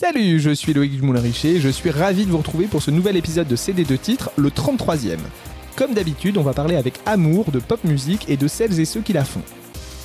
Salut, 0.00 0.38
je 0.38 0.50
suis 0.50 0.74
Loïc 0.74 1.02
Moulin-Richer 1.02 1.56
et 1.56 1.60
je 1.60 1.68
suis 1.68 1.90
ravi 1.90 2.24
de 2.24 2.30
vous 2.30 2.38
retrouver 2.38 2.68
pour 2.68 2.82
ce 2.82 2.92
nouvel 2.92 3.16
épisode 3.16 3.48
de 3.48 3.56
CD 3.56 3.82
de 3.82 3.96
titres, 3.96 4.30
le 4.36 4.48
33e. 4.48 5.18
Comme 5.74 5.92
d'habitude, 5.92 6.38
on 6.38 6.44
va 6.44 6.52
parler 6.52 6.76
avec 6.76 7.00
amour 7.04 7.50
de 7.50 7.58
pop 7.58 7.82
musique 7.82 8.24
et 8.28 8.36
de 8.36 8.46
celles 8.46 8.78
et 8.78 8.84
ceux 8.84 9.00
qui 9.00 9.12
la 9.12 9.24
font. 9.24 9.42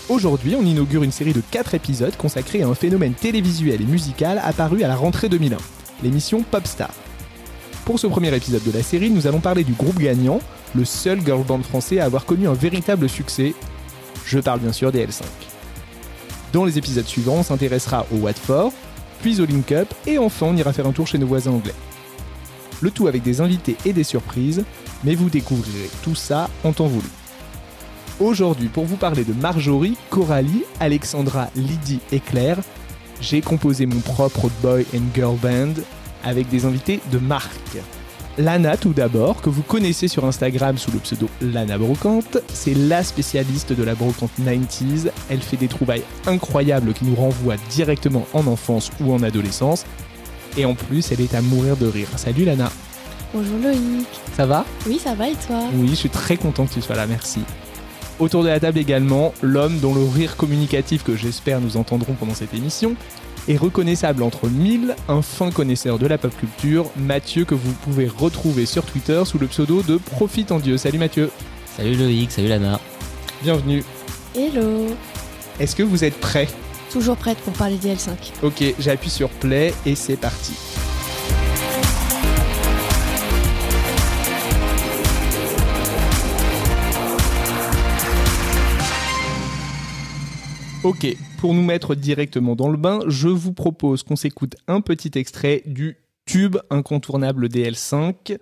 Aujourd'hui, 0.09 0.55
on 0.59 0.65
inaugure 0.65 1.03
une 1.03 1.11
série 1.11 1.31
de 1.31 1.43
4 1.51 1.75
épisodes 1.75 2.17
consacrés 2.17 2.63
à 2.63 2.67
un 2.67 2.73
phénomène 2.73 3.13
télévisuel 3.13 3.83
et 3.83 3.85
musical 3.85 4.41
apparu 4.43 4.81
à 4.81 4.87
la 4.87 4.95
rentrée 4.95 5.29
2001, 5.29 5.57
l'émission 6.01 6.41
Popstar. 6.41 6.89
Pour 7.85 7.99
ce 7.99 8.07
premier 8.07 8.35
épisode 8.35 8.63
de 8.63 8.71
la 8.71 8.81
série, 8.81 9.11
nous 9.11 9.27
allons 9.27 9.41
parler 9.41 9.63
du 9.63 9.73
groupe 9.73 9.99
gagnant, 9.99 10.39
le 10.73 10.85
seul 10.85 11.23
girl 11.23 11.43
band 11.43 11.61
français 11.61 11.99
à 11.99 12.05
avoir 12.05 12.25
connu 12.25 12.47
un 12.47 12.53
véritable 12.53 13.07
succès. 13.07 13.53
Je 14.25 14.39
parle 14.39 14.59
bien 14.59 14.73
sûr 14.73 14.91
des 14.91 15.05
L5. 15.05 15.21
Dans 16.51 16.65
les 16.65 16.79
épisodes 16.79 17.05
suivants, 17.05 17.37
on 17.37 17.43
s'intéressera 17.43 18.07
au 18.11 18.15
Watford, 18.15 18.73
puis 19.23 19.39
au 19.39 19.45
Link 19.45 19.71
Up, 19.71 19.87
et 20.05 20.17
enfin 20.17 20.47
on 20.47 20.57
ira 20.57 20.73
faire 20.73 20.85
un 20.85 20.91
tour 20.91 21.07
chez 21.07 21.17
nos 21.17 21.25
voisins 21.25 21.51
anglais. 21.51 21.73
Le 22.81 22.91
tout 22.91 23.07
avec 23.07 23.23
des 23.23 23.39
invités 23.39 23.77
et 23.85 23.93
des 23.93 24.03
surprises, 24.03 24.65
mais 25.05 25.15
vous 25.15 25.29
découvrirez 25.29 25.89
tout 26.03 26.13
ça 26.13 26.49
en 26.65 26.73
temps 26.73 26.87
voulu. 26.87 27.07
Aujourd'hui, 28.19 28.67
pour 28.67 28.83
vous 28.83 28.97
parler 28.97 29.23
de 29.23 29.31
Marjorie, 29.31 29.95
Coralie, 30.09 30.65
Alexandra, 30.81 31.47
Lydie 31.55 32.01
et 32.11 32.19
Claire, 32.19 32.59
j'ai 33.21 33.39
composé 33.39 33.85
mon 33.85 34.01
propre 34.01 34.49
boy 34.61 34.85
and 34.93 35.15
girl 35.15 35.37
band 35.37 35.81
avec 36.25 36.49
des 36.49 36.65
invités 36.65 36.99
de 37.09 37.17
marque. 37.17 37.77
Lana 38.39 38.77
tout 38.77 38.93
d'abord, 38.93 39.41
que 39.41 39.49
vous 39.51 39.61
connaissez 39.61 40.07
sur 40.07 40.25
Instagram 40.25 40.79
sous 40.79 40.89
le 40.91 40.97
pseudo 40.97 41.29
Lana 41.39 41.77
Brocante, 41.77 42.39
c'est 42.51 42.73
la 42.73 43.03
spécialiste 43.03 43.73
de 43.73 43.83
la 43.83 43.93
brocante 43.93 44.31
90s, 44.41 45.11
elle 45.29 45.41
fait 45.41 45.57
des 45.57 45.67
trouvailles 45.67 46.01
incroyables 46.25 46.93
qui 46.93 47.05
nous 47.05 47.13
renvoient 47.13 47.57
directement 47.69 48.25
en 48.33 48.47
enfance 48.47 48.89
ou 48.99 49.13
en 49.13 49.21
adolescence, 49.21 49.85
et 50.57 50.65
en 50.65 50.73
plus 50.73 51.11
elle 51.11 51.21
est 51.21 51.35
à 51.35 51.41
mourir 51.41 51.77
de 51.77 51.85
rire. 51.85 52.07
Salut 52.15 52.43
Lana. 52.43 52.71
Bonjour 53.35 53.59
Loïc. 53.59 54.07
Ça 54.35 54.47
va? 54.47 54.65
Oui 54.87 54.99
ça 55.03 55.13
va 55.13 55.29
et 55.29 55.35
toi? 55.35 55.65
Oui, 55.75 55.89
je 55.89 55.95
suis 55.95 56.09
très 56.09 56.35
content 56.35 56.65
que 56.65 56.73
tu 56.73 56.81
sois 56.81 56.95
là, 56.95 57.05
merci. 57.05 57.41
Autour 58.19 58.41
de 58.41 58.47
la 58.47 58.59
table 58.59 58.79
également, 58.79 59.31
l'homme 59.43 59.77
dont 59.77 59.93
le 59.93 60.03
rire 60.03 60.37
communicatif 60.37 61.03
que 61.03 61.15
j'espère 61.15 61.61
nous 61.61 61.77
entendrons 61.77 62.13
pendant 62.13 62.33
cette 62.33 62.55
émission 62.55 62.95
est 63.47 63.57
reconnaissable 63.57 64.23
entre 64.23 64.47
mille, 64.47 64.95
un 65.07 65.21
fin 65.21 65.51
connaisseur 65.51 65.99
de 65.99 66.07
la 66.07 66.17
pop 66.17 66.35
culture, 66.37 66.85
Mathieu 66.95 67.45
que 67.45 67.55
vous 67.55 67.73
pouvez 67.73 68.07
retrouver 68.07 68.65
sur 68.65 68.83
Twitter 68.83 69.21
sous 69.25 69.39
le 69.39 69.47
pseudo 69.47 69.81
de 69.81 69.97
Profite 69.97 70.51
en 70.51 70.59
Dieu. 70.59 70.77
Salut 70.77 70.99
Mathieu 70.99 71.29
Salut 71.75 71.95
Loïc, 71.95 72.31
salut 72.31 72.47
Lana. 72.47 72.79
Bienvenue. 73.41 73.83
Hello 74.35 74.87
Est-ce 75.59 75.75
que 75.75 75.83
vous 75.83 76.03
êtes 76.03 76.19
prêts? 76.19 76.47
Toujours 76.91 77.17
prête 77.17 77.39
pour 77.39 77.53
parler 77.53 77.77
des 77.77 77.95
L5. 77.95 78.11
Ok, 78.43 78.63
j'appuie 78.79 79.09
sur 79.09 79.29
play 79.29 79.73
et 79.85 79.95
c'est 79.95 80.17
parti. 80.17 80.53
Ok, 90.83 91.07
pour 91.37 91.53
nous 91.53 91.63
mettre 91.63 91.95
directement 91.95 92.57
dans 92.57 92.67
le 92.67 92.75
bain, 92.75 92.99
je 93.07 93.29
vous 93.29 93.53
propose 93.53 94.03
qu'on 94.03 94.17
s'écoute 94.17 94.57
un 94.67 94.81
petit 94.81 95.11
extrait 95.15 95.63
du 95.65 95.95
tube 96.25 96.57
incontournable 96.69 97.47
DL5. 97.47 98.37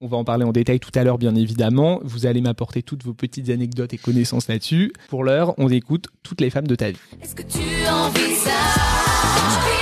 On 0.00 0.06
va 0.06 0.16
en 0.16 0.24
parler 0.24 0.44
en 0.44 0.52
détail 0.52 0.80
tout 0.80 0.90
à 0.94 1.04
l'heure, 1.04 1.18
bien 1.18 1.34
évidemment. 1.34 2.00
Vous 2.02 2.24
allez 2.24 2.40
m'apporter 2.40 2.82
toutes 2.82 3.04
vos 3.04 3.12
petites 3.12 3.50
anecdotes 3.50 3.92
et 3.92 3.98
connaissances 3.98 4.48
là-dessus. 4.48 4.90
Pour 5.10 5.22
l'heure, 5.22 5.54
on 5.58 5.68
écoute 5.68 6.06
Toutes 6.22 6.40
les 6.40 6.48
femmes 6.48 6.66
de 6.66 6.76
ta 6.76 6.90
vie. 6.90 6.98
Est-ce 7.20 7.34
que 7.34 7.42
tu 7.42 7.58
envisages 7.90 9.75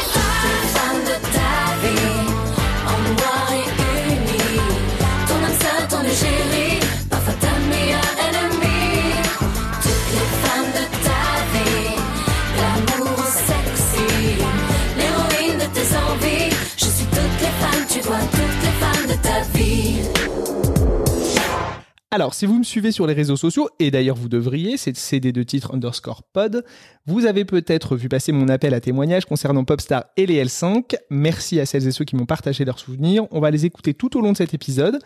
Alors, 22.14 22.32
si 22.32 22.47
vous 22.47 22.56
me 22.56 22.62
suivez 22.62 22.92
sur 22.92 23.08
les 23.08 23.12
réseaux 23.12 23.34
sociaux, 23.34 23.69
et 23.80 23.91
d'ailleurs 23.91 24.14
vous 24.14 24.28
devriez, 24.28 24.76
c'est 24.76 24.97
CD 24.97 25.32
de 25.32 25.42
titre 25.42 25.75
underscore 25.75 26.22
pod, 26.22 26.64
vous 27.06 27.26
avez 27.26 27.44
peut-être 27.44 27.97
vu 27.97 28.08
passer 28.08 28.30
mon 28.30 28.47
appel 28.47 28.72
à 28.72 28.80
témoignage 28.80 29.25
concernant 29.25 29.64
Popstar 29.64 30.04
et 30.16 30.25
les 30.25 30.44
L5. 30.44 30.94
Merci 31.10 31.58
à 31.58 31.66
celles 31.66 31.88
et 31.88 31.91
ceux 31.91 32.04
qui 32.04 32.14
m'ont 32.14 32.25
partagé 32.25 32.64
leurs 32.64 32.78
souvenirs. 32.78 33.26
On 33.32 33.41
va 33.41 33.50
les 33.50 33.66
écouter 33.66 33.94
tout 33.94 34.16
au 34.16 34.20
long 34.20 34.30
de 34.30 34.36
cet 34.36 34.54
épisode. 34.54 35.00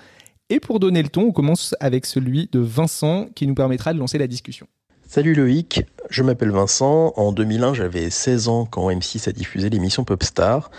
Et 0.51 0.61
pour 0.61 0.81
donner 0.81 1.03
le 1.03 1.09
ton, 1.09 1.23
on 1.23 1.33
commence 1.33 1.75
avec 1.81 2.05
celui 2.05 2.51
de 2.53 2.59
Vincent 2.59 3.29
qui 3.35 3.47
nous 3.47 3.55
permettra 3.55 3.95
de 3.95 3.99
lancer 3.99 4.19
la 4.19 4.27
discussion. 4.27 4.67
Salut 5.07 5.33
Loïc, 5.33 5.87
je 6.11 6.23
m'appelle 6.23 6.51
Vincent. 6.51 7.15
En 7.17 7.33
2001, 7.33 7.73
j'avais 7.73 8.11
16 8.11 8.49
ans 8.49 8.67
quand 8.67 8.91
M6 8.91 9.31
a 9.31 9.33
diffusé 9.33 9.71
l'émission 9.71 10.05
Popstar. 10.05 10.71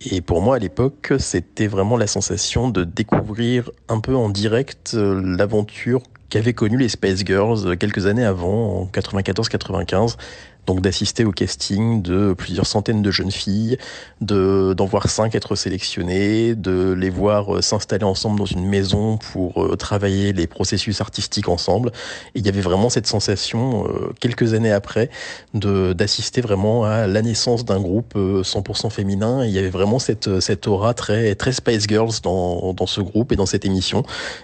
Et 0.00 0.20
pour 0.20 0.42
moi, 0.42 0.56
à 0.56 0.58
l'époque, 0.58 1.14
c'était 1.18 1.66
vraiment 1.66 1.96
la 1.96 2.06
sensation 2.06 2.68
de 2.68 2.84
découvrir 2.84 3.70
un 3.88 4.00
peu 4.00 4.14
en 4.14 4.28
direct 4.28 4.92
euh, 4.94 5.22
l'aventure 5.24 6.02
qu'avaient 6.28 6.52
connue 6.52 6.76
les 6.76 6.88
Space 6.88 7.24
Girls 7.24 7.66
euh, 7.66 7.76
quelques 7.76 8.06
années 8.06 8.24
avant, 8.24 8.82
en 8.82 8.86
94-95. 8.86 10.16
Donc 10.66 10.80
d'assister 10.80 11.24
au 11.24 11.30
casting 11.30 12.02
de 12.02 12.34
plusieurs 12.36 12.66
centaines 12.66 13.00
de 13.00 13.10
jeunes 13.12 13.30
filles, 13.30 13.78
de 14.20 14.74
d'en 14.76 14.84
voir 14.84 15.08
cinq 15.08 15.34
être 15.36 15.54
sélectionnées, 15.54 16.56
de 16.56 16.92
les 16.92 17.10
voir 17.10 17.56
euh, 17.56 17.62
s'installer 17.62 18.04
ensemble 18.04 18.38
dans 18.38 18.46
une 18.46 18.66
maison 18.66 19.16
pour 19.16 19.64
euh, 19.64 19.76
travailler 19.76 20.32
les 20.32 20.48
processus 20.48 21.00
artistiques 21.00 21.48
ensemble. 21.48 21.92
Et 22.34 22.40
il 22.40 22.46
y 22.46 22.48
avait 22.48 22.60
vraiment 22.60 22.90
cette 22.90 23.06
sensation, 23.06 23.86
euh, 23.86 24.12
quelques 24.18 24.54
années 24.54 24.72
après, 24.72 25.08
de 25.54 25.92
d'assister 25.92 26.40
vraiment 26.40 26.84
à 26.84 27.06
la 27.06 27.22
naissance 27.22 27.64
d'un 27.64 27.80
groupe 27.80 28.14
euh, 28.16 28.42
100% 28.42 28.90
féminin. 28.90 29.44
Et 29.44 29.46
il 29.46 29.52
y 29.52 29.58
avait 29.58 29.70
vraiment 29.70 30.00
cette 30.00 30.40
cette 30.40 30.66
aura 30.66 30.94
très 30.94 31.36
très 31.36 31.52
Spice 31.52 31.86
Girls 31.86 32.20
dans 32.24 32.72
dans 32.72 32.86
ce 32.86 33.00
groupe 33.00 33.30
et 33.30 33.36
dans 33.36 33.46
cette 33.46 33.64
émission. 33.64 34.02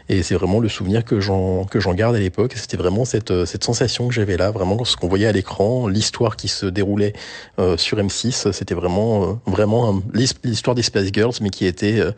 Et 0.08 0.22
c'est 0.22 0.36
vraiment 0.36 0.60
le 0.60 0.68
souvenir 0.68 1.04
que 1.04 1.18
j'en 1.18 1.64
que 1.64 1.80
j'en 1.80 1.94
garde 1.94 2.14
à 2.14 2.20
l'époque. 2.20 2.54
C'était 2.54 2.76
vraiment 2.76 3.04
cette 3.04 3.44
cette 3.44 3.64
sensation 3.64 4.06
que 4.06 4.14
j'avais 4.14 4.36
là, 4.36 4.52
vraiment 4.52 4.84
ce 4.84 4.96
qu'on 4.96 5.08
voyait 5.08 5.26
à 5.26 5.32
l'écran, 5.32 5.88
l'histoire 5.88 6.11
qui 6.36 6.48
se 6.48 6.66
déroulait 6.66 7.12
euh, 7.58 7.76
sur 7.76 7.98
M6. 7.98 8.52
C'était 8.52 8.74
vraiment 8.74 9.24
euh, 9.24 9.32
vraiment 9.46 10.00
l'histoire 10.12 10.74
des 10.74 10.82
Spice 10.82 11.10
Girls, 11.12 11.34
mais 11.40 11.50
qui 11.50 11.66
était 11.66 12.00
euh, 12.00 12.12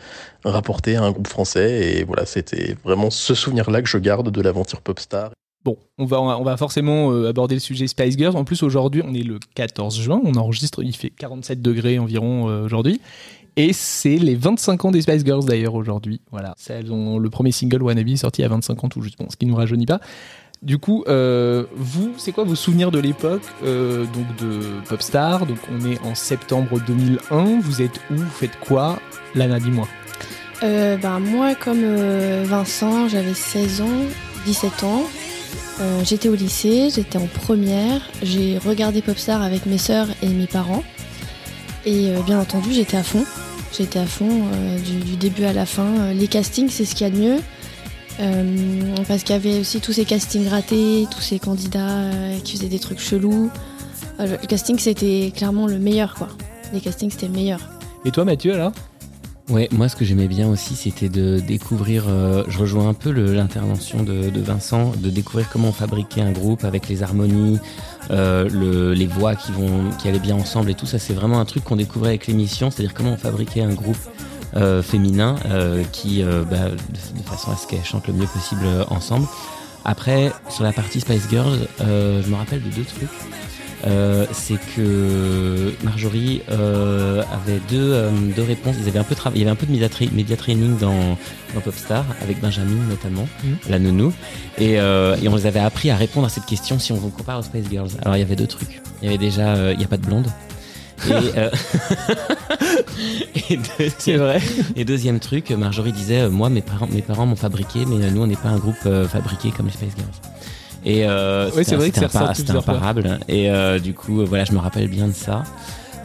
rapportée 0.44 0.96
à 0.96 1.02
un 1.02 1.12
groupe 1.12 1.28
français. 1.28 1.98
Et 1.98 2.04
voilà, 2.04 2.26
c'était 2.26 2.76
vraiment 2.84 3.10
ce 3.10 3.34
souvenir-là 3.34 3.82
que 3.82 3.88
je 3.88 3.98
garde 3.98 4.30
de 4.30 4.40
l'aventure 4.40 4.80
Popstar. 4.80 5.30
Bon, 5.64 5.78
on 5.96 6.04
va, 6.04 6.20
on 6.20 6.44
va 6.44 6.58
forcément 6.58 7.10
aborder 7.24 7.54
le 7.54 7.60
sujet 7.60 7.86
Spice 7.86 8.18
Girls. 8.18 8.36
En 8.36 8.44
plus, 8.44 8.62
aujourd'hui, 8.62 9.02
on 9.02 9.14
est 9.14 9.22
le 9.22 9.38
14 9.54 9.98
juin, 9.98 10.20
on 10.22 10.34
enregistre, 10.34 10.82
il 10.82 10.94
fait 10.94 11.08
47 11.08 11.62
degrés 11.62 11.98
environ 11.98 12.44
aujourd'hui. 12.62 13.00
Et 13.56 13.72
c'est 13.72 14.16
les 14.16 14.34
25 14.34 14.84
ans 14.84 14.90
des 14.90 15.00
Spice 15.00 15.24
Girls 15.24 15.46
d'ailleurs 15.46 15.74
aujourd'hui. 15.74 16.20
Voilà, 16.32 16.54
le 16.68 17.28
premier 17.28 17.52
single 17.52 17.82
Wannabe 17.82 18.14
sorti 18.16 18.42
à 18.42 18.48
25 18.48 18.84
ans 18.84 18.88
tout 18.88 19.00
juste, 19.00 19.16
bon, 19.16 19.26
ce 19.30 19.36
qui 19.36 19.46
nous 19.46 19.54
rajeunit 19.54 19.86
pas. 19.86 20.00
Du 20.64 20.78
coup, 20.78 21.04
euh, 21.08 21.64
vous, 21.76 22.14
c'est 22.16 22.32
quoi 22.32 22.44
vos 22.44 22.54
souvenirs 22.54 22.90
de 22.90 22.98
l'époque 22.98 23.42
euh, 23.62 24.06
donc 24.06 24.34
de 24.36 24.80
Popstar? 24.88 25.44
Donc 25.44 25.58
on 25.70 25.84
est 25.84 26.00
en 26.00 26.14
septembre 26.14 26.80
2001. 26.86 27.60
Vous 27.60 27.82
êtes 27.82 28.00
où? 28.10 28.14
Vous 28.14 28.30
faites 28.30 28.58
quoi? 28.60 28.98
Lana, 29.34 29.60
dis-moi. 29.60 29.86
Euh, 30.62 30.96
ben, 30.96 31.18
moi 31.18 31.54
comme 31.54 31.82
euh, 31.82 32.44
Vincent, 32.46 33.08
j'avais 33.08 33.34
16 33.34 33.82
ans, 33.82 34.04
17 34.46 34.84
ans. 34.84 35.02
J'étais 36.04 36.28
au 36.28 36.34
lycée, 36.34 36.88
j'étais 36.94 37.18
en 37.18 37.26
première. 37.26 38.00
J'ai 38.22 38.56
regardé 38.56 39.02
Popstar 39.02 39.42
avec 39.42 39.66
mes 39.66 39.76
sœurs 39.76 40.06
et 40.22 40.28
mes 40.28 40.46
parents. 40.46 40.84
Et 41.84 42.12
bien 42.24 42.38
entendu, 42.38 42.72
j'étais 42.72 42.96
à 42.96 43.02
fond. 43.02 43.24
J'étais 43.76 43.98
à 43.98 44.06
fond 44.06 44.44
du, 44.84 45.16
début 45.16 45.44
à 45.44 45.52
la 45.52 45.66
fin. 45.66 46.12
Les 46.14 46.28
castings, 46.28 46.70
c'est 46.70 46.84
ce 46.84 46.94
qu'il 46.94 47.08
y 47.08 47.10
a 47.10 47.12
de 47.12 47.18
mieux. 47.18 47.40
Euh, 48.20 48.94
parce 49.08 49.22
qu'il 49.24 49.34
y 49.34 49.38
avait 49.38 49.58
aussi 49.60 49.80
tous 49.80 49.92
ces 49.92 50.04
castings 50.04 50.48
ratés, 50.48 51.06
tous 51.10 51.20
ces 51.20 51.38
candidats 51.38 51.88
euh, 51.88 52.38
qui 52.44 52.56
faisaient 52.56 52.68
des 52.68 52.78
trucs 52.78 53.00
chelous. 53.00 53.50
Euh, 54.20 54.26
le- 54.26 54.32
le 54.40 54.46
casting, 54.46 54.78
c'était 54.78 55.32
clairement 55.34 55.66
le 55.66 55.78
meilleur, 55.78 56.14
quoi. 56.14 56.28
Les 56.72 56.80
castings, 56.80 57.10
c'était 57.10 57.26
le 57.26 57.32
meilleur. 57.32 57.60
Et 58.04 58.10
toi, 58.12 58.24
Mathieu, 58.24 58.54
alors? 58.54 58.72
Ouais, 59.50 59.68
moi 59.72 59.90
ce 59.90 59.96
que 59.96 60.06
j'aimais 60.06 60.26
bien 60.28 60.48
aussi, 60.48 60.74
c'était 60.74 61.10
de 61.10 61.38
découvrir, 61.38 62.04
euh, 62.08 62.44
je 62.48 62.58
rejoins 62.58 62.88
un 62.88 62.94
peu 62.94 63.10
l'intervention 63.10 64.02
de, 64.02 64.30
de 64.30 64.40
Vincent, 64.40 64.92
de 64.96 65.10
découvrir 65.10 65.50
comment 65.50 65.68
on 65.68 65.72
fabriquait 65.72 66.22
un 66.22 66.32
groupe 66.32 66.64
avec 66.64 66.88
les 66.88 67.02
harmonies, 67.02 67.58
euh, 68.10 68.48
le- 68.48 68.94
les 68.94 69.06
voix 69.06 69.34
qui, 69.34 69.52
vont, 69.52 69.90
qui 70.00 70.08
allaient 70.08 70.18
bien 70.18 70.34
ensemble 70.36 70.70
et 70.70 70.74
tout 70.74 70.86
ça. 70.86 70.98
C'est 70.98 71.12
vraiment 71.12 71.40
un 71.40 71.44
truc 71.44 71.62
qu'on 71.62 71.76
découvrait 71.76 72.08
avec 72.10 72.26
l'émission, 72.26 72.70
c'est-à-dire 72.70 72.94
comment 72.94 73.12
on 73.12 73.16
fabriquait 73.18 73.60
un 73.60 73.74
groupe 73.74 73.98
euh, 74.56 74.82
féminin 74.82 75.36
euh, 75.46 75.82
qui, 75.92 76.22
euh, 76.22 76.44
bah, 76.48 76.68
de, 76.70 77.18
de 77.20 77.26
façon 77.26 77.50
à 77.52 77.56
ce 77.56 77.66
qu'elles 77.66 77.84
chantent 77.84 78.06
le 78.08 78.14
mieux 78.14 78.26
possible 78.26 78.64
ensemble. 78.90 79.26
Après, 79.84 80.32
sur 80.48 80.64
la 80.64 80.72
partie 80.72 81.00
Spice 81.00 81.28
Girls, 81.28 81.58
je 81.78 82.28
me 82.30 82.34
rappelle 82.36 82.62
de 82.62 82.70
deux 82.70 82.84
trucs. 82.84 83.08
c'est 84.32 84.58
que 84.74 85.74
Marjorie 85.82 86.40
avait 86.48 87.60
deux, 87.68 88.08
deux 88.34 88.42
réponses. 88.42 88.76
Ils 88.80 88.88
avaient 88.88 88.98
un 88.98 89.04
peu 89.04 89.14
il 89.34 89.38
y 89.38 89.42
avait 89.42 89.50
un 89.50 89.54
peu 89.56 89.66
de 89.66 89.72
media, 89.72 89.88
tra- 89.88 90.10
media 90.12 90.36
training 90.36 90.78
dans, 90.78 91.18
dans 91.54 91.60
Popstar, 91.60 92.04
avec 92.22 92.40
Benjamin 92.40 92.82
notamment, 92.88 93.28
Mhm. 93.44 93.56
la 93.68 93.78
nounou. 93.78 94.12
Et, 94.58 94.72
et 94.74 95.28
on 95.28 95.36
les 95.36 95.46
avait 95.46 95.60
appris 95.60 95.90
à 95.90 95.96
répondre 95.96 96.26
à 96.26 96.30
cette 96.30 96.46
question 96.46 96.78
si 96.78 96.92
on 96.92 96.96
vous 96.96 97.10
compare 97.10 97.38
aux 97.40 97.42
Spice 97.42 97.66
Girls. 97.70 97.90
Alors 98.02 98.16
il 98.16 98.20
y 98.20 98.22
avait 98.22 98.36
deux 98.36 98.46
trucs. 98.46 98.80
Il 99.02 99.06
y 99.06 99.08
avait 99.08 99.18
déjà, 99.18 99.70
il 99.72 99.78
n'y 99.78 99.84
a 99.84 99.88
pas 99.88 99.98
de 99.98 100.06
blonde. 100.06 100.28
Et, 101.10 101.38
euh, 101.38 101.50
et 103.50 103.58
deuxième- 103.78 104.20
vrai. 104.20 104.40
et 104.76 104.84
deuxième 104.84 105.20
truc, 105.20 105.50
Marjorie 105.50 105.92
disait, 105.92 106.22
euh, 106.22 106.30
moi 106.30 106.48
mes 106.48 106.62
parents, 106.62 106.88
mes 106.90 107.02
parents 107.02 107.26
m'ont 107.26 107.36
fabriqué, 107.36 107.84
mais 107.86 108.04
euh, 108.04 108.10
nous 108.10 108.22
on 108.22 108.26
n'est 108.26 108.36
pas 108.36 108.48
un 108.48 108.58
groupe 108.58 108.88
fabriqué 109.10 109.50
comme 109.50 109.66
les 109.66 109.72
Spice 109.72 109.94
Girls. 109.96 110.08
Et 110.86 111.06
euh, 111.06 111.50
c'était 111.50 111.64
c'est 111.64 111.76
vrai 111.76 111.90
que 111.90 112.00
c'est 112.34 112.50
imparable. 112.50 113.18
Et 113.28 113.50
euh, 113.50 113.78
du 113.78 113.94
coup, 113.94 114.24
voilà, 114.26 114.44
je 114.44 114.52
me 114.52 114.58
rappelle 114.58 114.88
bien 114.88 115.08
de 115.08 115.14
ça. 115.14 115.42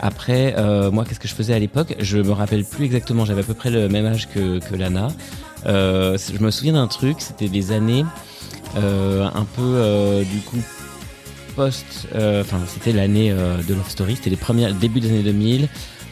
Après, 0.02 0.56
euh, 0.58 0.90
moi, 0.90 1.04
qu'est-ce 1.04 1.20
que 1.20 1.28
je 1.28 1.34
faisais 1.36 1.54
à 1.54 1.60
l'époque? 1.60 1.96
Je 2.00 2.18
me 2.20 2.32
rappelle 2.32 2.64
plus 2.64 2.86
exactement. 2.86 3.26
J'avais 3.26 3.42
à 3.42 3.44
peu 3.44 3.54
près 3.54 3.70
le 3.72 3.90
même 3.90 4.06
âge 4.06 4.30
que, 4.34 4.60
que 4.60 4.76
Lana. 4.76 5.10
Je 5.66 6.40
me 6.44 6.50
souviens 6.52 6.74
d'un 6.74 6.88
truc. 6.88 7.18
C'était 7.20 7.50
des 7.50 7.74
années 7.74 8.06
un 8.78 9.46
peu 9.58 10.24
du 10.32 10.40
coup 10.40 10.60
euh, 12.16 12.44
c'était 12.68 12.92
l'année 12.92 13.32
euh, 13.32 13.58
de 13.68 13.74
Love 13.74 13.90
Story. 13.90 14.16
C'était 14.16 14.30
les 14.30 14.38
premiers 14.38 14.72
début 14.74 15.00
des 15.00 15.10
années 15.10 15.24
2000. 15.24 15.68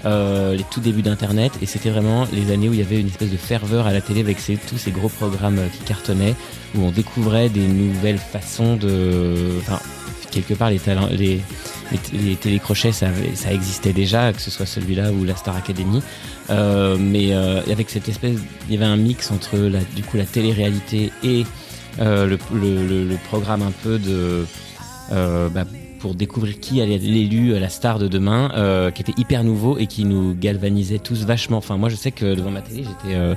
euh, 0.06 0.56
les 0.56 0.64
tout 0.70 0.80
débuts 0.80 1.02
d'internet 1.02 1.52
et 1.62 1.66
c'était 1.66 1.90
vraiment 1.90 2.28
les 2.32 2.52
années 2.54 2.70
où 2.70 2.74
il 2.74 2.80
y 2.80 2.84
avait 2.84 3.00
une 3.00 3.08
espèce 3.08 3.32
de 3.32 3.38
ferveur 3.38 3.88
à 3.88 3.94
la 3.94 4.00
télé 4.00 4.22
avec 4.22 4.40
ces, 4.40 4.56
tous 4.56 4.78
ces 4.78 4.92
gros 4.92 5.10
programmes 5.10 5.60
qui 5.74 5.80
cartonnaient 5.86 6.36
où 6.76 6.84
on 6.84 6.92
découvrait 6.92 7.50
des 7.50 7.68
nouvelles 7.68 8.20
façons 8.20 8.76
de 8.76 9.58
enfin 9.60 9.80
quelque 10.30 10.54
part 10.54 10.70
les 10.70 10.78
talents 10.78 11.10
les 11.12 11.42
les, 12.14 12.36
télécrochets 12.36 12.92
ça, 12.92 13.08
existait 13.52 13.92
déjà 13.92 14.34
que 14.34 14.42
ce 14.42 14.52
soit 14.52 14.68
celui-là 14.68 15.12
ou 15.12 15.24
la 15.24 15.36
Star 15.36 15.56
Academy 15.56 16.04
mais 17.00 17.34
avec 17.34 17.90
cette 17.90 18.08
espèce 18.08 18.38
il 18.70 18.76
y 18.76 18.78
avait 18.78 18.86
un 18.86 18.98
mix 18.98 19.32
entre 19.32 19.58
la 19.58 19.80
du 19.96 20.04
coup 20.04 20.18
la 20.18 20.26
télé-réalité 20.26 21.12
et 21.24 21.44
le, 22.00 22.38
le, 22.54 23.18
programme 23.30 23.64
un 23.64 23.74
peu 23.84 23.98
de 23.98 24.46
bah, 25.10 25.66
pour 26.00 26.16
découvrir 26.16 26.60
qui 26.60 26.82
allait 26.82 26.96
être 26.96 27.04
l'élu, 27.04 27.54
euh, 27.54 27.60
la 27.60 27.70
star 27.70 28.00
de 28.00 28.08
demain, 28.08 28.52
euh, 28.56 28.92
qui 28.92 29.02
était 29.02 29.20
hyper 29.20 29.44
nouveau 29.44 29.78
et 29.78 29.88
qui 29.88 30.06
nous 30.06 30.36
galvanisait 30.36 31.00
tous 31.00 31.26
vachement. 31.26 31.58
Enfin, 31.58 31.78
moi, 31.78 31.90
je 31.90 31.96
sais 31.96 32.12
que 32.12 32.36
devant 32.36 32.52
ma 32.52 32.62
télé, 32.62 32.84
j'étais 32.84 33.16
euh, 33.16 33.36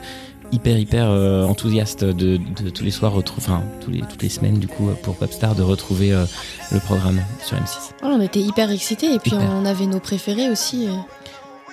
hyper 0.53 0.79
hyper 0.79 1.09
euh, 1.09 1.45
enthousiaste 1.45 2.05
de, 2.05 2.39
de 2.63 2.71
tous 2.71 2.85
les 2.85 2.91
soirs, 2.91 3.15
enfin 3.17 3.63
tous 3.81 3.91
les 3.91 4.01
toutes 4.01 4.23
les 4.23 4.29
semaines 4.29 4.59
du 4.59 4.67
coup 4.67 4.89
pour 5.03 5.15
Popstar 5.17 5.55
de 5.55 5.63
retrouver 5.63 6.13
euh, 6.13 6.25
le 6.73 6.81
programme 6.81 7.21
sur 7.45 7.57
M6. 7.57 7.93
Voilà, 8.01 8.17
on 8.17 8.21
était 8.21 8.41
hyper 8.41 8.71
excités 8.71 9.15
et 9.15 9.19
puis 9.19 9.33
Hyper. 9.33 9.49
on 9.53 9.65
avait 9.65 9.87
nos 9.87 10.01
préférés 10.01 10.51
aussi. 10.51 10.89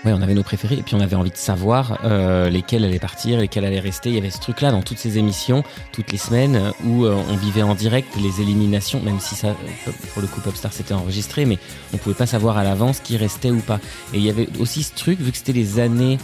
Ouais, 0.06 0.14
on 0.14 0.22
avait 0.22 0.36
nos 0.36 0.44
préférés 0.44 0.76
et 0.76 0.84
puis 0.84 0.96
on 0.96 1.00
avait 1.00 1.16
envie 1.16 1.32
de 1.32 1.38
savoir 1.38 2.00
euh, 2.04 2.50
lesquels 2.50 2.86
allaient 2.86 3.00
partir, 3.00 3.40
lesquels 3.40 3.66
allaient 3.66 3.80
rester. 3.80 4.10
Il 4.10 4.16
y 4.16 4.20
avait 4.20 4.30
ce 4.30 4.40
truc-là 4.40 4.72
dans 4.72 4.84
toutes 4.84 5.00
ces 5.00 5.18
émissions, 5.18 5.64
toutes 5.92 6.12
les 6.12 6.20
semaines, 6.20 6.72
où 6.86 7.06
euh, 7.06 7.16
on 7.30 7.36
vivait 7.36 7.64
en 7.64 7.74
direct 7.74 8.16
les 8.22 8.42
éliminations, 8.42 9.02
même 9.02 9.20
si 9.20 9.34
ça, 9.34 9.48
euh, 9.48 9.92
pour 10.14 10.22
le 10.22 10.28
coup, 10.28 10.40
Popstar 10.40 10.72
c'était 10.72 10.94
enregistré, 10.94 11.46
mais 11.46 11.58
on 11.94 11.98
pouvait 11.98 12.16
pas 12.16 12.28
savoir 12.28 12.58
à 12.58 12.64
l'avance 12.64 13.00
qui 13.00 13.18
restait 13.18 13.50
ou 13.50 13.60
pas. 13.60 13.80
Et 14.14 14.18
il 14.18 14.24
y 14.24 14.30
avait 14.30 14.48
aussi 14.60 14.84
ce 14.84 14.94
truc, 14.94 15.20
vu 15.20 15.32
que 15.32 15.38
c'était 15.38 15.54
les 15.54 15.80
années, 15.80 16.20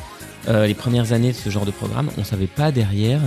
les 0.47 0.73
premières 0.73 1.13
années 1.13 1.31
de 1.31 1.37
ce 1.37 1.49
genre 1.49 1.65
de 1.65 1.71
programme, 1.71 2.09
on 2.17 2.23
savait 2.25 2.47
pas 2.47 2.71
derrière. 2.71 3.21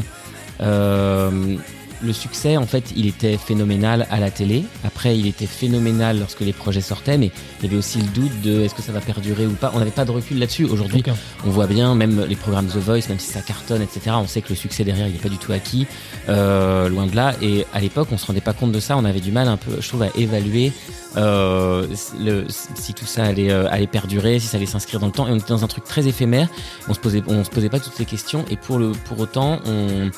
Le 2.03 2.13
succès, 2.13 2.57
en 2.57 2.67
fait, 2.67 2.93
il 2.97 3.07
était 3.07 3.37
phénoménal 3.37 4.07
à 4.11 4.21
la 4.21 4.31
télé. 4.31 4.65
Après, 4.85 5.17
il 5.17 5.27
était 5.27 5.47
phénoménal 5.47 6.19
lorsque 6.19 6.41
les 6.41 6.53
projets 6.53 6.81
sortaient, 6.81 7.19
mais 7.19 7.31
il 7.61 7.65
y 7.65 7.69
avait 7.69 7.77
aussi 7.77 7.99
le 7.99 8.07
doute 8.07 8.41
de 8.43 8.61
est-ce 8.63 8.75
que 8.75 8.83
ça 8.83 8.93
va 8.93 9.01
perdurer 9.01 9.47
ou 9.47 9.53
pas. 9.53 9.73
On 9.75 9.79
n'avait 9.79 9.91
pas 9.91 10.05
de 10.05 10.11
recul 10.11 10.39
là-dessus. 10.39 10.65
Aujourd'hui, 10.65 11.03
on 11.45 11.51
voit 11.51 11.67
bien, 11.67 11.95
même 11.95 12.25
les 12.29 12.37
programmes 12.37 12.67
The 12.67 12.77
Voice, 12.77 13.09
même 13.09 13.19
si 13.19 13.33
ça 13.33 13.41
cartonne, 13.41 13.83
etc., 13.83 14.17
on 14.19 14.27
sait 14.27 14.43
que 14.43 14.51
le 14.51 14.57
succès 14.57 14.85
derrière, 14.85 15.07
il 15.07 15.15
n'est 15.15 15.19
pas 15.19 15.29
du 15.29 15.39
tout 15.39 15.53
acquis, 15.53 15.87
euh, 16.29 16.89
loin 16.89 17.07
de 17.07 17.17
là. 17.17 17.35
Et 17.41 17.67
à 17.73 17.81
l'époque, 17.81 18.09
on 18.13 18.19
se 18.19 18.27
rendait 18.27 18.41
pas 18.41 18.53
compte 18.53 18.73
de 18.73 18.81
ça. 18.81 18.97
On 18.97 19.05
avait 19.05 19.21
du 19.21 19.33
mal 19.33 19.49
un 19.49 19.57
peu, 19.57 19.81
je 19.81 19.89
trouve, 19.89 20.03
à 20.03 20.09
évaluer 20.17 20.73
euh, 21.17 21.87
le, 22.21 22.45
si 22.49 22.93
tout 22.93 23.07
ça 23.07 23.25
allait, 23.25 23.51
euh, 23.51 23.71
allait 23.71 23.87
perdurer, 23.87 24.39
si 24.39 24.49
ça 24.49 24.59
allait 24.59 24.67
s'inscrire 24.67 25.01
dans 25.01 25.07
le 25.07 25.13
temps. 25.13 25.27
Et 25.27 25.31
on 25.31 25.37
était 25.37 25.49
dans 25.49 25.65
un 25.65 25.69
truc 25.69 25.85
très 25.85 26.07
éphémère. 26.07 26.49
On 26.89 26.95
se 26.95 27.01
posait, 27.01 27.23
on 27.27 27.43
se 27.43 27.51
posait 27.51 27.71
pas 27.71 27.81
toutes 27.81 27.95
ces 27.95 28.05
questions. 28.05 28.45
Et 28.51 28.57
pour 28.57 28.79
le, 28.79 28.93
pour 28.93 29.19
autant, 29.19 29.61
on, 29.65 30.11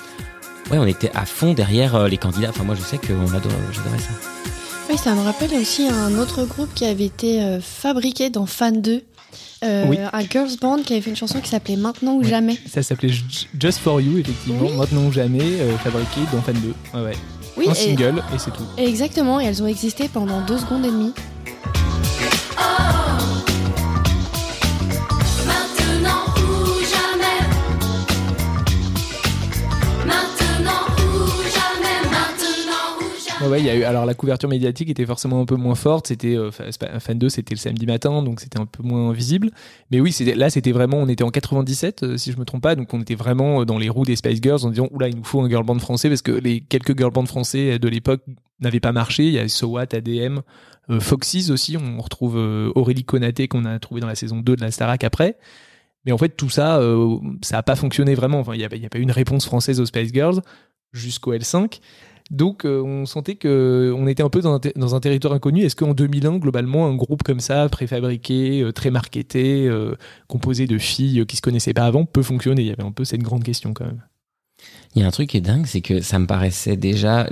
ouais, 0.71 0.79
on 0.79 0.87
était 0.87 1.11
à 1.15 1.25
fond 1.27 1.53
derrière 1.55 1.95
euh, 1.95 2.09
les 2.09 2.17
candidats. 2.19 2.51
Enfin, 2.51 2.65
moi, 2.65 2.75
je 2.75 2.83
sais 2.83 2.99
qu'on 2.99 3.27
adore, 3.29 3.53
j'adorais 3.73 3.99
ça. 3.99 4.11
Oui, 4.91 4.97
ça 4.97 5.15
me 5.15 5.21
rappelle 5.21 5.53
aussi 5.55 5.87
un 5.89 6.17
autre 6.19 6.45
groupe 6.45 6.73
qui 6.75 6.85
avait 6.87 7.05
été 7.07 7.43
euh, 7.43 7.61
fabriqué 7.61 8.31
dans 8.31 8.47
Fan 8.47 8.81
2. 8.81 9.03
Euh, 9.65 9.85
Oui. 9.89 9.99
Un 10.13 10.21
girls 10.23 10.57
band 10.61 10.79
qui 10.85 10.93
avait 10.95 11.03
fait 11.03 11.11
une 11.11 11.17
chanson 11.17 11.41
qui 11.41 11.49
s'appelait 11.51 11.77
Maintenant 11.77 12.15
ou 12.15 12.23
jamais. 12.25 12.57
Ça 12.71 12.83
s'appelait 12.83 13.11
Just 13.59 13.79
for 13.81 14.01
You, 14.01 14.19
effectivement. 14.19 14.63
Oui. 14.63 14.77
Maintenant 14.77 15.05
ou 15.07 15.13
jamais, 15.13 15.43
euh, 15.61 15.77
fabriqué 15.79 16.21
dans 16.33 16.41
Fan 16.41 16.55
2. 16.55 16.99
Ouais, 16.99 17.05
ouais. 17.07 17.17
Oui, 17.57 17.67
Un 17.69 17.73
et- 17.73 17.75
single 17.75 18.23
et 18.35 18.39
c'est 18.39 18.53
tout. 18.53 18.63
exactement. 18.77 19.41
Et 19.41 19.45
elles 19.47 19.63
ont 19.63 19.67
existé 19.67 20.09
pendant 20.09 20.41
deux 20.43 20.59
secondes 20.59 20.85
et 20.87 20.91
demie. 20.91 21.13
Alors 33.53 34.07
la 34.07 34.15
couverture 34.15 34.49
médiatique 34.49 34.91
était 34.91 35.07
forcément 35.07 35.41
un 35.41 35.45
peu 35.45 35.57
moins 35.57 35.75
forte. 35.75 36.09
C'était 36.09 36.37
euh, 36.37 36.51
Fan 36.51 37.19
2, 37.19 37.29
c'était 37.29 37.55
le 37.55 37.59
samedi 37.59 37.87
matin, 37.87 38.23
donc 38.23 38.41
c'était 38.41 38.59
un 38.59 38.67
peu 38.67 38.83
moins 38.83 39.13
visible. 39.13 39.51
Mais 39.91 40.01
oui, 40.01 40.15
là, 40.35 40.51
c'était 40.51 40.73
vraiment, 40.73 40.99
on 40.99 41.09
était 41.09 41.25
en 41.25 41.31
97, 41.31 42.03
euh, 42.03 42.17
si 42.17 42.33
je 42.33 42.39
me 42.39 42.45
trompe 42.45 42.63
pas, 42.63 42.75
donc 42.75 42.93
on 42.93 43.01
était 43.01 43.15
vraiment 43.15 43.63
euh, 43.63 43.65
dans 43.65 43.79
les 43.79 43.89
roues 43.89 44.05
des 44.05 44.17
Spice 44.17 44.41
Girls 44.43 44.65
en 44.65 44.71
disant, 44.71 44.89
oula, 44.93 45.09
il 45.09 45.17
nous 45.17 45.25
faut 45.25 45.41
un 45.41 45.49
girl 45.49 45.65
band 45.65 45.79
français 45.79 46.09
parce 46.09 46.23
que 46.23 46.33
les 46.33 46.61
quelques 46.61 46.97
girl 46.97 47.13
bands 47.13 47.27
français 47.27 47.73
euh, 47.73 47.79
de 47.79 47.89
l'époque 47.89 48.23
n'avaient 48.61 48.81
pas 48.81 48.93
marché. 48.93 49.27
Il 49.27 49.33
y 49.33 49.39
a 49.39 49.49
So 49.49 49.69
What, 49.69 49.95
ADM, 49.95 50.41
Foxys 51.01 51.51
aussi. 51.51 51.77
On 51.77 52.01
retrouve 52.01 52.37
Aurélie 52.75 53.05
Konaté 53.05 53.47
qu'on 53.47 53.65
a 53.67 53.79
trouvé 53.79 54.01
dans 54.01 54.09
la 54.09 54.17
saison 54.17 54.39
2 54.39 54.57
de 54.57 54.61
la 54.61 54.73
Starac 54.73 55.05
après. 55.05 55.37
Mais 56.05 56.13
en 56.13 56.19
fait, 56.19 56.31
tout 56.31 56.49
ça, 56.49 56.81
ça 57.43 57.59
a 57.59 57.63
pas 57.63 57.77
fonctionné 57.77 58.17
vraiment. 58.17 58.41
Enfin, 58.41 58.55
il 58.55 58.61
y 58.61 58.65
a, 58.65 58.67
a 58.67 58.89
pas 58.89 58.99
eu 58.99 59.03
une 59.03 59.13
réponse 59.13 59.45
française 59.45 59.79
aux 59.79 59.87
Spice 59.87 60.13
Girls 60.13 60.41
jusqu'au 60.93 61.35
L5. 61.35 61.79
Donc 62.31 62.67
euh, 62.67 62.83
on 62.83 63.07
sentait 63.07 63.37
que 63.37 63.95
on 63.97 64.07
était 64.07 64.23
un 64.23 64.29
peu 64.29 64.41
dans 64.43 64.53
un, 64.53 64.61
ter- 64.61 64.73
dans 64.77 64.95
un 64.95 65.01
territoire 65.01 65.33
inconnu. 65.33 65.63
Est-ce 65.63 65.75
qu'en 65.77 65.95
2001, 65.95 66.37
globalement, 66.39 66.87
un 66.87 66.95
groupe 66.95 67.23
comme 67.23 67.41
ça, 67.41 67.69
préfabriqué, 67.71 68.61
euh, 68.63 68.73
très 68.73 68.91
marketé, 68.91 69.67
euh, 69.67 69.95
composé 70.27 70.67
de 70.67 70.77
filles 70.77 71.21
euh, 71.21 71.25
qui 71.25 71.37
se 71.37 71.43
connaissaient 71.43 71.73
pas 71.73 71.87
avant, 71.87 72.05
peut 72.05 72.23
fonctionner? 72.23 72.63
Il 72.63 72.69
y 72.69 72.73
avait 72.73 72.83
un 72.85 72.93
peu 72.93 73.05
cette 73.07 73.23
grande 73.23 73.45
question 73.45 73.73
quand 73.73 73.87
même. 73.87 74.03
Il 74.95 75.01
y 75.01 75.05
a 75.05 75.09
un 75.09 75.11
truc 75.11 75.31
qui 75.31 75.37
est 75.39 75.41
dingue, 75.43 75.65
c'est 75.67 75.81
que 75.81 76.01
ça 76.03 76.19
me 76.19 76.27
paraissait 76.27 76.77
déjà, 76.77 77.27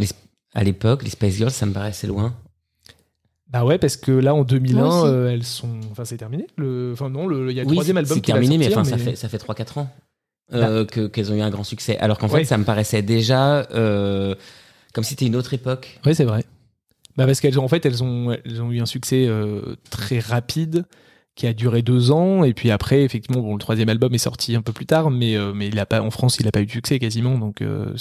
à 0.54 0.64
l'époque, 0.64 1.02
les 1.02 1.10
Spice 1.10 1.34
Girls, 1.36 1.50
ça 1.50 1.66
me 1.66 1.72
paraissait 1.72 2.06
loin. 2.06 2.34
Bah 3.50 3.64
ouais, 3.64 3.78
parce 3.78 3.96
que 3.96 4.12
là 4.12 4.34
en 4.34 4.44
2001, 4.44 4.74
Moi 4.78 4.88
aussi. 5.02 5.12
euh, 5.12 5.30
elles 5.30 5.44
sont. 5.44 5.68
Enfin, 5.90 6.04
c'est 6.04 6.16
terminé. 6.16 6.46
Le... 6.56 6.90
Enfin 6.94 7.10
non, 7.10 7.26
le... 7.26 7.50
il 7.50 7.56
y 7.56 7.60
a 7.60 7.62
le 7.62 7.68
Oui, 7.68 7.74
troisième 7.76 7.96
album 7.98 8.16
c'est 8.16 8.22
terminé, 8.22 8.58
mais, 8.58 8.68
enfin, 8.68 8.84
ça 8.84 8.98
fait, 8.98 9.14
ça 9.14 9.28
fait 9.28 9.36
3-4 9.38 9.78
ans 9.78 9.88
euh, 10.52 10.84
que, 10.84 11.06
qu'elles 11.06 11.30
ont 11.32 11.36
eu 11.36 11.40
un 11.42 11.50
grand 11.50 11.62
succès. 11.64 11.96
Alors 11.98 12.18
qu'en 12.18 12.28
Ouais. 12.28 12.40
fait, 12.40 12.44
ça 12.44 12.58
me 12.58 12.64
paraissait 12.64 13.02
déjà 13.02 13.60
euh, 13.72 14.34
comme 14.96 15.04
si 15.04 15.10
c'était 15.10 15.26
une 15.26 15.36
autre 15.36 15.52
époque. 15.52 16.00
Oui, 16.06 16.14
c'est 16.14 16.24
vrai. 16.24 16.42
Bah 17.18 17.26
parce 17.26 17.40
qu'elles 17.40 17.60
ont 17.60 17.64
en 17.64 17.68
fait 17.68 17.84
elles 17.84 18.02
ont 18.02 18.34
elles 18.44 18.62
ont 18.62 18.72
eu 18.72 18.80
un 18.80 18.86
succès 18.86 19.26
euh, 19.28 19.76
très 19.90 20.20
rapide 20.20 20.86
qui 21.34 21.46
a 21.46 21.52
duré 21.52 21.82
deux 21.82 22.12
ans. 22.12 22.44
Et 22.44 22.54
puis 22.54 22.70
après 22.70 23.02
effectivement 23.02 23.42
bon 23.42 23.52
le 23.52 23.58
troisième 23.58 23.90
album 23.90 24.14
est 24.14 24.18
sorti 24.18 24.56
un 24.56 24.62
peu 24.62 24.72
plus 24.72 24.86
tard 24.86 25.10
mais 25.10 25.36
euh, 25.36 25.52
mais 25.54 25.68
il 25.68 25.78
a 25.78 25.84
pas 25.84 26.00
en 26.00 26.10
France 26.10 26.38
il 26.40 26.48
a 26.48 26.50
pas 26.50 26.62
eu 26.62 26.66
de 26.66 26.70
succès 26.70 26.98
quasiment. 26.98 27.36
Donc 27.36 27.60
euh, 27.60 27.94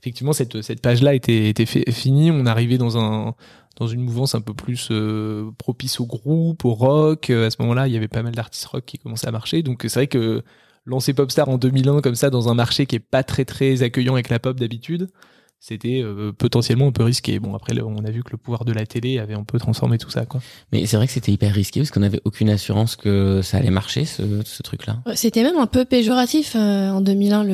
effectivement 0.00 0.32
cette 0.32 0.62
cette 0.62 0.80
page 0.80 1.02
là 1.02 1.14
était 1.14 1.48
était 1.48 1.66
finie. 1.66 2.30
On 2.30 2.46
arrivait 2.46 2.78
dans 2.78 2.96
un 2.96 3.34
dans 3.76 3.88
une 3.88 4.02
mouvance 4.02 4.36
un 4.36 4.40
peu 4.40 4.54
plus 4.54 4.92
propice 5.58 5.98
au 5.98 6.06
groupe 6.06 6.64
au 6.64 6.74
rock. 6.74 7.30
À 7.30 7.50
ce 7.50 7.56
moment-là 7.58 7.88
il 7.88 7.92
y 7.92 7.96
avait 7.96 8.06
pas 8.06 8.22
mal 8.22 8.36
d'artistes 8.36 8.66
rock 8.66 8.84
qui 8.84 8.98
commençaient 8.98 9.26
à 9.26 9.32
marcher. 9.32 9.64
Donc 9.64 9.82
c'est 9.82 9.94
vrai 9.94 10.06
que 10.06 10.44
lancer 10.86 11.12
Popstar 11.12 11.48
en 11.48 11.58
2001 11.58 12.02
comme 12.02 12.14
ça 12.14 12.30
dans 12.30 12.48
un 12.48 12.54
marché 12.54 12.86
qui 12.86 12.94
est 12.94 13.00
pas 13.00 13.24
très 13.24 13.44
très 13.44 13.82
accueillant 13.82 14.14
avec 14.14 14.28
la 14.28 14.38
pop 14.38 14.60
d'habitude 14.60 15.08
c'était 15.66 16.02
euh, 16.02 16.30
potentiellement 16.30 16.88
un 16.88 16.92
peu 16.92 17.04
risqué. 17.04 17.38
Bon, 17.38 17.54
après, 17.54 17.72
on 17.80 18.04
a 18.04 18.10
vu 18.10 18.22
que 18.22 18.32
le 18.32 18.36
pouvoir 18.36 18.66
de 18.66 18.72
la 18.72 18.84
télé 18.84 19.18
avait 19.18 19.32
un 19.32 19.44
peu 19.44 19.58
transformé 19.58 19.96
tout 19.96 20.10
ça, 20.10 20.26
quoi. 20.26 20.42
Mais 20.72 20.84
c'est 20.84 20.98
vrai 20.98 21.06
que 21.06 21.12
c'était 21.14 21.32
hyper 21.32 21.54
risqué 21.54 21.80
parce 21.80 21.90
qu'on 21.90 22.00
n'avait 22.00 22.20
aucune 22.26 22.50
assurance 22.50 22.96
que 22.96 23.40
ça 23.42 23.56
allait 23.56 23.70
marcher, 23.70 24.04
ce, 24.04 24.22
ce 24.44 24.62
truc-là. 24.62 24.98
Ouais, 25.06 25.16
C'était 25.16 25.42
même 25.42 25.56
un 25.56 25.66
peu 25.66 25.86
péjoratif 25.86 26.54
euh, 26.54 26.90
en 26.90 27.00
2001, 27.00 27.44
le, 27.44 27.50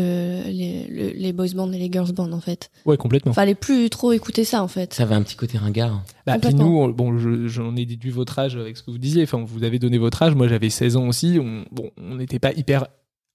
les, 0.50 0.86
le- 0.88 1.12
les 1.14 1.32
boys 1.32 1.46
bands 1.54 1.70
et 1.70 1.78
les 1.78 1.88
girls 1.92 2.12
bands, 2.12 2.32
en 2.32 2.40
fait. 2.40 2.72
Ouais, 2.84 2.96
complètement. 2.96 3.32
Fallait 3.32 3.54
plus 3.54 3.88
trop 3.90 4.12
écouter 4.12 4.42
ça, 4.44 4.62
en 4.64 4.68
fait. 4.68 4.92
Ça 4.92 5.04
avait 5.04 5.14
un 5.14 5.22
petit 5.22 5.36
côté 5.36 5.56
ringard. 5.58 6.02
Bah, 6.26 6.36
puis 6.40 6.52
nous, 6.54 6.78
on- 6.78 6.88
bon, 6.88 7.16
je- 7.16 7.46
j'en 7.46 7.76
ai 7.76 7.86
déduit 7.86 8.10
votre 8.10 8.36
âge 8.40 8.56
avec 8.56 8.76
ce 8.76 8.82
que 8.82 8.90
vous 8.90 8.98
disiez. 8.98 9.22
Enfin, 9.22 9.44
vous 9.46 9.62
avez 9.62 9.78
donné 9.78 9.98
votre 9.98 10.20
âge. 10.24 10.34
Moi, 10.34 10.48
j'avais 10.48 10.70
16 10.70 10.96
ans 10.96 11.06
aussi. 11.06 11.38
On, 11.40 11.64
bon, 11.70 11.90
on 11.96 12.16
n'était 12.16 12.40
pas 12.40 12.52
hyper 12.54 12.88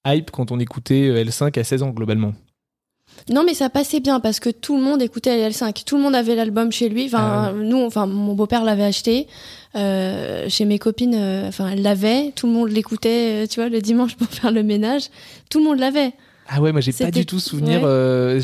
hype 0.05 0.32
quand 0.32 0.51
on 0.51 0.60
écoutait 0.60 1.08
euh, 1.08 1.24
L5 1.24 1.58
à 1.58 1.63
16 1.63 1.82
ans, 1.82 1.91
globalement. 1.91 2.34
Non, 3.29 3.43
mais 3.45 3.53
ça 3.53 3.69
passait 3.69 4.00
bien 4.00 4.19
parce 4.19 4.39
que 4.39 4.50
tout 4.50 4.77
le 4.77 4.84
monde 4.84 5.01
écoutait 5.01 5.36
les 5.38 5.50
L5. 5.53 5.84
Tout 5.86 5.98
le 5.98 6.03
monde 6.03 6.15
avait 6.15 6.36
l'album 6.36 6.72
chez 6.72 6.89
lui. 6.89 7.05
Enfin, 7.05 7.50
Ah 7.50 7.53
nous, 7.55 7.81
enfin, 7.84 8.05
mon 8.05 8.34
beau-père 8.36 8.63
l'avait 8.63 8.84
acheté. 8.84 9.27
Euh, 9.75 10.45
chez 10.48 10.63
mes 10.65 10.79
copines, 10.79 11.15
euh, 11.15 11.48
enfin, 11.48 11.69
elle 11.72 11.81
l'avait. 11.81 12.31
Tout 12.36 12.48
le 12.48 12.53
monde 12.53 12.69
l'écoutait, 12.69 13.43
euh, 13.43 13.48
tu 13.48 13.60
vois, 13.60 13.67
le 13.69 13.81
dimanche 13.81 14.15
pour 14.15 14.27
faire 14.29 14.51
le 14.51 14.63
ménage. 14.63 15.03
Tout 15.50 15.60
le 15.60 15.65
monde 15.65 15.79
l'avait. 15.79 16.13
Ah 16.48 16.62
ouais, 16.62 16.72
moi 16.72 16.79
j'ai 16.79 16.91
pas 16.93 17.10
du 17.10 17.25
tout 17.25 17.39
souvenir. 17.39 17.79
ouais. 17.81 17.88
euh, 17.88 18.39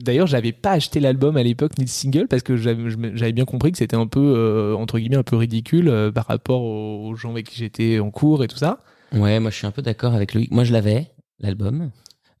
D'ailleurs, 0.00 0.28
j'avais 0.28 0.52
pas 0.52 0.70
acheté 0.72 1.00
l'album 1.00 1.36
à 1.36 1.42
l'époque 1.42 1.72
ni 1.76 1.84
le 1.84 1.90
single 1.90 2.28
parce 2.28 2.42
que 2.42 2.56
j'avais 2.56 3.32
bien 3.32 3.44
compris 3.44 3.72
que 3.72 3.78
c'était 3.78 3.96
un 3.96 4.06
peu 4.06 4.20
euh, 4.20 4.74
entre 4.76 4.98
guillemets 5.00 5.16
un 5.16 5.24
peu 5.24 5.34
ridicule 5.34 5.88
euh, 5.88 6.12
par 6.12 6.26
rapport 6.26 6.62
aux 6.62 7.14
gens 7.16 7.32
avec 7.32 7.48
qui 7.50 7.56
j'étais 7.58 7.98
en 7.98 8.10
cours 8.12 8.44
et 8.44 8.48
tout 8.48 8.56
ça. 8.56 8.78
Ouais, 9.12 9.40
moi 9.40 9.50
je 9.50 9.56
suis 9.56 9.66
un 9.66 9.72
peu 9.72 9.82
d'accord 9.82 10.14
avec 10.14 10.34
Loïc. 10.34 10.52
Moi 10.52 10.62
je 10.62 10.72
l'avais, 10.72 11.08
l'album, 11.40 11.90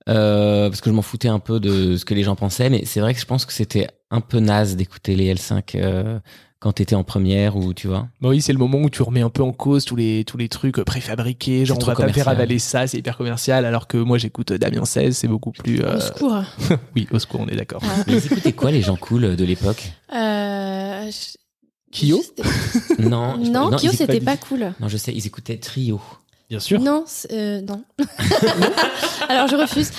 euh, 0.08 0.68
parce 0.68 0.80
que 0.80 0.90
je 0.90 0.94
m'en 0.94 1.02
foutais 1.02 1.28
un 1.28 1.38
peu 1.38 1.60
de 1.60 1.96
ce 1.96 2.04
que 2.04 2.14
les 2.14 2.22
gens 2.22 2.36
pensaient, 2.36 2.70
mais 2.70 2.84
c'est 2.84 3.00
vrai 3.00 3.14
que 3.14 3.20
je 3.20 3.26
pense 3.26 3.44
que 3.44 3.52
c'était 3.52 3.88
un 4.10 4.20
peu 4.20 4.38
naze 4.38 4.76
d'écouter 4.76 5.16
les 5.16 5.34
L5 5.34 5.62
euh, 5.74 6.18
quand 6.60 6.72
t'étais 6.72 6.94
en 6.94 7.02
première 7.04 7.56
ou 7.56 7.74
tu 7.74 7.86
vois. 7.88 8.08
Bon, 8.20 8.30
oui, 8.30 8.40
c'est 8.40 8.52
le 8.52 8.58
moment 8.58 8.78
où 8.78 8.88
tu 8.88 9.02
remets 9.02 9.20
un 9.22 9.30
peu 9.30 9.42
en 9.42 9.52
cause 9.52 9.84
tous 9.84 9.96
les 9.96 10.24
tous 10.24 10.36
les 10.38 10.48
trucs 10.48 10.76
préfabriqués, 10.84 11.66
genre 11.66 11.78
on 11.80 11.84
va 11.84 11.94
pas 11.94 12.12
faire 12.12 12.28
avaler 12.28 12.58
ça, 12.58 12.86
c'est 12.86 12.98
hyper 12.98 13.16
commercial, 13.16 13.64
alors 13.64 13.86
que 13.88 13.96
moi 13.98 14.16
j'écoute 14.18 14.52
Damien 14.52 14.84
16, 14.84 15.16
c'est 15.16 15.28
beaucoup 15.28 15.50
plus. 15.52 15.82
euh, 15.82 15.96
Au 15.96 16.00
secours. 16.00 16.42
Oui, 16.94 17.06
au 17.10 17.18
secours, 17.18 17.40
on 17.40 17.48
est 17.48 17.56
d'accord. 17.56 17.82
Ah. 17.84 18.04
Mais 18.06 18.14
ils 18.14 18.26
écoutaient 18.26 18.52
quoi 18.52 18.70
les 18.70 18.82
gens 18.82 18.96
cool 18.96 19.34
de 19.36 19.44
l'époque? 19.44 19.92
Euh, 20.14 21.10
je- 21.10 21.36
Kyo? 21.92 22.22
Non, 22.98 23.42
je- 23.44 23.50
Non, 23.50 23.70
Kyo, 23.76 23.90
c'était 23.92 24.18
dit. 24.18 24.24
pas 24.24 24.36
cool. 24.36 24.72
Non, 24.80 24.88
je 24.88 24.96
sais, 24.96 25.12
ils 25.14 25.26
écoutaient 25.26 25.56
Trio. 25.58 26.00
Bien 26.48 26.60
sûr. 26.60 26.80
Non, 26.80 27.04
euh, 27.32 27.60
non. 27.60 27.82
alors 29.28 29.48
je 29.48 29.56
refuse. 29.56 29.90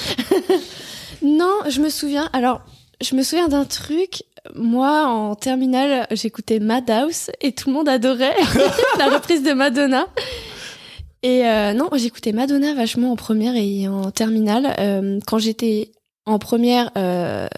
non, 1.22 1.54
je 1.68 1.82
me 1.82 1.90
souviens. 1.90 2.30
Alors, 2.34 2.62
je 3.02 3.16
me 3.16 3.24
souviens 3.24 3.48
d'un 3.48 3.66
truc. 3.66 4.24
Moi, 4.56 5.06
en 5.06 5.36
terminale, 5.36 6.08
j'écoutais 6.12 6.60
Madhouse 6.60 7.32
et 7.42 7.52
tout 7.52 7.70
le 7.70 7.76
monde 7.76 7.90
adorait 7.90 8.36
la 8.98 9.10
reprise 9.10 9.44
de 9.44 9.52
Madonna. 9.52 10.08
Et 11.22 11.46
euh, 11.46 11.74
non, 11.74 11.90
j'écoutais 11.96 12.32
Madonna 12.32 12.74
vachement 12.74 13.12
en 13.12 13.18
première 13.18 13.56
et 13.58 13.90
en 13.90 14.12
terminale. 14.12 14.74
Euh, 14.80 15.20
quand 15.28 15.40
j'étais 15.40 15.92
en 16.26 16.40
première, 16.40 16.92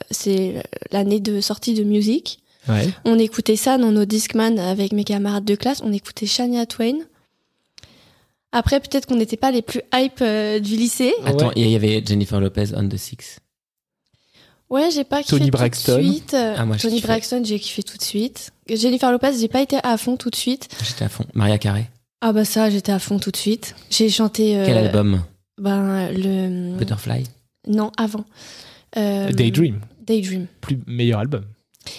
c'est 0.09 0.63
l'année 0.91 1.19
de 1.19 1.41
sortie 1.41 1.73
de 1.73 1.83
musique. 1.83 2.39
Ouais. 2.67 2.87
On 3.05 3.17
écoutait 3.17 3.55
ça 3.55 3.77
dans 3.77 3.91
nos 3.91 4.05
Discman 4.05 4.59
avec 4.59 4.91
mes 4.91 5.03
camarades 5.03 5.45
de 5.45 5.55
classe. 5.55 5.81
On 5.83 5.91
écoutait 5.91 6.27
Shania 6.27 6.65
Twain. 6.65 6.99
Après, 8.51 8.79
peut-être 8.79 9.05
qu'on 9.05 9.15
n'était 9.15 9.37
pas 9.37 9.51
les 9.51 9.61
plus 9.61 9.81
hype 9.93 10.21
euh, 10.21 10.59
du 10.59 10.75
lycée. 10.75 11.13
Attends, 11.25 11.47
Ouais. 11.49 11.53
il 11.55 11.69
y 11.69 11.75
avait 11.75 12.03
Jennifer 12.05 12.39
Lopez 12.39 12.73
on 12.75 12.87
the 12.87 12.97
Six. 12.97 13.39
Ouais, 14.69 14.89
j'ai 14.91 15.03
pas 15.03 15.23
kiffé 15.23 15.29
Toni 15.37 15.45
tout 15.49 15.57
Braxton. 15.57 15.97
de 15.97 16.03
suite. 16.03 16.35
Ah, 16.35 16.65
moi, 16.65 16.77
kiffé. 16.77 16.99
Braxton, 17.01 17.41
j'ai 17.43 17.59
kiffé 17.59 17.81
tout 17.83 17.97
de 17.97 18.03
suite. 18.03 18.51
Jennifer 18.67 19.11
Lopez, 19.11 19.31
j'ai 19.39 19.47
pas 19.47 19.61
été 19.61 19.77
à 19.83 19.97
fond 19.97 20.15
tout 20.15 20.29
de 20.29 20.35
suite. 20.35 20.67
J'étais 20.83 21.05
à 21.05 21.09
fond. 21.09 21.25
Maria 21.33 21.57
Carey. 21.57 21.89
Ah 22.21 22.33
bah 22.33 22.45
ça, 22.45 22.69
j'étais 22.69 22.91
à 22.91 22.99
fond 22.99 23.17
tout 23.17 23.31
de 23.31 23.37
suite. 23.37 23.75
J'ai 23.89 24.09
chanté. 24.09 24.57
euh, 24.57 24.65
Quel 24.65 24.77
album? 24.77 25.23
Ben 25.59 26.11
le. 26.11 26.75
Butterfly? 26.77 27.23
Non, 27.67 27.91
avant. 27.97 28.25
Euh, 28.97 29.31
Daydream, 29.31 29.79
Daydream. 30.01 30.47
plus 30.61 30.79
meilleur 30.87 31.19
album. 31.19 31.45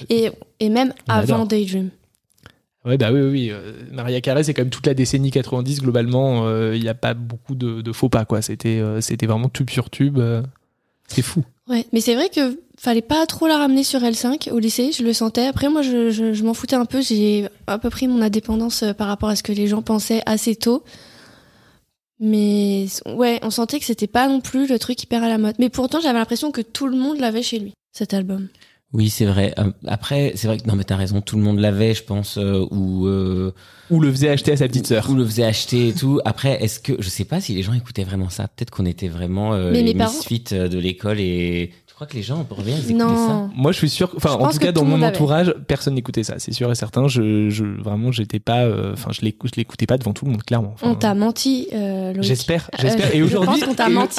Et, 0.09 0.30
et 0.61 0.69
même 0.69 0.92
On 1.09 1.12
avant 1.12 1.35
adore. 1.37 1.47
Daydream. 1.47 1.90
Ouais, 2.84 2.96
bah 2.96 3.12
oui, 3.12 3.20
oui, 3.20 3.50
euh, 3.50 3.72
Maria 3.92 4.20
Carey, 4.22 4.42
c'est 4.42 4.54
quand 4.54 4.62
même 4.62 4.70
toute 4.70 4.87
la 4.87 4.94
décennie 4.94 5.30
90, 5.30 5.82
globalement, 5.82 6.46
euh, 6.46 6.75
il 6.75 6.82
n'y 6.82 6.88
a 6.88 6.94
pas 6.94 7.12
beaucoup 7.12 7.54
de, 7.54 7.92
faux 7.92 8.08
pas, 8.08 8.25
quoi. 8.25 8.40
C'était 8.40 8.80
euh, 8.80 9.00
c'était 9.02 9.26
vraiment 9.26 9.50
tube 9.50 9.68
sur 9.68 9.90
tube. 9.90 10.18
euh, 10.18 10.42
c'est 11.06 11.22
fou. 11.22 11.44
Ouais, 11.68 11.87
mais 11.92 12.00
c'est 12.00 12.14
vrai 12.14 12.28
que 12.30 12.58
fallait 12.78 13.02
pas 13.02 13.26
trop 13.26 13.46
la 13.46 13.58
ramener 13.58 13.84
sur 13.84 14.00
L5 14.00 14.50
au 14.50 14.58
lycée, 14.58 14.90
je 14.92 15.02
le 15.02 15.12
sentais. 15.12 15.46
Après, 15.46 15.68
moi, 15.68 15.82
je, 15.82 16.10
je, 16.10 16.32
je 16.32 16.44
m'en 16.44 16.54
foutais 16.54 16.76
un 16.76 16.87
peu. 16.87 17.02
J'ai 17.02 17.49
un 17.66 17.78
peu 17.78 17.90
pris 17.90 18.08
mon 18.08 18.22
indépendance 18.22 18.82
euh, 18.82 18.92
par 18.92 19.08
rapport 19.08 19.28
à 19.28 19.37
ce 19.37 19.42
que 19.42 19.52
les 19.52 19.66
gens 19.66 19.82
pensaient 19.82 20.22
assez 20.25 20.56
tôt. 20.56 20.82
Mais 22.18 22.87
ouais, 23.06 23.38
on 23.42 23.50
sentait 23.50 23.78
que 23.78 23.84
c'était 23.84 24.06
pas 24.06 24.28
non 24.28 24.40
plus 24.40 24.66
le 24.68 24.78
truc 24.78 25.02
hyper 25.02 25.22
à 25.22 25.28
la 25.28 25.38
mode. 25.38 25.56
Mais 25.58 25.68
pourtant, 25.68 26.00
j'avais 26.00 26.18
l'impression 26.18 26.50
que 26.50 26.60
tout 26.60 26.87
le 26.87 26.96
monde 26.96 27.18
l'avait 27.18 27.42
chez 27.42 27.58
lui, 27.58 27.72
cet 27.92 28.14
album. 28.14 28.49
Oui, 28.92 29.09
c'est 29.09 29.25
vrai. 29.25 29.54
Euh, 29.59 29.70
Après, 29.87 30.32
c'est 30.35 30.49
vrai 30.49 30.59
que 30.59 30.66
non, 30.66 30.75
mais 30.75 30.82
t'as 30.82 30.97
raison. 30.97 31.20
Tout 31.20 31.37
le 31.37 31.42
monde 31.42 31.61
l'avait, 31.61 31.94
je 31.94 32.02
pense, 32.02 32.38
euh, 32.38 32.66
ou 32.73 33.06
euh, 33.06 33.52
Ou 33.90 34.00
le 34.00 34.11
faisait 34.11 34.28
acheter 34.30 34.50
à 34.50 34.56
sa 34.56 34.66
petite 34.66 34.88
sœur. 34.88 35.09
ou 35.09 35.14
le 35.14 35.25
faisait 35.25 35.44
acheter 35.44 35.88
et 35.88 35.92
tout. 35.92 36.20
Après, 36.25 36.61
est-ce 36.62 36.80
que 36.80 36.94
je 36.99 37.09
sais 37.09 37.25
pas 37.25 37.40
si 37.40 37.54
les 37.54 37.62
gens 37.62 37.73
écoutaient 37.73 38.02
vraiment 38.02 38.30
ça 38.30 38.49
Peut-être 38.49 38.70
qu'on 38.70 38.87
était 38.87 39.06
vraiment 39.06 39.52
euh, 39.54 39.70
Mais 39.73 39.82
les 39.82 39.94
parents- 39.94 40.12
misfits 40.12 40.42
de 40.54 40.78
l'école 40.78 41.20
et 41.20 41.70
crois 42.00 42.07
que 42.07 42.16
les 42.16 42.23
gens 42.23 42.47
reviennent 42.49 42.78
ils 42.78 42.90
écoutaient 42.92 43.04
ça 43.04 43.33
Non. 43.33 43.50
Moi, 43.54 43.73
je 43.73 43.76
suis 43.78 43.90
sûr. 43.90 44.11
Enfin, 44.16 44.30
Je 44.38 44.45
en 44.45 44.50
tout 44.50 44.59
cas, 44.59 44.73
dans 44.73 44.80
tout 44.83 44.87
mon 44.87 45.02
avait. 45.02 45.14
entourage, 45.14 45.54
personne 45.69 45.95
n'écoutait 45.95 46.23
ça. 46.25 46.35
C'est 46.38 46.52
sûr 46.52 46.71
et 46.71 46.75
certain. 46.75 47.09
Je, 47.09 47.50
je 47.50 47.64
vraiment, 47.64 48.11
j'étais 48.11 48.40
pas. 48.40 48.61
euh, 48.62 48.92
Enfin, 48.95 49.11
je 49.12 49.21
l'écou- 49.21 49.47
je 49.49 49.52
l'écoutais 49.57 49.87
pas 49.87 49.99
devant 49.99 50.12
tout 50.12 50.25
le 50.25 50.30
monde, 50.30 50.42
clairement. 50.42 50.73
Enfin, 50.75 50.88
On 50.90 50.95
t'a 50.95 51.14
menti, 51.14 51.69
euh. 51.75 52.14
J'espère, 52.21 52.71
Euh, 52.75 52.78
j'espère. 52.80 53.14
Et 53.14 53.19
je 53.19 53.25
aujourd'hui, 53.25 53.62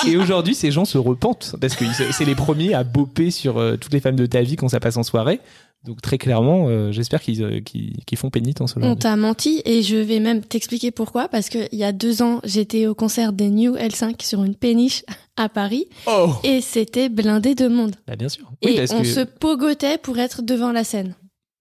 et- 0.08 0.18
aujourd'hui, 0.18 0.54
ces 0.56 0.72
gens 0.72 0.86
se 0.86 0.98
repentent 0.98 1.56
parce 1.60 1.76
que 1.76 1.86
c'est 2.12 2.26
les 2.26 2.36
premiers 2.36 2.74
à 2.74 2.84
boper 2.84 3.32
sur 3.32 3.58
euh, 3.58 3.78
toutes 3.78 3.94
les 3.94 4.00
femmes 4.00 4.16
de 4.16 4.26
ta 4.28 4.42
vie 4.42 4.56
quand 4.56 4.70
ça 4.70 4.80
passe 4.80 4.98
en 4.98 5.04
soirée. 5.04 5.40
Donc 5.84 6.02
très 6.02 6.20
clairement, 6.20 6.68
euh, 6.68 6.92
j'espère 6.92 7.22
qu'ils 7.22 7.44
euh, 7.44 7.60
qu'ils 7.60 8.04
qu'ils 8.06 8.18
font 8.18 8.30
pénitence 8.30 8.76
On 8.80 8.96
t'a 8.96 9.16
menti 9.16 9.64
et 9.66 9.82
je 9.82 9.96
vais 9.96 10.20
même 10.20 10.42
t'expliquer 10.42 10.92
pourquoi. 10.92 11.28
Parce 11.28 11.50
qu'il 11.50 11.70
y 11.72 11.84
a 11.84 11.92
deux 11.92 12.22
ans, 12.22 12.40
j'étais 12.44 12.86
au 12.86 12.94
concert 12.94 13.34
des 13.34 13.50
New 13.50 13.76
L5 13.76 14.24
sur 14.24 14.44
une 14.44 14.56
péniche 14.56 15.04
à 15.38 15.50
Paris 15.50 15.88
Oh, 16.06 16.34
et 16.44 16.62
c'était 16.62 17.10
blindé 17.10 17.56
de 17.56 17.68
monde. 17.68 17.96
bah 18.08 18.16
bien 18.16 18.30
sûr. 18.30 18.52
Oui, 18.64 18.74
et 18.74 18.76
parce 18.78 18.92
on 18.92 19.02
que 19.02 19.08
se 19.08 19.22
pogotait 19.22 19.98
pour 19.98 20.20
être 20.20 20.44
devant 20.44 20.72
la 20.72 20.84
scène. 20.84 21.16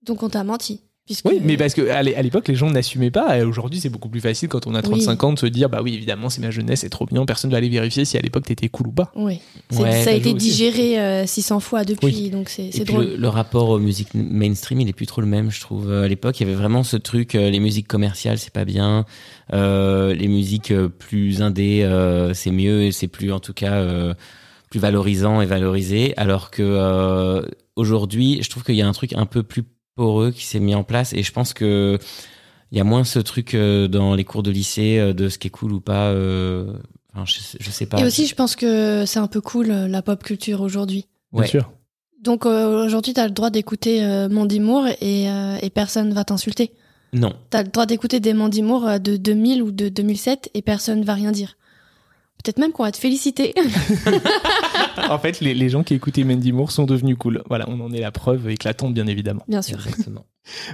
Donc 0.05 0.23
on 0.23 0.29
t'a 0.29 0.45
menti. 0.45 0.83
Puisque... 1.11 1.25
oui, 1.25 1.41
mais 1.43 1.57
parce 1.57 1.75
que 1.75 1.89
à 1.91 2.05
l'é- 2.05 2.15
à 2.15 2.23
l'époque, 2.23 2.47
les 2.47 2.55
gens 2.55 2.71
n'assumaient 2.71 3.11
pas. 3.11 3.37
Et 3.37 3.43
aujourd'hui, 3.43 3.81
c'est 3.81 3.89
beaucoup 3.89 4.09
plus 4.09 4.21
facile 4.21 4.49
quand 4.49 4.69
on 4.69 4.77
a 4.77 4.81
35 4.83 5.25
ans 5.25 5.33
de 5.33 5.39
se 5.41 5.47
dire, 5.47 5.69
bah 5.69 5.81
oui, 5.83 5.93
évidemment, 5.95 6.31
c'est 6.31 6.41
ma 6.41 6.53
jeunesse, 6.53 6.81
c'est 6.83 6.89
trop 6.89 7.05
bien. 7.05 7.25
Personne 7.27 7.51
va 7.51 7.57
aller 7.57 7.69
vérifier 7.69 8.05
si 8.05 8.17
à 8.17 8.21
l'époque 8.21 8.45
t'étais 8.45 8.69
cool 8.69 8.87
ou 8.87 8.93
pas. 8.93 9.11
Oui. 9.17 9.41
Ouais, 9.73 9.77
ça 9.77 9.87
a 9.89 10.05
ça 10.05 10.13
été 10.13 10.33
digéré 10.35 11.01
euh, 11.01 11.27
600 11.27 11.59
fois 11.59 11.85
depuis, 11.85 12.07
Oui. 12.07 12.31
donc 12.31 12.49
c'est 12.49 12.67
Et 12.67 12.71
c'est 12.73 12.85
puis 12.85 12.95
drôle. 12.95 13.07
le, 13.07 13.17
le 13.17 13.29
rapport 13.29 13.71
aux 13.71 13.81
musiques 13.81 14.15
mainstream, 14.15 14.81
il 14.81 14.89
est 14.89 14.93
plus 14.93 15.07
trop 15.07 15.21
le 15.21 15.27
même, 15.27 15.51
je 15.51 15.61
trouve. 15.61 15.91
Euh, 15.91 16.05
À 16.05 16.09
l'époque, 16.09 16.39
il 16.39 16.47
y 16.47 16.51
avait 16.51 16.57
vraiment 16.57 16.85
ce 16.85 16.97
truc, 16.97 17.35
euh, 17.35 17.51
les 17.51 17.59
musiques 17.59 17.89
commerciales, 17.89 18.39
c'est 18.39 18.53
pas 18.53 18.65
bien. 18.65 19.05
Euh, 19.53 20.15
les 20.15 20.29
musiques 20.29 20.71
euh, 20.71 20.89
plus 20.89 21.43
indées, 21.43 21.83
euh, 21.83 22.35
c'est 22.35 22.53
mieux 22.53 22.83
et 22.85 22.93
c'est 22.93 23.09
plus, 23.09 23.33
en 23.33 23.41
tout 23.41 23.53
cas, 23.53 23.75
euh, 23.75 24.15
plus 24.71 24.79
valorisant 24.79 25.41
et 25.41 25.47
valorisé. 25.47 26.15
Alors 26.17 26.53
que 26.53 26.63
euh, 26.63 27.43
aujourd'hui, 27.75 28.39
je 28.43 28.49
trouve 28.51 28.63
qu'il 28.63 28.77
y 28.77 28.83
a 28.83 28.87
un 28.87 28.93
truc 28.93 29.13
un 29.15 29.27
peu 29.27 29.43
plus 29.43 29.65
poreux 30.01 30.31
qui 30.31 30.45
s'est 30.47 30.61
mis 30.61 30.75
en 30.75 30.83
place 30.85 31.13
et 31.13 31.23
je 31.23 31.31
pense 31.33 31.53
que 31.53 31.99
il 32.73 32.79
y 32.79 32.81
a 32.81 32.85
moins 32.85 33.05
ce 33.05 33.19
truc 33.19 33.55
euh, 33.55 33.87
dans 33.89 34.15
les 34.15 34.25
cours 34.25 34.43
de 34.43 34.51
lycée 34.51 34.99
euh, 34.99 35.13
de 35.13 35.29
ce 35.29 35.39
qui 35.39 35.49
est 35.49 35.51
cool 35.51 35.73
ou 35.73 35.81
pas. 35.81 36.07
euh, 36.11 36.73
Enfin, 37.13 37.25
je, 37.27 37.41
sais- 37.41 37.59
je 37.61 37.71
sais 37.73 37.87
pas. 37.87 37.99
Et 38.01 38.05
aussi, 38.05 38.27
je 38.29 38.35
pense 38.37 38.55
que 38.55 39.05
c'est 39.05 39.19
un 39.19 39.27
peu 39.27 39.41
cool 39.41 39.67
la 39.67 40.01
pop 40.01 40.23
culture 40.23 40.61
aujourd'hui. 40.61 41.07
Bien 41.33 41.45
sûr. 41.47 41.71
Donc 42.23 42.47
euh, 42.47 42.87
aujourd'hui, 42.87 43.13
t'as 43.15 43.25
le 43.27 43.33
droit 43.33 43.51
d'écouter 43.51 44.05
euh, 44.05 44.29
Mandy 44.29 44.61
Moore 44.61 44.87
et, 45.01 45.29
euh, 45.29 45.57
et 45.61 45.71
personne 45.71 46.13
va 46.15 46.23
t'insulter. 46.25 46.71
Non. 47.13 47.33
T'as 47.51 47.65
le 47.65 47.69
droit 47.69 47.87
d'écouter 47.87 48.21
des 48.21 48.33
Mandy 48.35 48.63
Moore 48.63 49.01
de 49.01 49.17
2000 49.17 49.63
ou 49.65 49.73
de 49.73 49.89
2007 49.89 50.51
et 50.55 50.63
personne 50.63 51.03
va 51.03 51.15
rien 51.15 51.33
dire. 51.33 51.57
Peut-être 52.43 52.59
même 52.59 52.73
qu'on 52.73 52.85
va 52.85 52.93
te 52.93 52.99
féliciter. 52.99 53.55
en 55.11 55.19
fait, 55.19 55.41
les, 55.41 55.55
les 55.55 55.69
gens 55.69 55.83
qui 55.83 55.95
écoutaient 55.95 56.25
Mandy 56.25 56.53
Moore 56.53 56.71
sont 56.71 56.85
devenus 56.85 57.17
cool. 57.19 57.43
Voilà, 57.49 57.67
on 57.69 57.81
en 57.81 57.93
est 57.93 58.01
la 58.01 58.13
preuve 58.13 58.49
éclatante, 58.49 58.95
bien 58.95 59.07
évidemment. 59.07 59.43
Bien 59.49 59.63
sûr. 59.63 59.79
Exactement. 59.79 60.25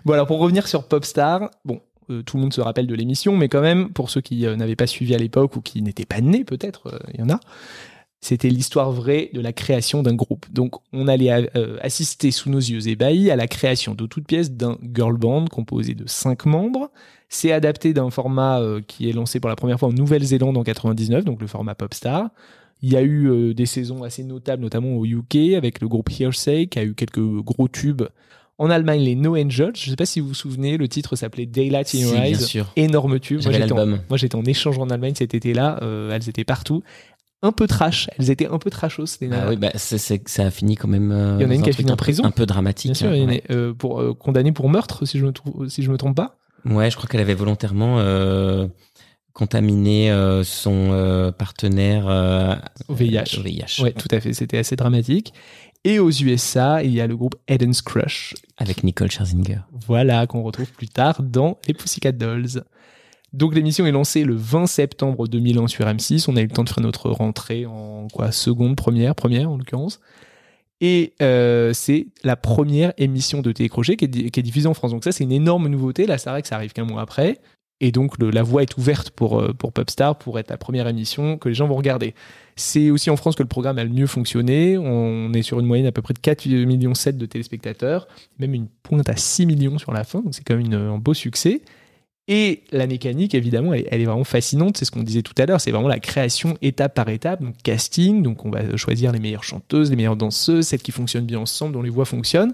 Bon, 0.04 0.12
alors 0.12 0.26
pour 0.26 0.38
revenir 0.38 0.68
sur 0.68 0.84
Popstar, 0.84 1.50
bon, 1.64 1.80
euh, 2.10 2.22
tout 2.22 2.36
le 2.36 2.42
monde 2.42 2.52
se 2.52 2.60
rappelle 2.60 2.86
de 2.86 2.94
l'émission, 2.94 3.36
mais 3.36 3.48
quand 3.48 3.60
même, 3.60 3.90
pour 3.90 4.10
ceux 4.10 4.20
qui 4.20 4.46
euh, 4.46 4.56
n'avaient 4.56 4.76
pas 4.76 4.86
suivi 4.86 5.14
à 5.14 5.18
l'époque 5.18 5.56
ou 5.56 5.60
qui 5.60 5.82
n'étaient 5.82 6.06
pas 6.06 6.20
nés, 6.20 6.44
peut-être, 6.44 6.88
euh, 6.92 6.98
il 7.14 7.20
y 7.20 7.22
en 7.22 7.30
a, 7.30 7.40
c'était 8.26 8.48
l'histoire 8.48 8.90
vraie 8.90 9.30
de 9.34 9.40
la 9.40 9.52
création 9.52 10.02
d'un 10.02 10.14
groupe. 10.14 10.46
Donc, 10.52 10.74
on 10.92 11.06
allait 11.06 11.48
euh, 11.56 11.78
assister 11.80 12.32
sous 12.32 12.50
nos 12.50 12.58
yeux 12.58 12.88
ébahis 12.88 13.30
à 13.30 13.36
la 13.36 13.46
création 13.46 13.94
de 13.94 14.04
toute 14.06 14.26
pièce 14.26 14.50
d'un 14.50 14.78
girl 14.94 15.16
band 15.16 15.44
composé 15.44 15.94
de 15.94 16.08
cinq 16.08 16.44
membres. 16.44 16.90
C'est 17.28 17.52
adapté 17.52 17.94
d'un 17.94 18.10
format 18.10 18.60
euh, 18.60 18.80
qui 18.84 19.08
est 19.08 19.12
lancé 19.12 19.38
pour 19.38 19.48
la 19.48 19.54
première 19.54 19.78
fois 19.78 19.90
en 19.90 19.92
Nouvelle-Zélande 19.92 20.56
en 20.56 20.64
99, 20.64 21.24
donc 21.24 21.40
le 21.40 21.46
format 21.46 21.76
Popstar. 21.76 22.30
Il 22.82 22.92
y 22.92 22.96
a 22.96 23.02
eu 23.02 23.30
euh, 23.30 23.54
des 23.54 23.66
saisons 23.66 24.02
assez 24.02 24.24
notables, 24.24 24.60
notamment 24.60 24.96
au 24.96 25.04
UK, 25.06 25.54
avec 25.56 25.80
le 25.80 25.86
groupe 25.86 26.10
Hearsay, 26.10 26.66
qui 26.66 26.80
a 26.80 26.84
eu 26.84 26.94
quelques 26.94 27.20
gros 27.20 27.68
tubes. 27.68 28.02
En 28.58 28.70
Allemagne, 28.70 29.02
les 29.02 29.16
No 29.16 29.36
Angels, 29.36 29.72
je 29.76 29.86
ne 29.86 29.90
sais 29.90 29.96
pas 29.96 30.06
si 30.06 30.18
vous 30.18 30.28
vous 30.28 30.34
souvenez, 30.34 30.78
le 30.78 30.88
titre 30.88 31.14
s'appelait 31.14 31.44
Daylight 31.44 31.94
in 31.94 31.98
Your 31.98 32.14
Eyes. 32.16 32.36
Énorme 32.76 33.20
tube. 33.20 33.42
Moi, 33.44 33.52
j'étais 33.52 33.72
en-. 33.72 33.86
Moi, 34.08 34.16
j'étais 34.16 34.34
en 34.34 34.44
échange 34.44 34.78
en 34.78 34.88
Allemagne 34.88 35.14
cet 35.14 35.34
été-là. 35.34 35.78
euh, 35.82 36.10
elles 36.10 36.28
étaient 36.28 36.44
partout. 36.44 36.82
Un 37.42 37.52
peu 37.52 37.66
trash. 37.66 38.08
Elles 38.18 38.30
étaient 38.30 38.46
un 38.48 38.58
peu 38.58 38.70
trashos. 38.70 39.04
les 39.20 39.30
Ah 39.32 39.46
oui, 39.48 39.56
bah, 39.56 39.70
ça 39.74 40.42
a 40.44 40.50
fini 40.50 40.74
quand 40.76 40.88
même. 40.88 41.12
euh, 41.12 41.36
Il 41.38 41.42
y 41.42 41.46
en 41.46 41.50
a 41.50 41.54
une 41.54 41.62
qui 41.62 41.70
a 41.70 41.72
fini 41.72 41.90
en 41.92 41.96
prison. 41.96 42.24
Un 42.24 42.30
peu 42.30 42.46
dramatique. 42.46 42.92
Bien 42.92 42.94
sûr, 42.94 43.10
hein, 43.10 43.14
il 43.14 43.22
y 43.22 43.26
en 43.26 43.30
a, 43.30 43.40
euh, 43.52 43.74
pour, 43.74 44.00
euh, 44.00 44.14
condamnée 44.14 44.52
pour 44.52 44.68
meurtre, 44.68 45.04
si 45.06 45.18
je 45.18 45.26
me, 45.26 45.32
si 45.68 45.82
je 45.82 45.90
me 45.90 45.98
trompe 45.98 46.16
pas. 46.16 46.38
Ouais, 46.64 46.90
je 46.90 46.96
crois 46.96 47.08
qu'elle 47.08 47.20
avait 47.20 47.34
volontairement 47.34 48.00
contaminé 49.32 50.10
euh, 50.10 50.42
son 50.44 50.88
euh, 50.92 51.30
partenaire 51.30 52.06
euh, 52.08 52.54
Au 52.88 52.94
VIH. 52.94 53.38
au 53.38 53.42
VIH. 53.42 53.82
Ouais, 53.82 53.92
tout 53.92 54.08
à 54.10 54.18
fait. 54.20 54.32
C'était 54.32 54.58
assez 54.58 54.76
dramatique. 54.76 55.34
Et 55.84 55.98
aux 55.98 56.10
USA, 56.10 56.82
il 56.82 56.90
y 56.92 57.00
a 57.00 57.06
le 57.06 57.16
groupe 57.16 57.36
Eden's 57.46 57.82
Crush. 57.82 58.34
Avec 58.56 58.82
Nicole 58.82 59.10
Scherzinger. 59.10 59.58
Voilà, 59.86 60.26
qu'on 60.26 60.42
retrouve 60.42 60.72
plus 60.72 60.88
tard 60.88 61.22
dans 61.22 61.58
les 61.68 61.74
Pussycat 61.74 62.12
Dolls. 62.12 62.64
Donc 63.36 63.54
l'émission 63.54 63.84
est 63.84 63.92
lancée 63.92 64.24
le 64.24 64.34
20 64.34 64.66
septembre 64.66 65.28
2001 65.28 65.68
sur 65.68 65.84
M6. 65.84 66.24
On 66.28 66.36
a 66.36 66.40
eu 66.40 66.44
le 66.44 66.50
temps 66.50 66.64
de 66.64 66.70
faire 66.70 66.82
notre 66.82 67.10
rentrée 67.10 67.66
en 67.66 68.08
quoi 68.10 68.32
seconde, 68.32 68.76
première, 68.76 69.14
première 69.14 69.50
en 69.50 69.58
l'occurrence. 69.58 70.00
Et 70.80 71.12
euh, 71.20 71.74
c'est 71.74 72.06
la 72.24 72.36
première 72.36 72.94
émission 72.96 73.42
de 73.42 73.52
télécrochet 73.52 73.96
qui 73.96 74.06
est, 74.06 74.30
qui 74.30 74.40
est 74.40 74.42
diffusée 74.42 74.68
en 74.68 74.74
France. 74.74 74.92
Donc 74.92 75.04
ça, 75.04 75.12
c'est 75.12 75.24
une 75.24 75.32
énorme 75.32 75.68
nouveauté. 75.68 76.06
Là, 76.06 76.16
c'est 76.16 76.30
vrai 76.30 76.40
que 76.40 76.48
ça 76.48 76.56
arrive 76.56 76.72
qu'un 76.72 76.86
mois 76.86 77.02
après. 77.02 77.38
Et 77.80 77.92
donc 77.92 78.14
la 78.22 78.42
voie 78.42 78.62
est 78.62 78.78
ouverte 78.78 79.10
pour, 79.10 79.38
euh, 79.38 79.52
pour 79.52 79.70
pour 79.74 80.38
être 80.38 80.50
la 80.50 80.56
première 80.56 80.88
émission 80.88 81.36
que 81.36 81.50
les 81.50 81.54
gens 81.54 81.68
vont 81.68 81.76
regarder. 81.76 82.14
C'est 82.54 82.88
aussi 82.88 83.10
en 83.10 83.16
France 83.16 83.36
que 83.36 83.42
le 83.42 83.50
programme 83.50 83.76
a 83.76 83.84
le 83.84 83.90
mieux 83.90 84.06
fonctionné. 84.06 84.78
On 84.78 85.30
est 85.34 85.42
sur 85.42 85.60
une 85.60 85.66
moyenne 85.66 85.84
à 85.84 85.92
peu 85.92 86.00
près 86.00 86.14
de 86.14 86.20
4,7 86.20 86.64
millions 86.64 86.92
de 86.92 87.26
téléspectateurs, 87.26 88.08
même 88.38 88.54
une 88.54 88.68
pointe 88.82 89.10
à 89.10 89.16
6 89.16 89.44
millions 89.44 89.76
sur 89.76 89.92
la 89.92 90.04
fin, 90.04 90.22
donc 90.22 90.34
c'est 90.34 90.42
quand 90.42 90.56
même 90.56 90.72
un 90.72 90.96
beau 90.96 91.12
succès. 91.12 91.60
Et 92.28 92.64
la 92.72 92.88
mécanique, 92.88 93.34
évidemment, 93.34 93.72
elle, 93.72 93.86
est 93.88 94.04
vraiment 94.04 94.24
fascinante. 94.24 94.76
C'est 94.76 94.84
ce 94.84 94.90
qu'on 94.90 95.04
disait 95.04 95.22
tout 95.22 95.34
à 95.38 95.46
l'heure. 95.46 95.60
C'est 95.60 95.70
vraiment 95.70 95.88
la 95.88 96.00
création 96.00 96.56
étape 96.60 96.94
par 96.94 97.08
étape, 97.08 97.40
donc 97.40 97.54
casting. 97.62 98.22
Donc 98.22 98.44
on 98.44 98.50
va 98.50 98.76
choisir 98.76 99.12
les 99.12 99.20
meilleures 99.20 99.44
chanteuses, 99.44 99.90
les 99.90 99.96
meilleures 99.96 100.16
danseuses, 100.16 100.66
celles 100.66 100.82
qui 100.82 100.90
fonctionnent 100.90 101.26
bien 101.26 101.38
ensemble, 101.38 101.72
dont 101.72 101.82
les 101.82 101.90
voix 101.90 102.04
fonctionnent. 102.04 102.52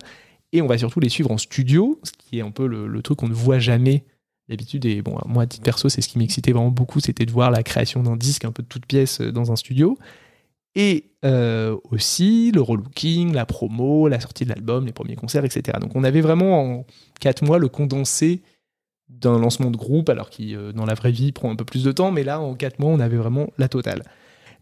Et 0.52 0.60
on 0.60 0.66
va 0.66 0.76
surtout 0.76 1.00
les 1.00 1.08
suivre 1.08 1.30
en 1.30 1.38
studio, 1.38 1.98
ce 2.02 2.12
qui 2.12 2.38
est 2.38 2.42
un 2.42 2.50
peu 2.50 2.66
le, 2.66 3.00
truc 3.00 3.18
qu'on 3.18 3.28
ne 3.28 3.34
voit 3.34 3.58
jamais 3.58 4.04
d'habitude. 4.50 4.84
Et 4.84 5.00
bon, 5.00 5.16
moi, 5.24 5.44
à 5.44 5.46
titre 5.46 5.64
perso, 5.64 5.88
c'est 5.88 6.02
ce 6.02 6.08
qui 6.08 6.18
m'excitait 6.18 6.52
vraiment 6.52 6.70
beaucoup, 6.70 7.00
c'était 7.00 7.24
de 7.24 7.30
voir 7.30 7.50
la 7.50 7.62
création 7.62 8.02
d'un 8.02 8.16
disque 8.16 8.44
un 8.44 8.52
peu 8.52 8.62
de 8.62 8.68
toute 8.68 8.84
pièce 8.84 9.22
euh, 9.22 9.32
dans 9.32 9.50
un 9.50 9.56
studio. 9.56 9.96
Et 10.74 11.12
euh, 11.24 11.76
aussi 11.90 12.50
le 12.52 12.60
relooking, 12.60 13.32
la 13.32 13.46
promo, 13.46 14.08
la 14.08 14.20
sortie 14.20 14.44
de 14.44 14.50
l'album, 14.50 14.84
les 14.84 14.92
premiers 14.92 15.16
concerts, 15.16 15.44
etc. 15.46 15.78
Donc 15.80 15.94
on 15.94 16.04
avait 16.04 16.22
vraiment 16.22 16.60
en 16.60 16.86
quatre 17.20 17.42
mois 17.44 17.58
le 17.58 17.68
condensé 17.68 18.42
d'un 19.20 19.38
lancement 19.38 19.70
de 19.70 19.76
groupe, 19.76 20.08
alors 20.08 20.30
qui 20.30 20.56
euh, 20.56 20.72
dans 20.72 20.86
la 20.86 20.94
vraie 20.94 21.12
vie 21.12 21.32
prend 21.32 21.50
un 21.50 21.56
peu 21.56 21.64
plus 21.64 21.84
de 21.84 21.92
temps, 21.92 22.10
mais 22.10 22.24
là 22.24 22.40
en 22.40 22.54
quatre 22.54 22.78
mois 22.78 22.90
on 22.90 23.00
avait 23.00 23.16
vraiment 23.16 23.48
la 23.58 23.68
totale. 23.68 24.02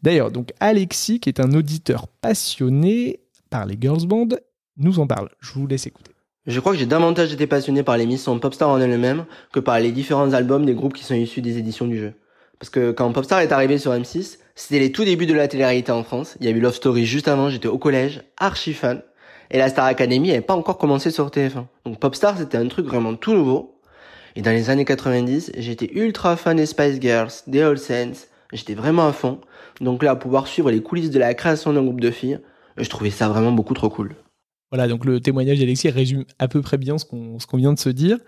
D'ailleurs, 0.03 0.31
donc 0.31 0.53
Alexis, 0.61 1.21
qui 1.21 1.29
est 1.29 1.41
un 1.41 1.53
auditeur 1.53 2.09
passionné 2.09 3.21
par 3.51 3.67
les 3.67 3.77
girls 3.79 4.07
band, 4.07 4.29
nous 4.77 4.99
en 4.99 5.07
parle. 5.07 5.29
Je 5.41 5.53
vous 5.53 5.67
laisse 5.67 5.87
écouter. 5.87 6.13
Je 6.47 6.59
crois 6.59 6.73
que 6.73 6.79
j'ai 6.79 6.87
davantage 6.87 7.33
été 7.33 7.47
passionné 7.47 7.83
par 7.83 7.99
l'émission 7.99 8.39
Popstar 8.39 8.71
en 8.71 8.81
elle-même 8.81 9.27
que 9.53 9.61
par 9.61 9.79
les 9.79 9.93
différents 9.93 10.33
albums 10.33 10.65
des 10.65 10.75
groupes 10.75 10.95
qui 10.95 11.05
sont 11.05 11.15
issus 11.15 11.43
des 11.43 11.59
éditions 11.59 11.87
du 11.87 11.99
jeu. 11.99 12.15
Parce 12.59 12.71
que 12.71 12.93
quand 12.93 13.13
Popstar 13.13 13.41
est 13.41 13.53
arrivé 13.53 13.79
sur 13.79 13.93
M6, 13.93 14.39
c'était 14.55 14.79
les 14.79 14.93
tout 14.93 15.05
débuts 15.05 15.27
de 15.27 15.35
la 15.35 15.49
télé-réalité 15.49 15.93
en 15.93 16.03
France. 16.03 16.37
Il 16.41 16.47
y 16.47 16.49
a 16.49 16.53
eu 16.53 16.61
Love 16.61 16.75
Story 16.75 17.05
juste 17.05 17.29
avant, 17.29 17.51
j'étais 17.51 17.69
au 17.69 17.79
collège, 17.79 18.23
archi 18.39 18.73
fan. 18.73 19.03
Et 19.51 19.59
la 19.59 19.69
Star 19.69 19.85
Academy 19.85 20.29
n'avait 20.29 20.41
pas 20.41 20.55
encore 20.55 20.79
commencé 20.79 21.11
sur 21.11 21.29
TF1. 21.29 21.67
Donc 21.85 21.99
Popstar, 21.99 22.39
c'était 22.39 22.59
un 22.59 22.69
truc 22.69 22.87
vraiment 22.87 23.15
tout 23.15 23.33
nouveau. 23.33 23.80
Et 24.37 24.43
dans 24.43 24.51
les 24.51 24.71
années 24.71 24.85
90, 24.85 25.53
j'étais 25.57 25.91
ultra 25.93 26.37
fan 26.37 26.57
des 26.57 26.67
Spice 26.67 27.01
Girls, 27.01 27.33
des 27.47 27.63
All 27.63 27.79
Saints. 27.79 28.27
J'étais 28.53 28.75
vraiment 28.75 29.07
à 29.07 29.13
fond. 29.13 29.41
Donc 29.81 30.03
là, 30.03 30.17
pouvoir 30.17 30.47
suivre 30.47 30.71
les 30.71 30.83
coulisses 30.83 31.11
de 31.11 31.19
la 31.19 31.35
création 31.35 31.73
d'un 31.73 31.83
groupe 31.83 32.01
de 32.01 32.11
filles, 32.11 32.41
je 32.77 32.89
trouvais 32.89 33.11
ça 33.11 33.29
vraiment 33.29 33.53
beaucoup 33.53 33.75
trop 33.75 33.91
cool. 33.91 34.15
Voilà, 34.71 34.87
donc 34.87 35.05
le 35.05 35.21
témoignage 35.21 35.59
d'Alexis 35.59 35.91
résume 35.91 36.25
à 36.39 36.47
peu 36.47 36.63
près 36.63 36.79
bien 36.79 36.97
ce 36.99 37.05
qu'on 37.05 37.57
vient 37.57 37.73
de 37.73 37.79
se 37.79 37.89
dire. 37.89 38.19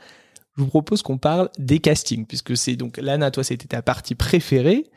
Je 0.56 0.62
vous 0.62 0.68
propose 0.68 1.02
qu'on 1.02 1.18
parle 1.18 1.48
des 1.58 1.78
castings, 1.78 2.26
puisque 2.26 2.56
c'est 2.56 2.76
donc, 2.76 2.98
Lana, 2.98 3.30
toi, 3.30 3.44
c'était 3.44 3.68
ta 3.68 3.80
partie 3.80 4.14
préférée. 4.14 4.90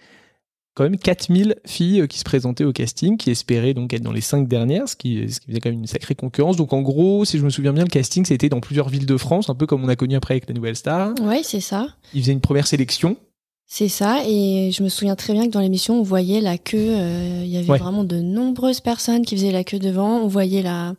Quand 0.75 0.84
même 0.84 0.98
4000 0.98 1.55
filles 1.65 2.01
euh, 2.01 2.08
qui 2.08 2.20
se 2.20 2.24
présentaient 2.25 2.65
au 2.65 2.74
casting, 2.74 3.15
qui 3.17 3.32
espéraient 3.32 3.74
donc 3.74 3.94
être 3.94 4.01
dans 4.03 4.12
les 4.12 4.20
5 4.22 4.48
dernières, 4.48 4.88
ce 4.89 4.96
qui, 4.96 5.32
ce 5.32 5.39
qui 5.39 5.48
faisait 5.48 5.60
quand 5.62 5.70
même 5.70 5.79
une 5.79 5.88
sacrée 5.88 6.15
concurrence. 6.15 6.58
Donc 6.58 6.74
en 6.74 6.82
gros, 6.82 7.24
si 7.25 7.38
je 7.39 7.46
me 7.46 7.50
souviens 7.50 7.72
bien, 7.74 7.84
le 7.84 7.89
casting, 7.89 8.25
c'était 8.25 8.50
dans 8.50 8.60
plusieurs 8.60 8.89
villes 8.89 9.05
de 9.05 9.15
France, 9.17 9.50
un 9.50 9.55
peu 9.55 9.65
comme 9.65 9.84
on 9.84 9.88
a 9.88 9.96
connu 9.96 10.15
après 10.15 10.34
avec 10.34 10.48
la 10.50 10.53
Nouvelle 10.53 10.75
Star. 10.75 11.13
Ouais, 11.22 11.41
c'est 11.44 11.62
ça. 11.62 11.88
Ils 12.14 12.22
faisaient 12.22 12.33
une 12.33 12.42
première 12.42 12.68
sélection. 12.68 13.16
C'est 13.68 13.88
ça, 13.88 14.22
et 14.27 14.70
je 14.72 14.83
me 14.83 14.90
souviens 14.90 15.16
très 15.16 15.33
bien 15.33 15.46
que 15.48 15.51
dans 15.51 15.59
l'émission, 15.61 16.00
on 16.00 16.03
voyait 16.03 16.40
la 16.42 16.57
queue. 16.59 16.77
euh, 16.77 17.42
Il 17.44 17.50
y 17.50 17.57
avait 17.57 17.70
Ouais. 17.72 17.79
vraiment 17.79 18.03
de 18.03 18.18
nombreuses 18.18 18.79
personnes 18.81 19.25
qui 19.25 19.35
faisaient 19.38 19.51
la 19.51 19.64
queue 19.64 19.79
devant. 19.79 20.20
On 20.20 20.27
voyait 20.27 20.61
la, 20.61 20.94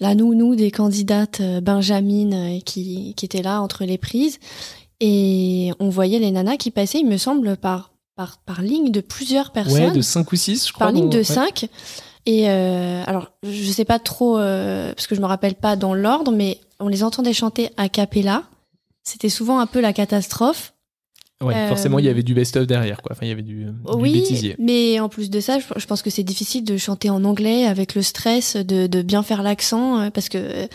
la 0.00 0.14
nounou 0.16 0.56
des 0.56 0.70
candidates 0.72 1.40
euh, 1.42 1.60
Benjamin 1.60 2.32
euh, 2.32 2.60
qui, 2.64 3.14
qui 3.14 3.24
était 3.26 3.42
là 3.42 3.60
entre 3.62 3.84
les 3.84 3.98
prises. 3.98 4.38
Et 5.00 5.70
on 5.78 5.88
voyait 5.90 6.18
les 6.18 6.30
nanas 6.30 6.56
qui 6.56 6.70
passaient, 6.70 7.00
il 7.00 7.06
me 7.06 7.18
semble, 7.18 7.56
par, 7.56 7.92
par, 8.16 8.38
par 8.38 8.62
ligne 8.62 8.90
de 8.90 9.00
plusieurs 9.00 9.52
personnes. 9.52 9.84
Ouais, 9.84 9.92
de 9.92 10.00
5 10.00 10.32
ou 10.32 10.36
6, 10.36 10.66
je 10.68 10.72
crois. 10.72 10.86
par 10.86 10.92
ligne 10.92 11.08
de 11.10 11.18
ouais. 11.18 11.24
5. 11.24 11.68
Et 12.24 12.48
euh, 12.50 13.04
alors, 13.06 13.30
je 13.44 13.70
sais 13.70 13.84
pas 13.84 13.98
trop, 14.00 14.38
euh, 14.38 14.92
parce 14.94 15.06
que 15.06 15.14
je 15.14 15.20
me 15.20 15.26
rappelle 15.26 15.54
pas 15.54 15.76
dans 15.76 15.94
l'ordre, 15.94 16.32
mais 16.32 16.58
on 16.80 16.88
les 16.88 17.04
entendait 17.04 17.32
chanter 17.32 17.70
a 17.76 17.88
cappella. 17.88 18.42
C'était 19.04 19.28
souvent 19.28 19.60
un 19.60 19.66
peu 19.66 19.80
la 19.80 19.92
catastrophe. 19.92 20.72
Ouais, 21.42 21.54
Euh, 21.54 21.68
forcément, 21.68 21.98
il 21.98 22.06
y 22.06 22.08
avait 22.08 22.22
du 22.22 22.32
best-of 22.32 22.66
derrière, 22.66 23.02
quoi. 23.02 23.12
Enfin, 23.12 23.26
il 23.26 23.28
y 23.28 23.32
avait 23.32 23.42
du, 23.42 23.66
du 23.66 23.72
oui, 23.92 24.14
bêtisier. 24.14 24.56
mais 24.58 24.98
en 25.00 25.10
plus 25.10 25.28
de 25.28 25.38
ça, 25.38 25.58
je, 25.58 25.66
je 25.76 25.86
pense 25.86 26.00
que 26.00 26.08
c'est 26.08 26.22
difficile 26.22 26.64
de 26.64 26.78
chanter 26.78 27.10
en 27.10 27.22
anglais 27.24 27.66
avec 27.66 27.94
le 27.94 28.00
stress 28.00 28.56
de, 28.56 28.86
de 28.86 29.02
bien 29.02 29.22
faire 29.22 29.42
l'accent, 29.42 30.10
parce 30.12 30.30
que 30.30 30.66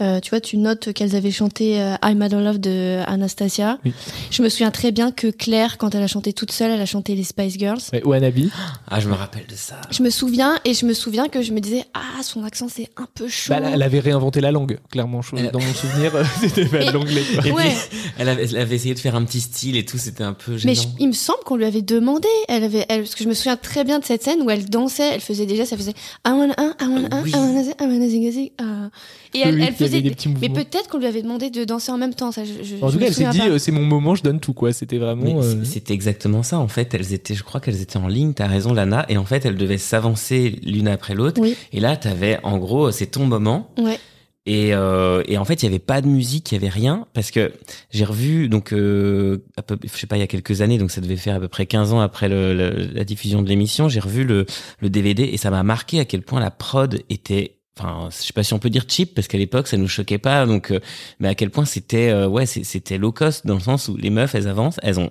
euh, 0.00 0.20
tu 0.20 0.30
vois, 0.30 0.40
tu 0.40 0.56
notes 0.56 0.92
qu'elles 0.92 1.14
avaient 1.16 1.30
chanté 1.30 1.80
euh, 1.80 1.94
I'm 2.04 2.18
Mad 2.18 2.32
in 2.34 2.40
Love 2.40 2.58
de 2.58 3.00
Anastasia. 3.06 3.78
Oui. 3.84 3.92
Je 4.30 4.42
me 4.42 4.48
souviens 4.48 4.70
très 4.70 4.92
bien 4.92 5.12
que 5.12 5.28
Claire, 5.28 5.78
quand 5.78 5.94
elle 5.94 6.02
a 6.02 6.06
chanté 6.06 6.32
toute 6.32 6.52
seule, 6.52 6.70
elle 6.70 6.80
a 6.80 6.86
chanté 6.86 7.14
les 7.14 7.24
Spice 7.24 7.58
Girls. 7.58 7.80
Ouais, 7.92 8.02
Wannabe. 8.04 8.48
Ah, 8.88 9.00
je 9.00 9.08
me 9.08 9.14
rappelle 9.14 9.46
de 9.46 9.54
ça. 9.54 9.80
Je 9.90 10.02
me 10.02 10.10
souviens 10.10 10.58
et 10.64 10.74
je 10.74 10.86
me 10.86 10.92
souviens 10.94 11.28
que 11.28 11.42
je 11.42 11.52
me 11.52 11.60
disais 11.60 11.84
ah 11.94 12.22
son 12.22 12.44
accent 12.44 12.68
c'est 12.68 12.88
un 12.96 13.06
peu 13.14 13.28
chaud. 13.28 13.52
Bah, 13.54 13.60
elle 13.72 13.82
avait 13.82 14.00
réinventé 14.00 14.40
la 14.40 14.52
langue, 14.52 14.78
clairement. 14.90 15.20
Elle- 15.36 15.50
Dans 15.50 15.60
mon 15.60 15.74
souvenir, 15.74 16.12
c'était 16.40 16.64
pas 16.66 16.90
l'anglais. 16.90 17.22
Ouais. 17.52 17.74
elle 18.18 18.28
avait, 18.28 18.44
elle 18.44 18.56
avait 18.58 18.76
essayé 18.76 18.94
de 18.94 18.98
faire 19.00 19.14
un 19.16 19.24
petit 19.24 19.40
style 19.40 19.76
et 19.76 19.84
tout, 19.84 19.98
c'était 19.98 20.24
un 20.24 20.32
peu 20.32 20.56
Mais 20.64 20.74
je- 20.74 20.82
il 20.98 21.08
me 21.08 21.12
semble 21.12 21.40
qu'on 21.44 21.56
lui 21.56 21.64
avait 21.64 21.82
demandé. 21.82 22.28
Elle 22.48 22.64
avait, 22.64 22.86
elle, 22.88 23.02
parce 23.02 23.14
que 23.14 23.24
je 23.24 23.28
me 23.28 23.34
souviens 23.34 23.56
très 23.56 23.84
bien 23.84 23.98
de 23.98 24.04
cette 24.04 24.22
scène 24.22 24.42
où 24.42 24.50
elle 24.50 24.68
dansait. 24.68 25.10
Elle 25.14 25.20
faisait 25.20 25.46
déjà, 25.46 25.64
ça 25.66 25.76
faisait 25.76 25.94
I 26.26 26.30
want 26.30 26.52
un, 26.56 26.74
I 26.80 26.86
want 26.88 27.08
un, 27.10 27.22
Oui. 27.22 27.30
I 27.30 27.36
want 27.36 27.58
a, 27.78 27.84
I 27.84 27.86
want 27.86 28.02
a 28.04 28.08
zing, 28.08 28.30
zing, 28.30 28.50
ah. 28.58 28.90
Et 29.32 29.40
elle, 29.40 29.54
Oui, 29.54 29.62
elle 29.62 29.74
il 29.78 29.86
y 29.86 29.89
avait 29.94 29.98
faisait. 29.98 30.02
des 30.02 30.10
petits 30.10 30.28
mais 30.40 30.48
peut-être 30.48 30.88
qu'on 30.88 30.98
lui 30.98 31.06
avait 31.06 31.22
demandé 31.22 31.50
de 31.50 31.64
danser 31.64 31.92
en 31.92 31.98
même 31.98 32.14
temps. 32.14 32.32
Ça, 32.32 32.42
je, 32.44 32.52
je, 32.64 32.82
En 32.82 32.88
je 32.88 32.92
tout 32.94 32.98
cas, 32.98 33.06
elle 33.06 33.14
s'est 33.14 33.28
dit, 33.30 33.40
euh, 33.42 33.58
c'est 33.58 33.72
mon 33.72 33.82
moment, 33.84 34.14
je 34.14 34.22
donne 34.22 34.40
tout, 34.40 34.52
quoi. 34.52 34.72
C'était 34.72 34.98
vraiment. 34.98 35.42
euh, 35.42 35.64
c'était 35.64 35.94
exactement 35.94 36.42
ça 36.42 36.58
en 36.58 36.68
fait. 36.68 36.94
Elles 36.94 37.12
étaient, 37.12 37.34
je 37.34 37.42
crois 37.42 37.60
qu'elles 37.60 37.80
étaient 37.82 37.96
en 37.98 38.08
ligne. 38.08 38.32
T'as 38.34 38.46
raison, 38.46 38.72
Lana. 38.72 39.06
Et 39.08 39.16
en 39.18 39.24
fait, 39.24 39.44
elles 39.44 39.56
devaient 39.56 39.78
s'avancer 39.78 40.58
l'une 40.62 40.88
après 40.88 41.14
l'autre. 41.14 41.40
Oui. 41.40 41.56
Et 41.72 41.80
là, 41.80 41.96
t'avais 41.96 42.38
en 42.42 42.58
gros, 42.58 42.90
c'est 42.90 43.06
ton 43.06 43.26
moment. 43.26 43.70
Ouais. 43.78 43.98
Et, 44.46 44.74
euh, 44.74 45.22
et 45.28 45.36
en 45.36 45.44
fait, 45.44 45.62
il 45.62 45.66
y 45.66 45.68
avait 45.68 45.78
pas 45.78 46.00
de 46.00 46.06
musique, 46.08 46.50
il 46.50 46.54
y 46.54 46.56
avait 46.56 46.70
rien 46.70 47.06
parce 47.12 47.30
que 47.30 47.52
j'ai 47.90 48.06
revu 48.06 48.48
donc 48.48 48.72
euh, 48.72 49.44
à 49.58 49.62
peu, 49.62 49.76
je 49.84 49.88
sais 49.96 50.06
pas 50.06 50.16
il 50.16 50.20
y 50.20 50.22
a 50.22 50.26
quelques 50.26 50.62
années, 50.62 50.78
donc 50.78 50.90
ça 50.90 51.02
devait 51.02 51.16
faire 51.16 51.36
à 51.36 51.40
peu 51.40 51.46
près 51.46 51.66
15 51.66 51.92
ans 51.92 52.00
après 52.00 52.30
le, 52.30 52.54
le- 52.54 52.88
la 52.92 53.04
diffusion 53.04 53.42
de 53.42 53.48
l'émission, 53.50 53.90
j'ai 53.90 54.00
revu 54.00 54.24
le, 54.24 54.46
le 54.80 54.88
DVD 54.88 55.24
et 55.24 55.36
ça 55.36 55.50
m'a 55.50 55.62
marqué 55.62 56.00
à 56.00 56.06
quel 56.06 56.22
point 56.22 56.40
la 56.40 56.50
prod 56.50 57.00
était 57.10 57.58
Enfin, 57.80 58.10
je 58.10 58.26
sais 58.26 58.34
pas 58.34 58.42
si 58.42 58.52
on 58.52 58.58
peut 58.58 58.68
dire 58.68 58.84
cheap 58.86 59.14
parce 59.14 59.26
qu'à 59.26 59.38
l'époque 59.38 59.66
ça 59.66 59.78
nous 59.78 59.88
choquait 59.88 60.18
pas, 60.18 60.44
donc 60.44 60.70
euh, 60.70 60.80
mais 61.18 61.28
à 61.28 61.34
quel 61.34 61.48
point 61.48 61.64
c'était 61.64 62.10
euh, 62.10 62.28
ouais 62.28 62.44
c'était 62.44 62.98
low 62.98 63.10
cost 63.10 63.46
dans 63.46 63.54
le 63.54 63.60
sens 63.60 63.88
où 63.88 63.96
les 63.96 64.10
meufs 64.10 64.34
elles 64.34 64.48
avancent, 64.48 64.78
elles 64.82 65.00
ont 65.00 65.10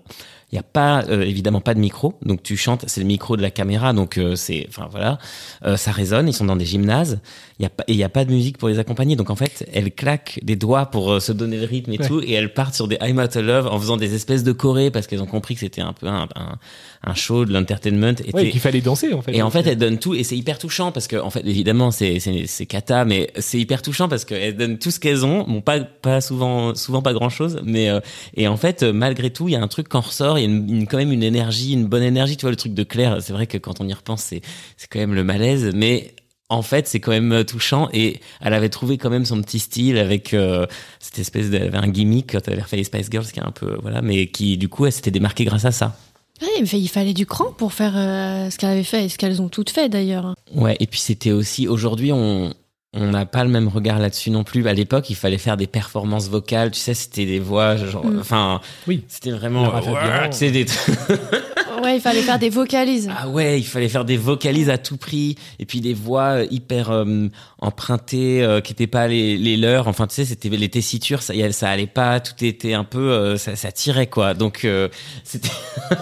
il 0.51 0.55
y 0.55 0.59
a 0.59 0.63
pas 0.63 1.03
euh, 1.09 1.21
évidemment 1.21 1.61
pas 1.61 1.73
de 1.73 1.79
micro, 1.79 2.17
donc 2.23 2.41
tu 2.41 2.57
chantes 2.57 2.85
c'est 2.87 3.01
le 3.01 3.07
micro 3.07 3.37
de 3.37 3.41
la 3.41 3.51
caméra, 3.51 3.93
donc 3.93 4.17
euh, 4.17 4.35
c'est 4.35 4.65
enfin 4.67 4.87
voilà. 4.89 5.19
Euh, 5.63 5.77
ça 5.77 5.91
résonne, 5.91 6.27
ils 6.27 6.33
sont 6.33 6.45
dans 6.45 6.55
des 6.55 6.65
gymnases, 6.65 7.19
y 7.63 7.65
a 7.65 7.69
pas 7.69 7.83
et 7.87 7.93
il 7.93 7.97
y 7.97 8.03
a 8.03 8.09
pas 8.09 8.25
de 8.25 8.31
musique 8.31 8.57
pour 8.57 8.69
les 8.69 8.79
accompagner, 8.79 9.15
donc 9.15 9.29
en 9.29 9.35
fait 9.35 9.67
elles 9.73 9.91
claquent 9.91 10.39
des 10.43 10.55
doigts 10.55 10.85
pour 10.87 11.11
euh, 11.13 11.19
se 11.19 11.31
donner 11.31 11.57
le 11.57 11.65
rythme 11.65 11.91
et 11.93 11.99
Ouais. 11.99 12.07
tout, 12.07 12.21
et 12.21 12.31
elles 12.33 12.53
partent 12.53 12.75
sur 12.75 12.87
des 12.87 12.97
I'm 13.01 13.17
Out 13.19 13.35
of 13.35 13.43
Love 13.43 13.67
en 13.67 13.79
faisant 13.79 13.97
des 13.97 14.13
espèces 14.15 14.43
de 14.43 14.51
chorés 14.51 14.91
parce 14.91 15.07
qu'elles 15.07 15.21
ont 15.21 15.25
compris 15.27 15.55
que 15.55 15.59
c'était 15.61 15.81
un 15.81 15.93
peu 15.93 16.07
un, 16.07 16.27
un, 16.35 16.57
un 17.03 17.13
show 17.15 17.45
de 17.45 17.53
l'entertainment. 17.53 18.13
Et 18.25 18.33
Ouais, 18.33 18.49
qu'il 18.49 18.59
fallait 18.59 18.81
danser, 18.81 19.13
en 19.13 19.21
fait. 19.21 19.35
et 19.35 19.41
en 19.41 19.49
fait, 19.49 19.65
elle 19.67 19.77
donne 19.77 19.99
tout 19.99 20.13
et 20.15 20.23
c'est 20.23 20.37
hyper 20.37 20.57
touchant 20.57 20.91
parce 20.91 21.07
que, 21.07 21.15
en 21.17 21.29
fait, 21.29 21.41
évidemment, 21.45 21.91
c'est 21.91 22.19
c'est 22.19 22.45
c'est 22.47 22.65
cata, 22.65 23.05
mais 23.05 23.29
c'est 23.37 23.59
hyper 23.59 23.81
touchant 23.81 24.07
parce 24.09 24.25
qu'elles 24.25 24.55
donnent 24.55 24.77
tout 24.77 24.91
ce 24.91 24.99
qu'elles 24.99 25.25
ont. 25.25 25.43
Bon, 25.43 25.61
pas 25.61 25.79
pas 25.81 26.21
souvent, 26.21 26.75
souvent 26.75 27.01
pas 27.01 27.13
grand 27.13 27.29
chose, 27.29 27.59
mais 27.63 27.89
euh, 27.89 27.99
et 28.35 28.47
en 28.47 28.57
fait, 28.57 28.83
euh, 28.83 28.93
malgré 28.93 29.29
tout, 29.31 29.47
il 29.49 29.51
y 29.53 29.55
a 29.55 29.61
un 29.61 29.67
truc 29.67 29.87
quand 29.89 30.01
ressort, 30.01 30.37
il 30.39 30.41
y 30.43 30.45
a 30.45 30.49
une, 30.49 30.69
une- 30.69 30.87
quand 30.87 30.97
même 30.97 31.11
une 31.11 31.23
énergie, 31.23 31.73
une 31.73 31.85
bonne 31.87 32.03
énergie. 32.03 32.37
Tu 32.37 32.41
vois, 32.41 32.51
le 32.51 32.55
truc 32.57 32.73
de 32.73 32.83
Claire, 32.83 33.17
c'est 33.21 33.33
vrai 33.33 33.47
que 33.47 33.57
quand 33.57 33.81
on 33.81 33.87
y 33.87 33.93
repense, 33.93 34.21
c'est 34.23 34.41
c'est 34.77 34.87
quand 34.89 34.99
même 34.99 35.13
le 35.13 35.23
malaise, 35.23 35.71
mais 35.73 36.13
en 36.49 36.61
fait, 36.63 36.87
c'est 36.87 36.99
quand 36.99 37.11
même 37.11 37.31
euh, 37.31 37.43
touchant 37.43 37.89
et 37.93 38.19
elle 38.41 38.53
avait 38.53 38.69
trouvé 38.69 38.97
quand 38.97 39.09
même 39.11 39.25
son 39.25 39.41
petit 39.41 39.59
style 39.59 39.97
avec 39.97 40.33
euh, 40.33 40.65
cette 40.99 41.19
espèce 41.19 41.49
de, 41.51 41.69
un 41.73 41.87
gimmick 41.87 42.31
quand 42.31 42.39
elle 42.47 42.53
avait 42.55 42.63
fait 42.63 42.77
les 42.77 42.83
Spice 42.83 43.07
Girls 43.11 43.27
qui 43.27 43.39
est 43.39 43.43
un 43.45 43.51
peu 43.51 43.77
voilà, 43.81 44.01
mais 44.01 44.27
qui 44.27 44.57
du 44.57 44.67
coup, 44.67 44.85
elle 44.85 44.91
s'était 44.91 45.11
démarquée 45.11 45.45
grâce 45.45 45.65
à 45.65 45.71
ça. 45.71 45.95
Ouais, 46.41 46.47
mais 46.61 46.67
il 46.79 46.87
fallait 46.87 47.13
du 47.13 47.25
cran 47.25 47.51
pour 47.57 47.73
faire 47.73 47.93
euh, 47.95 48.49
ce 48.49 48.57
qu'elle 48.57 48.69
avait 48.69 48.83
fait 48.83 49.05
et 49.05 49.09
ce 49.09 49.17
qu'elles 49.17 49.41
ont 49.41 49.49
toutes 49.49 49.69
fait 49.69 49.89
d'ailleurs. 49.89 50.33
Ouais, 50.55 50.75
et 50.79 50.87
puis 50.87 50.99
c'était 50.99 51.31
aussi 51.31 51.67
aujourd'hui 51.67 52.11
on 52.11 52.53
on 52.93 53.11
n'a 53.11 53.27
pas 53.27 53.43
le 53.43 53.51
même 53.51 53.67
regard 53.67 53.99
là-dessus 53.99 54.31
non 54.31 54.43
plus. 54.43 54.67
À 54.67 54.73
l'époque, 54.73 55.11
il 55.11 55.15
fallait 55.15 55.37
faire 55.37 55.57
des 55.57 55.67
performances 55.67 56.27
vocales. 56.27 56.71
Tu 56.71 56.79
sais, 56.79 56.95
c'était 56.95 57.27
des 57.27 57.37
voix, 57.39 57.75
genre, 57.75 58.03
Mm. 58.03 58.19
enfin, 58.19 58.61
Oui. 58.87 59.03
c'était 59.07 59.29
vraiment. 59.29 59.71
Ouais, 59.71 60.29
tu 60.31 60.37
sais, 60.37 60.49
des 60.49 60.65
Ouais, 61.83 61.95
il 61.95 62.01
fallait 62.01 62.21
faire 62.21 62.39
des 62.39 62.49
vocalises. 62.49 63.09
Ah 63.15 63.29
ouais, 63.29 63.59
il 63.59 63.63
fallait 63.65 63.89
faire 63.89 64.05
des 64.05 64.17
vocalises 64.17 64.69
à 64.69 64.77
tout 64.77 64.97
prix 64.97 65.35
et 65.59 65.65
puis 65.65 65.81
des 65.81 65.93
voix 65.93 66.39
euh, 66.39 66.47
hyper 66.51 66.91
euh, 66.91 67.27
empruntées 67.59 68.43
euh, 68.43 68.61
qui 68.61 68.73
étaient 68.73 68.87
pas 68.87 69.07
les, 69.07 69.37
les 69.37 69.57
leurs. 69.57 69.87
Enfin, 69.87 70.07
tu 70.07 70.15
sais, 70.15 70.25
c'était 70.25 70.49
les 70.49 70.69
tessitures, 70.69 71.21
ça, 71.21 71.33
ça 71.51 71.69
allait 71.69 71.87
pas, 71.87 72.19
tout 72.19 72.43
était 72.43 72.73
un 72.73 72.83
peu, 72.83 73.11
euh, 73.11 73.37
ça, 73.37 73.55
ça 73.55 73.71
tirait 73.71 74.07
quoi. 74.07 74.33
Donc 74.33 74.65
euh, 74.65 74.89
c'était 75.23 75.49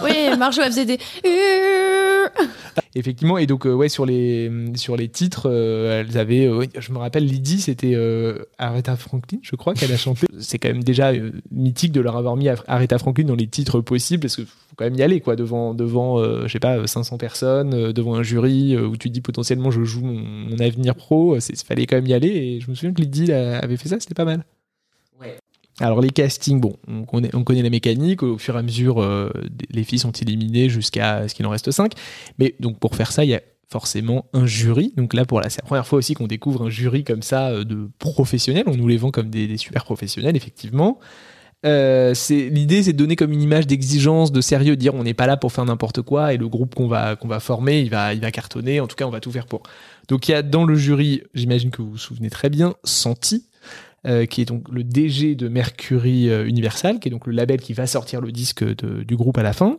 Oui, 0.02 0.36
Marjo, 0.36 0.62
elle 0.62 0.72
faisait 0.72 0.84
des. 0.84 0.98
Effectivement, 2.94 3.38
et 3.38 3.46
donc 3.46 3.66
euh, 3.66 3.72
ouais 3.72 3.88
sur 3.88 4.06
les 4.06 4.50
sur 4.74 4.96
les 4.96 5.08
titres, 5.08 5.48
euh, 5.50 6.00
elles 6.00 6.18
avaient, 6.18 6.46
euh, 6.46 6.66
je 6.78 6.92
me 6.92 6.98
rappelle 6.98 7.24
Lydie, 7.24 7.60
c'était 7.60 7.94
euh, 7.94 8.44
Aretha 8.58 8.96
Franklin, 8.96 9.38
je 9.42 9.56
crois 9.56 9.74
qu'elle 9.74 9.92
a 9.92 9.96
chanté. 9.96 10.26
C'est 10.40 10.58
quand 10.58 10.68
même 10.68 10.82
déjà 10.82 11.12
euh, 11.12 11.32
mythique 11.50 11.92
de 11.92 12.00
leur 12.00 12.16
avoir 12.16 12.36
mis 12.36 12.48
Aretha 12.48 12.98
Franklin 12.98 13.24
dans 13.24 13.34
les 13.36 13.46
titres 13.46 13.80
possibles 13.80 14.22
parce 14.22 14.36
que 14.36 14.42
quand 14.78 14.84
même 14.84 14.94
y 14.94 15.02
aller 15.02 15.20
quoi 15.20 15.36
devant 15.36 15.74
devant 15.74 16.20
euh, 16.20 16.46
je 16.46 16.52
sais 16.52 16.60
pas 16.60 16.86
500 16.86 17.18
personnes, 17.18 17.74
euh, 17.74 17.92
devant 17.92 18.14
un 18.14 18.22
jury 18.22 18.74
euh, 18.74 18.86
où 18.86 18.96
tu 18.96 19.10
dis 19.10 19.20
potentiellement 19.20 19.70
je 19.70 19.82
joue 19.82 20.04
mon, 20.04 20.20
mon 20.20 20.58
avenir 20.60 20.94
pro, 20.94 21.34
euh, 21.34 21.40
c'est 21.40 21.60
fallait 21.62 21.86
quand 21.86 21.96
même 21.96 22.06
y 22.06 22.14
aller 22.14 22.28
et 22.28 22.60
je 22.60 22.70
me 22.70 22.74
souviens 22.74 22.94
que 22.94 23.02
Lydie 23.02 23.32
avait 23.32 23.76
fait 23.76 23.88
ça, 23.88 23.98
c'était 23.98 24.14
pas 24.14 24.24
mal. 24.24 24.44
Ouais. 25.20 25.36
Alors 25.80 26.00
les 26.00 26.10
castings, 26.10 26.60
bon, 26.60 26.76
on 26.88 27.04
connaît, 27.04 27.30
on 27.34 27.44
connaît 27.44 27.62
la 27.62 27.70
mécanique, 27.70 28.22
au 28.22 28.38
fur 28.38 28.56
et 28.56 28.58
à 28.58 28.62
mesure, 28.62 29.00
euh, 29.02 29.30
les 29.70 29.84
filles 29.84 30.00
sont 30.00 30.10
éliminées 30.10 30.68
jusqu'à 30.68 31.28
ce 31.28 31.34
qu'il 31.34 31.46
en 31.46 31.50
reste 31.50 31.70
5. 31.70 31.92
Mais 32.38 32.54
donc 32.58 32.78
pour 32.78 32.96
faire 32.96 33.12
ça, 33.12 33.24
il 33.24 33.30
y 33.30 33.34
a 33.34 33.42
forcément 33.68 34.26
un 34.32 34.46
jury. 34.46 34.92
Donc 34.96 35.14
là, 35.14 35.24
pour 35.24 35.40
la, 35.40 35.50
c'est 35.50 35.62
la 35.62 35.66
première 35.66 35.86
fois 35.86 35.98
aussi 35.98 36.14
qu'on 36.14 36.26
découvre 36.26 36.64
un 36.66 36.70
jury 36.70 37.04
comme 37.04 37.22
ça 37.22 37.50
euh, 37.50 37.64
de 37.64 37.88
professionnels. 37.98 38.64
On 38.66 38.76
nous 38.76 38.88
les 38.88 38.96
vend 38.96 39.10
comme 39.10 39.30
des, 39.30 39.46
des 39.46 39.56
super 39.56 39.84
professionnels, 39.84 40.36
effectivement. 40.36 40.98
Euh, 41.66 42.14
c'est 42.14 42.48
l'idée, 42.50 42.84
c'est 42.84 42.92
de 42.92 42.98
donner 42.98 43.16
comme 43.16 43.32
une 43.32 43.42
image 43.42 43.66
d'exigence, 43.66 44.30
de 44.30 44.40
sérieux, 44.40 44.76
de 44.76 44.80
dire 44.80 44.94
on 44.94 45.02
n'est 45.02 45.14
pas 45.14 45.26
là 45.26 45.36
pour 45.36 45.52
faire 45.52 45.64
n'importe 45.64 46.02
quoi 46.02 46.32
et 46.32 46.36
le 46.36 46.48
groupe 46.48 46.76
qu'on 46.76 46.86
va 46.86 47.16
qu'on 47.16 47.26
va 47.26 47.40
former, 47.40 47.80
il 47.80 47.90
va 47.90 48.14
il 48.14 48.20
va 48.20 48.30
cartonner. 48.30 48.80
En 48.80 48.86
tout 48.86 48.94
cas, 48.94 49.06
on 49.06 49.10
va 49.10 49.20
tout 49.20 49.32
faire 49.32 49.46
pour. 49.46 49.62
Donc 50.08 50.28
il 50.28 50.32
y 50.32 50.34
a 50.34 50.42
dans 50.42 50.64
le 50.64 50.76
jury, 50.76 51.22
j'imagine 51.34 51.70
que 51.70 51.82
vous 51.82 51.90
vous 51.90 51.98
souvenez 51.98 52.30
très 52.30 52.48
bien, 52.48 52.74
Santi. 52.84 53.47
Euh, 54.06 54.26
qui 54.26 54.40
est 54.40 54.44
donc 54.44 54.68
le 54.70 54.84
DG 54.84 55.34
de 55.34 55.48
Mercury 55.48 56.30
euh, 56.30 56.46
Universal, 56.46 57.00
qui 57.00 57.08
est 57.08 57.10
donc 57.10 57.26
le 57.26 57.32
label 57.32 57.60
qui 57.60 57.72
va 57.72 57.88
sortir 57.88 58.20
le 58.20 58.30
disque 58.30 58.64
du 58.64 59.16
groupe 59.16 59.36
à 59.38 59.42
la 59.42 59.52
fin. 59.52 59.78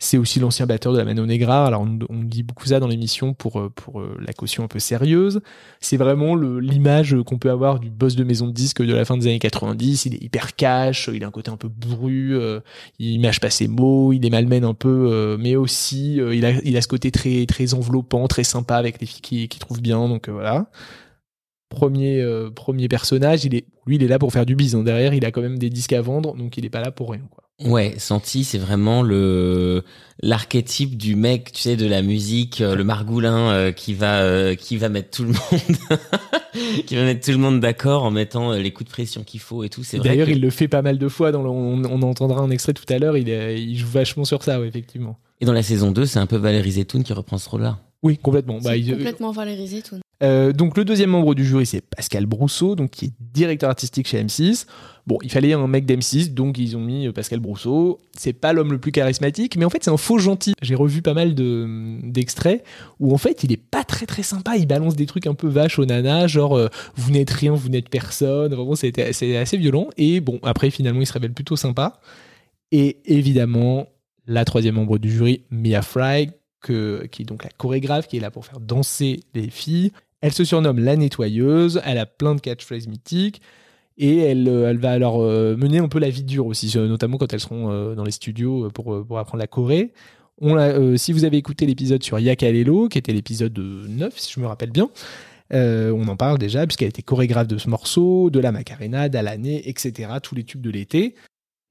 C'est 0.00 0.18
aussi 0.18 0.40
l'ancien 0.40 0.66
batteur 0.66 0.92
de 0.92 0.98
la 0.98 1.04
Mano 1.04 1.24
Negra. 1.24 1.66
Alors, 1.66 1.82
on, 1.82 2.24
dit 2.24 2.42
beaucoup 2.42 2.66
ça 2.66 2.80
dans 2.80 2.88
l'émission 2.88 3.32
pour, 3.32 3.60
euh, 3.60 3.70
pour 3.72 4.02
la 4.02 4.32
caution 4.32 4.64
un 4.64 4.66
peu 4.66 4.80
sérieuse. 4.80 5.40
C'est 5.80 5.98
vraiment 5.98 6.34
l'image 6.34 7.14
qu'on 7.24 7.38
peut 7.38 7.50
avoir 7.50 7.78
du 7.78 7.90
boss 7.90 8.16
de 8.16 8.24
maison 8.24 8.48
de 8.48 8.52
disque 8.52 8.82
de 8.82 8.92
la 8.92 9.04
fin 9.04 9.16
des 9.16 9.28
années 9.28 9.38
90. 9.38 10.06
Il 10.06 10.14
est 10.14 10.22
hyper 10.24 10.56
cash, 10.56 11.08
il 11.14 11.22
a 11.22 11.28
un 11.28 11.30
côté 11.30 11.52
un 11.52 11.56
peu 11.56 11.68
bourru, 11.68 12.36
il 12.98 13.20
mâche 13.20 13.38
pas 13.38 13.50
ses 13.50 13.68
mots, 13.68 14.12
il 14.12 14.26
est 14.26 14.30
malmène 14.30 14.64
un 14.64 14.74
peu, 14.74 15.36
mais 15.38 15.54
aussi 15.54 16.16
il, 16.16 16.44
a, 16.44 16.52
il 16.64 16.76
a 16.76 16.82
ce 16.82 16.88
côté 16.88 17.12
très, 17.12 17.46
très 17.46 17.74
enveloppant, 17.74 18.26
très 18.26 18.44
sympa 18.44 18.76
avec 18.76 19.00
les 19.00 19.06
filles 19.06 19.20
qui, 19.20 19.48
qui 19.48 19.58
trouvent 19.60 19.82
bien. 19.82 20.08
Donc 20.08 20.28
voilà. 20.28 20.66
Premier, 21.70 22.20
euh, 22.20 22.50
premier 22.50 22.88
personnage, 22.88 23.44
il 23.44 23.54
est, 23.54 23.64
lui, 23.86 23.94
il 23.96 24.02
est 24.02 24.08
là 24.08 24.18
pour 24.18 24.32
faire 24.32 24.44
du 24.44 24.56
bise. 24.56 24.74
hein. 24.74 24.82
Derrière, 24.82 25.14
il 25.14 25.24
a 25.24 25.30
quand 25.30 25.40
même 25.40 25.56
des 25.58 25.70
disques 25.70 25.92
à 25.92 26.02
vendre, 26.02 26.34
donc 26.36 26.56
il 26.58 26.64
est 26.66 26.70
pas 26.70 26.80
là 26.80 26.90
pour 26.90 27.10
rien. 27.12 27.22
Quoi. 27.30 27.44
Ouais, 27.70 27.94
Santi, 27.98 28.42
c'est 28.42 28.58
vraiment 28.58 29.02
le 29.02 29.84
l'archétype 30.22 30.96
du 30.96 31.14
mec, 31.14 31.52
tu 31.52 31.62
sais, 31.62 31.76
de 31.76 31.86
la 31.86 32.02
musique, 32.02 32.60
euh, 32.60 32.74
le 32.74 32.82
margoulin 32.84 33.50
euh, 33.52 33.70
qui 33.72 33.94
va 33.94 34.56
qui 34.56 34.78
va 34.78 34.88
mettre 34.88 35.10
tout 35.10 35.22
le 35.24 35.28
monde 35.28 36.00
qui 36.86 36.96
va 36.96 37.04
mettre 37.04 37.24
tout 37.24 37.30
le 37.32 37.38
monde 37.38 37.60
d'accord 37.60 38.02
en 38.02 38.10
mettant 38.10 38.52
les 38.52 38.72
coups 38.72 38.88
de 38.88 38.92
pression 38.92 39.22
qu'il 39.22 39.40
faut 39.40 39.62
et 39.62 39.68
tout. 39.68 39.84
C'est. 39.84 39.98
D'ailleurs, 40.00 40.26
que- 40.26 40.32
il 40.32 40.40
le 40.40 40.50
fait 40.50 40.68
pas 40.68 40.82
mal 40.82 40.98
de 40.98 41.08
fois. 41.08 41.30
Dans 41.32 41.42
le- 41.42 41.50
on, 41.50 41.84
on 41.84 42.02
entendra 42.02 42.40
un 42.40 42.50
extrait 42.50 42.72
tout 42.72 42.90
à 42.92 42.98
l'heure. 42.98 43.16
Il, 43.16 43.76
joue 43.76 43.86
vachement 43.86 44.24
sur 44.24 44.42
ça, 44.42 44.60
ouais, 44.60 44.66
effectivement. 44.66 45.18
Et 45.40 45.44
dans 45.44 45.52
la 45.52 45.62
saison 45.62 45.92
2, 45.92 46.04
c'est 46.06 46.18
un 46.18 46.26
peu 46.26 46.36
Valérie 46.36 46.72
Zetoun 46.72 47.04
qui 47.04 47.12
reprend 47.12 47.38
ce 47.38 47.48
rôle-là. 47.48 47.78
Oui, 48.02 48.16
complètement. 48.18 48.58
Bah, 48.62 48.76
il- 48.76 48.92
complètement 48.94 49.30
valorisé 49.32 49.82
tout. 49.82 49.96
Euh, 50.22 50.52
donc 50.52 50.76
le 50.76 50.84
deuxième 50.84 51.10
membre 51.10 51.34
du 51.34 51.46
jury, 51.46 51.64
c'est 51.64 51.80
Pascal 51.80 52.26
Brousseau, 52.26 52.76
donc 52.76 52.90
qui 52.90 53.06
est 53.06 53.12
directeur 53.32 53.70
artistique 53.70 54.06
chez 54.06 54.22
M6. 54.22 54.66
Bon, 55.06 55.16
il 55.22 55.30
fallait 55.30 55.54
un 55.54 55.66
mec 55.66 55.86
d'M6, 55.86 56.34
donc 56.34 56.58
ils 56.58 56.76
ont 56.76 56.80
mis 56.80 57.06
euh, 57.06 57.12
Pascal 57.12 57.40
Brousseau. 57.40 57.98
C'est 58.14 58.34
pas 58.34 58.52
l'homme 58.52 58.70
le 58.70 58.78
plus 58.78 58.92
charismatique, 58.92 59.56
mais 59.56 59.64
en 59.64 59.70
fait 59.70 59.82
c'est 59.82 59.90
un 59.90 59.96
faux 59.96 60.18
gentil. 60.18 60.52
J'ai 60.60 60.74
revu 60.74 61.00
pas 61.00 61.14
mal 61.14 61.34
de 61.34 61.98
d'extraits 62.02 62.62
où 63.00 63.14
en 63.14 63.18
fait 63.18 63.44
il 63.44 63.52
est 63.52 63.56
pas 63.56 63.82
très 63.82 64.04
très 64.04 64.22
sympa. 64.22 64.56
Il 64.58 64.66
balance 64.66 64.94
des 64.94 65.06
trucs 65.06 65.26
un 65.26 65.32
peu 65.34 65.48
vaches 65.48 65.78
au 65.78 65.86
nana, 65.86 66.26
genre 66.26 66.54
euh, 66.54 66.68
vous 66.96 67.10
n'êtes 67.12 67.30
rien, 67.30 67.52
vous 67.54 67.70
n'êtes 67.70 67.88
personne. 67.88 68.52
Vraiment 68.54 68.74
c'était 68.74 69.14
c'est 69.14 69.38
assez 69.38 69.56
violent. 69.56 69.88
Et 69.96 70.20
bon 70.20 70.38
après 70.42 70.68
finalement 70.68 71.00
il 71.00 71.06
se 71.06 71.14
révèle 71.14 71.32
plutôt 71.32 71.56
sympa. 71.56 71.98
Et 72.72 72.98
évidemment 73.06 73.86
la 74.26 74.44
troisième 74.44 74.74
membre 74.74 74.98
du 74.98 75.10
jury, 75.10 75.42
Mia 75.50 75.80
Fry, 75.80 76.30
qui 76.60 77.22
est 77.22 77.24
donc 77.24 77.44
la 77.44 77.50
chorégraphe, 77.50 78.08
qui 78.08 78.16
est 78.18 78.20
là 78.20 78.30
pour 78.30 78.44
faire 78.44 78.60
danser 78.60 79.20
les 79.34 79.50
filles. 79.50 79.92
Elle 80.20 80.32
se 80.32 80.44
surnomme 80.44 80.78
la 80.78 80.96
nettoyeuse, 80.96 81.80
elle 81.84 81.98
a 81.98 82.06
plein 82.06 82.34
de 82.34 82.40
catchphrases 82.40 82.86
mythiques, 82.86 83.40
et 84.00 84.18
elle, 84.18 84.48
euh, 84.48 84.74
va 84.78 84.92
alors 84.92 85.20
euh, 85.20 85.56
mener 85.56 85.78
un 85.78 85.88
peu 85.88 85.98
la 85.98 86.08
vie 86.08 86.24
dure 86.24 86.46
aussi, 86.46 86.72
euh, 86.76 86.88
notamment 86.88 87.18
quand 87.18 87.32
elles 87.32 87.40
seront 87.40 87.94
dans 87.94 88.04
les 88.04 88.10
studios 88.10 88.70
pour, 88.70 89.18
apprendre 89.18 89.40
la 89.40 89.46
Corée. 89.46 89.92
Si 90.96 91.12
vous 91.12 91.24
avez 91.24 91.36
écouté 91.36 91.66
l'épisode 91.66 92.02
sur 92.02 92.18
Yakalelo, 92.18 92.88
qui 92.88 92.96
était 92.96 93.12
l'épisode 93.12 93.58
9, 93.58 94.18
si 94.18 94.32
je 94.32 94.40
me 94.40 94.46
rappelle 94.46 94.70
bien, 94.70 94.88
on 95.52 96.08
en 96.08 96.16
parle 96.16 96.38
déjà, 96.38 96.66
puisqu'elle 96.66 96.88
était 96.88 97.02
chorégraphe 97.02 97.48
de 97.48 97.58
ce 97.58 97.68
morceau, 97.68 98.30
de 98.30 98.40
la 98.40 98.52
Macarena, 98.52 99.10
d'Alané, 99.10 99.68
etc., 99.68 100.08
tous 100.22 100.34
les 100.34 100.44
tubes 100.44 100.62
de 100.62 100.70
l'été. 100.70 101.14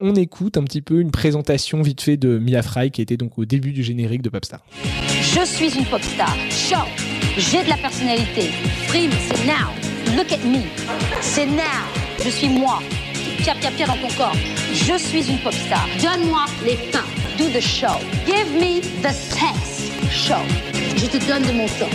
On 0.02 0.14
écoute 0.14 0.56
un 0.56 0.64
petit 0.64 0.80
peu 0.80 0.98
une 1.00 1.10
présentation 1.10 1.82
vite 1.82 2.00
fait 2.00 2.16
de 2.16 2.38
Mia 2.38 2.62
Fry, 2.62 2.90
qui 2.90 3.02
était 3.02 3.18
donc 3.18 3.38
au 3.38 3.44
début 3.44 3.72
du 3.72 3.82
générique 3.82 4.22
de 4.22 4.30
Popstar. 4.30 4.64
Je 5.20 5.44
suis 5.44 5.76
une 5.78 5.84
pop 5.84 6.00
star. 6.00 6.34
Show. 6.48 6.88
J'ai 7.36 7.62
de 7.64 7.68
la 7.68 7.76
personnalité. 7.76 8.48
Prime, 8.88 9.10
c'est 9.28 9.44
now. 9.44 9.68
Look 10.16 10.32
at 10.32 10.38
me. 10.38 10.62
C'est 11.20 11.44
now. 11.44 11.84
Je 12.24 12.30
suis 12.30 12.48
moi. 12.48 12.78
Pia, 13.42 13.54
pia, 13.56 13.70
pia 13.72 13.86
dans 13.88 13.98
ton 13.98 14.08
corps. 14.16 14.36
Je 14.72 14.96
suis 14.96 15.30
une 15.30 15.38
pop 15.40 15.52
star. 15.52 15.86
Donne-moi 16.02 16.46
les 16.64 16.76
pains. 16.90 17.04
Do 17.36 17.50
the 17.50 17.60
show. 17.60 18.00
Give 18.24 18.50
me 18.54 18.80
the 19.02 19.12
sex. 19.12 19.92
Show. 20.10 20.40
Je 20.96 21.06
te 21.08 21.28
donne 21.28 21.42
de 21.42 21.52
mon 21.52 21.66
temps. 21.66 21.94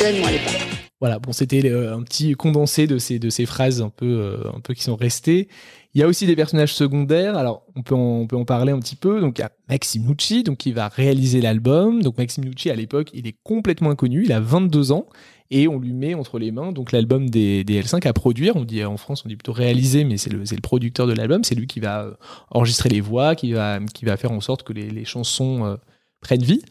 Donne-moi 0.00 0.32
les 0.32 0.38
pains. 0.38 0.66
Voilà, 1.00 1.18
bon, 1.18 1.32
c'était 1.32 1.66
euh, 1.70 1.96
un 1.96 2.02
petit 2.02 2.34
condensé 2.34 2.86
de 2.86 2.98
ces, 2.98 3.18
de 3.18 3.30
ces 3.30 3.46
phrases 3.46 3.80
un 3.80 3.88
peu, 3.88 4.06
euh, 4.06 4.50
un 4.54 4.60
peu 4.60 4.74
qui 4.74 4.82
sont 4.82 4.96
restées. 4.96 5.48
Il 5.94 6.00
y 6.00 6.04
a 6.04 6.06
aussi 6.06 6.26
des 6.26 6.36
personnages 6.36 6.72
secondaires. 6.74 7.36
Alors, 7.36 7.64
on 7.74 7.82
peut 7.82 7.96
en, 7.96 8.20
on 8.20 8.26
peut 8.26 8.36
en 8.36 8.44
parler 8.44 8.70
un 8.72 8.78
petit 8.78 8.96
peu. 8.96 9.20
Donc, 9.20 9.38
il 9.38 9.42
y 9.42 9.44
a 9.44 9.50
Maxime 9.68 10.04
Nucci, 10.06 10.44
donc 10.44 10.58
qui 10.58 10.72
va 10.72 10.88
réaliser 10.88 11.40
l'album. 11.40 12.02
Donc, 12.02 12.16
Maxime 12.16 12.44
Nucci, 12.44 12.70
à 12.70 12.76
l'époque, 12.76 13.10
il 13.12 13.26
est 13.26 13.36
complètement 13.42 13.90
inconnu. 13.90 14.24
Il 14.24 14.32
a 14.32 14.38
22 14.40 14.92
ans 14.92 15.06
et 15.50 15.66
on 15.66 15.80
lui 15.80 15.92
met 15.92 16.14
entre 16.14 16.38
les 16.38 16.52
mains 16.52 16.70
donc 16.70 16.92
l'album 16.92 17.28
des, 17.28 17.64
des 17.64 17.82
L5 17.82 18.06
à 18.06 18.12
produire. 18.12 18.54
On 18.54 18.64
dit 18.64 18.84
en 18.84 18.96
France, 18.96 19.24
on 19.24 19.28
dit 19.28 19.34
plutôt 19.34 19.52
réaliser, 19.52 20.04
mais 20.04 20.16
c'est 20.16 20.30
le, 20.30 20.38
le 20.48 20.60
producteur 20.60 21.08
de 21.08 21.12
l'album. 21.12 21.42
C'est 21.42 21.56
lui 21.56 21.66
qui 21.66 21.80
va 21.80 22.02
euh, 22.04 22.14
enregistrer 22.52 22.88
les 22.88 23.00
voix, 23.00 23.34
qui 23.34 23.52
va, 23.52 23.80
qui 23.92 24.04
va 24.04 24.16
faire 24.16 24.30
en 24.30 24.40
sorte 24.40 24.62
que 24.62 24.72
les, 24.72 24.88
les 24.90 25.04
chansons 25.04 25.64
euh, 25.64 25.76
prennent 26.20 26.42
vie. 26.44 26.62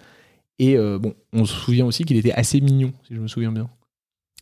Et 0.60 0.77
euh, 0.77 0.97
bon, 0.97 1.13
on 1.34 1.43
se 1.45 1.53
souvient 1.53 1.86
aussi 1.86 2.03
qu'il 2.05 2.15
était 2.15 2.32
assez 2.32 2.62
mignon, 2.62 2.93
si 3.08 3.15
je 3.15 3.19
me 3.19 3.27
souviens 3.27 3.51
bien. 3.51 3.69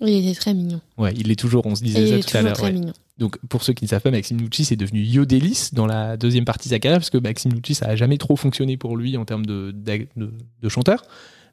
Il 0.01 0.09
était 0.27 0.39
très 0.39 0.53
mignon. 0.53 0.81
Ouais, 0.99 1.13
il 1.17 1.31
est 1.31 1.35
toujours, 1.35 1.65
on 1.65 1.73
se 1.73 1.81
Et 1.83 1.85
disait 1.87 2.01
il 2.03 2.07
ça 2.09 2.15
est 2.17 2.31
tout 2.31 2.37
à 2.37 2.41
l'heure. 2.43 2.53
très 2.57 2.67
ouais. 2.67 2.73
mignon. 2.73 2.93
Donc, 3.17 3.38
pour 3.49 3.63
ceux 3.63 3.73
qui 3.73 3.84
ne 3.86 3.89
savent 3.89 4.01
pas, 4.01 4.12
Maxime 4.12 4.39
Nucci, 4.39 4.63
c'est 4.65 4.75
devenu 4.75 5.01
Yodelis 5.01 5.69
dans 5.73 5.88
la 5.88 6.17
deuxième 6.17 6.45
partie 6.45 6.69
de 6.69 6.73
sa 6.73 6.80
carrière, 6.80 6.99
parce 6.99 7.10
que 7.10 7.17
Maxime 7.17 7.51
Nucci, 7.53 7.73
ça 7.73 7.88
a 7.88 7.95
jamais 7.95 8.17
trop 8.17 8.36
fonctionné 8.36 8.77
pour 8.77 8.95
lui 8.95 9.17
en 9.17 9.25
termes 9.25 9.45
de, 9.45 9.71
d'ag- 9.71 10.08
de, 10.15 10.32
de 10.62 10.69
chanteur. 10.69 11.03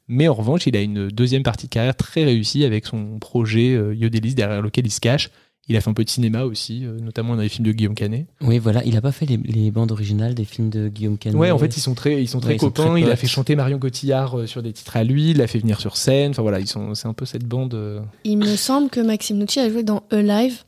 Mais 0.07 0.29
en 0.29 0.35
revanche, 0.35 0.67
il 0.67 0.77
a 0.77 0.83
une 0.83 1.09
deuxième 1.09 1.43
partie 1.43 1.67
de 1.67 1.71
carrière 1.71 1.97
très 1.97 2.25
réussie 2.25 2.65
avec 2.65 2.85
son 2.85 3.19
projet 3.19 3.75
euh, 3.75 3.95
Yodelis, 3.95 4.35
derrière 4.35 4.61
lequel 4.61 4.87
il 4.87 4.91
se 4.91 5.01
cache. 5.01 5.31
Il 5.67 5.77
a 5.77 5.81
fait 5.81 5.89
un 5.89 5.95
peu 5.95 6.05
de 6.05 6.11
cinéma 6.11 6.45
aussi, 6.45 6.85
euh, 6.85 6.99
notamment 7.01 7.35
dans 7.37 7.41
les 7.41 7.49
films 7.49 7.67
de 7.67 7.73
Guillaume 7.73 7.95
Canet. 7.95 8.27
Oui, 8.43 8.59
voilà, 8.59 8.85
il 8.85 8.95
a 8.99 9.01
pas 9.01 9.13
fait 9.13 9.25
les, 9.25 9.39
les 9.39 9.71
bandes 9.71 9.91
originales 9.93 10.35
des 10.35 10.45
films 10.45 10.69
de 10.69 10.89
Guillaume 10.89 11.17
Canet. 11.17 11.39
Ouais, 11.39 11.51
en 11.51 11.57
fait, 11.57 11.75
ils 11.75 11.81
sont 11.81 11.95
très, 11.95 12.21
ils 12.23 12.29
sont 12.29 12.39
très 12.41 12.51
Ouais, 12.51 12.57
ils 12.57 12.61
sont 12.61 12.67
copains. 12.71 12.91
très 12.91 13.01
il 13.01 13.11
a 13.11 13.17
fait 13.17 13.27
chanter 13.27 13.57
Marion 13.57 13.79
Cotillard 13.79 14.41
euh, 14.41 14.47
sur 14.47 14.63
des 14.63 14.75
titres 14.75 14.95
à 14.99 15.05
lui, 15.05 15.31
il 15.31 15.39
l'a 15.39 15.47
fait 15.47 15.59
venir 15.61 15.81
sur 15.81 15.97
scène. 15.97 16.33
Enfin 16.33 16.43
voilà, 16.43 16.61
ils 16.61 16.67
sont, 16.69 16.95
c'est 16.95 17.09
un 17.09 17.15
peu 17.15 17.25
cette 17.25 17.47
bande. 17.47 17.73
euh, 17.73 18.01
Il 18.25 18.37
me 18.37 18.57
semble 18.57 18.91
que 18.91 19.01
Maxime 19.01 19.39
Nucci 19.39 19.59
a 19.59 19.71
joué 19.71 19.85
dans 19.85 20.03
Alive, 20.11 20.65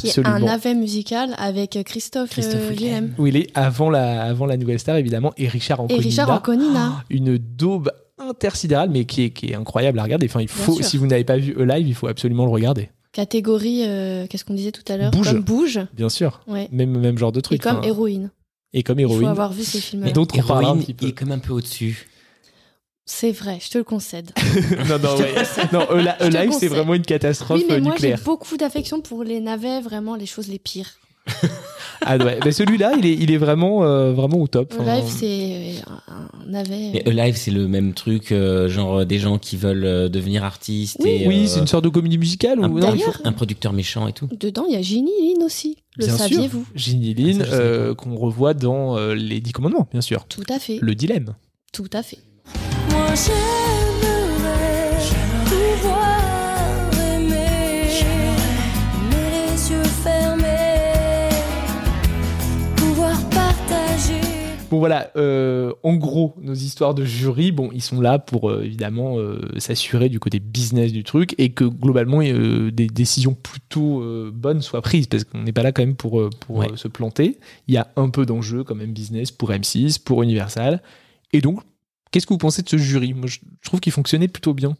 qui 0.00 0.06
est 0.06 0.10
absolument. 0.10 0.34
un 0.34 0.40
navet 0.40 0.74
musical 0.74 1.34
avec 1.38 1.78
Christophe, 1.84 2.30
Christophe 2.30 2.60
euh, 2.62 2.70
Willem. 2.70 2.94
Willem. 2.94 3.14
Où 3.18 3.26
il 3.26 3.36
est 3.36 3.50
avant 3.54 3.90
la, 3.90 4.22
avant 4.22 4.46
la 4.46 4.56
nouvelle 4.56 4.78
star, 4.78 4.96
évidemment, 4.96 5.32
et 5.36 5.48
Richard 5.48 5.78
Et 5.80 5.82
Anconina. 5.82 6.02
Richard 6.04 6.30
Anconina. 6.30 7.04
une 7.10 7.38
daube 7.38 7.90
intersidérale, 8.18 8.90
mais 8.90 9.04
qui 9.04 9.24
est, 9.24 9.30
qui 9.30 9.46
est 9.46 9.54
incroyable 9.54 9.98
à 9.98 10.02
regarder. 10.04 10.26
Enfin, 10.26 10.40
il 10.40 10.48
faut, 10.48 10.80
si 10.82 10.96
vous 10.96 11.06
n'avez 11.06 11.24
pas 11.24 11.36
vu 11.38 11.54
E 11.58 11.62
Live, 11.64 11.86
il 11.88 11.94
faut 11.94 12.06
absolument 12.08 12.44
le 12.44 12.50
regarder. 12.52 12.90
Catégorie, 13.12 13.82
euh, 13.86 14.26
qu'est-ce 14.28 14.44
qu'on 14.44 14.54
disait 14.54 14.72
tout 14.72 14.84
à 14.90 14.96
l'heure? 14.96 15.10
Bouge. 15.10 15.32
Comme 15.32 15.42
bouge. 15.42 15.80
Bien 15.94 16.08
sûr. 16.08 16.40
Ouais. 16.46 16.68
Même, 16.72 16.96
même 16.98 17.18
genre 17.18 17.32
de 17.32 17.40
Et 17.40 17.42
truc. 17.42 17.60
comme 17.60 17.76
enfin, 17.78 17.86
héroïne. 17.86 18.30
et 18.72 18.82
comme 18.82 18.98
Il 19.00 19.06
faut 19.06 19.12
héroïne. 19.12 19.28
avoir 19.28 19.52
vu 19.52 19.62
ces 19.64 19.80
films-là. 19.80 20.08
Et 20.08 20.12
d'autres 20.12 20.34
on 20.38 20.42
parlera 20.42 20.70
un 20.70 20.74
Héroïne, 20.74 20.82
petit 20.84 20.94
peu. 20.94 21.04
il 21.06 21.08
est 21.10 21.12
comme 21.12 21.32
un 21.32 21.38
peu 21.38 21.52
au-dessus. 21.52 22.08
C'est 23.04 23.32
vrai, 23.32 23.58
je 23.60 23.68
te 23.70 23.78
le 23.78 23.84
concède. 23.84 24.30
non, 24.88 24.98
non, 24.98 25.16
ouais. 25.16 25.34
non, 25.72 25.80
Eli- 25.96 26.08
Je 26.20 26.28
te 26.28 26.36
Alive, 26.36 26.52
c'est 26.52 26.68
vraiment 26.68 26.94
une 26.94 27.02
catastrophe 27.02 27.58
oui, 27.60 27.66
mais 27.68 27.74
euh, 27.76 27.80
moi 27.80 27.94
j'ai 27.98 28.14
beaucoup 28.24 28.56
d'affection 28.56 29.00
pour 29.00 29.24
les 29.24 29.40
navets, 29.40 29.80
vraiment 29.80 30.14
les 30.14 30.26
choses 30.26 30.48
les 30.48 30.58
pires. 30.58 30.90
Ah 32.04 32.16
ouais, 32.16 32.40
mais 32.44 32.50
celui-là, 32.50 32.94
il 32.98 33.06
est, 33.06 33.14
il 33.14 33.30
est 33.30 33.36
vraiment, 33.36 33.84
euh, 33.84 34.12
vraiment 34.12 34.38
au 34.38 34.48
top. 34.48 34.74
Enfin, 34.76 34.96
Live, 34.96 35.04
c'est 35.08 35.74
un, 35.86 36.12
un 36.12 36.50
navet. 36.50 36.90
Mais 36.94 37.08
Alive, 37.20 37.36
c'est 37.36 37.52
le 37.52 37.68
même 37.68 37.94
truc, 37.94 38.32
euh, 38.32 38.68
genre 38.68 38.98
euh, 38.98 39.04
des 39.04 39.20
gens 39.20 39.38
qui 39.38 39.56
veulent 39.56 39.84
euh, 39.84 40.08
devenir 40.08 40.42
artistes 40.42 40.96
Oui. 41.00 41.10
et 41.10 41.28
oui, 41.28 41.44
euh, 41.44 41.46
c'est 41.46 41.60
une 41.60 41.68
sorte 41.68 41.84
de 41.84 41.90
comédie 41.90 42.18
musicale. 42.18 42.58
un, 42.60 42.68
Ou, 42.68 42.78
un- 42.78 42.80
non, 42.80 42.90
D'ailleurs- 42.90 43.20
un 43.22 43.32
producteur 43.32 43.72
méchant 43.72 44.08
et 44.08 44.12
tout. 44.12 44.28
Dedans, 44.32 44.64
il 44.68 44.74
y 44.74 44.76
a 44.76 44.82
Ginny 44.82 45.12
Lynn 45.22 45.44
aussi. 45.44 45.76
Le 45.96 46.06
bien 46.06 46.16
sûr. 46.16 46.24
saviez-vous? 46.28 46.66
Ginny 46.74 47.14
Lynn, 47.14 47.44
Ah, 47.48 47.54
euh, 47.54 47.94
qu'on 47.94 48.16
revoit 48.16 48.54
dans 48.54 48.96
euh, 48.98 49.14
Les 49.14 49.40
Dix 49.40 49.52
Commandements, 49.52 49.86
bien 49.92 50.00
sûr. 50.00 50.24
Tout 50.26 50.42
à 50.48 50.58
fait. 50.58 50.78
Le 50.80 50.96
dilemme. 50.96 51.36
Tout 51.72 51.88
à 51.92 52.02
fait. 52.02 52.18
Bon 64.70 64.78
voilà, 64.78 65.10
euh, 65.16 65.72
en 65.82 65.94
gros, 65.96 66.34
nos 66.40 66.54
histoires 66.54 66.94
de 66.94 67.04
jury, 67.04 67.52
bon, 67.52 67.68
ils 67.74 67.82
sont 67.82 68.00
là 68.00 68.18
pour 68.18 68.48
euh, 68.50 68.62
évidemment 68.64 69.18
euh, 69.18 69.40
s'assurer 69.58 70.08
du 70.08 70.18
côté 70.18 70.40
business 70.40 70.92
du 70.92 71.04
truc 71.04 71.34
et 71.36 71.50
que 71.52 71.64
globalement 71.64 72.20
euh, 72.22 72.70
des 72.70 72.86
décisions 72.86 73.34
plutôt 73.34 74.00
euh, 74.00 74.30
bonnes 74.34 74.62
soient 74.62 74.80
prises 74.80 75.06
parce 75.08 75.24
qu'on 75.24 75.42
n'est 75.42 75.52
pas 75.52 75.62
là 75.62 75.72
quand 75.72 75.82
même 75.82 75.94
pour, 75.94 76.30
pour 76.40 76.56
Ouais. 76.56 76.72
euh, 76.72 76.76
se 76.76 76.88
planter. 76.88 77.38
Il 77.68 77.74
y 77.74 77.76
a 77.76 77.88
un 77.96 78.08
peu 78.08 78.24
d'enjeu 78.24 78.64
quand 78.64 78.74
même 78.74 78.92
business 78.94 79.30
pour 79.30 79.50
M6, 79.50 80.02
pour 80.02 80.22
Universal. 80.22 80.80
Et 81.34 81.42
donc, 81.42 81.60
qu'est-ce 82.12 82.26
que 82.26 82.34
vous 82.34 82.38
pensez 82.38 82.62
de 82.62 82.68
ce 82.68 82.76
jury? 82.76 83.14
Moi, 83.14 83.26
je 83.28 83.38
trouve 83.64 83.80
qu'il 83.80 83.92
fonctionnait 83.92 84.28
plutôt 84.28 84.54
bien. 84.54 84.74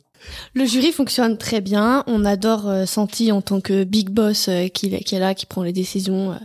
Le 0.54 0.64
jury 0.64 0.92
fonctionne 0.92 1.36
très 1.36 1.60
bien. 1.60 2.04
On 2.06 2.24
adore 2.24 2.68
euh, 2.68 2.86
Santi 2.86 3.32
en 3.32 3.42
tant 3.42 3.60
que 3.60 3.82
big 3.82 4.10
boss 4.10 4.46
euh, 4.48 4.68
qui, 4.68 4.86
est 4.94 5.18
là, 5.18 5.34
qui 5.34 5.46
prend 5.46 5.64
les 5.64 5.72
décisions. 5.72 6.32
euh. 6.32 6.36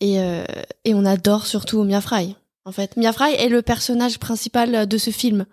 et, 0.00 0.20
euh, 0.20 0.44
et 0.84 0.94
on 0.94 1.04
adore 1.04 1.46
surtout 1.46 1.82
Mia 1.82 2.00
Fry. 2.00 2.36
En 2.64 2.72
fait, 2.72 2.96
Mia 2.96 3.12
Fry 3.12 3.32
est 3.34 3.48
le 3.48 3.62
personnage 3.62 4.18
principal 4.18 4.86
de 4.86 4.98
ce 4.98 5.10
film. 5.10 5.46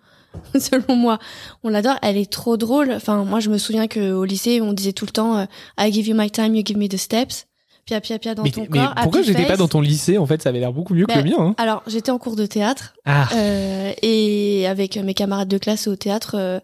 Selon 0.59 0.95
moi, 0.95 1.19
on 1.63 1.69
l'adore. 1.69 1.97
Elle 2.01 2.17
est 2.17 2.31
trop 2.31 2.55
drôle. 2.57 2.91
Enfin, 2.91 3.25
moi, 3.25 3.39
je 3.39 3.49
me 3.49 3.57
souviens 3.57 3.87
que 3.87 4.11
au 4.13 4.23
lycée, 4.23 4.61
on 4.61 4.71
disait 4.71 4.93
tout 4.93 5.05
le 5.05 5.11
temps 5.11 5.45
"I 5.77 5.91
give 5.91 6.07
you 6.07 6.15
my 6.15 6.31
time, 6.31 6.55
you 6.55 6.63
give 6.65 6.77
me 6.77 6.87
the 6.87 6.95
steps." 6.97 7.47
Pia 7.85 7.99
pia 8.01 8.19
pia 8.19 8.35
dans 8.35 8.43
mais 8.43 8.51
ton 8.51 8.67
mais 8.69 8.79
corps. 8.79 8.93
pourquoi 9.01 9.21
j'étais 9.23 9.45
pas 9.45 9.57
dans 9.57 9.67
ton 9.67 9.81
lycée 9.81 10.17
En 10.17 10.25
fait, 10.25 10.41
ça 10.41 10.49
avait 10.49 10.59
l'air 10.59 10.71
beaucoup 10.73 10.93
mieux 10.93 11.05
que 11.05 11.13
Bah, 11.13 11.21
le 11.21 11.29
mien. 11.29 11.35
hein. 11.39 11.55
Alors, 11.57 11.81
j'étais 11.87 12.11
en 12.11 12.17
cours 12.19 12.35
de 12.35 12.45
théâtre 12.45 12.93
Ah, 13.05 13.27
euh, 13.35 13.91
et 14.01 14.65
avec 14.67 14.97
mes 14.97 15.13
camarades 15.13 15.47
de 15.49 15.57
classe 15.57 15.87
au 15.87 15.95
théâtre. 15.95 16.35
euh, 16.37 16.59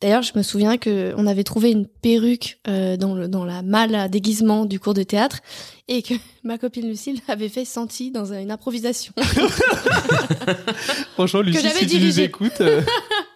D'ailleurs, 0.00 0.22
je 0.22 0.32
me 0.36 0.42
souviens 0.42 0.78
que 0.78 1.14
on 1.16 1.28
avait 1.28 1.44
trouvé 1.44 1.70
une 1.70 1.86
perruque 1.86 2.58
euh, 2.66 2.96
dans, 2.96 3.14
le, 3.14 3.28
dans 3.28 3.44
la 3.44 3.62
malle 3.62 3.94
à 3.94 4.08
déguisement 4.08 4.64
du 4.64 4.80
cours 4.80 4.94
de 4.94 5.04
théâtre 5.04 5.38
et 5.88 6.02
que 6.02 6.14
ma 6.44 6.58
copine 6.58 6.88
Lucille 6.88 7.20
avait 7.28 7.48
fait 7.48 7.64
senti 7.64 8.10
dans 8.10 8.32
une 8.32 8.50
improvisation. 8.50 9.12
franchement, 11.14 11.40
Lucie, 11.40 11.60
j'avais 11.62 11.80
si 11.80 11.86
tu 11.86 11.94
nous 11.94 12.00
dirigé. 12.00 12.24
écoutes. 12.24 12.62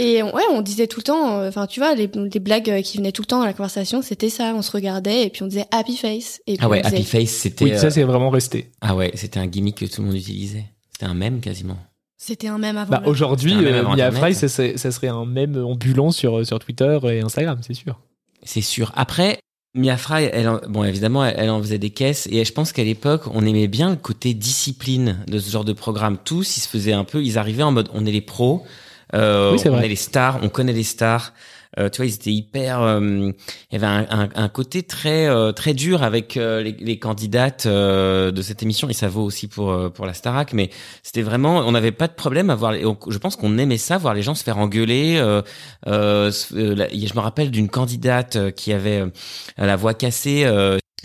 euh, 0.00 0.04
Et 0.04 0.22
on- 0.22 0.34
ouais, 0.34 0.42
on 0.52 0.62
disait 0.62 0.86
tout 0.86 1.00
le 1.00 1.04
temps, 1.04 1.38
euh, 1.40 1.48
enfin 1.48 1.66
tu 1.66 1.80
vois, 1.80 1.94
les, 1.94 2.08
les 2.32 2.40
blagues 2.40 2.70
euh, 2.70 2.82
qui 2.82 2.96
venaient 2.98 3.12
tout 3.12 3.22
le 3.22 3.26
temps 3.26 3.40
dans 3.40 3.44
la 3.46 3.52
conversation, 3.52 4.02
c'était 4.02 4.30
ça. 4.30 4.52
On 4.56 4.62
se 4.62 4.70
regardait 4.72 5.24
et 5.26 5.30
puis 5.30 5.42
on 5.42 5.46
disait 5.46 5.66
happy 5.70 5.96
face. 5.96 6.40
Et 6.46 6.54
puis 6.56 6.60
Ah 6.64 6.68
ouais, 6.68 6.82
disait- 6.82 6.96
Happy 6.96 7.04
Face, 7.04 7.30
c'était. 7.30 7.64
oui, 7.64 7.72
euh, 7.72 7.78
ça 7.78 7.90
c'est 7.90 8.02
vraiment 8.02 8.30
resté. 8.30 8.70
Ah 8.80 8.94
ouais, 8.96 9.10
c'était 9.14 9.38
un 9.40 9.46
gimmick 9.46 9.76
que 9.78 9.84
tout 9.86 10.00
le 10.02 10.08
monde 10.08 10.16
utilisait. 10.16 10.64
C'était 10.92 11.06
un 11.06 11.14
mème 11.14 11.40
quasiment. 11.40 11.76
C'était 12.16 12.48
un 12.48 12.58
même 12.58 12.76
avant. 12.76 12.90
Bah, 12.90 13.02
aujourd'hui, 13.06 13.54
mème 13.54 13.86
euh, 13.86 13.94
Mia. 13.96 14.10
Fry, 14.12 14.34
ça, 14.34 14.48
serait- 14.48 14.76
ça 14.76 14.90
serait 14.90 15.08
un 15.08 15.24
mème 15.24 15.56
ambulant 15.64 16.10
sur, 16.10 16.46
sur 16.46 16.58
Twitter 16.58 16.98
et 17.04 17.20
Instagram, 17.20 17.58
c'est 17.66 17.72
sûr. 17.74 17.98
C'est 18.42 18.60
sûr. 18.60 18.92
Après, 18.94 19.38
Mia 19.74 19.96
Fry, 19.96 20.24
elle, 20.32 20.48
en- 20.48 20.60
bon, 20.68 20.84
évidemment, 20.84 21.24
elle, 21.24 21.34
elle 21.38 21.48
en 21.50 21.62
faisait 21.62 21.78
des 21.78 21.90
caisses. 21.90 22.28
Et 22.30 22.44
je 22.44 22.52
pense 22.52 22.72
qu'à 22.72 22.84
l'époque, 22.84 23.22
on 23.32 23.46
aimait 23.46 23.68
bien 23.68 23.88
le 23.90 23.96
côté 23.96 24.34
discipline 24.34 25.24
de 25.28 25.38
ce 25.38 25.50
genre 25.50 25.64
de 25.64 25.72
programme. 25.72 26.18
Tous, 26.22 26.56
ils 26.56 26.60
se 26.60 26.68
faisaient 26.68 26.92
un 26.92 27.04
peu, 27.04 27.22
ils 27.22 27.38
arrivaient 27.38 27.62
en 27.62 27.72
mode, 27.72 27.88
on 27.94 28.04
est 28.04 28.10
les 28.12 28.20
pros, 28.20 28.64
euh, 29.14 29.52
Oui, 29.52 29.60
on 29.66 29.70
vrai. 29.70 29.86
est 29.86 29.88
les 29.88 29.96
stars, 29.96 30.38
on 30.42 30.48
connaît 30.48 30.72
les 30.72 30.82
stars. 30.84 31.32
Euh, 31.78 31.88
tu 31.88 31.98
vois, 31.98 32.06
ils 32.06 32.14
étaient 32.14 32.32
hyper. 32.32 32.82
euh, 32.82 33.00
il 33.00 33.32
y 33.72 33.76
avait 33.76 33.86
un, 33.86 34.04
un- 34.10 34.28
un 34.34 34.48
côté 34.48 34.82
très 34.82 35.28
euh, 35.28 35.52
très 35.52 35.72
dur 35.72 36.02
avec 36.02 36.36
euh, 36.36 36.62
les, 36.64 36.72
les 36.72 36.98
candidates 36.98 37.66
euh, 37.66 38.32
de 38.32 38.42
cette 38.42 38.64
émission 38.64 38.88
et 38.88 38.92
ça 38.92 39.06
vaut 39.06 39.22
aussi 39.22 39.46
pour 39.46 39.70
euh, 39.70 39.88
pour 39.88 40.04
la 40.04 40.12
Starac. 40.12 40.52
Mais 40.52 40.70
c'était 41.04 41.22
vraiment, 41.22 41.58
on 41.58 41.70
n'avait 41.70 41.92
pas 41.92 42.08
de 42.08 42.12
problème 42.12 42.50
à 42.50 42.56
voir. 42.56 42.72
les- 42.72 42.82
Je 43.08 43.18
pense 43.18 43.36
qu'on 43.36 43.56
aimait 43.56 43.78
ça, 43.78 43.98
voir 43.98 44.14
les 44.14 44.22
gens 44.22 44.34
se 44.34 44.42
faire 44.42 44.58
engueuler. 44.58 45.18
Euh, 45.18 45.42
euh, 45.86 46.32
euh, 46.56 46.86
je 46.92 47.14
me 47.14 47.20
rappelle 47.20 47.52
d'une 47.52 47.68
candidate 47.68 48.50
qui 48.56 48.72
avait 48.72 49.02
euh, 49.02 49.10
la 49.56 49.76
voix 49.76 49.94
cassée. 49.94 50.50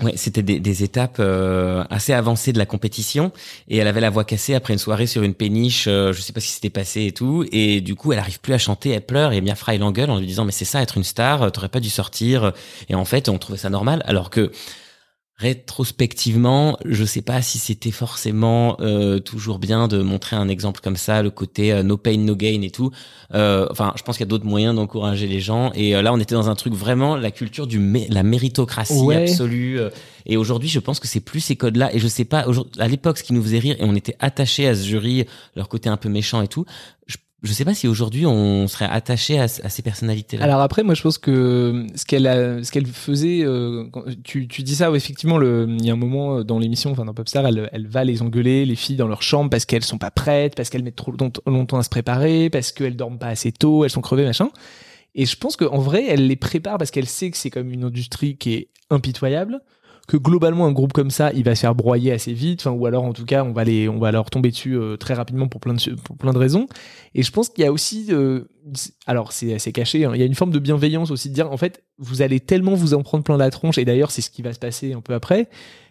Ouais, 0.04 0.18
c'était 0.18 0.44
des, 0.44 0.60
des 0.60 0.84
étapes 0.84 1.18
euh, 1.20 1.86
assez 1.90 2.12
avancées 2.12 2.52
de 2.52 2.58
la 2.58 2.66
compétition. 2.66 3.32
Et 3.70 3.78
elle 3.78 3.88
avait 3.88 4.02
la 4.02 4.10
voix 4.10 4.26
cassée 4.26 4.54
après 4.54 4.74
une 4.74 4.80
soirée 4.80 5.08
sur 5.08 5.24
une 5.24 5.34
péniche, 5.34 5.86
euh, 5.88 6.12
je 6.12 6.20
sais 6.20 6.34
pas 6.34 6.42
ce 6.42 6.48
qui 6.48 6.52
s'était 6.52 6.70
passé 6.70 7.06
et 7.06 7.12
tout. 7.14 7.46
Et 7.54 7.80
du 7.80 7.96
coup 7.96 8.12
elle 8.12 8.20
arrive 8.20 8.42
plus 8.42 8.54
à 8.54 8.58
chanter, 8.58 8.90
elle 8.90 9.06
pleure 9.06 9.32
et 9.32 9.40
Mia 9.40 9.56
Fry 9.56 9.78
l'engueule 9.78 10.10
en 10.10 10.20
lui 10.20 10.28
disant 10.28 10.44
mais 10.44 10.52
c'est 10.52 10.66
ça 10.66 10.82
être 10.82 10.98
une 10.98 11.06
star, 11.06 11.44
euh, 11.44 11.50
t'aurais 11.50 11.70
pas 11.70 11.80
dû 11.80 11.90
sortir. 11.90 12.52
Et 12.90 12.96
en 12.96 13.06
fait 13.06 13.30
on 13.30 13.38
trouvait 13.38 13.58
ça 13.58 13.70
normal. 13.70 14.04
Alors 14.06 14.30
que 14.30 14.52
rétrospectivement, 15.38 16.78
je 16.86 17.04
sais 17.04 17.22
pas 17.22 17.42
si 17.42 17.58
c'était 17.60 17.92
forcément 17.92 18.78
euh, 18.80 19.20
toujours 19.20 19.60
bien 19.60 19.88
de 19.88 20.02
montrer 20.02 20.36
un 20.36 20.48
exemple 20.48 20.80
comme 20.84 20.96
ça, 20.96 21.22
le 21.22 21.30
côté 21.32 21.72
euh, 21.74 21.84
no 21.84 21.98
pain 21.98 22.18
no 22.18 22.36
gain 22.36 22.62
et 22.62 22.70
tout. 22.72 22.92
Euh, 23.34 23.68
enfin, 23.72 23.94
je 23.98 24.04
pense 24.04 24.18
qu'il 24.18 24.26
y 24.26 24.28
a 24.28 24.30
d'autres 24.30 24.46
moyens 24.46 24.76
d'encourager 24.76 25.28
les 25.28 25.42
gens. 25.42 25.72
Et 25.76 25.96
euh, 25.96 26.02
là, 26.02 26.14
on 26.14 26.20
était 26.20 26.36
dans 26.36 26.50
un 26.50 26.56
truc 26.56 26.74
vraiment 26.74 27.16
la 27.16 27.32
culture 27.32 27.68
du 27.68 27.80
mé- 27.80 28.08
la 28.10 28.24
méritocratie 28.24 28.94
Ouais. 28.94 29.30
absolue. 29.30 29.80
euh, 29.80 29.90
et 30.26 30.38
aujourd'hui, 30.38 30.70
je 30.70 30.80
pense 30.80 31.00
que 31.00 31.08
c'est 31.08 31.20
plus 31.20 31.40
ces 31.40 31.56
codes-là. 31.56 31.94
Et 31.94 32.00
je 32.00 32.08
sais 32.08 32.26
pas, 32.26 32.46
à 32.80 32.88
l'époque, 32.88 33.18
ce 33.20 33.24
qui 33.24 33.34
nous 33.34 33.44
faisait 33.44 33.60
rire 33.60 33.76
et 33.80 33.84
on 33.84 33.96
était 33.96 34.16
attachés 34.20 34.68
à 34.68 34.74
ce 34.76 34.84
jury, 34.84 35.26
leur 35.56 35.70
côté 35.70 35.88
un 35.90 35.98
peu 35.98 36.10
méchant 36.10 36.42
et 36.42 36.48
tout. 36.48 36.66
Je, 37.08 37.18
je 37.46 37.54
sais 37.54 37.66
pas 37.66 37.74
si 37.74 37.88
aujourd'hui 37.88 38.26
on 38.26 38.68
serait 38.68 38.86
attaché 38.86 39.40
à, 39.40 39.48
ces 39.48 39.82
personnalités-là. 39.82 40.44
Alors 40.44 40.62
après, 40.62 40.84
moi 40.84 40.96
je 40.96 41.02
pense 41.02 41.18
que 41.18 41.86
ce 41.96 42.06
qu'elle 42.06 42.26
ce 42.66 42.72
qu'elle 42.72 42.88
faisait, 42.88 43.44
euh, 43.44 43.86
tu, 44.24 44.48
tu 44.48 44.64
dis 44.64 44.76
ça, 44.76 44.90
effectivement, 44.92 45.40
il 45.42 45.86
y 45.86 45.90
a 45.90 45.94
un 45.94 45.98
moment 45.98 46.40
euh, 46.40 46.44
dans 46.44 46.60
l'émission, 46.60 46.92
enfin 46.92 47.06
dans 47.06 47.14
Popstar, 47.14 47.46
elle, 47.48 47.70
elle 47.72 47.88
va 47.88 48.04
les 48.04 48.22
engueuler, 48.22 48.66
les 48.66 48.76
filles 48.76 48.96
dans 48.96 49.08
leur 49.08 49.22
chambre 49.22 49.50
parce 49.50 49.66
qu'elles 49.66 49.84
sont 49.84 49.98
pas 49.98 50.12
prêtes, 50.12 50.56
parce 50.56 50.70
qu'elles 50.70 50.84
mettent 50.84 50.96
trop 50.96 51.12
long- 51.12 51.32
longtemps 51.46 51.78
à 51.78 51.84
se 51.84 51.90
préparer, 51.90 52.50
parce 52.50 52.72
qu'elles 52.72 52.96
dorment 52.96 53.20
pas 53.20 53.28
assez 53.28 53.52
tôt, 53.52 53.84
elles 53.84 53.92
sont 53.92 54.02
crevées, 54.02 54.26
machin. 54.26 54.50
Et 55.16 55.26
je 55.26 55.38
pense 55.38 55.56
qu'en 55.56 55.80
vrai, 55.80 56.06
elle 56.08 56.28
les 56.28 56.36
prépare 56.36 56.78
parce 56.78 56.92
qu'elle 56.92 57.08
sait 57.08 57.32
que 57.32 57.38
c'est 57.38 57.50
comme 57.50 57.72
une 57.72 57.86
industrie 57.86 58.38
qui 58.38 58.54
est 58.54 58.70
impitoyable, 58.90 59.62
que 60.08 60.18
globalement 60.18 60.66
un 60.68 60.72
groupe 60.72 60.94
comme 60.94 61.10
ça, 61.10 61.32
il 61.34 61.44
va 61.44 61.56
se 61.56 61.62
faire 61.62 61.74
broyer 61.76 62.12
assez 62.12 62.34
vite, 62.34 62.62
enfin 62.62 62.72
ou 62.72 62.86
alors 62.86 63.04
en 63.06 63.14
tout 63.14 63.26
cas, 63.26 63.44
on 63.44 63.54
va 63.54 63.64
les, 63.64 63.90
on 63.90 63.98
va 63.98 64.12
leur 64.12 64.30
tomber 64.30 64.50
dessus 64.52 64.78
euh, 64.78 64.98
très 64.98 65.14
rapidement 65.16 65.48
pour 65.48 65.60
plein 65.62 65.74
de 65.74 65.96
pour 65.96 66.16
plein 66.18 66.32
de 66.34 66.38
raisons. 66.38 66.68
Et 67.16 67.24
je 67.24 67.32
pense 67.32 67.50
qu'il 67.50 67.64
y 67.64 67.68
a 67.68 67.72
aussi, 67.72 68.08
euh, 68.12 68.42
alors 69.08 69.32
c'est 69.32 69.54
assez 69.54 69.72
caché, 69.72 70.06
hein, 70.06 70.12
il 70.14 70.20
y 70.20 70.24
a 70.24 70.28
une 70.28 70.36
forme 70.36 70.52
de 70.52 70.60
bienveillance 70.60 71.10
aussi 71.12 71.30
de 71.30 71.34
dire 71.34 71.52
en 71.52 71.58
fait, 71.58 71.84
vous 71.98 72.22
allez 72.22 72.40
tellement 72.40 72.76
vous 72.76 72.94
en 72.94 73.02
prendre 73.02 73.24
plein 73.24 73.38
la 73.38 73.50
tronche, 73.50 73.78
et 73.80 73.86
d'ailleurs 73.86 74.12
c'est 74.12 74.22
ce 74.22 74.30
qui 74.30 74.42
va 74.44 74.54
se 74.54 74.60
passer 74.60 74.94
un 74.94 75.02
peu 75.02 75.14
après, 75.16 75.50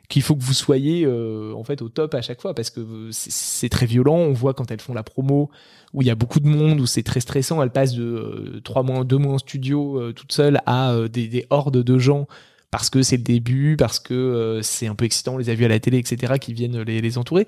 qu'il 0.08 0.22
faut 0.22 0.36
que 0.36 0.42
vous 0.42 0.52
soyez 0.52 1.04
euh, 1.06 1.52
en 1.56 1.64
fait 1.64 1.80
au 1.82 1.88
top 1.88 2.14
à 2.14 2.20
chaque 2.22 2.40
fois 2.42 2.54
parce 2.54 2.68
que 2.70 3.08
c'est- 3.10 3.32
c'est 3.32 3.68
très 3.70 3.86
violent. 3.86 4.16
On 4.18 4.32
voit 4.34 4.52
quand 4.52 4.70
elles 4.70 4.80
font 4.82 4.92
la 4.92 5.02
promo 5.02 5.50
où 5.94 6.02
il 6.02 6.06
y 6.06 6.10
a 6.10 6.14
beaucoup 6.14 6.40
de 6.40 6.46
monde, 6.46 6.78
où 6.78 6.84
c'est 6.86 7.02
très 7.02 7.20
stressant. 7.20 7.62
Elles 7.62 7.70
passent 7.70 7.94
de 7.94 8.04
euh, 8.04 8.60
trois 8.62 8.82
mois, 8.82 9.02
deux 9.04 9.16
mois 9.16 9.32
en 9.34 9.38
studio 9.38 9.98
euh, 9.98 10.12
toute 10.12 10.30
seule 10.32 10.60
à 10.66 10.92
euh, 10.92 11.08
des, 11.08 11.26
des 11.26 11.46
hordes 11.48 11.82
de 11.82 11.98
gens 11.98 12.26
parce 12.74 12.90
que 12.90 13.02
c'est 13.02 13.18
le 13.18 13.22
début, 13.22 13.76
parce 13.76 14.00
que 14.00 14.14
euh, 14.14 14.60
c'est 14.60 14.88
un 14.88 14.96
peu 14.96 15.04
excitant, 15.04 15.34
on 15.34 15.38
les 15.38 15.48
a 15.48 15.54
vus 15.54 15.64
à 15.64 15.68
la 15.68 15.78
télé, 15.78 15.98
etc., 15.98 16.40
qui 16.40 16.52
viennent 16.52 16.82
les, 16.82 17.00
les 17.00 17.18
entourer. 17.18 17.46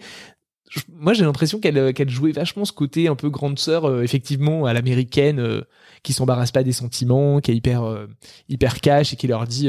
Moi, 0.88 1.14
j'ai 1.14 1.24
l'impression 1.24 1.58
qu'elle 1.58 1.78
euh, 1.78 1.92
qu'elle 1.92 2.10
jouait 2.10 2.30
vachement 2.30 2.64
ce 2.64 2.70
côté 2.70 3.08
un 3.08 3.16
peu 3.16 3.28
grande 3.28 3.58
sœur, 3.58 3.86
euh, 3.86 4.02
effectivement, 4.02 4.66
à 4.66 4.72
l'américaine, 4.72 5.40
euh, 5.40 5.62
qui 6.04 6.12
s'embarrasse 6.12 6.52
pas 6.52 6.62
des 6.62 6.70
sentiments, 6.70 7.40
qui 7.40 7.50
est 7.50 7.56
hyper, 7.56 8.06
hyper 8.48 8.80
cash 8.80 9.14
et 9.14 9.16
qui 9.16 9.26
leur 9.26 9.48
dit 9.48 9.68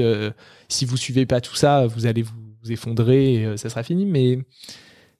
si 0.69 0.85
vous 0.85 0.95
suivez 0.95 1.25
pas 1.25 1.41
tout 1.41 1.55
ça, 1.55 1.87
vous 1.87 2.05
allez 2.05 2.21
vous, 2.21 2.71
effondrer 2.71 3.33
et 3.33 3.57
ça 3.57 3.69
sera 3.69 3.81
fini. 3.81 4.05
Mais 4.05 4.37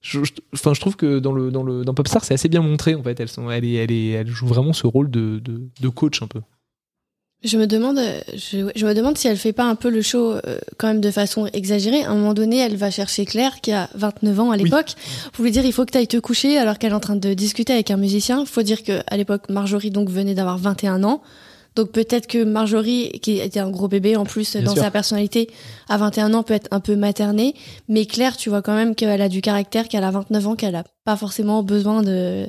je, 0.02 0.20
enfin, 0.54 0.76
je 0.76 0.80
trouve 0.80 0.98
que 0.98 1.18
dans 1.18 1.34
le 1.34 1.50
dans 1.50 1.64
le 1.64 1.84
dans 1.84 1.96
Popstar, 1.96 2.24
c'est 2.24 2.36
assez 2.36 2.50
bien 2.50 2.62
montré 2.62 2.94
en 2.94 3.02
fait. 3.02 3.20
Elles 3.20 3.30
sont, 3.30 3.50
elle 3.50 3.66
est, 3.66 3.74
elle 3.74 3.92
est, 3.92 4.10
elle 4.10 4.28
joue 4.28 4.46
vraiment 4.46 4.74
ce 4.74 4.86
rôle 4.86 5.10
de, 5.10 5.40
de 5.40 5.90
coach 5.90 6.22
un 6.22 6.28
peu. 6.28 6.42
Je 7.44 7.58
me 7.58 7.68
demande, 7.68 8.00
euh, 8.00 8.20
je, 8.34 8.68
je 8.76 8.86
me 8.86 8.94
demande 8.96 9.16
si 9.18 9.28
elle 9.28 9.38
fait 9.38 9.54
pas 9.54 9.66
un 9.66 9.76
peu 9.76 9.90
le 9.90 10.02
show 10.02 10.32
euh, 10.32 10.60
quand 10.78 10.88
même 10.88 11.02
de 11.02 11.12
façon 11.12 11.46
exagérée. 11.54 12.04
À 12.04 12.10
un 12.10 12.16
moment 12.16 12.34
donné, 12.34 12.58
elle 12.58 12.76
va 12.78 12.90
chercher 12.90 13.26
Claire 13.26 13.62
qui 13.62 13.72
a 13.72 13.90
29 13.94 14.40
ans 14.40 14.52
à 14.52 14.58
l'époque 14.58 14.96
pour 15.34 15.44
lui 15.44 15.52
dire 15.52 15.64
il 15.64 15.72
faut 15.72 15.86
que 15.86 15.92
tu 15.92 15.98
ailles 16.00 16.08
te 16.08 16.18
coucher 16.18 16.58
alors 16.58 16.80
qu'elle 16.80 16.92
est 16.92 16.96
en 16.96 17.00
train 17.00 17.16
de 17.16 17.34
discuter 17.36 17.74
avec 17.74 17.92
un 17.92 17.98
musicien. 17.98 18.44
Faut 18.46 18.64
dire 18.64 18.84
que 18.84 19.02
à 19.06 19.18
l'époque 19.18 19.50
Marjorie 19.50 19.92
donc 19.92 20.10
venait 20.10 20.34
d'avoir 20.34 20.58
21 20.58 21.04
ans. 21.04 21.22
Donc 21.76 21.92
peut-être 21.92 22.26
que 22.26 22.44
Marjorie 22.44 23.12
qui 23.22 23.38
était 23.38 23.60
un 23.60 23.70
gros 23.70 23.88
bébé 23.88 24.16
en 24.16 24.26
plus 24.26 24.54
Bien 24.56 24.64
dans 24.64 24.74
sûr. 24.74 24.82
sa 24.82 24.90
personnalité 24.90 25.48
à 25.90 25.98
21 25.98 26.34
ans 26.34 26.42
peut 26.42 26.56
être 26.56 26.68
un 26.72 26.80
peu 26.80 26.96
maternée, 26.96 27.54
mais 27.88 28.08
Claire, 28.08 28.36
tu 28.36 28.50
vois 28.50 28.64
quand 28.64 28.74
même 28.74 28.96
qu'elle 28.96 29.22
a 29.22 29.30
du 29.30 29.42
caractère, 29.42 29.88
qu'elle 29.88 30.04
a 30.04 30.10
29 30.10 30.48
ans, 30.48 30.56
qu'elle 30.56 30.76
a 30.76 30.84
pas 31.06 31.16
forcément 31.16 31.62
besoin 31.62 32.02
de 32.02 32.48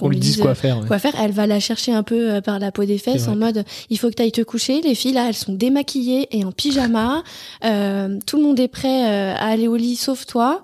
Qu'on 0.00 0.08
lui 0.08 0.18
dise 0.18 0.38
quoi 0.38 0.54
faire. 0.54 0.78
ouais. 0.78 0.86
quoi 0.86 0.98
faire. 0.98 1.14
Elle 1.20 1.32
va 1.32 1.46
la 1.46 1.60
chercher 1.60 1.92
un 1.92 2.02
peu 2.02 2.30
euh, 2.30 2.40
par 2.40 2.58
la 2.58 2.72
peau 2.72 2.84
des 2.84 2.98
fesses 2.98 3.28
en 3.28 3.36
mode 3.36 3.64
il 3.90 3.98
faut 3.98 4.08
que 4.10 4.14
tu 4.14 4.22
ailles 4.22 4.32
te 4.32 4.40
coucher. 4.42 4.80
Les 4.80 4.94
filles 4.94 5.12
là, 5.12 5.26
elles 5.28 5.34
sont 5.34 5.52
démaquillées 5.52 6.28
et 6.36 6.44
en 6.44 6.52
pyjama. 6.52 7.22
Euh, 7.64 8.18
tout 8.26 8.36
le 8.36 8.42
monde 8.42 8.58
est 8.58 8.68
prêt 8.68 9.06
euh, 9.06 9.34
à 9.34 9.46
aller 9.48 9.68
au 9.68 9.76
lit 9.76 9.96
sauf 9.96 10.26
toi. 10.26 10.62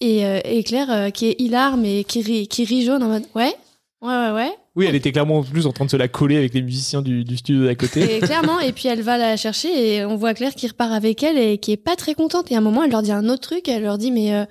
Et, 0.00 0.26
euh, 0.26 0.40
et 0.44 0.62
Claire 0.62 0.90
euh, 0.90 1.10
qui 1.10 1.28
est 1.28 1.40
hilar 1.40 1.76
mais 1.76 2.04
qui 2.04 2.20
rit, 2.20 2.48
qui 2.48 2.64
rit 2.64 2.84
jaune 2.84 3.02
en 3.02 3.08
mode 3.08 3.24
ouais, 3.34 3.54
ouais, 4.02 4.08
ouais, 4.08 4.30
ouais. 4.32 4.50
Oui, 4.76 4.84
elle 4.86 4.94
était 4.94 5.10
clairement 5.10 5.38
en 5.38 5.42
plus 5.42 5.66
en 5.66 5.72
train 5.72 5.86
de 5.86 5.90
se 5.90 5.96
la 5.96 6.06
coller 6.06 6.36
avec 6.36 6.52
les 6.52 6.60
musiciens 6.60 7.00
du, 7.00 7.24
du 7.24 7.38
studio 7.38 7.64
d'à 7.64 7.74
côté. 7.74 8.16
Et 8.16 8.20
clairement, 8.20 8.60
et 8.60 8.72
puis 8.72 8.88
elle 8.88 9.00
va 9.00 9.16
la 9.16 9.38
chercher 9.38 9.94
et 9.96 10.04
on 10.04 10.16
voit 10.16 10.34
Claire 10.34 10.54
qui 10.54 10.66
repart 10.68 10.92
avec 10.92 11.22
elle 11.22 11.38
et 11.38 11.56
qui 11.56 11.72
est 11.72 11.78
pas 11.78 11.96
très 11.96 12.12
contente. 12.12 12.52
Et 12.52 12.56
à 12.56 12.58
un 12.58 12.60
moment, 12.60 12.84
elle 12.84 12.90
leur 12.90 13.00
dit 13.00 13.10
un 13.10 13.26
autre 13.30 13.40
truc. 13.40 13.68
Elle 13.70 13.84
leur 13.84 13.96
dit 13.96 14.10
mais 14.10 14.34
euh, 14.34 14.44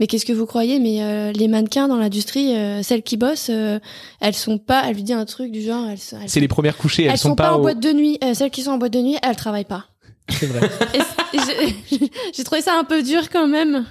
mais 0.00 0.06
qu'est-ce 0.06 0.26
que 0.26 0.32
vous 0.32 0.46
croyez? 0.46 0.78
Mais 0.78 1.02
euh, 1.02 1.32
les 1.32 1.48
mannequins 1.48 1.88
dans 1.88 1.96
l'industrie, 1.96 2.54
euh, 2.56 2.82
celles 2.82 3.02
qui 3.02 3.16
bossent, 3.16 3.48
euh, 3.50 3.78
elles 4.20 4.34
sont 4.34 4.58
pas. 4.58 4.82
Elle 4.88 4.96
lui 4.96 5.02
dit 5.02 5.12
un 5.12 5.24
truc 5.24 5.50
du 5.52 5.62
genre. 5.62 5.86
Elles, 5.86 5.98
elles 6.22 6.28
C'est 6.28 6.40
les 6.40 6.48
premières 6.48 6.76
couchées, 6.76 7.04
elles, 7.04 7.12
elles 7.12 7.18
sont, 7.18 7.30
sont 7.30 7.34
pas, 7.36 7.52
en 7.54 7.58
au- 7.58 7.62
boîte 7.62 7.80
de 7.80 7.92
nuit. 7.92 8.18
Euh, 8.24 8.34
celles 8.34 8.50
qui 8.50 8.62
sont 8.62 8.72
en 8.72 8.78
boîte 8.78 8.92
de 8.92 9.00
nuit, 9.00 9.16
elles 9.22 9.36
travaillent 9.36 9.64
pas. 9.64 9.86
C'est 10.28 10.46
vrai. 10.46 10.68
J'ai- 11.34 12.08
J'ai 12.34 12.44
trouvé 12.44 12.60
ça 12.62 12.78
un 12.78 12.84
peu 12.84 13.02
dur 13.02 13.30
quand 13.30 13.46
même. 13.48 13.86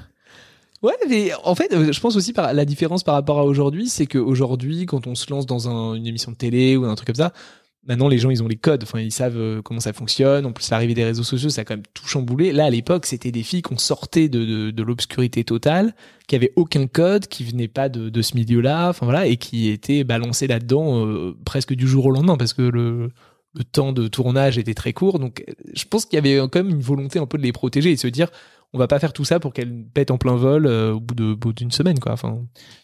Ouais, 0.83 0.93
mais 1.09 1.31
en 1.43 1.55
fait, 1.55 1.73
euh, 1.73 1.91
je 1.91 1.99
pense 1.99 2.15
aussi 2.15 2.31
par 2.33 2.53
la 2.53 2.65
différence 2.65 3.01
par 3.03 3.15
rapport 3.15 3.39
à 3.39 3.43
aujourd'hui, 3.45 3.87
c'est 3.89 4.05
qu'aujourd'hui, 4.05 4.85
quand 4.85 5.07
on 5.07 5.15
se 5.15 5.29
lance 5.31 5.45
dans 5.45 5.67
un- 5.69 5.95
une 5.95 6.05
émission 6.05 6.31
de 6.31 6.37
télé 6.37 6.75
ou 6.77 6.85
un 6.85 6.93
truc 6.95 7.07
comme 7.07 7.15
ça, 7.15 7.33
maintenant 7.85 8.07
les 8.07 8.17
gens 8.17 8.29
ils 8.29 8.41
ont 8.43 8.47
les 8.47 8.57
codes, 8.57 8.83
enfin 8.83 8.99
ils 8.99 9.11
savent 9.11 9.37
euh, 9.37 9.61
comment 9.61 9.79
ça 9.79 9.93
fonctionne. 9.93 10.45
En 10.45 10.51
plus, 10.51 10.69
l'arrivée 10.69 10.93
des 10.93 11.03
réseaux 11.03 11.23
sociaux, 11.23 11.49
ça 11.49 11.61
a 11.61 11.63
quand 11.63 11.75
même 11.75 11.85
tout 11.93 12.07
chamboulé. 12.07 12.51
Là, 12.51 12.65
à 12.65 12.69
l'époque, 12.69 13.05
c'était 13.05 13.31
des 13.31 13.43
filles 13.43 13.61
qu'on 13.61 13.77
sortait 13.77 14.29
de, 14.29 14.45
de, 14.45 14.71
de 14.71 14.83
l'obscurité 14.83 15.43
totale, 15.43 15.95
qui 16.27 16.35
avaient 16.35 16.53
aucun 16.55 16.87
code, 16.87 17.27
qui 17.27 17.43
venaient 17.43 17.67
pas 17.67 17.89
de, 17.89 18.09
de 18.09 18.21
ce 18.21 18.35
milieu-là, 18.35 18.89
enfin 18.89 19.05
voilà, 19.05 19.27
et 19.27 19.37
qui 19.37 19.69
étaient 19.69 20.03
balancées 20.03 20.47
là-dedans 20.47 21.05
euh, 21.05 21.37
presque 21.45 21.73
du 21.73 21.87
jour 21.87 22.05
au 22.07 22.11
lendemain 22.11 22.37
parce 22.37 22.53
que 22.53 22.63
le 22.63 23.11
temps 23.71 23.93
de 23.93 24.07
tournage 24.07 24.57
était 24.57 24.73
très 24.73 24.93
court. 24.93 25.19
Donc, 25.19 25.45
je 25.73 25.85
pense 25.85 26.05
qu'il 26.05 26.17
y 26.17 26.19
avait 26.19 26.37
quand 26.49 26.63
même 26.63 26.69
une 26.69 26.81
volonté 26.81 27.19
un 27.19 27.25
peu 27.25 27.37
de 27.37 27.43
les 27.43 27.53
protéger 27.53 27.91
et 27.91 27.95
de 27.95 27.99
se 27.99 28.07
dire, 28.07 28.29
on 28.75 28.77
va 28.77 28.87
pas 28.87 28.99
faire 28.99 29.13
tout 29.13 29.23
ça 29.23 29.39
pour 29.39 29.53
qu'elles 29.53 29.85
pètent 29.93 30.11
en 30.11 30.17
plein 30.17 30.35
vol 30.35 30.65
euh, 30.65 30.93
au 30.93 30.99
bout 30.99 31.15
de 31.15 31.31
au 31.31 31.35
bout 31.37 31.53
d'une 31.53 31.71
semaine, 31.71 31.99
quoi. 31.99 32.11
Enfin, 32.11 32.39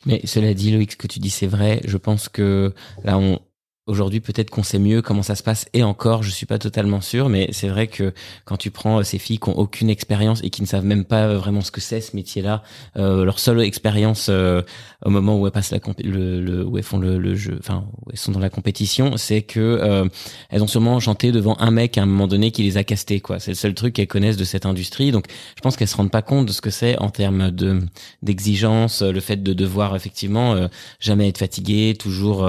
Mais 0.06 0.22
cela 0.24 0.54
dit, 0.54 0.72
Loïc, 0.72 0.94
ce 0.94 0.98
que 0.98 1.08
tu 1.08 1.20
dis, 1.20 1.30
c'est 1.30 1.48
vrai. 1.48 1.82
Je 1.86 1.98
pense 1.98 2.30
que 2.30 2.74
là, 3.04 3.18
on, 3.18 3.40
aujourd'hui, 3.88 4.20
peut-être 4.20 4.50
qu'on 4.50 4.64
sait 4.64 4.80
mieux 4.80 5.02
comment 5.02 5.24
ça 5.24 5.36
se 5.36 5.44
passe. 5.44 5.66
Et 5.74 5.84
encore, 5.84 6.24
je 6.24 6.30
suis 6.30 6.46
pas 6.46 6.60
totalement 6.60 7.02
sûr, 7.02 7.30
mais 7.30 7.50
c'est 7.52 7.68
vrai 7.68 7.88
que 7.88 8.14
quand 8.46 8.58
tu 8.58 8.72
prends 8.72 9.00
euh, 9.00 9.04
ces 9.04 9.18
filles 9.18 9.40
qui 9.40 9.50
ont 9.50 9.58
aucune 9.58 9.90
expérience 9.90 10.42
et 10.44 10.50
qui 10.50 10.62
ne 10.62 10.68
savent 10.68 10.86
même 10.86 11.04
pas 11.06 11.24
euh, 11.28 11.38
vraiment 11.38 11.62
ce 11.62 11.72
que 11.72 11.82
c'est 11.82 12.00
ce 12.02 12.16
métier-là, 12.16 12.64
euh, 12.98 13.26
leur 13.26 13.40
seule 13.40 13.62
expérience 13.62 14.28
euh, 14.30 14.62
au 15.04 15.10
moment 15.10 15.38
où 15.40 15.46
elles 15.48 15.52
passent 15.52 15.72
la 15.72 15.80
le, 16.04 16.42
le- 16.42 16.66
où 16.66 16.78
elles 16.78 16.84
font 16.84 17.00
le, 17.00 17.18
le 17.18 17.36
jeu, 17.36 17.58
enfin 17.60 17.86
où 18.06 18.12
elles 18.12 18.18
sont 18.20 18.32
dans 18.32 18.40
la 18.40 18.50
compétition, 18.50 19.18
c'est 19.18 19.42
que 19.42 19.60
euh, 19.60 20.08
elles 20.50 20.62
ont 20.64 20.68
sûrement 20.68 21.00
chanté 21.00 21.32
devant 21.32 21.58
un 21.60 21.72
mec 21.72 21.98
à 21.98 22.04
un 22.04 22.06
moment 22.06 22.28
donné 22.28 22.52
qui 22.52 22.64
les 22.64 22.78
a 22.78 22.84
castés, 22.84 23.20
quoi. 23.20 23.40
C'est 23.40 23.52
le 23.52 23.56
seul 23.56 23.74
truc 23.74 23.96
qu'elles 23.96 24.08
connaissent 24.08 24.38
de 24.38 24.44
cette 24.44 24.66
industrie. 24.66 25.12
Donc, 25.12 25.26
je 25.56 25.62
pense 25.62 25.76
qu'elles 25.76 25.88
se 25.88 25.98
rendent 25.98 26.12
pas 26.12 26.22
compte 26.22 26.46
de 26.46 26.52
ce 26.52 26.62
que 26.62 26.70
c'est 26.70 26.98
en 27.00 27.10
termes 27.10 27.52
de 27.52 27.80
d'exigence, 28.22 29.02
le 29.02 29.20
fait 29.20 29.42
de 29.44 29.54
devoir 29.54 29.96
effectivement 29.96 30.54
euh, 30.54 30.68
jamais 31.00 31.28
être 31.28 31.40
fatigué, 31.40 31.96
toujours 32.00 32.46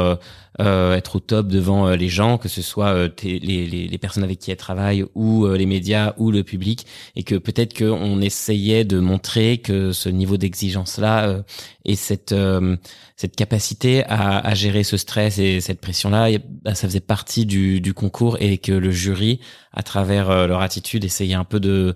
euh, 0.60 0.94
être 0.94 1.16
au 1.16 1.20
top 1.20 1.48
devant 1.48 1.88
euh, 1.88 1.96
les 1.96 2.08
gens, 2.08 2.36
que 2.36 2.48
ce 2.48 2.60
soit 2.60 2.88
euh, 2.88 3.08
les, 3.22 3.66
les, 3.66 3.98
personnes 3.98 4.24
avec 4.24 4.38
qui 4.38 4.50
elles 4.50 4.56
travaillent 4.56 5.04
ou 5.14 5.46
euh, 5.46 5.56
les 5.56 5.66
médias 5.66 6.14
ou 6.18 6.30
le 6.30 6.42
public, 6.42 6.86
et 7.16 7.22
que 7.22 7.36
peut-être 7.36 7.76
qu'on 7.76 8.20
essayait 8.20 8.84
de 8.84 8.98
montrer 8.98 9.58
que 9.58 9.92
ce 9.92 10.08
niveau 10.08 10.36
d'exigence-là 10.36 11.42
et 11.84 11.96
cette 11.96 12.34
cette 13.22 13.36
capacité 13.36 14.02
à, 14.08 14.52
gérer 14.54 14.82
ce 14.82 14.96
stress 14.96 15.38
et 15.38 15.60
cette 15.60 15.80
pression-là, 15.80 16.28
bah, 16.64 16.74
ça 16.74 16.88
faisait 16.88 16.98
partie 16.98 17.46
du, 17.46 17.94
concours 17.94 18.36
et 18.40 18.58
que 18.58 18.72
le 18.72 18.90
jury, 18.90 19.38
à 19.72 19.84
travers 19.84 20.28
euh, 20.28 20.48
leur 20.48 20.60
attitude, 20.60 21.04
essayait 21.04 21.34
un 21.34 21.44
peu 21.44 21.60
de 21.60 21.94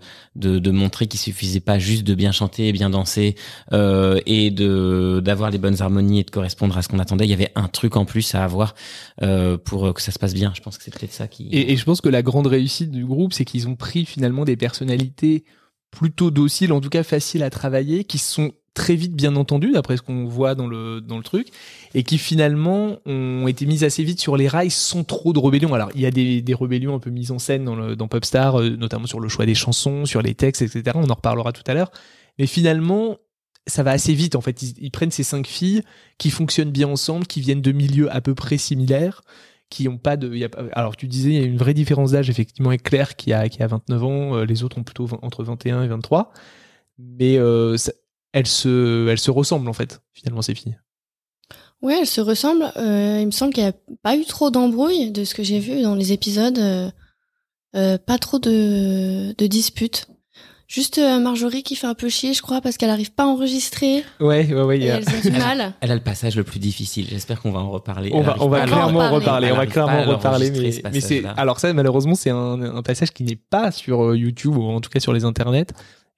montrer 0.70 1.08
qu'il 1.08 1.18
suffisait 1.18 1.58
pas 1.58 1.80
juste 1.80 2.04
de 2.04 2.14
bien 2.14 2.30
chanter, 2.30 2.70
bien 2.70 2.90
danser 2.90 3.34
euh, 3.72 4.20
et 4.24 4.52
d'avoir 4.52 5.50
les 5.50 5.58
bonnes 5.58 5.82
harmonies 5.82 6.20
et 6.20 6.22
de 6.22 6.30
correspondre 6.30 6.78
à 6.78 6.82
ce 6.82 6.88
qu'on 6.88 7.00
attendait. 7.00 7.24
Il 7.24 7.30
y 7.30 7.34
avait 7.34 7.50
un 7.56 7.66
truc 7.66 7.96
en 7.96 8.04
plus 8.04 8.36
à 8.36 8.44
avoir 8.44 8.76
euh, 9.22 9.58
pour 9.58 9.92
que 9.94 10.00
ça 10.00 10.12
se 10.12 10.20
passe 10.20 10.32
bien. 10.32 10.52
Je 10.54 10.60
pense 10.60 10.78
que 10.78 10.84
c'est 10.84 10.96
peut-être 10.96 11.12
ça 11.12 11.26
qui. 11.26 11.48
et, 11.50 11.76
je 11.76 11.84
pense 11.84 12.00
que 12.00 12.08
la 12.08 12.22
grande 12.22 12.46
réussite 12.46 12.92
du 12.92 13.04
groupe, 13.04 13.32
c'est 13.32 13.44
qu'ils 13.44 13.66
ont 13.66 13.74
pris 13.74 14.04
finalement 14.04 14.44
des 14.44 14.56
personnalités 14.56 15.42
plutôt 15.90 16.30
dociles, 16.30 16.72
en 16.72 16.80
tout 16.80 16.88
cas 16.88 17.02
faciles 17.02 17.42
à 17.42 17.50
travailler, 17.50 18.04
qui 18.04 18.18
sont 18.18 18.52
très 18.76 18.94
vite 18.94 19.14
bien 19.14 19.34
entendues, 19.36 19.72
d'après 19.72 19.96
ce 19.96 20.02
qu'on 20.02 20.26
voit 20.26 20.54
dans 20.54 20.66
le, 20.66 21.00
dans 21.00 21.16
le 21.16 21.22
truc, 21.24 21.48
et 21.94 22.02
qui 22.02 22.18
finalement 22.18 22.98
ont 23.06 23.48
été 23.48 23.66
mises 23.66 23.82
assez 23.82 24.04
vite 24.04 24.20
sur 24.20 24.36
les 24.36 24.46
rails 24.46 24.70
sans 24.70 25.02
trop 25.02 25.32
de 25.32 25.38
rébellion. 25.38 25.74
Alors, 25.74 25.88
il 25.94 26.02
y 26.02 26.06
a 26.06 26.10
des, 26.10 26.42
des 26.42 26.54
rébellions 26.54 26.94
un 26.94 26.98
peu 27.00 27.10
mises 27.10 27.32
en 27.32 27.38
scène 27.38 27.64
dans, 27.64 27.74
le, 27.74 27.96
dans 27.96 28.06
Popstar, 28.06 28.60
euh, 28.60 28.76
notamment 28.76 29.06
sur 29.06 29.18
le 29.18 29.28
choix 29.28 29.46
des 29.46 29.54
chansons, 29.54 30.04
sur 30.04 30.20
les 30.22 30.34
textes, 30.34 30.62
etc. 30.62 30.82
On 30.94 31.08
en 31.08 31.14
reparlera 31.14 31.52
tout 31.52 31.62
à 31.66 31.74
l'heure. 31.74 31.90
Mais 32.38 32.46
finalement, 32.46 33.16
ça 33.66 33.82
va 33.82 33.92
assez 33.92 34.12
vite 34.14 34.36
en 34.36 34.40
fait. 34.40 34.62
Ils, 34.62 34.90
prennent 34.90 35.10
ces 35.10 35.22
cinq 35.22 35.46
filles 35.46 35.82
qui 36.18 36.30
fonctionnent 36.30 36.70
bien 36.70 36.88
ensemble, 36.88 37.26
qui 37.26 37.40
viennent 37.40 37.62
de 37.62 37.72
milieux 37.72 38.14
à 38.14 38.20
peu 38.20 38.34
près 38.34 38.58
similaires, 38.58 39.22
qui 39.70 39.88
ont 39.88 39.98
pas 39.98 40.16
de. 40.16 40.30
alors 40.72 40.96
tu 40.96 41.08
disais 41.08 41.30
il 41.30 41.40
y 41.40 41.42
a 41.42 41.46
une 41.46 41.56
vraie 41.56 41.74
différence 41.74 42.12
d'âge 42.12 42.30
effectivement 42.30 42.68
avec 42.68 42.84
Claire 42.84 43.16
qui 43.16 43.32
a 43.32 43.48
qui 43.48 43.62
a 43.62 43.66
29 43.66 44.04
ans, 44.04 44.36
euh, 44.36 44.44
les 44.44 44.62
autres 44.62 44.78
ont 44.78 44.84
plutôt 44.84 45.08
entre 45.22 45.42
21 45.42 45.82
et 45.82 45.88
23, 45.88 46.32
mais 46.98 47.38
euh, 47.38 47.76
ça- 47.76 47.92
elles 48.36 48.46
se 48.46 49.08
elles 49.08 49.18
se 49.18 49.30
ressemblent 49.30 49.68
en 49.68 49.72
fait 49.72 50.00
finalement 50.12 50.42
ces 50.42 50.54
filles. 50.54 50.78
Ouais, 51.82 51.98
elles 52.00 52.06
se 52.06 52.20
ressemblent. 52.20 52.70
Euh, 52.76 53.18
il 53.20 53.26
me 53.26 53.30
semble 53.30 53.52
qu'il 53.52 53.62
n'y 53.62 53.68
a 53.70 53.74
pas 54.02 54.16
eu 54.16 54.24
trop 54.24 54.50
d'embrouilles 54.50 55.10
de 55.10 55.24
ce 55.24 55.34
que 55.34 55.42
j'ai 55.42 55.58
vu 55.58 55.82
dans 55.82 55.94
les 55.94 56.12
épisodes. 56.12 56.58
euh, 56.58 56.90
euh, 57.74 57.98
pas 57.98 58.18
trop 58.18 58.38
de, 58.38 59.34
de 59.36 59.46
disputes. 59.46 60.08
Juste 60.68 60.98
Marjorie 60.98 61.62
qui 61.62 61.76
fait 61.76 61.86
un 61.86 61.94
peu 61.94 62.08
chier, 62.08 62.34
je 62.34 62.42
crois, 62.42 62.60
parce 62.60 62.76
qu'elle 62.76 62.90
arrive 62.90 63.12
pas 63.12 63.22
à 63.22 63.26
enregistrer 63.26 64.02
Ouais 64.18 64.52
ouais 64.52 64.62
ouais. 64.62 64.80
et 64.80 64.90
a- 64.90 65.00
du 65.00 65.30
mal. 65.30 65.74
Elle 65.80 65.92
a 65.92 65.94
le 65.94 66.00
passage 66.02 66.34
le 66.36 66.42
plus 66.42 66.58
difficile. 66.58 67.06
J'espère 67.08 67.40
qu'on 67.40 67.52
va 67.52 67.60
en 67.60 67.70
reparler. 67.70 68.10
On 68.12 68.22
va, 68.22 68.36
on 68.40 68.48
va 68.48 68.64
clairement 68.66 68.98
en 69.00 69.14
reparler. 69.14 69.52
On 69.52 69.56
va 69.56 69.66
clairement 69.66 70.04
reparler. 70.04 70.50
Mais, 70.50 70.56
l'enregistrer, 70.58 70.88
ce 70.90 70.94
mais 70.94 71.00
c'est 71.00 71.24
alors 71.36 71.60
ça 71.60 71.72
malheureusement 71.72 72.14
c'est 72.16 72.30
un, 72.30 72.60
un 72.62 72.82
passage 72.82 73.12
qui 73.12 73.22
n'est 73.22 73.36
pas 73.36 73.70
sur 73.70 74.16
YouTube 74.16 74.56
ou 74.56 74.64
en 74.64 74.80
tout 74.80 74.90
cas 74.90 74.98
sur 75.00 75.12
les 75.12 75.24
internets. 75.24 75.66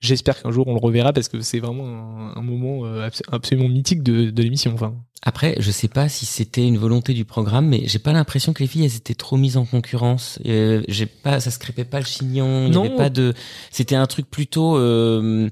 J'espère 0.00 0.40
qu'un 0.40 0.50
jour 0.52 0.68
on 0.68 0.74
le 0.74 0.80
reverra 0.80 1.12
parce 1.12 1.28
que 1.28 1.40
c'est 1.40 1.58
vraiment 1.58 1.84
un, 1.86 2.36
un 2.36 2.42
moment 2.42 2.86
euh, 2.86 3.06
abs- 3.08 3.22
absolument 3.32 3.68
mythique 3.68 4.02
de, 4.04 4.30
de 4.30 4.42
l'émission. 4.42 4.72
Enfin, 4.72 4.94
Après, 5.22 5.56
je 5.58 5.70
sais 5.72 5.88
pas 5.88 6.08
si 6.08 6.24
c'était 6.24 6.64
une 6.66 6.78
volonté 6.78 7.14
du 7.14 7.24
programme, 7.24 7.66
mais 7.66 7.82
j'ai 7.86 7.98
pas 7.98 8.12
l'impression 8.12 8.52
que 8.52 8.62
les 8.62 8.68
filles 8.68 8.84
elles 8.84 8.94
étaient 8.96 9.14
trop 9.16 9.36
mises 9.36 9.56
en 9.56 9.64
concurrence. 9.66 10.38
Euh, 10.46 10.82
j'ai 10.86 11.06
pas, 11.06 11.40
ça 11.40 11.50
se 11.50 11.58
crêpait 11.58 11.84
pas 11.84 11.98
le 11.98 12.06
chignon. 12.06 12.66
Il 12.66 12.72
y 12.72 12.74
Non. 12.76 12.84
avait 12.84 12.94
pas 12.96 13.10
de. 13.10 13.34
C'était 13.72 13.96
un 13.96 14.06
truc 14.06 14.30
plutôt. 14.30 14.76
Euh, 14.76 15.48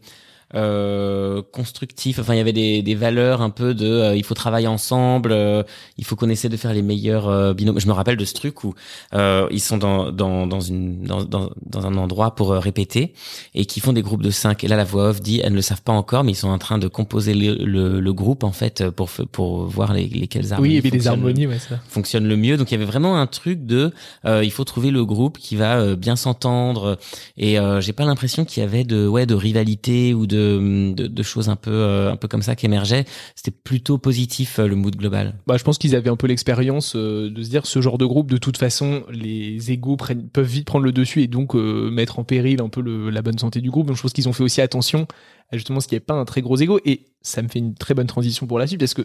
euh, 0.56 1.42
constructif. 1.52 2.18
Enfin, 2.18 2.34
il 2.34 2.38
y 2.38 2.40
avait 2.40 2.52
des, 2.52 2.82
des 2.82 2.94
valeurs 2.94 3.42
un 3.42 3.50
peu 3.50 3.74
de 3.74 3.86
euh, 3.86 4.16
il 4.16 4.24
faut 4.24 4.34
travailler 4.34 4.66
ensemble, 4.66 5.32
euh, 5.32 5.62
il 5.98 6.04
faut 6.04 6.16
qu'on 6.16 6.28
essaie 6.30 6.48
de 6.48 6.56
faire 6.56 6.72
les 6.72 6.82
meilleurs 6.82 7.28
euh, 7.28 7.54
binômes. 7.54 7.78
Je 7.78 7.86
me 7.86 7.92
rappelle 7.92 8.16
de 8.16 8.24
ce 8.24 8.34
truc 8.34 8.64
où 8.64 8.74
euh, 9.14 9.46
ils 9.50 9.60
sont 9.60 9.76
dans 9.78 10.10
dans 10.10 10.46
dans 10.46 10.60
une 10.60 11.02
dans 11.04 11.24
dans, 11.24 11.50
dans 11.64 11.86
un 11.86 11.96
endroit 11.96 12.34
pour 12.34 12.50
répéter 12.50 13.12
et 13.54 13.66
qui 13.66 13.80
font 13.80 13.92
des 13.92 14.02
groupes 14.02 14.22
de 14.22 14.30
cinq. 14.30 14.64
Et 14.64 14.68
là, 14.68 14.76
la 14.76 14.84
voix 14.84 15.10
off 15.10 15.20
dit 15.20 15.40
elles 15.44 15.50
ne 15.52 15.56
le 15.56 15.62
savent 15.62 15.82
pas 15.82 15.92
encore, 15.92 16.24
mais 16.24 16.32
ils 16.32 16.36
sont 16.36 16.48
en 16.48 16.58
train 16.58 16.78
de 16.78 16.88
composer 16.88 17.34
le, 17.34 17.54
le, 17.64 18.00
le 18.00 18.12
groupe 18.12 18.42
en 18.44 18.52
fait 18.52 18.88
pour 18.90 19.10
pour 19.32 19.64
voir 19.66 19.92
les, 19.92 20.06
lesquelles 20.08 20.52
harmonies. 20.52 20.68
oui, 20.68 20.74
il 20.74 20.76
y 20.76 20.78
avait 20.78 20.90
des 20.90 20.98
fonctionnent- 20.98 21.18
harmonies, 21.20 21.46
ouais, 21.46 21.58
ça. 21.58 21.78
fonctionne 21.88 22.26
le 22.26 22.36
mieux. 22.36 22.56
Donc 22.56 22.70
il 22.70 22.74
y 22.74 22.76
avait 22.76 22.84
vraiment 22.90 23.16
un 23.20 23.26
truc 23.26 23.66
de 23.66 23.92
euh, 24.24 24.42
il 24.44 24.50
faut 24.50 24.64
trouver 24.64 24.90
le 24.90 25.04
groupe 25.04 25.38
qui 25.38 25.56
va 25.56 25.78
euh, 25.78 25.96
bien 25.96 26.16
s'entendre 26.16 26.98
et 27.36 27.58
euh, 27.58 27.80
j'ai 27.80 27.92
pas 27.92 28.04
l'impression 28.04 28.44
qu'il 28.44 28.62
y 28.62 28.66
avait 28.66 28.84
de 28.84 29.06
ouais 29.06 29.26
de 29.26 29.34
rivalité 29.34 30.14
ou 30.14 30.26
de 30.26 30.45
de, 30.46 31.22
choses 31.22 31.48
un 31.48 31.56
peu 31.56 31.70
euh, 31.70 32.12
un 32.12 32.16
peu 32.16 32.28
comme 32.28 32.42
ça 32.42 32.56
qui 32.56 32.66
émergeaient. 32.66 33.04
C'était 33.34 33.50
plutôt 33.50 33.98
positif 33.98 34.58
euh, 34.58 34.66
le 34.66 34.76
mood 34.76 34.96
global. 34.96 35.34
Bah, 35.46 35.56
je 35.56 35.64
pense 35.64 35.78
qu'ils 35.78 35.94
avaient 35.94 36.10
un 36.10 36.16
peu 36.16 36.26
l'expérience 36.26 36.94
euh, 36.96 37.30
de 37.30 37.42
se 37.42 37.48
dire 37.48 37.66
ce 37.66 37.80
genre 37.80 37.98
de 37.98 38.04
groupe, 38.04 38.30
de 38.30 38.36
toute 38.36 38.56
façon, 38.56 39.04
les 39.10 39.70
égaux 39.70 39.96
peuvent 39.96 40.46
vite 40.46 40.66
prendre 40.66 40.84
le 40.84 40.92
dessus 40.92 41.22
et 41.22 41.26
donc 41.26 41.54
mettre 41.54 42.18
en 42.18 42.24
péril 42.24 42.60
un 42.60 42.68
peu 42.68 42.80
la 43.10 43.22
bonne 43.22 43.38
santé 43.38 43.60
du 43.60 43.70
groupe. 43.70 43.86
Donc 43.86 43.96
je 43.96 44.02
pense 44.02 44.12
qu'ils 44.12 44.28
ont 44.28 44.32
fait 44.32 44.44
aussi 44.44 44.60
attention 44.60 45.06
à 45.50 45.56
justement 45.56 45.80
ce 45.80 45.88
qu'il 45.88 45.96
n'y 45.96 46.00
pas 46.00 46.14
un 46.14 46.24
très 46.24 46.42
gros 46.42 46.56
égo. 46.56 46.80
Et 46.84 47.06
ça 47.22 47.42
me 47.42 47.48
fait 47.48 47.58
une 47.58 47.74
très 47.74 47.94
bonne 47.94 48.06
transition 48.06 48.46
pour 48.46 48.58
la 48.58 48.66
suite 48.66 48.80
parce 48.80 48.94
que 48.94 49.02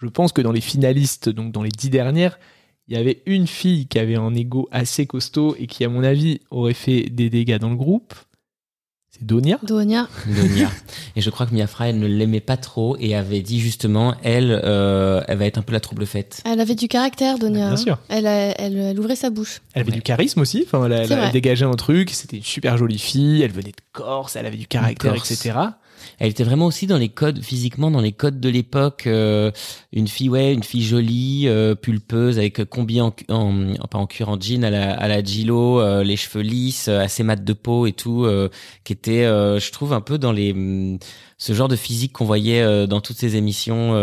je 0.00 0.06
pense 0.08 0.32
que 0.32 0.40
dans 0.40 0.52
les 0.52 0.60
finalistes, 0.60 1.28
donc 1.28 1.52
dans 1.52 1.62
les 1.62 1.70
dix 1.70 1.90
dernières, 1.90 2.38
il 2.88 2.96
y 2.96 2.98
avait 2.98 3.22
une 3.26 3.46
fille 3.46 3.86
qui 3.86 3.98
avait 3.98 4.16
un 4.16 4.34
ego 4.34 4.68
assez 4.70 5.06
costaud 5.06 5.54
et 5.58 5.66
qui, 5.66 5.84
à 5.84 5.88
mon 5.88 6.02
avis, 6.02 6.40
aurait 6.50 6.74
fait 6.74 7.02
des 7.08 7.30
dégâts 7.30 7.58
dans 7.58 7.70
le 7.70 7.76
groupe. 7.76 8.14
C'est 9.22 9.26
Donia. 9.26 9.58
Donia, 9.62 10.08
de 10.26 10.48
Mia. 10.58 10.68
Et 11.16 11.20
je 11.20 11.30
crois 11.30 11.46
que 11.46 11.54
Mia 11.54 11.66
Fry, 11.66 11.90
elle 11.90 11.98
ne 12.00 12.06
l'aimait 12.06 12.40
pas 12.40 12.56
trop 12.56 12.96
et 12.98 13.14
avait 13.14 13.40
dit 13.40 13.60
justement, 13.60 14.14
elle, 14.22 14.60
euh, 14.64 15.20
elle 15.28 15.38
va 15.38 15.46
être 15.46 15.58
un 15.58 15.62
peu 15.62 15.72
la 15.72 15.80
trouble 15.80 16.06
faite. 16.06 16.42
elle 16.44 16.60
avait 16.60 16.74
du 16.74 16.88
caractère, 16.88 17.38
Donia. 17.38 17.66
Bien 17.66 17.72
hein. 17.72 17.76
sûr. 17.76 17.98
Elle, 18.08 18.26
a- 18.26 18.60
elle, 18.60 18.76
elle 18.76 18.98
ouvrait 18.98 19.16
sa 19.16 19.30
bouche. 19.30 19.60
Elle 19.74 19.82
avait 19.82 19.90
Ouais. 19.90 19.96
du 19.96 20.02
charisme 20.02 20.40
aussi. 20.40 20.64
Enfin, 20.66 20.84
elle, 20.86 20.92
elle- 20.92 21.12
elle 21.12 21.30
dégageait 21.32 21.64
un 21.66 21.74
truc. 21.74 22.10
C'était 22.10 22.38
une 22.38 22.42
super 22.42 22.76
jolie 22.76 22.98
fille. 22.98 23.42
Elle 23.42 23.52
venait 23.52 23.70
de 23.70 23.76
Corse. 23.92 24.36
Elle 24.36 24.46
avait 24.46 24.56
du 24.56 24.66
caractère, 24.66 25.14
etc. 25.14 25.52
Elle 26.18 26.30
était 26.30 26.44
vraiment 26.44 26.66
aussi 26.66 26.86
dans 26.86 26.98
les 26.98 27.08
codes 27.08 27.42
physiquement, 27.42 27.90
dans 27.90 28.00
les 28.00 28.12
codes 28.12 28.40
de 28.40 28.48
l'époque. 28.48 29.04
euh, 29.06 29.50
une 29.92 30.08
fille, 30.08 30.28
ouais, 30.28 30.52
une 30.52 30.62
fille 30.62 30.82
jolie, 30.82 31.44
euh, 31.46 31.74
pulpeuse, 31.74 32.38
avec 32.38 32.64
combi 32.64 33.00
en, 33.00 33.14
en, 33.28 33.74
en- 33.74 33.86
pas 33.88 33.98
en 33.98 34.06
cuir, 34.06 34.28
en 34.28 34.40
jean 34.40 34.64
à 34.64 34.70
la, 34.70 34.92
à 34.94 35.08
la 35.08 35.22
Gilo, 35.22 35.80
euh, 35.80 36.02
les 36.04 36.16
cheveux 36.16 36.42
lisses, 36.42 36.88
euh, 36.88 37.00
assez 37.00 37.22
mat 37.22 37.42
de 37.44 37.52
peau 37.52 37.86
et 37.86 37.92
tout, 37.92 38.24
euh, 38.24 38.48
qui 38.84 38.92
était, 38.92 39.24
euh, 39.24 39.58
je 39.60 39.70
trouve, 39.72 39.92
un 39.92 40.00
peu 40.00 40.18
dans 40.18 40.32
les 40.32 40.52
hum, 40.52 40.98
ce 41.38 41.52
genre 41.54 41.68
de 41.68 41.76
physique 41.76 42.12
qu'on 42.12 42.24
voyait 42.24 42.86
dans 42.86 43.00
toutes 43.00 43.16
ces 43.16 43.34
émissions 43.34 43.94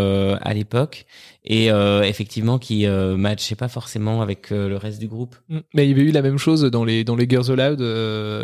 à 0.41 0.53
l'époque 0.53 1.05
et 1.45 1.71
euh, 1.71 2.03
effectivement 2.03 2.59
qui 2.59 2.85
euh, 2.85 3.15
matchait 3.15 3.55
pas 3.55 3.69
forcément 3.69 4.21
avec 4.21 4.51
euh, 4.51 4.67
le 4.67 4.75
reste 4.75 4.99
du 4.99 5.07
groupe. 5.07 5.37
Mm. 5.47 5.59
Mais 5.73 5.85
il 5.85 5.89
y 5.89 5.93
avait 5.93 6.01
eu 6.09 6.11
la 6.11 6.21
même 6.21 6.37
chose 6.37 6.63
dans 6.63 6.83
les, 6.83 7.05
dans 7.05 7.15
les 7.15 7.27
Girls 7.29 7.49
Aloud 7.49 7.79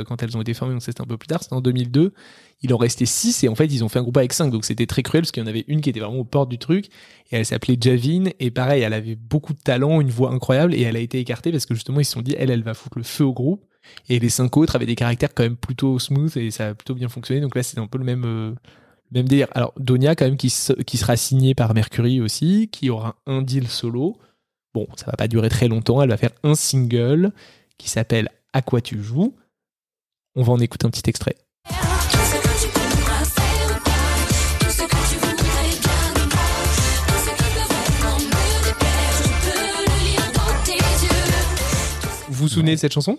quand 0.08 0.24
elles 0.24 0.38
ont 0.38 0.41
été 0.41 0.53
formées, 0.53 0.74
donc 0.76 0.82
c'était 0.82 1.01
un 1.01 1.06
peu 1.06 1.18
plus 1.18 1.28
tard, 1.28 1.43
c'était 1.43 1.56
en 1.56 1.62
2002. 1.62 2.14
Il 2.62 2.74
en 2.74 2.78
restait 2.78 3.06
6 3.06 3.43
et 3.43 3.49
en 3.49 3.56
fait 3.56 3.66
ils 3.68 3.84
ont 3.84 3.89
fait 3.89 3.99
un 3.99 4.03
groupe 4.03 4.18
avec 4.18 4.34
5, 4.34 4.49
donc 4.49 4.66
c'était 4.66 4.86
très 4.86 5.03
cruel 5.03 5.22
parce 5.24 5.32
qu'il 5.32 5.43
y 5.43 5.45
en 5.45 5.49
avait 5.49 5.66
une 5.68 5.82
qui 5.82 5.89
était 5.89 5.99
vraiment 5.99 6.20
aux 6.20 6.24
portes 6.26 6.49
du 6.49 6.58
truc 6.58 6.86
et 7.32 7.36
elle 7.36 7.45
s'appelait 7.45 7.78
Javine 7.80 8.32
et 8.39 8.49
pareil, 8.49 8.82
elle 8.82 8.93
avait 8.93 9.16
beaucoup 9.16 9.53
de 9.53 9.60
talent, 9.60 10.01
une 10.01 10.10
voix 10.10 10.32
incroyable 10.32 10.74
et 10.74 10.82
elle 10.82 10.95
a 10.95 10.99
été 10.99 11.20
écartée 11.20 11.51
parce 11.51 11.66
que 11.66 11.76
justement 11.76 11.99
ils 11.99 12.06
se 12.06 12.14
sont 12.14 12.22
dit 12.22 12.36
elle, 12.38 12.49
elle 12.49 12.64
va 12.64 12.74
foutre 12.74 12.97
le 12.97 13.03
feu 13.03 13.26
au 13.26 13.34
groupe 13.34 13.66
et 14.10 14.20
les 14.20 14.30
cinq 14.30 14.58
autres 14.58 14.76
avaient 14.76 14.86
des 14.86 14.95
caractères 14.95 15.34
quand 15.34 15.43
même 15.43 15.58
plutôt 15.58 15.99
smooth 15.99 16.36
et 16.38 16.49
ça 16.49 16.70
a 16.70 16.74
plutôt 16.74 16.95
bien 16.95 17.10
fonctionné, 17.10 17.41
donc 17.41 17.56
là 17.56 17.62
c'est 17.62 17.78
un 17.78 17.88
peu 17.88 17.97
le 17.97 18.06
même. 18.06 18.24
euh, 18.26 18.56
même 19.12 19.28
délire. 19.28 19.47
Alors, 19.51 19.74
Donia, 19.78 20.16
quand 20.16 20.26
même, 20.26 20.36
qui, 20.38 20.53
qui 20.86 20.97
sera 20.97 21.16
signée 21.16 21.53
par 21.56 21.74
Mercury 21.74 22.22
aussi, 22.22 22.70
qui 22.72 22.89
aura 22.89 23.16
un 23.28 23.41
deal 23.41 23.68
solo. 23.68 24.18
Bon, 24.74 24.88
ça 24.95 25.06
va 25.06 25.14
pas 25.14 25.28
durer 25.28 25.49
très 25.49 25.68
longtemps. 25.68 26.01
Elle 26.01 26.10
va 26.10 26.18
faire 26.18 26.32
un 26.43 26.56
single 26.56 27.32
qui 27.78 27.89
s'appelle 27.89 28.30
À 28.51 28.62
quoi 28.62 28.82
tu 28.82 29.01
joues. 29.01 29.36
On 30.36 30.43
va 30.43 30.53
en 30.53 30.60
écouter 30.60 30.86
un 30.86 30.89
petit 30.89 31.08
extrait. 31.10 31.36
Vous 42.36 42.44
vous 42.44 42.50
souvenez 42.50 42.76
de 42.76 42.80
cette 42.80 42.92
chanson? 42.94 43.18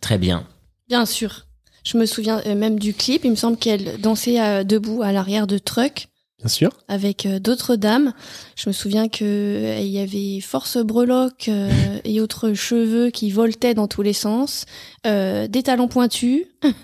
Très 0.00 0.18
bien. 0.18 0.46
Bien 0.88 1.06
sûr. 1.06 1.46
Je 1.84 1.96
me 1.96 2.06
souviens 2.06 2.42
euh, 2.46 2.54
même 2.56 2.78
du 2.78 2.92
clip. 2.92 3.24
Il 3.24 3.30
me 3.30 3.36
semble 3.36 3.56
qu'elle 3.56 4.00
dansait 4.00 4.40
euh, 4.40 4.64
debout 4.64 5.02
à 5.02 5.12
l'arrière 5.12 5.46
de 5.46 5.58
truck 5.58 6.08
Bien 6.40 6.48
sûr. 6.48 6.70
avec 6.88 7.24
euh, 7.24 7.38
d'autres 7.38 7.76
dames. 7.76 8.12
Je 8.56 8.68
me 8.68 8.72
souviens 8.72 9.08
que 9.08 9.24
euh, 9.24 9.78
il 9.78 9.86
y 9.88 10.00
avait 10.00 10.40
force 10.40 10.78
breloque 10.78 11.46
euh, 11.48 11.70
et 12.04 12.20
autres 12.20 12.52
cheveux 12.54 13.10
qui 13.10 13.30
voltaient 13.30 13.74
dans 13.74 13.86
tous 13.86 14.02
les 14.02 14.12
sens, 14.12 14.64
euh, 15.06 15.46
des 15.46 15.62
talons 15.62 15.88
pointus. 15.88 16.44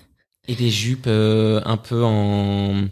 Et 0.49 0.55
des 0.57 0.71
jupes 0.71 1.05
euh, 1.07 1.61
un 1.65 1.77
peu 1.77 2.03
en 2.03 2.87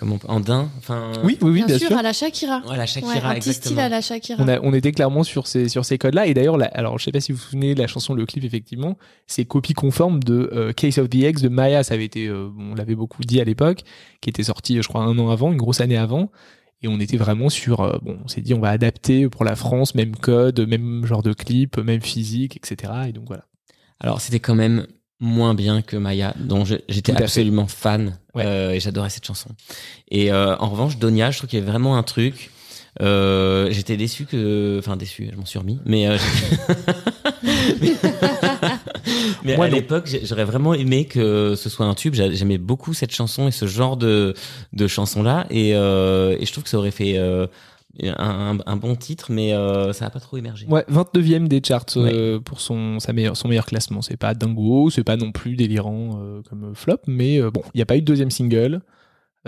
comment 0.00 0.18
en 0.26 0.40
daim, 0.40 0.68
enfin 0.78 1.12
Oui, 1.22 1.38
oui, 1.42 1.50
oui, 1.50 1.52
bien, 1.58 1.66
bien, 1.66 1.78
sûr, 1.78 1.88
sûr. 1.88 1.96
à 1.98 2.02
la 2.02 2.12
Shakira. 2.12 2.60
Voilà, 2.64 2.80
Ouais, 2.82 2.86
Shakira 2.88 3.30
un 3.30 3.34
petit 3.34 3.52
style 3.52 3.72
exactement. 3.72 3.80
à 3.82 3.88
la 3.90 4.00
Shakira. 4.00 4.42
On, 4.42 4.48
a- 4.48 4.60
on 4.62 4.72
était 4.74 4.90
clairement 4.92 5.22
sur 5.22 5.46
ces, 5.46 5.68
sur 5.68 5.84
ces 5.84 5.98
codes-là. 5.98 6.26
Et 6.26 6.34
d'ailleurs, 6.34 6.58
alors 6.72 6.98
je 6.98 7.04
sais 7.04 7.12
pas 7.12 7.20
si 7.20 7.30
vous 7.32 7.38
vous 7.38 7.44
souvenez 7.44 7.74
de 7.74 7.80
la 7.80 7.86
chanson, 7.86 8.14
le 8.14 8.26
clip, 8.26 8.42
effectivement, 8.42 8.98
c'est 9.28 9.44
copie 9.44 9.74
conforme 9.74 10.22
de 10.24 10.50
euh, 10.52 10.72
Case 10.72 10.98
of 10.98 11.08
the 11.10 11.14
X 11.16 11.42
de 11.42 11.48
Maya. 11.48 11.84
Ça 11.84 11.94
avait 11.94 12.06
été, 12.06 12.26
euh, 12.26 12.48
on 12.58 12.74
l'avait 12.74 12.96
beaucoup 12.96 13.22
dit 13.22 13.40
à 13.40 13.44
l'époque, 13.44 13.82
qui 14.20 14.30
était 14.30 14.42
sorti, 14.42 14.80
je 14.82 14.88
crois, 14.88 15.02
un 15.02 15.16
an 15.18 15.30
avant, 15.30 15.52
une 15.52 15.58
grosse 15.58 15.80
année 15.80 15.96
avant. 15.96 16.32
Et 16.82 16.88
on 16.88 16.98
était 16.98 17.18
vraiment 17.18 17.50
sur, 17.50 17.80
euh, 17.80 17.98
bon, 18.02 18.18
on 18.24 18.28
s'est 18.28 18.40
dit, 18.40 18.54
on 18.54 18.60
va 18.60 18.70
adapter 18.70 19.28
pour 19.28 19.44
la 19.44 19.54
France, 19.54 19.94
même 19.94 20.16
code, 20.16 20.60
même 20.66 21.04
genre 21.04 21.22
de 21.22 21.34
clip, 21.34 21.76
même 21.76 22.00
physique, 22.00 22.56
etc. 22.56 22.92
Et 23.08 23.12
donc 23.12 23.24
voilà. 23.26 23.44
Alors 24.00 24.22
c'était 24.22 24.40
quand 24.40 24.54
même 24.54 24.86
moins 25.20 25.54
bien 25.54 25.82
que 25.82 25.96
Maya, 25.96 26.34
dont 26.38 26.64
j'étais 26.64 27.12
fait. 27.12 27.22
absolument 27.22 27.66
fan 27.66 28.16
Ouais. 28.34 28.44
euh, 28.46 28.70
et 28.72 28.80
j'adorais 28.80 29.10
cette 29.10 29.26
chanson. 29.26 29.50
Et 30.10 30.32
euh, 30.32 30.56
en 30.56 30.68
revanche, 30.70 30.98
Donia, 30.98 31.30
je 31.30 31.38
trouve 31.38 31.50
qu'il 31.50 31.58
y 31.58 31.62
avait 31.62 31.70
vraiment 31.70 31.96
un 31.96 32.02
truc. 32.02 32.50
Euh, 33.02 33.68
j'étais 33.70 33.96
déçu 33.96 34.24
que, 34.26 34.76
enfin 34.80 34.96
déçu, 34.96 35.28
je 35.32 35.36
m'en 35.36 35.44
suis 35.46 35.58
remis, 35.60 35.78
mais 35.84 36.08
euh, 36.08 36.16
j'ai- 36.18 37.94
mais 39.44 39.56
Moi, 39.56 39.66
à 39.66 39.68
l'époque, 39.68 40.08
j'aurais 40.24 40.44
vraiment 40.44 40.74
aimé 40.74 41.04
que 41.06 41.54
ce 41.56 41.68
soit 41.68 41.86
un 41.86 41.94
tube. 41.94 42.14
J'a- 42.14 42.30
J'aimais 42.32 42.58
beaucoup 42.58 42.92
cette 42.94 43.12
chanson 43.12 43.48
et 43.48 43.52
ce 43.52 43.66
genre 43.66 43.96
de 43.96 44.34
de 44.72 44.86
chanson 44.86 45.22
là, 45.22 45.46
et, 45.50 45.74
euh, 45.74 46.36
et 46.38 46.46
je 46.46 46.52
trouve 46.52 46.64
que 46.64 46.70
ça 46.70 46.78
aurait 46.78 46.90
fait 46.90 47.16
euh, 47.18 47.46
un, 48.02 48.58
un- 48.66 48.76
bon 48.76 48.94
titre, 48.96 49.26
mais 49.32 49.52
euh, 49.52 49.92
ça 49.92 50.06
a 50.06 50.10
pas 50.10 50.20
trop 50.20 50.36
émergé. 50.36 50.66
Ouais, 50.68 50.84
29e 50.90 51.48
des 51.48 51.60
charts 51.64 51.84
euh, 51.96 52.38
pour 52.40 52.60
son, 52.60 53.00
sa 53.00 53.12
meilleure, 53.12 53.36
son 53.36 53.48
meilleur 53.48 53.66
classement. 53.66 54.00
C'est 54.02 54.16
pas 54.16 54.34
dingo, 54.34 54.90
c'est 54.90 55.04
pas 55.04 55.16
non 55.16 55.32
plus 55.32 55.56
délirant 55.56 56.18
euh, 56.22 56.42
comme 56.48 56.74
flop, 56.74 56.98
mais 57.06 57.40
euh, 57.40 57.50
bon, 57.50 57.62
il 57.74 57.78
n'y 57.78 57.82
a 57.82 57.86
pas 57.86 57.96
eu 57.96 58.00
de 58.00 58.06
deuxième 58.06 58.30
single. 58.30 58.80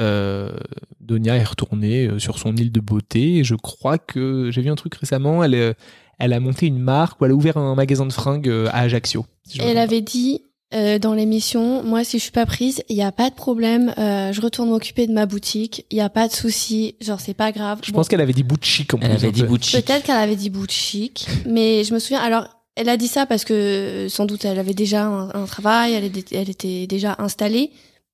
Euh, 0.00 0.56
Donia 1.00 1.36
est 1.36 1.44
retournée 1.44 2.08
sur 2.18 2.38
son 2.38 2.56
île 2.56 2.72
de 2.72 2.80
beauté 2.80 3.36
et 3.38 3.44
je 3.44 3.54
crois 3.54 3.98
que 3.98 4.50
j'ai 4.50 4.62
vu 4.62 4.70
un 4.70 4.74
truc 4.74 4.94
récemment, 4.94 5.44
elle, 5.44 5.74
elle 6.18 6.32
a 6.32 6.40
monté 6.40 6.66
une 6.66 6.78
marque 6.78 7.20
ou 7.20 7.26
elle 7.26 7.32
a 7.32 7.34
ouvert 7.34 7.58
un 7.58 7.74
magasin 7.74 8.06
de 8.06 8.12
fringues 8.12 8.48
à 8.70 8.78
Ajaccio. 8.80 9.26
si 9.44 9.60
Elle 9.60 9.76
avait 9.78 10.00
dit 10.00 10.44
euh, 10.74 10.98
dans 10.98 11.14
l'émission, 11.14 11.82
moi 11.82 12.04
si 12.04 12.18
je 12.18 12.22
suis 12.22 12.32
pas 12.32 12.46
prise, 12.46 12.82
il 12.88 12.96
y 12.96 13.02
a 13.02 13.12
pas 13.12 13.30
de 13.30 13.34
problème, 13.34 13.94
euh, 13.98 14.32
je 14.32 14.40
retourne 14.40 14.68
m'occuper 14.70 15.06
de 15.06 15.12
ma 15.12 15.26
boutique, 15.26 15.84
il 15.90 15.98
y 15.98 16.00
a 16.00 16.08
pas 16.08 16.28
de 16.28 16.32
souci, 16.32 16.94
genre 17.00 17.20
c'est 17.20 17.34
pas 17.34 17.52
grave. 17.52 17.80
Je 17.84 17.90
Bon, 17.92 17.96
pense 17.98 18.08
qu'elle 18.08 18.20
avait 18.20 18.32
dit 18.32 18.42
bout 18.42 18.56
de 18.56 18.64
chic 18.64 18.92
en 18.94 18.98
Elle 19.00 19.12
avait 19.12 19.30
dit 19.32 19.42
peu. 19.42 19.48
bout 19.48 19.58
de 19.58 19.64
chic. 19.64 19.84
Peut-être 19.84 20.04
qu'elle 20.04 20.16
avait 20.16 20.36
dit 20.36 20.50
bout 20.50 20.66
de 20.66 20.72
chic, 20.72 21.26
mais 21.46 21.84
je 21.84 21.92
me 21.94 21.98
souviens. 21.98 22.20
Alors, 22.20 22.46
elle 22.76 22.88
a 22.88 22.96
dit 22.96 23.08
ça 23.08 23.26
parce 23.26 23.44
que 23.44 24.06
sans 24.08 24.24
doute 24.24 24.44
elle 24.46 24.58
avait 24.58 24.72
déjà 24.74 25.04
un, 25.04 25.28
un 25.34 25.44
travail, 25.44 25.92
elle 25.92 26.04
était, 26.04 26.36
elle 26.36 26.48
était 26.50 26.86
déjà 26.86 27.16
installée. 27.18 27.70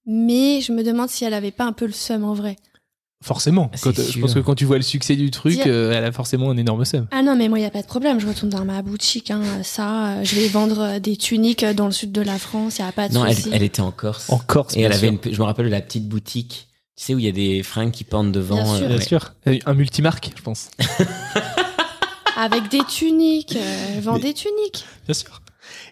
Mais 0.07 0.61
je 0.63 0.73
me 0.73 0.83
demande 0.83 1.11
si 1.11 1.25
elle 1.25 1.35
avait 1.35 1.51
pas 1.51 1.65
un 1.65 1.73
peu 1.73 1.85
le 1.87 1.93
seum 1.93 2.25
en 2.25 2.33
vrai. 2.33 2.57
Forcément. 3.25 3.69
Quand, 3.83 3.99
euh, 3.99 4.03
je 4.13 4.21
pense 4.21 4.33
que 4.35 4.39
quand 4.39 4.55
tu 4.55 4.65
vois 4.65 4.77
le 4.77 4.83
succès 4.83 5.17
du 5.17 5.31
truc, 5.33 5.55
Dire- 5.55 5.65
euh, 5.67 5.93
elle 5.93 6.05
a 6.05 6.13
forcément 6.13 6.51
un 6.51 6.57
énorme 6.57 6.85
seum. 6.85 7.09
Ah 7.11 7.23
non, 7.23 7.35
mais 7.37 7.49
moi, 7.49 7.59
il 7.59 7.63
y 7.63 7.67
a 7.67 7.71
pas 7.71 7.83
de 7.83 7.87
problème. 7.87 8.21
Je 8.21 8.27
retourne 8.29 8.49
dans 8.51 8.65
ma 8.65 8.81
boutique. 8.81 9.31
Hein, 9.33 9.43
ça, 9.65 10.11
euh, 10.11 10.25
je 10.25 10.37
vais 10.37 10.47
vendre 10.47 10.99
des 11.01 11.17
tuniques 11.17 11.65
dans 11.65 11.87
le 11.87 11.93
sud 11.93 12.13
de 12.13 12.23
la 12.23 12.39
France. 12.39 12.79
Il 12.79 12.83
y 12.83 12.85
a 12.89 12.93
pas 12.93 13.09
de 13.09 13.15
Non, 13.15 13.25
elle, 13.27 13.63
était 13.65 13.81
en 13.83 13.91
Corse. 13.91 14.31
En 14.31 14.39
Corse, 14.39 14.77
Et 14.77 14.83
elle 14.83 14.93
avait 14.93 15.09
une, 15.09 15.19
je 15.31 15.37
me 15.39 15.45
rappelle 15.45 15.69
la 15.69 15.81
petite 15.81 16.07
boutique, 16.09 16.69
tu 16.97 17.05
sais, 17.05 17.15
où 17.15 17.19
il 17.19 17.25
y 17.25 17.29
a 17.29 17.33
des 17.33 17.65
fringues 17.65 17.91
qui 17.91 18.05
pendent 18.05 18.31
devant. 18.33 18.55
Bien 18.55 18.65
sûr. 18.67 18.85
euh, 18.85 18.89
Bien 18.89 18.97
ouais. 18.99 19.05
sûr. 19.05 19.35
Un 19.67 19.75
multimarque, 19.75 20.31
je 20.37 20.43
pense. 20.43 20.71
Avec 22.37 22.69
des 22.71 22.85
tuniques. 22.89 23.57
euh, 23.57 23.95
elle 23.97 24.01
vend 24.01 24.15
Mais- 24.15 24.21
des 24.21 24.35
tuniques. 24.35 24.85
Bien 25.07 25.15
sûr. 25.15 25.43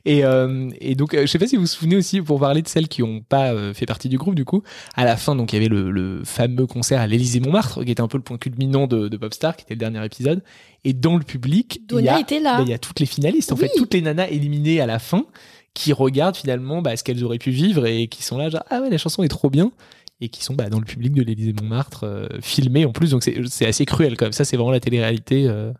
Et, 0.06 0.24
euh, 0.24 0.70
et 0.80 0.94
donc, 0.94 1.14
euh, 1.14 1.22
je 1.22 1.26
sais 1.26 1.38
pas 1.38 1.48
si 1.48 1.56
vous 1.56 1.62
vous 1.62 1.66
souvenez 1.66 1.96
aussi, 1.96 2.22
pour 2.22 2.38
parler 2.38 2.62
de 2.62 2.68
celles 2.68 2.86
qui 2.86 3.02
n'ont 3.02 3.20
pas 3.20 3.52
euh, 3.52 3.74
fait 3.74 3.86
partie 3.86 4.08
du 4.08 4.18
groupe, 4.18 4.36
du 4.36 4.44
coup, 4.44 4.62
à 4.94 5.04
la 5.04 5.16
fin, 5.16 5.34
donc 5.34 5.52
il 5.52 5.56
y 5.56 5.58
avait 5.58 5.68
le, 5.68 5.90
le 5.90 6.22
fameux 6.24 6.68
concert 6.68 7.00
à 7.00 7.08
l'Élysée-Montmartre, 7.08 7.84
qui 7.84 7.90
était 7.90 8.00
un 8.00 8.06
peu 8.06 8.16
le 8.16 8.22
point 8.22 8.38
culminant 8.38 8.86
de, 8.86 9.08
de 9.08 9.16
Popstar, 9.16 9.56
qui 9.56 9.64
était 9.64 9.74
le 9.74 9.80
dernier 9.80 10.04
épisode. 10.04 10.44
Et 10.84 10.92
dans 10.92 11.16
le 11.16 11.24
public, 11.24 11.80
il 11.90 12.04
y, 12.04 12.08
a, 12.08 12.20
était 12.20 12.38
là. 12.38 12.58
bah, 12.58 12.62
il 12.64 12.70
y 12.70 12.72
a 12.72 12.78
toutes 12.78 13.00
les 13.00 13.06
finalistes, 13.06 13.50
en 13.50 13.56
fait, 13.56 13.68
toutes 13.76 13.94
les 13.94 14.00
nanas 14.00 14.28
éliminées 14.28 14.80
à 14.80 14.86
la 14.86 15.00
fin, 15.00 15.26
qui 15.74 15.92
regardent 15.92 16.36
finalement 16.36 16.82
bah, 16.82 16.96
ce 16.96 17.02
qu'elles 17.02 17.24
auraient 17.24 17.38
pu 17.38 17.50
vivre 17.50 17.84
et 17.84 18.06
qui 18.06 18.22
sont 18.22 18.38
là, 18.38 18.48
genre, 18.48 18.62
ah 18.70 18.80
ouais, 18.80 18.90
la 18.90 18.98
chanson 18.98 19.24
est 19.24 19.28
trop 19.28 19.50
bien. 19.50 19.72
Et 20.20 20.28
qui 20.30 20.42
sont 20.42 20.54
bah, 20.54 20.70
dans 20.70 20.78
le 20.78 20.86
public 20.86 21.12
de 21.12 21.22
l'Élysée-Montmartre, 21.22 22.04
euh, 22.04 22.28
filmés 22.40 22.86
en 22.86 22.92
plus. 22.92 23.10
Donc 23.10 23.22
c'est 23.22 23.36
c'est 23.48 23.66
assez 23.66 23.84
cruel 23.84 24.16
quand 24.16 24.24
même. 24.24 24.32
Ça, 24.32 24.46
c'est 24.46 24.56
vraiment 24.56 24.70
la 24.70 24.80
télé-réalité 24.80 25.46
euh, 25.46 25.72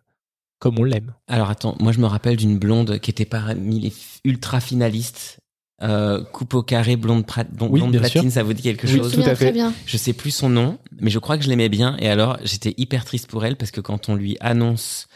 comme 0.59 0.79
on 0.79 0.83
l'aime. 0.83 1.13
Alors 1.27 1.49
attends, 1.49 1.75
moi 1.79 1.91
je 1.91 1.99
me 1.99 2.05
rappelle 2.05 2.35
d'une 2.37 2.57
blonde 2.57 2.99
qui 2.99 3.11
était 3.11 3.25
parmi 3.25 3.79
les 3.79 3.93
ultra 4.25 4.59
finalistes. 4.59 5.37
Euh, 5.83 6.23
coupe 6.23 6.55
au 6.55 6.63
carré, 6.63 6.95
blonde, 6.95 7.23
pra- 7.23 7.45
blonde, 7.47 7.69
Oui, 7.71 7.79
blonde 7.81 7.91
bien 7.91 7.99
platine, 7.99 8.23
sûr. 8.23 8.31
ça 8.31 8.41
vous 8.41 8.53
dit 8.53 8.63
quelque 8.63 8.87
Oui, 8.87 8.97
chose 8.97 9.13
tout 9.13 9.19
à 9.21 9.35
fait. 9.35 9.35
très 9.35 9.51
bien. 9.51 9.71
Je 9.85 9.95
sais 9.97 10.13
plus 10.13 10.31
son 10.31 10.49
nom, 10.49 10.79
mais 10.99 11.11
je 11.11 11.19
crois 11.19 11.37
que 11.37 11.43
je 11.43 11.49
l'aimais 11.49 11.69
bien. 11.69 11.95
Et 11.99 12.09
alors, 12.09 12.37
j'étais 12.43 12.73
hyper 12.77 13.05
triste 13.05 13.27
pour 13.27 13.45
elle 13.45 13.55
parce 13.57 13.69
que 13.69 13.79
quand 13.81 14.09
on 14.09 14.15
lui 14.15 14.37
annonce 14.39 15.07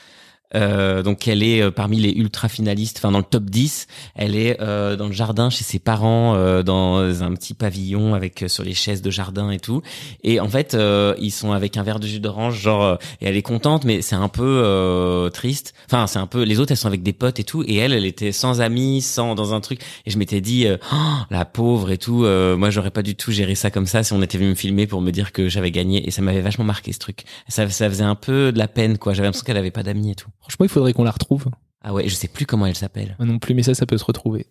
euh, 0.55 1.03
donc 1.03 1.19
qu'elle 1.19 1.43
est 1.43 1.61
euh, 1.61 1.71
parmi 1.71 1.97
les 1.97 2.11
ultra 2.11 2.49
finalistes, 2.49 2.97
enfin 2.97 3.11
dans 3.11 3.19
le 3.19 3.23
top 3.23 3.45
10, 3.45 3.87
elle 4.15 4.35
est 4.35 4.59
euh, 4.61 4.95
dans 4.95 5.07
le 5.07 5.13
jardin 5.13 5.49
chez 5.49 5.63
ses 5.63 5.79
parents, 5.79 6.35
euh, 6.35 6.63
dans 6.63 7.23
un 7.23 7.33
petit 7.33 7.53
pavillon 7.53 8.13
avec 8.13 8.43
euh, 8.43 8.47
sur 8.47 8.63
les 8.63 8.73
chaises 8.73 9.01
de 9.01 9.09
jardin 9.09 9.51
et 9.51 9.59
tout. 9.59 9.81
Et 10.23 10.39
en 10.39 10.47
fait, 10.47 10.73
euh, 10.73 11.15
ils 11.19 11.31
sont 11.31 11.51
avec 11.51 11.77
un 11.77 11.83
verre 11.83 11.99
de 11.99 12.07
jus 12.07 12.19
d'orange, 12.19 12.59
genre, 12.59 12.97
et 13.21 13.27
elle 13.27 13.35
est 13.37 13.41
contente, 13.41 13.85
mais 13.85 14.01
c'est 14.01 14.15
un 14.15 14.27
peu 14.27 15.29
triste. 15.33 15.73
Enfin, 15.85 16.07
c'est 16.07 16.19
un 16.19 16.27
peu. 16.27 16.43
Les 16.43 16.59
autres, 16.59 16.71
elles 16.71 16.77
sont 16.77 16.87
avec 16.87 17.03
des 17.03 17.13
potes 17.13 17.39
et 17.39 17.43
tout, 17.43 17.63
et 17.67 17.75
elle, 17.75 17.93
elle 17.93 18.05
était 18.05 18.31
sans 18.31 18.61
amis, 18.61 19.01
sans 19.01 19.35
dans 19.35 19.53
un 19.53 19.61
truc. 19.61 19.81
Et 20.05 20.11
je 20.11 20.17
m'étais 20.17 20.41
dit, 20.41 20.67
Oh, 20.91 20.95
la 21.29 21.45
pauvre 21.45 21.91
et 21.91 21.97
tout. 21.97 22.25
moi, 22.57 22.69
j'aurais 22.69 22.91
pas 22.91 23.01
du 23.03 23.15
tout 23.15 23.31
géré 23.31 23.55
ça 23.55 23.71
comme 23.71 23.87
ça 23.87 24.03
si 24.03 24.13
on 24.13 24.21
était 24.21 24.37
venu 24.37 24.49
me 24.49 24.55
filmer 24.55 24.87
pour 24.87 25.01
me 25.01 25.11
dire 25.11 25.31
que 25.31 25.49
j'avais 25.49 25.71
gagné. 25.71 26.07
Et 26.07 26.11
ça 26.11 26.21
m'avait 26.21 26.41
vachement 26.41 26.65
marqué 26.65 26.93
ce 26.93 26.99
truc. 26.99 27.23
Ça, 27.47 27.69
ça 27.69 27.89
faisait 27.89 28.03
un 28.03 28.15
peu 28.15 28.51
de 28.51 28.57
la 28.57 28.67
peine, 28.67 28.97
quoi. 28.97 29.13
J'avais 29.13 29.27
l'impression 29.27 29.45
qu'elle 29.45 29.57
avait 29.57 29.71
pas 29.71 29.83
d'amis 29.83 30.11
et 30.11 30.15
tout. 30.15 30.29
Franchement, 30.41 30.65
il 30.65 30.69
faudrait 30.69 30.93
qu'on 30.93 31.03
la 31.03 31.11
retrouve. 31.11 31.45
Ah 31.83 31.93
ouais, 31.93 32.07
je 32.07 32.13
sais 32.15 32.27
plus 32.27 32.45
comment 32.45 32.65
elle 32.65 32.75
s'appelle. 32.75 33.15
Moi 33.19 33.27
non 33.27 33.39
plus, 33.39 33.53
mais 33.55 33.63
ça, 33.63 33.73
ça 33.73 33.85
peut 33.85 33.97
se 33.97 34.05
retrouver. 34.05 34.47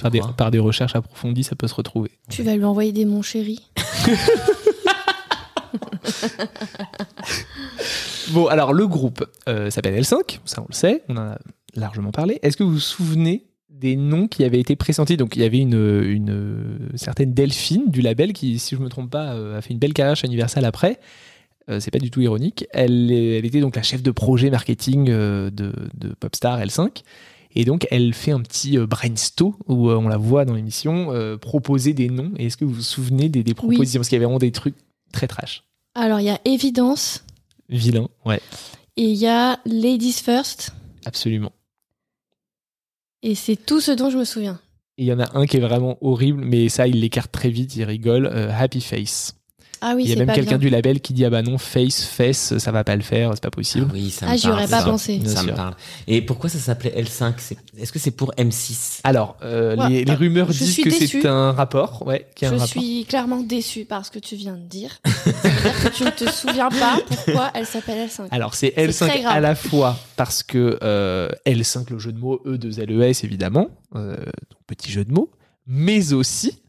Par 0.00 0.10
des, 0.10 0.20
crois? 0.20 0.32
par 0.32 0.50
des 0.50 0.58
recherches 0.58 0.94
approfondies, 0.96 1.44
ça 1.44 1.56
peut 1.56 1.68
se 1.68 1.74
retrouver. 1.74 2.10
Tu 2.30 2.42
vas 2.42 2.56
lui 2.56 2.64
envoyer 2.64 2.92
des 2.92 3.04
mon 3.04 3.22
chéri. 3.22 3.60
Bon, 8.30 8.46
alors 8.46 8.72
le 8.72 8.86
groupe 8.86 9.24
euh, 9.48 9.70
s'appelle 9.70 10.00
L5, 10.00 10.38
ça 10.44 10.62
on 10.62 10.66
le 10.68 10.74
sait, 10.74 11.02
on 11.08 11.16
en 11.16 11.30
a 11.32 11.38
largement 11.74 12.12
parlé. 12.12 12.38
Est-ce 12.42 12.56
que 12.56 12.62
vous 12.62 12.72
vous 12.72 12.78
souvenez 12.78 13.46
des 13.68 13.96
noms 13.96 14.28
qui 14.28 14.44
avaient 14.44 14.60
été 14.60 14.76
pressentis? 14.76 15.16
Donc 15.16 15.34
il 15.34 15.42
y 15.42 15.44
avait 15.44 15.58
une, 15.58 15.74
une 16.04 16.90
certaine 16.94 17.34
Delphine 17.34 17.90
du 17.90 18.02
label 18.02 18.32
qui, 18.32 18.58
si 18.60 18.76
je 18.76 18.80
me 18.80 18.88
trompe 18.88 19.10
pas, 19.10 19.34
euh, 19.34 19.58
a 19.58 19.62
fait 19.62 19.70
une 19.72 19.80
belle 19.80 19.94
carrière 19.94 20.14
chez 20.14 20.28
Universal 20.28 20.64
après. 20.64 21.00
Euh, 21.70 21.80
c'est 21.80 21.90
pas 21.90 21.98
du 21.98 22.10
tout 22.10 22.20
ironique. 22.20 22.66
Elle, 22.72 23.10
était 23.12 23.60
donc 23.60 23.76
la 23.76 23.82
chef 23.82 24.02
de 24.02 24.10
projet 24.10 24.50
marketing 24.50 25.08
euh, 25.08 25.50
de, 25.50 25.72
de 25.94 26.08
Popstar 26.18 26.60
L5. 26.60 27.02
Et 27.54 27.64
donc 27.64 27.86
elle 27.90 28.14
fait 28.14 28.30
un 28.32 28.40
petit 28.40 28.78
euh, 28.78 28.86
brainstorm 28.86 29.54
où 29.66 29.90
on 29.90 30.08
la 30.08 30.16
voit 30.16 30.44
dans 30.44 30.54
l'émission 30.54 31.12
euh, 31.12 31.36
proposer 31.36 31.94
des 31.94 32.08
noms. 32.08 32.32
Et 32.38 32.46
est-ce 32.46 32.56
que 32.56 32.64
vous 32.64 32.74
vous 32.74 32.82
souvenez 32.82 33.28
des, 33.28 33.42
des 33.42 33.50
Oui. 33.52 33.54
propositions? 33.54 34.00
Parce 34.00 34.08
qu'il 34.08 34.16
y 34.16 34.18
avait 34.18 34.26
vraiment 34.26 34.38
des 34.38 34.52
trucs 34.52 34.76
très 35.12 35.26
trash. 35.26 35.64
Alors, 35.94 36.20
il 36.20 36.26
y 36.26 36.30
a 36.30 36.40
Évidence 36.44 37.24
Vilain, 37.68 38.08
ouais, 38.24 38.40
et 38.96 39.04
il 39.04 39.16
y 39.16 39.26
a 39.28 39.58
Ladies 39.64 40.12
First. 40.12 40.72
absolument. 41.04 41.52
Et 43.22 43.34
c'est 43.34 43.56
tout 43.56 43.80
ce 43.80 43.90
dont 43.92 44.10
je 44.10 44.18
me 44.18 44.24
souviens. 44.24 44.60
Et 44.98 45.04
il 45.04 45.06
y 45.06 45.12
en 45.12 45.20
a 45.20 45.36
un 45.38 45.46
qui 45.46 45.56
est 45.56 45.60
vraiment 45.60 45.98
horrible, 46.00 46.42
mais 46.44 46.68
ça, 46.68 46.86
il 46.86 47.00
l'écarte 47.00 47.30
très 47.32 47.50
vite, 47.50 47.76
il 47.76 47.84
rigole. 47.84 48.26
euh, 48.26 48.50
Happy 48.52 48.80
Face. 48.80 49.34
Ah 49.82 49.94
oui, 49.96 50.02
il 50.04 50.08
y 50.10 50.12
a 50.12 50.16
c'est 50.16 50.26
même 50.26 50.34
quelqu'un 50.34 50.58
du 50.58 50.68
label 50.68 51.00
qui 51.00 51.12
dit 51.14 51.24
Ah 51.24 51.30
bah 51.30 51.42
non, 51.42 51.56
Face, 51.58 52.04
Face, 52.04 52.58
ça 52.58 52.70
va 52.72 52.84
pas 52.84 52.96
le 52.96 53.02
faire, 53.02 53.30
c'est 53.34 53.42
pas 53.42 53.48
Ah 53.48 53.50
possible. 53.50 53.90
oui, 53.92 54.10
ça 54.10 54.26
Ah, 54.28 54.32
me 54.32 54.36
j'y 54.38 54.48
aurais 54.48 54.68
pas 54.68 54.82
pensé. 54.82 55.20
Ça 55.26 55.42
me 55.42 55.52
parle. 55.54 55.74
Et 56.06 56.20
pourquoi 56.22 56.50
ça 56.50 56.58
s'appelait 56.58 56.94
L5 57.02 57.34
C'est- 57.38 57.56
Est-ce 57.78 57.92
que 57.92 57.98
c'est 57.98 58.10
pour 58.10 58.32
M6 58.36 59.00
Alors, 59.04 59.36
euh, 59.42 59.76
Ouais, 59.76 59.88
les, 59.88 60.04
les 60.04 60.12
euh, 60.12 60.16
rumeurs 60.16 60.48
disent 60.48 60.76
que 60.82 60.90
c'est 60.90 61.26
un 61.26 61.52
rapport. 61.52 62.06
Ouais, 62.06 62.26
un 62.42 62.46
Je 62.46 62.52
rapport. 62.54 62.66
suis 62.66 63.04
clairement 63.08 63.40
déçue 63.40 63.84
par 63.84 64.04
ce 64.04 64.10
que 64.10 64.18
tu 64.18 64.36
viens 64.36 64.56
de 64.56 64.66
dire. 64.66 65.00
C'est-à-dire 65.04 65.82
que 65.82 65.88
tu 65.96 66.04
ne 66.04 66.10
te 66.10 66.30
souviens 66.30 66.68
pas 66.68 66.98
pourquoi 67.06 67.50
elle 67.54 67.66
s'appelle 67.66 68.08
L5. 68.08 68.28
Alors, 68.30 68.54
c'est 68.54 68.72
C'est 68.76 68.86
L5 68.86 69.08
très 69.08 69.20
grave. 69.22 69.32
à 69.36 69.40
la 69.40 69.54
fois 69.54 69.96
parce 70.16 70.42
que 70.42 70.78
euh, 70.82 71.28
L5, 71.46 71.90
le 71.90 71.98
jeu 71.98 72.12
de 72.12 72.18
mots, 72.18 72.40
E2LES, 72.44 73.24
évidemment, 73.24 73.68
euh, 73.96 74.16
donc 74.16 74.60
petit 74.66 74.90
jeu 74.92 75.04
de 75.04 75.12
mots, 75.12 75.30
mais 75.66 76.12
aussi, 76.12 76.60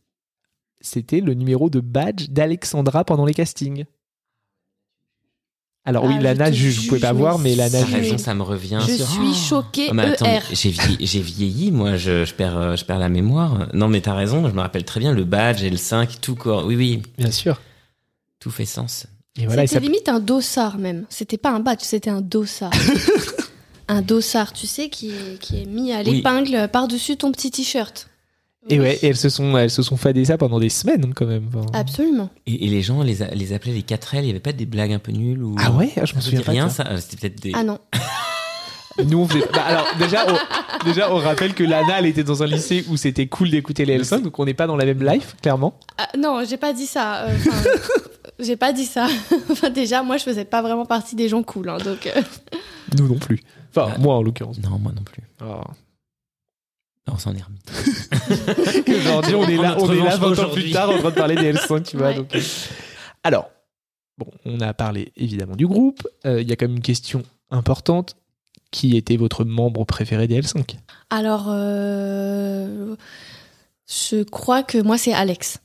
c'était 0.81 1.21
le 1.21 1.33
numéro 1.33 1.69
de 1.69 1.79
badge 1.79 2.27
d'Alexandra 2.29 3.03
pendant 3.05 3.25
les 3.25 3.33
castings. 3.33 3.85
Alors 5.83 6.03
oui, 6.05 6.13
Ah, 6.15 6.19
je 6.19 6.23
Lana 6.23 6.51
juge, 6.51 6.79
vous 6.81 6.87
pouvez 6.89 6.99
pas 6.99 7.11
voir, 7.11 7.39
mais 7.39 7.55
Lana 7.55 7.83
juge. 7.83 7.93
raison, 7.95 8.17
ça 8.19 8.35
me 8.35 8.43
revient. 8.43 8.79
Je 8.87 8.97
sur- 8.97 9.07
suis 9.07 9.33
choquée 9.33 9.87
Oh, 9.89 9.93
mais 9.95 10.03
attends, 10.03 10.27
ER. 10.27 10.41
j'ai 10.53 11.21
vieilli, 11.21 11.71
moi, 11.71 11.97
je, 11.97 12.23
je 12.23 12.33
perds, 12.35 12.55
euh, 12.57 12.75
je 12.75 12.85
perds 12.85 12.99
la 12.99 13.09
mémoire. 13.09 13.67
Non, 13.73 13.87
mais 13.87 13.99
t'as 14.01 14.13
raison, 14.13 14.47
je 14.47 14.53
me 14.53 14.61
rappelle 14.61 14.85
très 14.85 14.99
bien 14.99 15.11
le 15.11 15.23
badge 15.23 15.63
et 15.63 15.71
le 15.71 15.77
5, 15.77 16.21
tout 16.21 16.35
corps. 16.35 16.65
Oui, 16.67 16.75
oui, 16.75 17.01
Bien 17.17 17.31
sûr. 17.31 17.59
tout 18.39 18.51
fait 18.51 18.65
sens. 18.65 19.07
Et 19.39 19.47
voilà, 19.47 19.63
il 19.63 19.67
c'était 19.67 19.79
limite 19.81 20.07
un 20.07 20.19
dossard 20.19 20.77
même. 20.77 21.05
C'était 21.09 21.37
pas 21.39 21.49
un 21.51 21.61
badge, 21.61 21.81
c'était 21.81 22.11
un 22.11 22.21
dossard. 22.21 22.71
un 23.87 24.03
dossard, 24.03 24.53
tu 24.53 24.67
sais, 24.67 24.89
qui 24.89 25.09
est, 25.09 25.39
qui 25.39 25.63
est 25.63 25.65
mis 25.65 25.91
à 25.93 26.01
Oui. 26.01 26.17
l'épingle 26.17 26.69
par-dessus 26.71 27.17
ton 27.17 27.31
petit 27.31 27.49
t-shirt. 27.49 28.07
Et 28.69 28.79
ouais, 28.79 28.95
et 29.01 29.07
elles 29.07 29.17
se 29.17 29.29
sont, 29.29 29.57
elles 29.57 29.71
se 29.71 29.81
sont 29.81 29.97
fadées 29.97 30.25
ça 30.25 30.37
pendant 30.37 30.59
des 30.59 30.69
semaines 30.69 31.13
quand 31.15 31.25
même. 31.25 31.47
Enfin, 31.53 31.65
Absolument. 31.73 32.29
Et, 32.45 32.65
et 32.65 32.69
les 32.69 32.81
gens 32.83 33.01
les, 33.01 33.23
a- 33.23 33.31
les 33.33 33.53
appelaient 33.53 33.73
les 33.73 33.81
4L, 33.81 34.19
il 34.19 34.27
y 34.27 34.29
avait 34.29 34.39
pas 34.39 34.53
des 34.53 34.65
blagues 34.67 34.93
un 34.93 34.99
peu 34.99 35.11
nulles 35.11 35.43
ou... 35.43 35.55
Ah 35.59 35.71
ouais, 35.71 35.91
Ah, 35.97 36.05
je 36.05 36.15
me 36.15 36.21
souviens 36.21 36.41
de 36.41 36.45
rien, 36.45 36.69
ça. 36.69 36.83
ça 36.85 36.91
Euh, 36.91 36.97
C'était 36.97 37.17
peut-être 37.29 37.41
des... 37.41 37.51
Ah 37.55 37.63
non. 37.63 37.79
Nous 39.03 39.19
on 39.19 39.27
faisait. 39.27 39.45
Bah, 39.53 39.61
alors 39.63 39.87
déjà, 39.97 40.25
on, 40.29 40.85
déjà, 40.85 41.11
on 41.11 41.15
rappelle 41.17 41.53
que 41.53 41.63
Lana, 41.63 41.99
elle 41.99 42.05
était 42.05 42.23
dans 42.25 42.43
un 42.43 42.45
lycée 42.45 42.85
où 42.89 42.97
c'était 42.97 43.25
cool 43.25 43.49
d'écouter 43.49 43.85
les 43.85 43.97
L5, 43.97 44.21
donc 44.21 44.37
on 44.37 44.45
n'est 44.45 44.53
pas 44.53 44.67
dans 44.67 44.75
la 44.75 44.85
même 44.85 45.01
life, 45.03 45.35
clairement. 45.41 45.73
Ah, 45.97 46.09
non, 46.19 46.43
j'ai 46.47 46.57
pas 46.57 46.73
dit 46.73 46.85
ça. 46.85 47.23
euh, 47.23 47.29
enfin, 47.47 47.69
j'ai 48.39 48.57
pas 48.57 48.73
dit 48.73 48.85
ça. 48.85 49.07
Enfin, 49.49 49.69
déjà, 49.69 50.03
moi, 50.03 50.17
je 50.17 50.23
faisais 50.23 50.43
pas 50.45 50.61
vraiment 50.61 50.85
partie 50.85 51.15
des 51.15 51.29
gens 51.29 51.41
cool. 51.41 51.69
hein, 51.69 51.77
donc, 51.83 52.05
euh, 52.15 52.21
Nous 52.97 53.07
non 53.07 53.15
plus. 53.17 53.39
Enfin, 53.73 53.93
Ah. 53.95 53.97
moi 53.97 54.15
en 54.15 54.21
l'occurrence. 54.21 54.57
Non, 54.61 54.77
moi 54.77 54.91
non 54.93 55.03
plus. 55.03 55.23
Oh. 55.41 55.61
Non, 57.07 57.15
on 57.15 57.17
s'en 57.17 57.35
est 57.35 57.41
remis. 57.41 57.59
Aujourd'hui, 58.99 59.35
on 59.35 59.47
est 59.47 59.57
là, 59.57 59.75
on 59.79 59.91
est 59.91 59.95
là 59.97 60.15
revanche 60.15 60.19
20 60.19 60.27
ans 60.27 60.29
aujourd'hui. 60.31 60.63
plus 60.63 60.71
tard 60.71 60.89
en 60.89 60.97
train 60.99 61.09
de 61.09 61.15
parler 61.15 61.35
des 61.35 61.53
L5, 61.53 61.83
tu 61.83 61.97
vois. 61.97 62.09
Ouais. 62.09 62.15
donc, 62.15 62.35
euh. 62.35 62.41
Alors, 63.23 63.49
bon, 64.17 64.27
on 64.45 64.59
a 64.59 64.73
parlé 64.73 65.11
évidemment 65.15 65.55
du 65.55 65.65
groupe. 65.67 66.07
Euh, 66.25 66.41
Il 66.41 66.47
y 66.47 66.51
a 66.51 66.55
quand 66.55 66.67
même 66.67 66.77
une 66.77 66.81
question 66.83 67.23
importante. 67.49 68.15
Qui 68.71 68.95
était 68.95 69.17
votre 69.17 69.43
membre 69.43 69.83
préféré 69.83 70.29
des 70.29 70.39
L5 70.41 70.77
alors, 71.09 71.47
euh, 71.49 72.95
je 73.85 74.23
crois 74.23 74.63
que 74.63 74.77
moi, 74.77 74.97
c'est 74.97 75.11
Alex. 75.11 75.59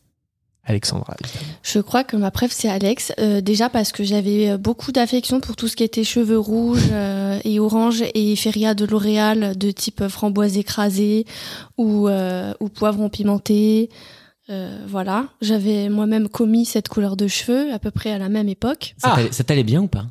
Alexandra. 0.67 1.15
Je 1.63 1.79
crois 1.79 2.05
que 2.05 2.17
ma 2.17 2.31
préf 2.31 2.51
c'est 2.53 2.69
Alex. 2.69 3.13
Euh, 3.19 3.41
déjà 3.41 3.69
parce 3.71 3.93
que 3.93 4.03
j'avais 4.05 4.51
euh, 4.51 4.59
beaucoup 4.59 4.93
d'affection 4.93 5.41
pour 5.41 5.57
tout 5.57 5.69
ce 5.69 5.77
qui 5.77 5.85
était 5.85 6.05
cheveux 6.05 6.39
rouges 6.39 6.89
euh, 6.93 7.39
et 7.45 7.61
orange 7.61 8.03
et 8.15 8.35
feria 8.37 8.75
de 8.75 8.85
L'Oréal 8.85 9.57
de 9.57 9.71
type 9.71 10.09
framboise 10.09 10.59
écrasée 10.59 11.25
ou, 11.79 12.09
euh, 12.09 12.53
ou 12.61 12.69
poivron 12.69 13.09
pimenté. 13.09 13.91
Euh, 14.51 14.79
voilà. 14.87 15.27
J'avais 15.41 15.89
moi-même 15.89 16.29
commis 16.29 16.65
cette 16.65 16.89
couleur 16.89 17.17
de 17.17 17.27
cheveux 17.27 17.73
à 17.73 17.79
peu 17.79 17.91
près 17.91 18.11
à 18.13 18.19
la 18.19 18.29
même 18.29 18.49
époque. 18.49 18.95
Ça 18.99 19.15
Ah. 19.17 19.43
t'allait 19.45 19.65
bien 19.65 19.83
ou 19.83 19.89
pas? 19.89 20.07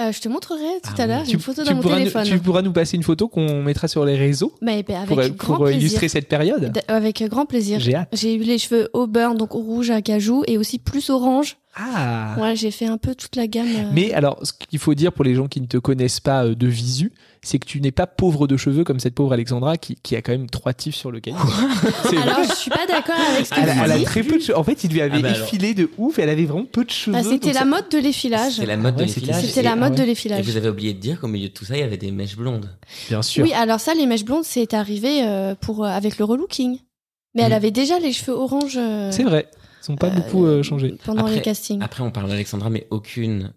Euh, 0.00 0.12
je 0.12 0.20
te 0.20 0.28
montrerai 0.28 0.60
tout 0.82 0.90
Ah 0.96 1.02
à 1.02 1.06
l'heure 1.06 1.24
une 1.28 1.40
photo 1.40 1.64
dans 1.64 1.74
mon 1.74 1.82
téléphone. 1.82 2.24
Nous, 2.24 2.30
tu 2.30 2.38
pourras 2.38 2.62
nous 2.62 2.72
passer 2.72 2.96
une 2.96 3.02
photo 3.02 3.26
qu'on 3.26 3.62
mettra 3.62 3.88
sur 3.88 4.04
les 4.04 4.16
réseaux 4.16 4.52
Mais 4.62 4.82
ben, 4.84 5.02
avec 5.02 5.08
pour, 5.36 5.36
grand 5.46 5.56
pour 5.56 5.64
plaisir. 5.66 5.80
illustrer 5.80 6.08
cette 6.08 6.28
période. 6.28 6.70
D- 6.72 6.80
Avec 6.86 7.22
grand 7.28 7.46
plaisir. 7.46 7.80
J'ai 7.80 7.94
hâte. 7.96 8.08
J'ai 8.12 8.34
eu 8.34 8.38
les 8.44 8.58
cheveux 8.58 8.88
au 8.92 9.06
beurre, 9.08 9.34
donc 9.34 9.50
rouge 9.52 9.90
à 9.90 10.00
cajou 10.00 10.44
et 10.46 10.56
aussi 10.56 10.78
plus 10.78 11.10
orange. 11.10 11.56
Ah 11.74 12.36
Ouais, 12.40 12.56
j'ai 12.56 12.70
fait 12.70 12.86
un 12.86 12.96
peu 12.98 13.14
toute 13.14 13.34
la 13.36 13.46
gamme. 13.46 13.66
euh, 13.76 13.90
Mais 13.92 14.12
alors, 14.12 14.38
ce 14.44 14.52
qu'il 14.52 14.78
faut 14.78 14.94
dire 14.94 15.12
pour 15.12 15.24
les 15.24 15.34
gens 15.34 15.46
qui 15.48 15.60
ne 15.60 15.66
te 15.66 15.76
connaissent 15.78 16.20
pas 16.20 16.44
euh, 16.44 16.54
de 16.54 16.66
visu, 16.66 17.12
c'est 17.42 17.58
que 17.58 17.66
tu 17.66 17.80
n'es 17.80 17.92
pas 17.92 18.06
pauvre 18.06 18.46
de 18.46 18.56
cheveux 18.56 18.84
comme 18.84 19.00
cette 19.00 19.14
pauvre 19.14 19.32
Alexandra 19.32 19.76
qui, 19.76 19.96
qui 20.02 20.16
a 20.16 20.22
quand 20.22 20.32
même 20.32 20.48
trois 20.50 20.72
tifs 20.74 20.94
sur 20.96 21.10
le 21.10 21.20
vrai. 21.26 22.16
Alors, 22.22 22.42
je 22.44 22.54
suis 22.54 22.70
pas 22.70 22.86
d'accord 22.86 23.14
avec 23.34 23.46
ce 23.46 23.50
que 23.54 23.60
elle, 23.60 23.68
elle 23.84 23.92
a 23.92 24.04
très 24.04 24.22
peu 24.22 24.36
de 24.38 24.42
cheveux. 24.42 24.58
En 24.58 24.64
fait, 24.64 24.84
il 24.84 24.92
lui 24.92 25.00
avait 25.00 25.18
Ah 25.18 25.22
bah 25.22 25.30
effilé 25.30 25.74
de 25.74 25.90
ouf 25.98 26.18
et 26.18 26.22
elle 26.22 26.30
avait 26.30 26.44
vraiment 26.44 26.64
peu 26.64 26.84
de 26.84 26.90
cheveux. 26.90 27.12
Bah, 27.16 27.22
c'était 27.22 27.52
la 27.52 27.60
ça- 27.60 27.64
mode 27.64 27.88
de 27.90 27.98
l'effilage. 27.98 28.52
C'était 28.54 28.66
la 28.66 28.76
mode 28.76 28.96
Ouais, 28.96 29.04
de 29.04 29.08
c'était- 29.08 29.20
l'effilage. 29.26 29.44
C'était 29.46 29.60
Et- 29.60 29.62
la 29.62 29.76
mode 29.76 29.84
ah 29.84 29.90
de 29.90 29.96
ouais. 29.98 30.02
Et 30.04 30.06
l'effilage. 30.06 30.44
vous 30.44 30.56
avez 30.56 30.68
oublié 30.68 30.94
de 30.94 30.98
dire 31.00 31.20
qu'au 31.20 31.28
milieu 31.28 31.48
de 31.48 31.52
tout 31.52 31.64
ça, 31.64 31.76
il 31.76 31.80
y 31.80 31.82
avait 31.84 31.96
des 31.96 32.10
mèches 32.10 32.36
blondes. 32.36 32.68
Bien 33.08 33.22
sûr. 33.22 33.44
Oui, 33.44 33.52
alors 33.52 33.80
ça, 33.80 33.94
les 33.94 34.06
mèches 34.06 34.24
blondes, 34.24 34.44
c'est 34.44 34.74
arrivé 34.74 35.22
euh, 35.24 35.54
pour, 35.54 35.84
euh, 35.84 35.88
avec 35.88 36.18
le 36.18 36.24
relooking. 36.24 36.78
Mais 37.34 37.42
elle 37.42 37.50
Mhm. 37.50 37.56
avait 37.56 37.70
déjà 37.70 37.98
les 37.98 38.12
cheveux 38.12 38.32
orange 38.36 38.76
euh, 38.78 39.10
C'est 39.12 39.22
vrai. 39.22 39.48
Ils 39.82 39.84
sont 39.84 39.96
pas 39.96 40.08
euh, 40.08 40.10
beaucoup 40.10 40.44
euh, 40.46 40.62
changés. 40.62 40.94
pendant 41.04 41.22
Après- 41.22 41.36
les 41.36 41.40
castings. 41.42 41.80
Après, 41.82 42.02
on 42.02 42.10
parle 42.10 42.28
d'Alexandra, 42.28 42.68
mais 42.70 42.86
aucune 42.90 43.52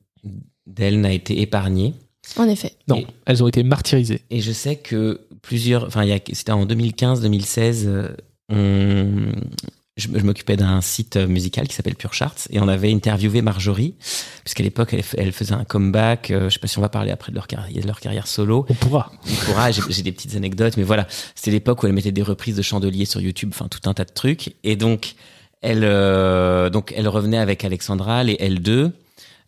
d'elles 0.68 1.00
n'a 1.02 1.12
été 1.14 1.42
épargnée. 1.42 1.94
En 2.38 2.48
effet. 2.48 2.74
Non, 2.88 2.98
Et- 2.98 3.08
elles 3.26 3.44
ont 3.44 3.48
été 3.48 3.64
martyrisées. 3.64 4.22
Et 4.30 4.42
je 4.42 4.52
sais 4.52 4.76
que 4.78 5.22
plusieurs, 5.42 5.86
enfin, 5.86 6.06
c'était 6.34 6.52
en 6.52 6.66
2015-2016, 6.66 7.84
euh, 7.88 8.10
on- 8.50 9.32
je, 9.98 10.08
je 10.14 10.24
m'occupais 10.24 10.56
d'un 10.56 10.80
site 10.82 11.18
musical 11.18 11.68
qui 11.68 11.76
s'appelle 11.76 11.96
Pure 11.96 12.14
Charts 12.14 12.48
et 12.50 12.60
on 12.60 12.68
avait 12.70 12.92
interviewé 12.92 13.42
Marjorie, 13.42 13.96
puisqu'à 14.44 14.64
l'époque 14.64 14.96
elle, 15.18 15.32
faisait 15.34 15.54
un 15.54 15.66
comeback. 15.66 16.32
euh, 16.32 16.50
je 16.50 16.54
sais 16.54 16.60
pas 16.60 16.68
si 16.68 16.78
on 16.78 16.82
va 16.82 16.90
parler 16.90 17.12
après 17.12 17.32
de 17.32 17.36
leur 17.36 17.48
carrière, 17.48 17.82
de 17.82 17.88
leur 17.88 18.00
carrière 18.00 18.26
solo. 18.28 18.66
On 18.70 18.74
pourra. 18.74 19.12
On 19.30 19.46
pourra, 19.46 19.70
j'ai 19.72 19.82
j'ai 19.90 20.02
des 20.02 20.12
petites 20.14 20.36
anecdotes, 20.36 20.78
mais 20.78 20.84
voilà, 20.84 21.08
c'était 21.36 21.52
l'époque 21.52 21.84
où 21.84 21.88
elle 21.88 21.94
mettait 21.94 22.14
des 22.14 22.24
reprises 22.24 22.56
de 22.56 22.62
chandeliers 22.62 23.06
sur 23.06 23.20
YouTube, 23.20 23.52
enfin 23.54 23.68
tout 23.68 23.88
un 23.90 23.94
tas 23.94 24.06
de 24.06 24.14
trucs. 24.14 24.56
Et 24.64 24.76
donc, 24.78 25.16
elle, 25.62 25.84
euh, 25.84 26.70
donc 26.70 26.94
elle 26.96 27.08
revenait 27.10 27.38
avec 27.38 27.66
Alexandra, 27.66 28.24
les 28.24 28.36
L2. 28.36 28.92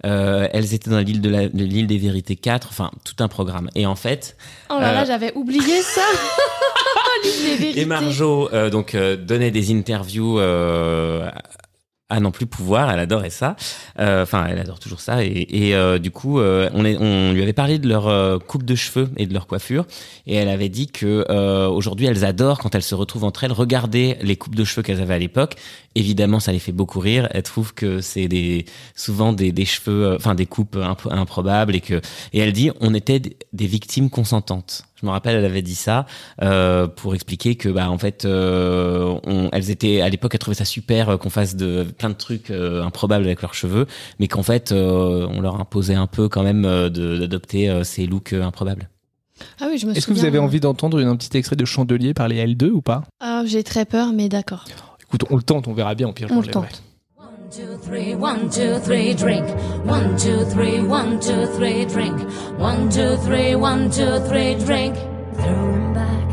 Euh, 0.05 0.47
elles 0.51 0.73
étaient 0.73 0.89
dans 0.89 0.99
l'île 0.99 1.21
de 1.21 1.29
l'île 1.53 1.87
des 1.87 1.97
vérités 1.97 2.35
4, 2.35 2.67
enfin 2.69 2.91
tout 3.05 3.15
un 3.23 3.27
programme. 3.27 3.69
Et 3.75 3.85
en 3.85 3.95
fait, 3.95 4.35
Oh 4.69 4.77
là 4.79 4.91
là, 4.93 5.01
Euh. 5.03 5.05
j'avais 5.05 5.33
oublié 5.35 5.81
ça. 5.81 6.01
L'île 7.23 7.31
des 7.51 7.55
vérités. 7.55 7.79
et 7.81 7.85
Marjo 7.85 8.49
euh, 8.53 8.69
donc 8.69 8.95
donnait 8.95 9.51
des 9.51 9.73
interviews 9.73 10.39
à 12.09 12.19
n'en 12.19 12.31
plus 12.31 12.45
pouvoir. 12.45 12.91
Elle 12.91 12.99
adorait 12.99 13.29
ça. 13.29 13.55
Enfin, 13.97 14.45
elle 14.49 14.59
adore 14.59 14.79
toujours 14.79 14.99
ça. 14.99 15.23
Et, 15.23 15.69
et, 15.71 15.99
du 15.99 16.11
coup, 16.11 16.39
on, 16.39 16.85
est, 16.85 16.97
on 16.99 17.31
lui 17.31 17.41
avait 17.41 17.53
parlé 17.53 17.79
de 17.79 17.87
leur 17.87 18.39
coupe 18.45 18.63
de 18.63 18.75
cheveux 18.75 19.09
et 19.17 19.25
de 19.25 19.33
leur 19.33 19.47
coiffure. 19.47 19.85
Et 20.27 20.35
elle 20.35 20.49
avait 20.49 20.69
dit 20.69 20.87
que 20.87 21.25
aujourd'hui, 21.69 22.05
elles 22.05 22.23
adorent 22.25 22.59
quand 22.59 22.75
elles 22.75 22.83
se 22.83 22.93
retrouvent 22.93 23.23
entre 23.23 23.45
elles 23.45 23.51
regarder 23.53 24.17
les 24.21 24.35
coupes 24.35 24.55
de 24.55 24.63
cheveux 24.63 24.83
qu'elles 24.83 25.01
avaient 25.01 25.15
à 25.15 25.19
l'époque. 25.19 25.55
Évidemment, 25.95 26.39
ça 26.39 26.51
les 26.51 26.59
fait 26.59 26.71
beaucoup 26.71 26.99
rire. 26.99 27.27
Elles 27.31 27.43
trouvent 27.43 27.73
que 27.73 28.01
c'est 28.01 28.27
des 28.27 28.65
souvent 28.95 29.31
des, 29.31 29.51
des 29.51 29.65
cheveux, 29.65 30.05
euh, 30.07 30.15
enfin 30.15 30.33
des 30.33 30.47
coupes 30.47 30.75
impro- 30.75 31.11
improbables 31.13 31.75
et 31.75 31.81
que 31.81 32.01
et 32.33 32.39
elle 32.39 32.51
dit 32.53 32.71
on 32.81 32.93
était 32.95 33.19
d- 33.19 33.37
des 33.53 33.67
victimes 33.67 34.09
consentantes. 34.09 34.85
Je 34.99 35.05
me 35.05 35.11
rappelle, 35.11 35.35
elle 35.35 35.45
avait 35.45 35.61
dit 35.61 35.75
ça 35.75 36.05
euh, 36.41 36.87
pour 36.87 37.13
expliquer 37.13 37.55
que 37.55 37.69
bah 37.69 37.91
en 37.91 37.97
fait, 37.99 38.25
euh, 38.25 39.19
on- 39.25 39.49
elles 39.51 39.69
étaient 39.69 40.01
à 40.01 40.09
l'époque, 40.09 40.33
elles 40.33 40.39
trouvaient 40.39 40.55
ça 40.55 40.65
super 40.65 41.09
euh, 41.09 41.17
qu'on 41.17 41.29
fasse 41.29 41.55
de 41.55 41.83
plein 41.83 42.09
de 42.09 42.15
trucs 42.15 42.49
euh, 42.49 42.81
improbables 42.83 43.25
avec 43.25 43.41
leurs 43.43 43.53
cheveux, 43.53 43.85
mais 44.19 44.27
qu'en 44.27 44.43
fait, 44.43 44.71
euh, 44.71 45.27
on 45.29 45.41
leur 45.41 45.59
imposait 45.59 45.93
un 45.95 46.07
peu 46.07 46.27
quand 46.29 46.41
même 46.43 46.65
euh, 46.65 46.89
de- 46.89 47.17
d'adopter 47.19 47.69
euh, 47.69 47.83
ces 47.83 48.07
looks 48.07 48.33
euh, 48.33 48.43
improbables. 48.43 48.89
Ah 49.59 49.65
oui, 49.69 49.77
je 49.77 49.85
me 49.85 49.95
Est-ce 49.95 50.07
que 50.07 50.13
vous 50.13 50.25
avez 50.25 50.39
envie 50.39 50.59
d'entendre 50.59 50.99
une- 50.99 51.07
un 51.07 51.15
petit 51.17 51.35
extrait 51.37 51.55
de 51.55 51.65
Chandelier 51.65 52.13
par 52.13 52.27
les 52.27 52.37
L2 52.45 52.69
ou 52.69 52.81
pas? 52.81 53.03
Ah, 53.19 53.43
j'ai 53.45 53.63
très 53.63 53.83
peur, 53.85 54.13
mais 54.13 54.29
d'accord. 54.29 54.65
Écoute, 55.13 55.27
on 55.29 55.35
le 55.35 55.43
tente, 55.43 55.67
on 55.67 55.73
verra 55.73 55.93
bien 55.93 56.07
au 56.09 56.11
pire. 56.11 56.27
je 56.27 56.33
On 56.33 56.41
le 56.41 56.47
l'enlèverai. 56.47 56.69
tente. 56.69 56.81
One, 57.19 57.49
two, 57.51 57.77
three, 57.85 58.15
one, 58.15 58.49
two, 58.49 58.79
three, 58.83 59.13
drink. 59.13 59.45
One, 59.85 60.15
two, 60.17 60.43
three, 60.45 60.79
one, 60.81 61.19
two, 61.19 61.45
three, 61.55 61.85
drink. 61.85 62.19
One, 62.57 62.89
two, 62.89 63.15
three, 63.23 63.53
one, 63.55 63.91
two, 63.91 64.19
three, 64.27 64.55
drink. 64.55 64.95
Throw 65.35 65.53
'em 65.53 65.93
back, 65.93 66.32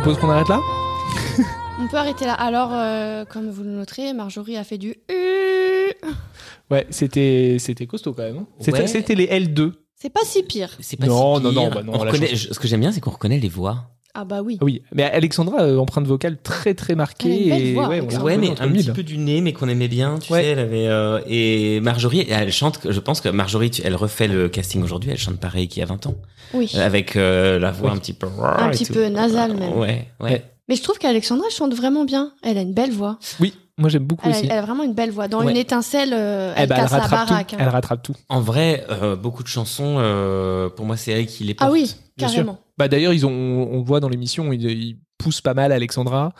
propose 0.00 0.18
qu'on 0.20 0.30
arrête 0.30 0.48
là 0.48 0.60
On 1.80 1.88
peut 1.88 1.96
arrêter 1.96 2.24
là. 2.24 2.34
Alors, 2.34 2.70
euh, 2.72 3.24
comme 3.24 3.50
vous 3.50 3.64
le 3.64 3.70
noterez, 3.70 4.12
Marjorie 4.12 4.56
a 4.56 4.62
fait 4.64 4.78
du 4.78 4.90
U. 5.10 5.92
Ouais, 6.70 6.86
c'était 6.90 7.56
c'était 7.58 7.86
costaud 7.86 8.12
quand 8.12 8.22
même. 8.22 8.38
hein. 8.38 8.46
C'était 8.60 8.80
Ouais. 8.82 8.86
c'était 8.86 9.14
les 9.16 9.26
L2. 9.26 9.72
C'est 9.96 10.10
pas 10.10 10.20
si 10.24 10.42
pire. 10.44 10.70
C'est 10.80 10.96
pas 10.96 11.06
Non, 11.06 11.36
si 11.38 11.42
non, 11.42 11.50
pire. 11.50 11.60
non, 11.62 11.70
bah 11.70 11.82
non, 11.82 11.92
On 12.00 12.04
la 12.04 12.12
reconnaît- 12.12 12.36
je- 12.36 12.52
ce 12.52 12.58
que 12.60 12.68
j'aime 12.68 12.80
bien, 12.80 12.92
c'est 12.92 13.00
qu'on 13.00 13.10
reconnaît 13.10 13.38
les 13.40 13.48
voix. 13.48 13.90
Ah 14.20 14.24
bah 14.24 14.40
oui. 14.44 14.58
Oui, 14.62 14.82
mais 14.92 15.04
Alexandra, 15.04 15.62
euh, 15.62 15.78
empreinte 15.78 16.06
vocale 16.06 16.38
très 16.42 16.74
très 16.74 16.96
marquée. 16.96 17.46
Elle 17.46 17.52
a 17.52 17.56
une 17.56 17.62
belle 17.62 17.66
et 17.68 17.72
voix, 17.74 17.82
ouais, 17.82 17.86
on 17.86 17.90
la 17.90 17.96
Alexandra. 17.98 18.24
Ouais, 18.24 18.32
reconnaît 18.32 18.46
mais 18.48 18.52
entre 18.52 18.62
un 18.62 18.66
mille. 18.66 18.84
petit 18.84 18.90
peu 18.92 19.02
du 19.04 19.18
nez, 19.18 19.40
mais 19.40 19.52
qu'on 19.52 19.68
aimait 19.68 19.86
bien, 19.88 20.18
tu 20.18 20.32
Ouais. 20.32 20.42
sais. 20.42 20.48
Elle 20.48 20.58
avait 20.58 20.88
euh, 20.88 21.20
et 21.28 21.78
Marjorie, 21.80 22.26
elle 22.28 22.50
chante. 22.50 22.80
Je 22.90 22.98
pense 23.00 23.20
que 23.20 23.28
Marjorie, 23.28 23.70
tu- 23.70 23.82
elle 23.84 23.94
refait 23.94 24.26
le 24.26 24.48
casting 24.48 24.82
aujourd'hui. 24.82 25.10
Elle 25.12 25.18
chante 25.18 25.38
pareil 25.38 25.68
qu'il 25.68 25.80
y 25.80 25.82
a 25.84 25.86
20 25.86 26.06
ans, 26.06 26.16
Oui. 26.54 26.70
Euh, 26.74 26.84
avec 26.84 27.14
euh, 27.14 27.58
la 27.60 27.70
voix 27.70 27.90
Oui. 27.92 27.96
un 27.96 28.00
petit 28.00 28.12
peu. 28.12 28.26
Un 28.42 28.68
et 28.68 28.70
petit 28.72 28.86
peu 28.86 29.06
nasale 29.06 29.54
même. 29.56 29.78
Ouais, 29.78 30.08
ouais. 30.20 30.30
Ouais. 30.30 30.44
Mais 30.68 30.74
je 30.74 30.82
trouve 30.82 30.98
qu'Alexandra 30.98 31.48
chante 31.50 31.74
vraiment 31.74 32.04
bien. 32.04 32.32
Elle 32.42 32.58
a 32.58 32.62
une 32.62 32.74
belle 32.74 32.90
voix. 32.90 33.18
Oui, 33.40 33.54
moi 33.78 33.88
j'aime 33.88 34.04
beaucoup 34.04 34.26
Elle 34.26 34.34
a, 34.34 34.36
aussi. 34.38 34.46
elle 34.46 34.58
a 34.58 34.62
vraiment 34.62 34.82
une 34.84 34.92
belle 34.94 35.10
voix. 35.10 35.28
Dans 35.28 35.42
Ouais. 35.44 35.50
une 35.52 35.56
étincelle, 35.56 36.10
euh, 36.12 36.52
Eh 36.56 36.60
elle 36.60 36.70
elle 36.72 36.76
casse 36.76 36.90
la 36.92 36.98
rattrape 36.98 37.28
baraque. 37.28 37.46
tout. 37.48 37.54
hein. 37.54 37.58
Elle 37.60 37.68
rattrape 37.68 38.02
tout. 38.02 38.14
En 38.28 38.40
vrai, 38.40 38.84
euh, 38.90 39.16
beaucoup 39.16 39.42
de 39.42 39.48
chansons. 39.48 39.96
euh, 39.98 40.68
pour 40.68 40.84
moi, 40.84 40.96
c'est 40.96 41.12
elle 41.12 41.26
qui 41.26 41.44
les 41.44 41.54
porte. 41.54 41.70
Ah 41.70 41.72
oui, 41.72 41.94
carrément. 42.18 42.58
Bah 42.76 42.88
d'ailleurs, 42.88 43.12
ils 43.12 43.24
ont, 43.26 43.30
on 43.30 43.78
le 43.78 43.84
voit 43.84 44.00
dans 44.00 44.08
l'émission, 44.08 44.52
ils, 44.52 44.62
ils 44.70 44.98
poussent 45.18 45.40
pas 45.40 45.54
mal 45.54 45.72
Alexandra. 45.72 46.32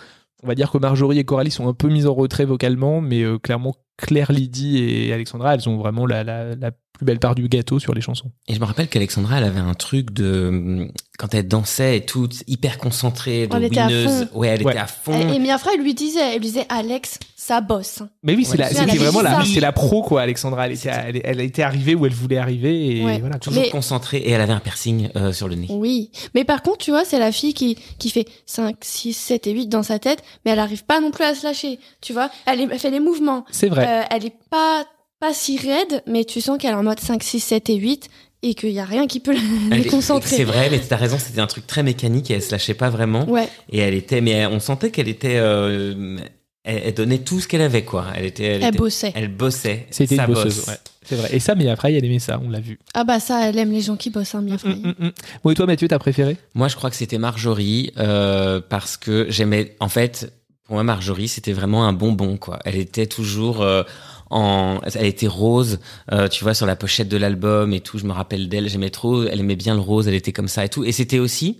On 0.43 0.47
va 0.47 0.55
dire 0.55 0.71
que 0.71 0.79
Marjorie 0.79 1.19
et 1.19 1.25
Coralie 1.25 1.51
sont 1.51 1.67
un 1.69 1.73
peu 1.75 1.89
mises 1.89 2.07
en 2.07 2.15
retrait 2.15 2.45
vocalement, 2.45 3.01
mais 3.01 3.23
euh, 3.23 3.39
clairement 3.39 3.75
Claire, 3.99 4.33
Lydie 4.33 4.79
et 4.79 5.13
Alexandra, 5.13 5.55
elles 5.55 5.69
ont 5.69 5.77
vraiment 5.77 6.07
la, 6.07 6.23
la, 6.25 6.55
la 6.55 6.71
plus 6.71 7.05
belle 7.05 7.19
part 7.19 7.35
du 7.35 7.49
gâteau 7.49 7.79
sur 7.79 7.95
les 7.95 8.01
chansons. 8.01 8.31
Et 8.49 8.55
je 8.55 8.61
me 8.61 8.65
rappelle 8.65 8.89
qu'Alexandra, 8.89 9.39
elle 9.39 9.45
avait 9.45 9.61
un 9.61 9.75
truc 9.75 10.13
de 10.13 10.89
quand 11.19 11.35
elle 11.35 11.49
dansait 11.49 11.97
et 11.99 12.07
tout, 12.07 12.29
hyper 12.47 12.79
concentrée, 12.79 13.49
de 13.49 13.57
Elle 13.57 13.65
était 13.65 13.81
à 13.81 13.87
winneuse. 13.89 14.29
fond. 14.33 14.39
Ouais, 14.39 14.49
elle 14.49 14.63
Ouais. 14.63 14.73
était 14.73 14.81
à 14.81 14.87
fond. 14.87 15.13
Et, 15.33 15.35
et 15.35 15.39
Mia 15.41 15.59
Frey 15.59 15.77
lui 15.77 15.95
disait, 15.95 16.21
elle 16.21 16.35
lui 16.35 16.47
disait, 16.47 16.67
Alex, 16.69 17.19
ça 17.35 17.61
bosse. 17.61 18.03
Mais 18.23 18.35
oui, 18.37 18.45
c'est 18.45 18.53
Ouais, 18.53 18.59
la- 18.59 18.71
elle 18.71 18.77
c'était 18.77 18.99
vraiment 18.99 19.21
la, 19.23 19.45
c'est 19.45 19.59
la 19.61 19.73
pro 19.73 20.03
quoi, 20.03 20.23
Alexandra. 20.23 20.67
Elle 20.67 20.73
était, 20.75 20.91
elle, 20.91 21.21
elle 21.25 21.41
était 21.41 21.63
arrivée 21.63 21.97
où 21.97 22.07
elle 22.07 22.13
voulait 22.13 22.39
arriver 22.39 22.99
et 22.99 23.05
Ouais. 23.05 23.19
voilà. 23.19 23.39
Toujours 23.41 23.63
Mais- 23.63 23.71
concentrée 23.71 24.19
et 24.19 24.31
elle 24.31 24.41
avait 24.41 24.53
un 24.53 24.61
piercing 24.61 25.09
euh, 25.17 25.33
sur 25.33 25.49
le 25.49 25.57
nez. 25.57 25.67
Oui. 25.71 26.11
Mais 26.35 26.45
par 26.45 26.63
contre, 26.63 26.79
tu 26.79 26.93
vois, 26.93 27.05
c'est 27.05 27.19
la 27.19 27.33
fille 27.33 27.55
qui, 27.55 27.77
qui 27.99 28.11
fait 28.11 28.27
5, 28.47 28.77
6, 28.81 29.13
7 29.13 29.47
et 29.49 29.53
8 29.53 29.67
dans 29.69 29.83
sa 29.83 29.99
tête, 29.99 30.23
mais 30.45 30.53
elle 30.53 30.61
arrive 30.61 30.85
pas 30.85 31.01
non 31.01 31.11
plus 31.11 31.25
à 31.25 31.35
se 31.35 31.45
lâcher. 31.45 31.81
Tu 32.01 32.13
vois, 32.13 32.31
elle, 32.47 32.61
elle 32.71 32.79
fait 32.79 32.91
les 32.91 33.01
mouvements. 33.01 33.45
C'est 33.51 33.69
vrai. 33.69 33.87
Euh, 33.89 34.03
elle 34.11 34.27
est 34.27 34.35
pas, 34.51 34.85
pas 35.21 35.33
si 35.33 35.57
raide, 35.59 36.03
mais 36.07 36.25
tu 36.25 36.41
sens 36.41 36.59
qu'elle 36.59 36.73
est 36.73 36.75
en 36.75 36.83
mode 36.83 37.01
5, 37.01 37.23
6, 37.23 37.41
7 37.41 37.71
et 37.71 37.77
8 37.77 38.09
et 38.43 38.55
qu'il 38.55 38.71
y 38.71 38.79
a 38.79 38.85
rien 38.85 39.07
qui 39.07 39.19
peut 39.21 39.33
la 39.33 39.41
Elle- 39.73 39.83
déconcentrer. 39.83 40.37
C'est 40.37 40.45
vrai, 40.45 40.69
mais 40.71 40.79
t'as 40.79 40.97
raison, 40.97 41.19
c'était 41.19 41.41
un 41.41 41.47
truc 41.49 41.67
très 41.67 41.83
mécanique 41.83 42.31
et 42.31 42.35
elle 42.35 42.43
se 42.43 42.53
lâchait 42.53 42.75
pas 42.75 42.91
vraiment. 42.91 43.25
Ouais. 43.29 43.49
Et 43.71 43.79
elle 43.79 43.95
était, 43.95 44.21
mais 44.21 44.47
on 44.47 44.61
sentait 44.61 44.91
qu'elle 44.91 45.09
était, 45.09 45.37
euh, 45.39 46.19
elle, 46.65 46.83
elle 46.87 46.95
donnait 46.95 47.19
tout 47.19 47.41
ce 47.41 47.49
qu'elle 47.49 47.63
avait, 47.63 47.83
quoi. 47.85 48.07
Elle 48.15 48.27
était, 48.27 48.45
elle, 48.45 48.63
Elle 48.63 48.69
était- 48.69 48.79
bossait. 48.79 49.13
elle 49.17 49.29
bossait. 49.29 49.87
C'était 49.91 50.17
une 50.17 50.27
bosseuse. 50.27 50.57
bosse. 50.57 50.69
ouais. 50.69 50.75
C'est 51.05 51.17
vrai. 51.17 51.31
Et 51.33 51.41
ça, 51.41 51.55
mais 51.55 51.67
après, 51.71 51.95
elle 51.95 52.05
aimait 52.05 52.19
ça, 52.19 52.39
on 52.45 52.51
l'a 52.51 52.61
vu. 52.61 52.79
Ah 52.93 53.03
bah 53.03 53.19
ça, 53.19 53.49
elle 53.49 53.59
aime 53.59 53.73
les 53.73 53.81
gens 53.81 53.97
qui 53.97 54.11
bossent, 54.11 54.35
hein, 54.35 54.43
Mia. 54.43 54.57
Mm, 54.63 54.69
mm, 54.89 54.95
mm. 55.07 55.11
Bon, 55.43 55.51
et 55.51 55.55
toi, 55.55 55.65
Mathieu, 55.65 55.89
t'as 55.89 55.99
préféré? 55.99 56.37
Moi, 56.55 56.69
je 56.69 56.77
crois 56.77 56.91
que 56.91 56.97
c'était 56.97 57.17
Marjorie 57.17 57.93
euh, 57.97 58.61
parce 58.69 58.99
que 58.99 59.25
j'aimais. 59.31 59.75
En 59.81 59.89
fait, 59.89 60.31
pour 60.69 60.85
Marjorie, 60.85 61.29
c'était 61.29 61.55
vraiment 61.55 61.87
un 61.89 61.95
bonbon, 61.95 62.37
quoi. 62.37 62.59
Elle 62.67 62.77
était 62.77 63.07
toujours 63.07 63.63
euh, 63.63 63.83
en. 64.29 64.79
Elle 64.95 65.07
était 65.07 65.27
rose, 65.27 65.81
euh, 66.13 66.29
tu 66.29 66.45
vois, 66.45 66.53
sur 66.53 66.67
la 66.67 66.77
pochette 66.77 67.09
de 67.09 67.17
l'album 67.17 67.73
et 67.73 67.81
tout. 67.81 67.97
Je 67.99 68.05
me 68.05 68.13
rappelle 68.13 68.51
d'elle. 68.51 68.69
J'aimais 68.69 68.91
trop. 68.91 69.25
Elle 69.25 69.41
aimait 69.41 69.57
bien 69.57 69.75
le 69.75 69.81
rose. 69.81 70.07
Elle 70.09 70.15
était 70.15 70.33
comme 70.33 70.47
ça 70.47 70.67
et 70.67 70.69
tout. 70.69 70.85
Et 70.85 70.93
c'était 70.93 71.19
aussi. 71.21 71.59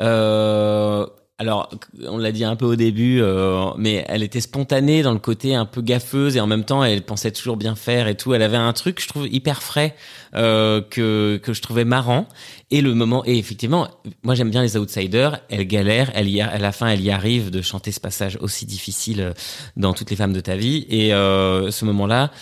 Euh, 0.00 1.06
alors, 1.38 1.70
on 2.04 2.18
l'a 2.18 2.32
dit 2.32 2.42
un 2.42 2.56
peu 2.56 2.66
au 2.66 2.74
début, 2.74 3.20
euh, 3.20 3.66
mais 3.76 4.04
elle 4.08 4.24
était 4.24 4.40
spontanée 4.40 5.02
dans 5.02 5.12
le 5.12 5.20
côté 5.20 5.54
un 5.54 5.66
peu 5.66 5.82
gaffeuse 5.82 6.36
et 6.36 6.40
en 6.40 6.48
même 6.48 6.64
temps, 6.64 6.82
elle 6.82 7.02
pensait 7.02 7.30
toujours 7.30 7.56
bien 7.56 7.76
faire 7.76 8.08
et 8.08 8.16
tout. 8.16 8.34
Elle 8.34 8.42
avait 8.42 8.56
un 8.56 8.72
truc, 8.72 9.00
je 9.00 9.06
trouve, 9.06 9.28
hyper 9.28 9.62
frais 9.62 9.94
euh, 10.34 10.80
que 10.82 11.38
que 11.40 11.52
je 11.52 11.62
trouvais 11.62 11.84
marrant. 11.84 12.26
Et 12.72 12.80
le 12.80 12.92
moment, 12.92 13.22
et 13.24 13.38
effectivement, 13.38 13.86
moi 14.24 14.34
j'aime 14.34 14.50
bien 14.50 14.62
les 14.62 14.76
outsiders. 14.76 15.38
Elle 15.48 15.64
galère, 15.68 16.10
elle 16.14 16.28
y 16.28 16.40
a, 16.40 16.48
à 16.48 16.58
la 16.58 16.72
fin, 16.72 16.88
elle 16.88 17.02
y 17.02 17.10
arrive 17.12 17.50
de 17.50 17.62
chanter 17.62 17.92
ce 17.92 18.00
passage 18.00 18.36
aussi 18.40 18.66
difficile 18.66 19.20
euh, 19.20 19.32
dans 19.76 19.92
toutes 19.94 20.10
les 20.10 20.16
femmes 20.16 20.32
de 20.32 20.40
ta 20.40 20.56
vie. 20.56 20.86
Et 20.90 21.14
euh, 21.14 21.70
ce 21.70 21.84
moment-là, 21.84 22.32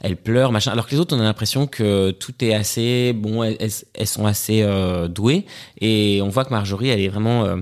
elle 0.00 0.16
pleure, 0.16 0.52
machin. 0.52 0.72
Alors 0.72 0.86
que 0.86 0.90
les 0.90 1.00
autres, 1.00 1.16
on 1.16 1.20
a 1.20 1.24
l'impression 1.24 1.66
que 1.66 2.10
tout 2.10 2.34
est 2.44 2.52
assez 2.52 3.14
bon, 3.14 3.42
elles, 3.44 3.56
elles- 3.94 4.06
sont 4.06 4.26
assez 4.26 4.60
euh, 4.62 5.08
douées. 5.08 5.46
Et 5.80 6.20
on 6.22 6.28
voit 6.28 6.44
que 6.44 6.50
Marjorie, 6.50 6.90
elle 6.90 7.00
est 7.00 7.08
vraiment 7.08 7.44
euh, 7.44 7.56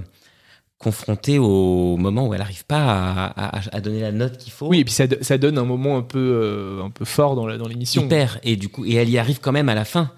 confrontée 0.81 1.39
au 1.39 1.97
moment 1.99 2.27
où 2.27 2.33
elle 2.35 2.41
n'arrive 2.41 2.65
pas 2.65 2.83
à, 3.27 3.59
à- 3.59 3.61
à 3.71 3.81
donner 3.81 4.01
la 4.01 4.13
note 4.13 4.39
qu'il 4.39 4.51
faut. 4.53 4.67
Oui, 4.69 4.81
et 4.81 4.85
puis 4.85 4.95
ça, 4.95 5.07
do- 5.07 5.19
ça 5.21 5.39
donne 5.39 5.59
un 5.59 5.65
moment 5.65 5.97
un 5.99 6.03
peu, 6.03 6.19
euh, 6.19 6.83
un 6.83 6.91
peu 6.91 7.05
fort 7.05 7.37
dans 7.37 7.47
la- 7.47 7.59
dans 7.59 7.69
l'émission. 7.69 8.03
hyper. 8.03 8.39
Et 8.43 8.57
du 8.57 8.69
coup, 8.69 8.85
et 8.87 8.95
elle 8.95 9.11
y 9.11 9.19
arrive 9.19 9.41
quand 9.41 9.53
même 9.53 9.69
à 9.69 9.75
la 9.75 9.85
fin. 9.85 10.11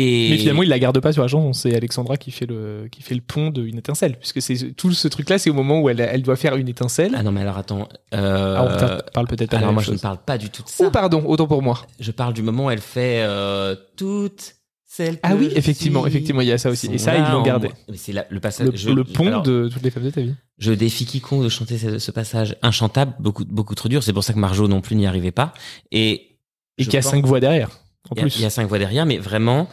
Et 0.00 0.28
Mais 0.30 0.38
finalement, 0.38 0.62
il 0.62 0.68
la 0.68 0.78
garde 0.78 1.00
pas 1.00 1.12
sur 1.12 1.22
la 1.22 1.28
chanson. 1.28 1.52
C'est 1.52 1.74
Alexandra 1.74 2.16
qui 2.16 2.30
fait 2.30 2.46
le, 2.46 2.86
qui 2.92 3.02
fait 3.02 3.16
le 3.16 3.20
pont 3.20 3.50
d'une 3.50 3.78
étincelle. 3.78 4.16
Puisque 4.16 4.40
c'est 4.40 4.72
tout 4.76 4.92
ce 4.92 5.08
truc-là, 5.08 5.38
c'est 5.38 5.50
au 5.50 5.54
moment 5.54 5.80
où 5.80 5.88
elle, 5.88 5.98
elle 6.00 6.22
doit 6.22 6.36
faire 6.36 6.54
une 6.56 6.68
étincelle. 6.68 7.14
Ah 7.16 7.22
non, 7.24 7.32
mais 7.32 7.40
alors 7.40 7.58
attends. 7.58 7.88
Euh... 8.14 8.54
Ah, 8.56 8.62
on 8.64 8.76
t'a- 8.78 9.02
parle 9.12 9.26
peut-être 9.26 9.50
pas 9.50 9.56
de 9.56 9.60
la 9.62 9.66
alors 9.68 9.72
moi, 9.74 9.82
je 9.82 9.90
ne 9.92 9.98
parle 9.98 10.18
pas 10.24 10.38
du 10.38 10.50
tout 10.50 10.62
de 10.62 10.68
ça. 10.68 10.84
Oh, 10.86 10.90
pardon, 10.90 11.24
autant 11.26 11.48
pour 11.48 11.62
moi. 11.62 11.84
Je 11.98 12.12
parle 12.12 12.32
du 12.32 12.42
moment 12.42 12.66
où 12.66 12.70
elle 12.70 12.80
fait 12.80 13.22
euh, 13.22 13.74
toutes 13.96 14.54
Ah 15.22 15.30
que 15.32 15.38
oui, 15.38 15.50
effectivement, 15.54 16.00
suis 16.02 16.08
effectivement, 16.10 16.40
il 16.40 16.48
y 16.48 16.52
a 16.52 16.58
ça 16.58 16.70
aussi. 16.70 16.88
Et 16.92 16.98
ça, 16.98 17.16
ils 17.16 17.32
l'ont 17.32 17.42
gardé. 17.42 17.68
Mais 17.90 17.96
c'est 17.96 18.12
la- 18.12 18.26
le 18.30 18.40
passage. 18.40 18.68
Le, 18.68 18.76
je- 18.76 18.90
le 18.90 19.04
pont 19.04 19.26
alors, 19.26 19.42
de 19.42 19.68
toutes 19.72 19.82
les 19.82 19.90
femmes 19.90 20.04
de 20.04 20.10
ta 20.10 20.20
vie. 20.20 20.34
Je 20.58 20.72
défie 20.72 21.04
quiconque 21.06 21.44
de 21.44 21.48
chanter 21.48 21.78
ce, 21.78 21.98
ce 21.98 22.10
passage 22.10 22.56
inchantable, 22.62 23.14
beaucoup, 23.20 23.44
beaucoup 23.44 23.74
trop 23.74 23.88
dur. 23.88 24.02
C'est 24.02 24.12
pour 24.12 24.24
ça 24.24 24.32
que 24.32 24.38
Marjo 24.38 24.66
non 24.68 24.80
plus 24.80 24.96
n'y 24.96 25.06
arrivait 25.06 25.30
pas. 25.30 25.52
Et, 25.92 26.12
Et 26.78 26.84
je 26.84 26.84
qu'il 26.84 26.94
y 26.94 26.96
a 26.96 27.02
pense- 27.02 27.10
cinq 27.12 27.24
voix 27.26 27.40
derrière. 27.40 27.68
En 28.10 28.14
il 28.14 28.18
y 28.18 28.20
a- 28.20 28.22
plus. 28.24 28.36
Il 28.36 28.42
y 28.42 28.46
a 28.46 28.50
cinq 28.50 28.66
voix 28.68 28.78
derrière, 28.78 29.04
mais 29.06 29.18
vraiment, 29.18 29.68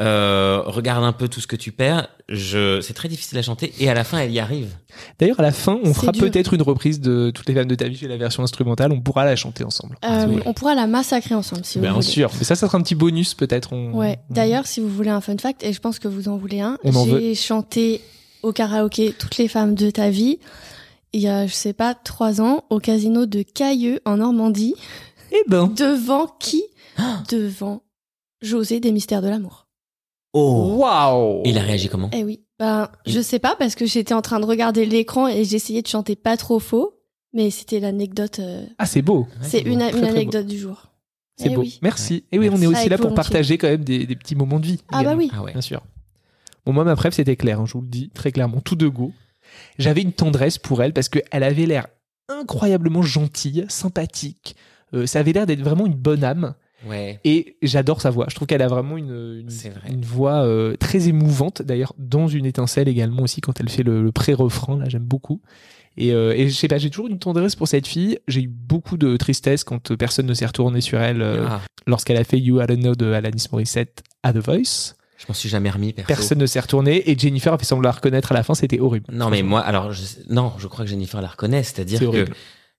euh, 0.00 0.62
regarde 0.64 1.04
un 1.04 1.12
peu 1.12 1.28
tout 1.28 1.40
ce 1.40 1.46
que 1.46 1.56
tu 1.56 1.72
perds. 1.72 2.08
Je, 2.28 2.80
c'est 2.80 2.94
très 2.94 3.08
difficile 3.08 3.36
à 3.38 3.42
chanter. 3.42 3.72
Et 3.78 3.90
à 3.90 3.94
la 3.94 4.02
fin, 4.02 4.18
elle 4.18 4.32
y 4.32 4.38
arrive. 4.40 4.74
D'ailleurs, 5.18 5.38
à 5.40 5.42
la 5.42 5.52
fin, 5.52 5.78
on 5.84 5.92
fera 5.92 6.12
dur. 6.12 6.22
peut-être 6.22 6.54
une 6.54 6.62
reprise 6.62 7.00
de 7.00 7.30
toutes 7.34 7.46
les 7.48 7.54
femmes 7.54 7.66
de 7.68 7.74
ta 7.74 7.86
vie, 7.88 7.98
la 8.08 8.16
version 8.16 8.42
instrumentale. 8.42 8.92
On 8.92 9.00
pourra 9.00 9.24
la 9.24 9.36
chanter 9.36 9.62
ensemble. 9.64 9.96
Euh, 10.04 10.26
Oui. 10.28 10.40
On 10.46 10.54
pourra 10.54 10.74
la 10.74 10.86
massacrer 10.86 11.34
ensemble 11.34 11.64
si 11.64 11.78
vous 11.78 11.82
Bien 11.82 11.92
voulez. 11.92 12.02
sûr. 12.06 12.30
Mais 12.38 12.44
ça, 12.44 12.54
ça 12.56 12.66
sera 12.66 12.78
un 12.78 12.82
petit 12.82 12.94
bonus 12.94 13.34
peut-être. 13.34 13.72
On... 13.72 13.92
Ouais. 13.92 14.18
D'ailleurs, 14.30 14.66
si 14.66 14.80
vous 14.80 14.88
voulez 14.88 15.10
un 15.10 15.20
fun 15.20 15.36
fact, 15.38 15.62
et 15.64 15.72
je 15.72 15.80
pense 15.80 15.98
que 15.98 16.08
vous 16.08 16.28
en 16.28 16.36
voulez 16.38 16.60
un, 16.60 16.78
j'ai 16.84 17.34
chanté 17.34 18.00
au 18.42 18.52
karaoké 18.52 19.12
toutes 19.18 19.36
les 19.36 19.48
femmes 19.48 19.74
de 19.74 19.90
ta 19.90 20.08
vie. 20.08 20.38
Il 21.12 21.20
y 21.20 21.28
a, 21.28 21.46
je 21.46 21.52
sais 21.52 21.72
pas, 21.72 21.94
trois 21.94 22.40
ans, 22.40 22.64
au 22.70 22.78
casino 22.78 23.26
de 23.26 23.42
Cailleux 23.42 24.00
en 24.04 24.18
Normandie. 24.18 24.74
Eh 25.32 25.42
ben. 25.48 25.66
Devant 25.76 26.26
qui? 26.38 26.62
Devant 27.28 27.82
José 28.40 28.80
des 28.80 28.92
Mystères 28.92 29.20
de 29.20 29.28
l'amour. 29.28 29.66
Oh! 30.32 30.76
Waouh. 30.78 31.42
Et 31.44 31.50
il 31.50 31.58
a 31.58 31.62
réagi 31.62 31.88
comment? 31.88 32.10
Eh 32.12 32.24
oui. 32.24 32.40
Ben, 32.58 32.88
je 33.06 33.20
sais 33.20 33.38
pas 33.38 33.56
parce 33.58 33.74
que 33.74 33.86
j'étais 33.86 34.14
en 34.14 34.22
train 34.22 34.38
de 34.40 34.44
regarder 34.46 34.84
l'écran 34.86 35.26
et 35.28 35.44
j'essayais 35.44 35.82
de 35.82 35.86
chanter 35.88 36.14
pas 36.14 36.36
trop 36.36 36.58
faux, 36.58 36.94
mais 37.32 37.50
c'était 37.50 37.80
l'anecdote. 37.80 38.38
euh, 38.38 38.64
Ah, 38.78 38.86
c'est 38.86 39.02
beau. 39.02 39.20
Ouais, 39.20 39.26
c'est 39.42 39.62
beau. 39.62 39.70
une, 39.70 39.78
très 39.90 40.08
anecdote 40.08 40.46
du 40.46 40.58
jour. 40.58 40.86
C'est 41.36 41.48
Eh 41.50 41.54
beau. 41.54 41.62
oui. 41.62 41.78
Merci. 41.82 42.24
Et 42.32 42.38
oui, 42.38 42.48
on 42.52 42.60
est 42.60 42.66
aussi 42.66 42.76
Avec 42.76 42.90
là 42.90 42.96
pour 42.98 43.04
volontiers. 43.10 43.16
partager 43.16 43.58
quand 43.58 43.68
même 43.68 43.82
des, 43.84 44.06
des 44.06 44.16
petits 44.16 44.36
moments 44.36 44.60
de 44.60 44.66
vie. 44.66 44.80
Ah 44.88 44.96
bah 44.96 45.00
également. 45.00 45.18
oui. 45.18 45.30
Ah 45.34 45.42
ouais. 45.42 45.52
Bien 45.52 45.60
sûr. 45.62 45.82
Bon, 46.66 46.72
moi, 46.74 46.84
ma 46.84 46.94
préf, 46.96 47.14
c'était 47.14 47.36
clair, 47.36 47.58
hein, 47.60 47.64
je 47.66 47.72
vous 47.72 47.80
le 47.80 47.88
dis 47.88 48.10
très 48.10 48.30
clairement, 48.30 48.60
tout 48.60 48.76
de 48.76 48.86
go. 48.88 49.12
J'avais 49.78 50.02
une 50.02 50.12
tendresse 50.12 50.58
pour 50.58 50.82
elle 50.82 50.92
parce 50.92 51.08
qu'elle 51.08 51.42
avait 51.42 51.64
l'air 51.66 51.86
incroyablement 52.28 53.02
gentille, 53.02 53.64
sympathique. 53.68 54.54
Euh, 54.94 55.06
ça 55.06 55.20
avait 55.20 55.32
l'air 55.32 55.46
d'être 55.46 55.62
vraiment 55.62 55.86
une 55.86 55.94
bonne 55.94 56.22
âme. 56.22 56.54
Ouais. 56.86 57.20
Et 57.24 57.56
j'adore 57.62 58.00
sa 58.00 58.10
voix. 58.10 58.26
Je 58.30 58.34
trouve 58.34 58.46
qu'elle 58.46 58.62
a 58.62 58.68
vraiment 58.68 58.96
une, 58.96 59.40
une, 59.42 59.50
C'est 59.50 59.68
vrai. 59.70 59.90
une 59.90 60.04
voix 60.04 60.44
euh, 60.44 60.76
très 60.76 61.08
émouvante. 61.08 61.62
D'ailleurs, 61.62 61.92
dans 61.98 62.26
une 62.28 62.46
étincelle 62.46 62.88
également 62.88 63.22
aussi, 63.22 63.40
quand 63.40 63.60
elle 63.60 63.68
fait 63.68 63.82
le, 63.82 64.02
le 64.02 64.12
pré-refrain, 64.12 64.78
là, 64.78 64.88
j'aime 64.88 65.04
beaucoup. 65.04 65.40
Et, 65.96 66.12
euh, 66.14 66.32
et 66.34 66.48
je 66.48 66.54
sais 66.54 66.68
pas, 66.68 66.78
j'ai 66.78 66.88
toujours 66.88 67.08
une 67.08 67.18
tendresse 67.18 67.56
pour 67.56 67.68
cette 67.68 67.86
fille. 67.86 68.18
J'ai 68.28 68.42
eu 68.42 68.48
beaucoup 68.48 68.96
de 68.96 69.16
tristesse 69.16 69.64
quand 69.64 69.90
euh, 69.90 69.96
personne 69.96 70.24
ne 70.26 70.34
s'est 70.34 70.46
retourné 70.46 70.80
sur 70.80 71.00
elle 71.00 71.20
euh, 71.20 71.44
Ah, 71.48 71.60
lorsqu'elle 71.86 72.16
a 72.16 72.24
fait 72.24 72.38
You 72.38 72.62
I 72.62 72.66
Don't 72.66 72.78
Know 72.80 72.94
de 72.94 73.12
Alanis 73.12 73.46
Morissette 73.52 74.02
à 74.22 74.32
The 74.32 74.38
Voice. 74.38 74.94
je 75.18 75.24
m'en 75.28 75.34
suis 75.34 75.48
jamais 75.50 75.68
remis, 75.68 75.92
perso. 75.92 76.06
Personne 76.06 76.38
ne 76.38 76.46
s'est 76.46 76.60
retourné 76.60 77.10
et 77.10 77.18
Jennifer 77.18 77.52
a 77.52 77.58
fait 77.58 77.64
semblant 77.66 77.88
la 77.88 77.92
reconnaître 77.96 78.30
à 78.32 78.34
la 78.36 78.42
fin, 78.44 78.54
c'était 78.54 78.78
horrible. 78.80 79.06
Non, 79.12 79.28
mais 79.30 79.42
moi, 79.42 79.60
alors, 79.60 79.92
je, 79.92 80.02
non, 80.30 80.52
je 80.58 80.66
crois 80.68 80.84
que 80.84 80.90
Jennifer 80.90 81.20
la 81.20 81.28
reconnaît, 81.28 81.64
c'est-à-dire 81.64 81.98
C'est 81.98 82.06
que. 82.24 82.30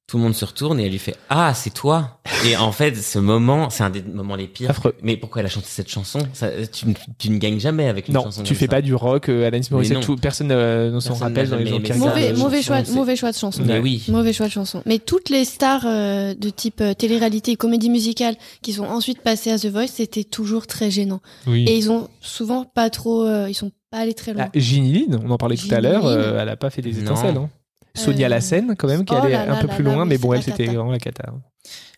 Tout 0.08 0.18
le 0.18 0.24
monde 0.24 0.36
se 0.36 0.44
retourne 0.44 0.78
et 0.82 0.86
elle 0.88 0.92
lui 0.92 1.00
fait 1.00 1.16
Ah, 1.30 1.54
c'est 1.54 1.74
toi 1.74 2.20
Et 2.46 2.58
en 2.58 2.74
fait, 2.74 2.98
ce 2.98 3.18
moment, 3.18 3.70
c'est 3.70 3.84
un 3.84 3.90
des 3.90 4.02
moments 4.02 4.36
les 4.36 4.48
pires. 4.48 4.70
Affreux. 4.70 4.94
Mais 5.02 5.16
pourquoi 5.16 5.40
elle 5.40 5.46
a 5.46 5.50
chanté 5.50 5.68
cette 5.70 5.88
chanson? 5.90 6.20
Ça, 6.34 6.50
tu, 6.70 6.88
ne- 6.90 6.94
tu 7.18 7.30
ne 7.30 7.38
gagnes 7.38 7.62
jamais 7.62 7.88
avec 7.88 8.10
une 8.10 8.16
Non, 8.16 8.24
chanson 8.24 8.44
tu 8.44 8.50
comme 8.50 8.58
fais 8.58 8.66
ça. 8.66 8.72
pas 8.72 8.82
du 8.82 8.94
rock, 8.94 9.30
euh, 9.30 9.48
Alanis 9.48 9.70
Morissette, 9.72 9.96
non. 9.98 10.04
tout- 10.04 10.18
personne 10.18 10.52
euh, 10.52 10.92
ne 10.92 11.00
s'en 11.00 11.14
rappelle 11.14 11.50
dans 11.50 11.56
les 11.56 11.66
gens 11.66 11.80
qui. 11.80 11.94
Mauvais, 11.94 12.34
mauvais, 12.34 12.62
choix, 12.62 12.84
c'est- 12.84 12.92
mauvais 12.94 13.16
choix 13.16 13.32
de 13.32 13.38
chanson. 13.38 13.64
Mais 13.66 13.80
oui. 13.80 14.04
Mauvais 14.10 14.34
choix 14.34 14.48
de 14.48 14.52
chanson. 14.52 14.84
Mais 14.86 15.00
toutes 15.00 15.30
les 15.30 15.46
stars 15.46 15.84
euh, 15.86 16.34
de 16.34 16.50
type 16.50 16.82
euh, 16.82 16.94
télé-réalité 16.94 17.52
et 17.52 17.56
comédie 17.56 17.90
musicale 17.90 18.36
qui 18.62 18.74
sont 18.74 18.84
ensuite 18.84 19.22
passées 19.22 19.52
à 19.52 19.58
The 19.60 19.68
Voice, 19.68 19.88
c'était 19.88 20.26
toujours 20.26 20.68
très 20.68 20.92
gênant. 20.92 21.22
Oui. 21.48 21.64
Et 21.70 21.78
ils 21.78 21.90
ont 21.90 22.10
souvent 22.20 22.66
pas 22.66 22.90
trop, 22.90 23.24
euh, 23.26 23.46
ils 23.48 23.54
sont 23.54 23.72
pas 23.92 24.00
allés 24.00 24.14
très 24.14 24.34
loin. 24.34 24.44
Ah, 24.48 24.52
Ginny 24.60 24.92
Lynn, 25.08 25.22
on 25.24 25.30
en 25.32 25.38
parlait 25.38 25.56
tout 25.56 25.68
à 25.74 25.80
l'heure, 25.80 26.06
euh, 26.06 26.38
elle 26.42 26.50
a 26.50 26.58
pas 26.58 26.70
fait 26.70 26.82
des 26.82 26.92
Non. 26.92 27.02
étincelles. 27.14 27.38
hein. 27.38 27.50
Sonia 27.94 28.28
Euh, 28.28 28.30
Lassen, 28.30 28.76
quand 28.78 28.88
même, 28.88 29.06
qui 29.06 29.14
oh 29.14 29.18
allait 29.18 29.32
là 29.32 29.44
un 29.44 29.46
là 29.48 29.62
peu 29.62 29.68
là 29.68 29.76
plus 29.76 29.84
là, 29.84 29.94
loin, 29.94 30.06
mais 30.06 30.16
c'est 30.16 30.22
bon, 30.22 30.34
elle, 30.34 30.44
c'était 30.44 30.66
vraiment 30.66 30.92
la 30.92 31.00
cata. 31.00 31.34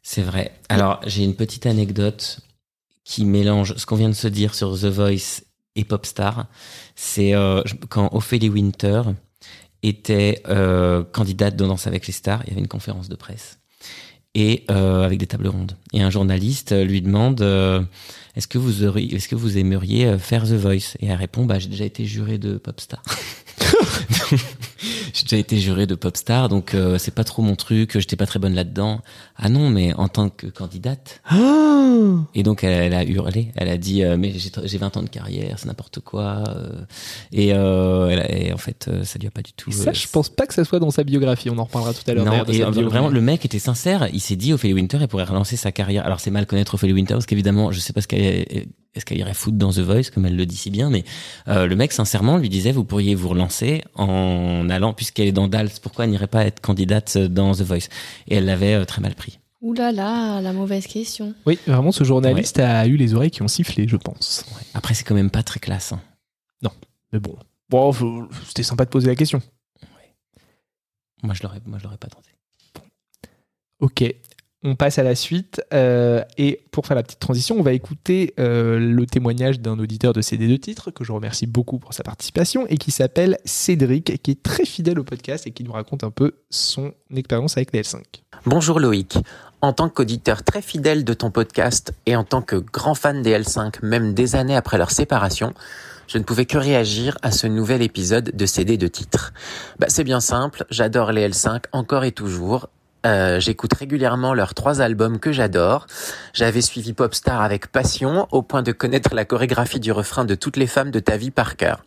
C'est 0.01 0.21
vrai. 0.21 0.51
Alors, 0.69 0.99
j'ai 1.05 1.23
une 1.23 1.35
petite 1.35 1.65
anecdote 1.65 2.39
qui 3.03 3.25
mélange 3.25 3.75
ce 3.75 3.85
qu'on 3.85 3.95
vient 3.95 4.09
de 4.09 4.13
se 4.13 4.27
dire 4.27 4.55
sur 4.55 4.77
The 4.77 4.85
Voice 4.85 5.41
et 5.75 5.83
Popstar. 5.83 6.47
C'est 6.95 7.33
euh, 7.33 7.61
quand 7.89 8.09
Ophélie 8.13 8.49
Winter 8.49 9.01
était 9.81 10.41
euh, 10.47 11.03
candidate 11.03 11.55
dans 11.55 11.67
Danse 11.67 11.87
avec 11.87 12.07
les 12.07 12.13
stars, 12.13 12.41
il 12.45 12.49
y 12.49 12.51
avait 12.51 12.61
une 12.61 12.67
conférence 12.67 13.09
de 13.09 13.15
presse 13.15 13.59
et 14.35 14.63
euh, 14.71 15.03
avec 15.03 15.19
des 15.19 15.27
tables 15.27 15.47
rondes. 15.47 15.73
Et 15.93 16.01
un 16.01 16.09
journaliste 16.09 16.71
lui 16.71 17.01
demande 17.01 17.41
euh, 17.41 17.81
Est-ce 18.35 18.47
que 18.47 18.57
vous 18.57 18.83
auriez, 18.83 19.13
est-ce 19.15 19.27
que 19.27 19.35
vous 19.35 19.57
aimeriez 19.57 20.17
faire 20.17 20.43
The 20.45 20.53
Voice? 20.53 20.95
Et 20.99 21.07
elle 21.07 21.17
répond 21.17 21.45
Bah, 21.45 21.59
j'ai 21.59 21.67
déjà 21.67 21.85
été 21.85 22.05
jurée 22.05 22.39
de 22.39 22.57
Popstar. 22.57 23.03
j'ai 25.13 25.23
déjà 25.23 25.37
été 25.37 25.57
jurée 25.57 25.85
de 25.87 25.95
Popstar, 25.95 26.49
donc 26.49 26.73
euh, 26.73 26.97
c'est 26.97 27.13
pas 27.13 27.23
trop 27.23 27.41
mon 27.41 27.55
truc. 27.55 27.97
J'étais 27.99 28.15
pas 28.15 28.25
très 28.25 28.39
bonne 28.39 28.53
là-dedans. 28.53 29.01
Ah 29.37 29.49
non, 29.49 29.69
mais 29.69 29.93
en 29.93 30.07
tant 30.07 30.29
que 30.29 30.47
candidate. 30.47 31.21
Et 32.33 32.43
donc 32.43 32.63
elle, 32.63 32.71
elle 32.73 32.93
a 32.93 33.03
hurlé, 33.03 33.51
elle 33.55 33.69
a 33.69 33.77
dit 33.77 34.03
euh, 34.03 34.17
mais 34.17 34.33
j'ai 34.35 34.49
j'ai 34.63 34.77
20 34.77 34.97
ans 34.97 35.03
de 35.03 35.09
carrière, 35.09 35.59
c'est 35.59 35.67
n'importe 35.67 35.99
quoi. 35.99 36.43
euh. 36.47 36.71
et, 37.31 37.47
elle 37.49 38.19
a- 38.19 38.31
et 38.35 38.51
en 38.53 38.57
fait 38.57 38.89
ça 39.03 39.19
lui 39.19 39.27
a 39.27 39.31
pas 39.31 39.41
du 39.41 39.53
tout. 39.53 39.71
Ça, 39.71 39.93
je 39.93 40.07
pense 40.07 40.29
pas 40.29 40.45
que 40.47 40.53
ça 40.53 40.65
soit 40.65 40.79
dans 40.79 40.91
sa 40.91 41.03
biographie. 41.03 41.49
On 41.49 41.57
en 41.59 41.63
reparlera 41.65 41.93
tout 41.93 42.01
à 42.07 42.13
l'heure. 42.13 42.25
non, 42.31 42.43
et 42.53 42.63
vraiment 42.89 43.09
le 43.09 43.21
mec 43.21 43.45
était 43.45 43.59
sincère. 43.59 44.07
Il 44.11 44.19
s'est 44.21 44.35
dit 44.35 44.53
Ophélie 44.53 44.73
Winter 44.73 44.97
elle 45.01 45.07
pourrait 45.07 45.23
relancer 45.23 45.55
sa 45.55 45.71
carrière. 45.71 46.05
Alors 46.05 46.19
c'est 46.19 46.31
mal 46.31 46.45
connaître 46.47 46.73
Ophélie 46.73 46.93
Winter 46.93 47.13
parce 47.13 47.25
qu'évidemment 47.27 47.71
je 47.71 47.79
sais 47.79 47.93
pas 47.93 48.01
ce 48.01 48.07
qu'elle 48.07 48.21
est- 48.23 48.67
est-ce 48.95 49.05
qu'elle 49.05 49.17
irait 49.17 49.33
foutre 49.33 49.57
dans 49.57 49.71
The 49.71 49.79
Voice 49.79 50.09
comme 50.13 50.25
elle 50.25 50.35
le 50.35 50.45
dit 50.45 50.55
si 50.55 50.69
bien, 50.69 50.89
mais 50.89 51.03
euh, 51.47 51.65
le 51.67 51.75
mec 51.75 51.91
sincèrement 51.91 52.37
lui 52.37 52.49
disait 52.49 52.71
vous 52.71 52.83
pourriez 52.83 53.15
vous 53.15 53.29
relancer 53.29 53.83
en 53.95 54.69
allant 54.69 54.93
puisqu'elle 54.93 55.27
est 55.27 55.31
dans 55.31 55.47
Dals, 55.47 55.69
pourquoi 55.81 56.05
elle 56.05 56.11
n'irait 56.11 56.27
pas 56.27 56.45
être 56.45 56.59
candidate 56.61 57.17
dans 57.17 57.53
The 57.53 57.61
Voice? 57.61 57.89
Et 58.27 58.35
elle 58.35 58.45
l'avait 58.45 58.75
euh, 58.75 58.85
très 58.85 59.01
mal 59.01 59.15
pris. 59.15 59.39
Ouh 59.61 59.73
là 59.73 59.91
là, 59.91 60.41
la 60.41 60.51
mauvaise 60.51 60.87
question. 60.87 61.33
Oui, 61.45 61.57
vraiment, 61.65 61.91
ce 61.93 62.03
journaliste 62.03 62.59
a 62.59 62.85
eu 62.85 62.97
les 62.97 63.13
oreilles 63.13 63.31
qui 63.31 63.41
ont 63.41 63.47
sifflé, 63.47 63.87
je 63.87 63.95
pense. 63.95 64.45
Ouais. 64.55 64.61
Après 64.73 64.93
c'est 64.93 65.03
quand 65.05 65.15
même 65.15 65.31
pas 65.31 65.43
très 65.43 65.59
classe. 65.59 65.93
hein. 65.93 66.01
Mais 67.13 67.19
bon, 67.19 67.37
bon 67.69 68.27
c'était 68.47 68.63
sympa 68.63 68.85
de 68.85 68.89
poser 68.89 69.07
la 69.07 69.15
question. 69.15 69.41
Moi 71.21 71.35
je 71.35 71.43
l'aurais, 71.43 71.61
moi 71.65 71.77
je 71.77 71.83
l'aurais 71.83 71.97
pas 71.97 72.07
tenté. 72.07 72.29
Ok, 73.79 74.03
on 74.63 74.75
passe 74.75 74.97
à 74.97 75.03
la 75.03 75.15
suite. 75.15 75.61
euh, 75.73 76.23
et 76.37 76.61
pour 76.71 76.87
faire 76.87 76.95
la 76.95 77.03
petite 77.03 77.19
transition, 77.19 77.57
on 77.59 77.63
va 77.63 77.73
écouter 77.73 78.33
euh, 78.39 78.79
le 78.79 79.05
témoignage 79.05 79.59
d'un 79.59 79.77
auditeur 79.79 80.13
de 80.13 80.21
CD 80.21 80.47
de 80.47 80.55
titres 80.55 80.91
que 80.91 81.03
je 81.03 81.11
remercie 81.11 81.47
beaucoup 81.47 81.79
pour 81.79 81.93
sa 81.93 82.03
participation 82.03 82.65
et 82.67 82.77
qui 82.77 82.91
s'appelle 82.91 83.37
Cédric, 83.45 84.21
qui 84.21 84.31
est 84.31 84.41
très 84.41 84.65
fidèle 84.65 84.99
au 84.99 85.03
podcast 85.03 85.45
et 85.47 85.51
qui 85.51 85.63
nous 85.63 85.73
raconte 85.73 86.03
un 86.03 86.11
peu 86.11 86.33
son 86.49 86.93
expérience 87.13 87.57
avec 87.57 87.73
les 87.73 87.81
L5. 87.81 88.01
Bonjour 88.45 88.79
Loïc. 88.79 89.17
En 89.61 89.71
tant 89.71 89.87
qu'auditeur 89.89 90.43
très 90.43 90.61
fidèle 90.61 91.05
de 91.05 91.13
ton 91.13 91.31
podcast 91.31 91.93
et 92.05 92.15
en 92.15 92.23
tant 92.23 92.41
que 92.41 92.57
grand 92.57 92.95
fan 92.95 93.21
des 93.21 93.37
L5, 93.37 93.75
même 93.81 94.13
des 94.13 94.35
années 94.35 94.55
après 94.55 94.77
leur 94.77 94.91
séparation, 94.91 95.53
je 96.07 96.17
ne 96.17 96.23
pouvais 96.23 96.45
que 96.45 96.57
réagir 96.57 97.17
à 97.21 97.31
ce 97.31 97.47
nouvel 97.47 97.81
épisode 97.81 98.35
de 98.35 98.45
CD 98.45 98.77
de 98.77 98.87
titres. 98.87 99.33
Bah, 99.79 99.87
c'est 99.89 100.03
bien 100.03 100.19
simple, 100.19 100.65
j'adore 100.69 101.11
les 101.11 101.29
L5 101.29 101.63
encore 101.71 102.03
et 102.03 102.11
toujours. 102.11 102.67
Euh, 103.05 103.39
J'écoute 103.39 103.73
régulièrement 103.73 104.33
leurs 104.33 104.53
trois 104.53 104.81
albums 104.81 105.19
que 105.19 105.31
j'adore. 105.31 105.87
J'avais 106.33 106.61
suivi 106.61 106.93
Popstar 106.93 107.41
avec 107.41 107.67
passion, 107.67 108.27
au 108.31 108.41
point 108.41 108.63
de 108.63 108.71
connaître 108.71 109.13
la 109.13 109.25
chorégraphie 109.25 109.79
du 109.79 109.91
refrain 109.91 110.25
de 110.25 110.35
toutes 110.35 110.57
les 110.57 110.67
femmes 110.67 110.91
de 110.91 110.99
ta 110.99 111.17
vie 111.17 111.31
par 111.31 111.57
cœur. 111.57 111.83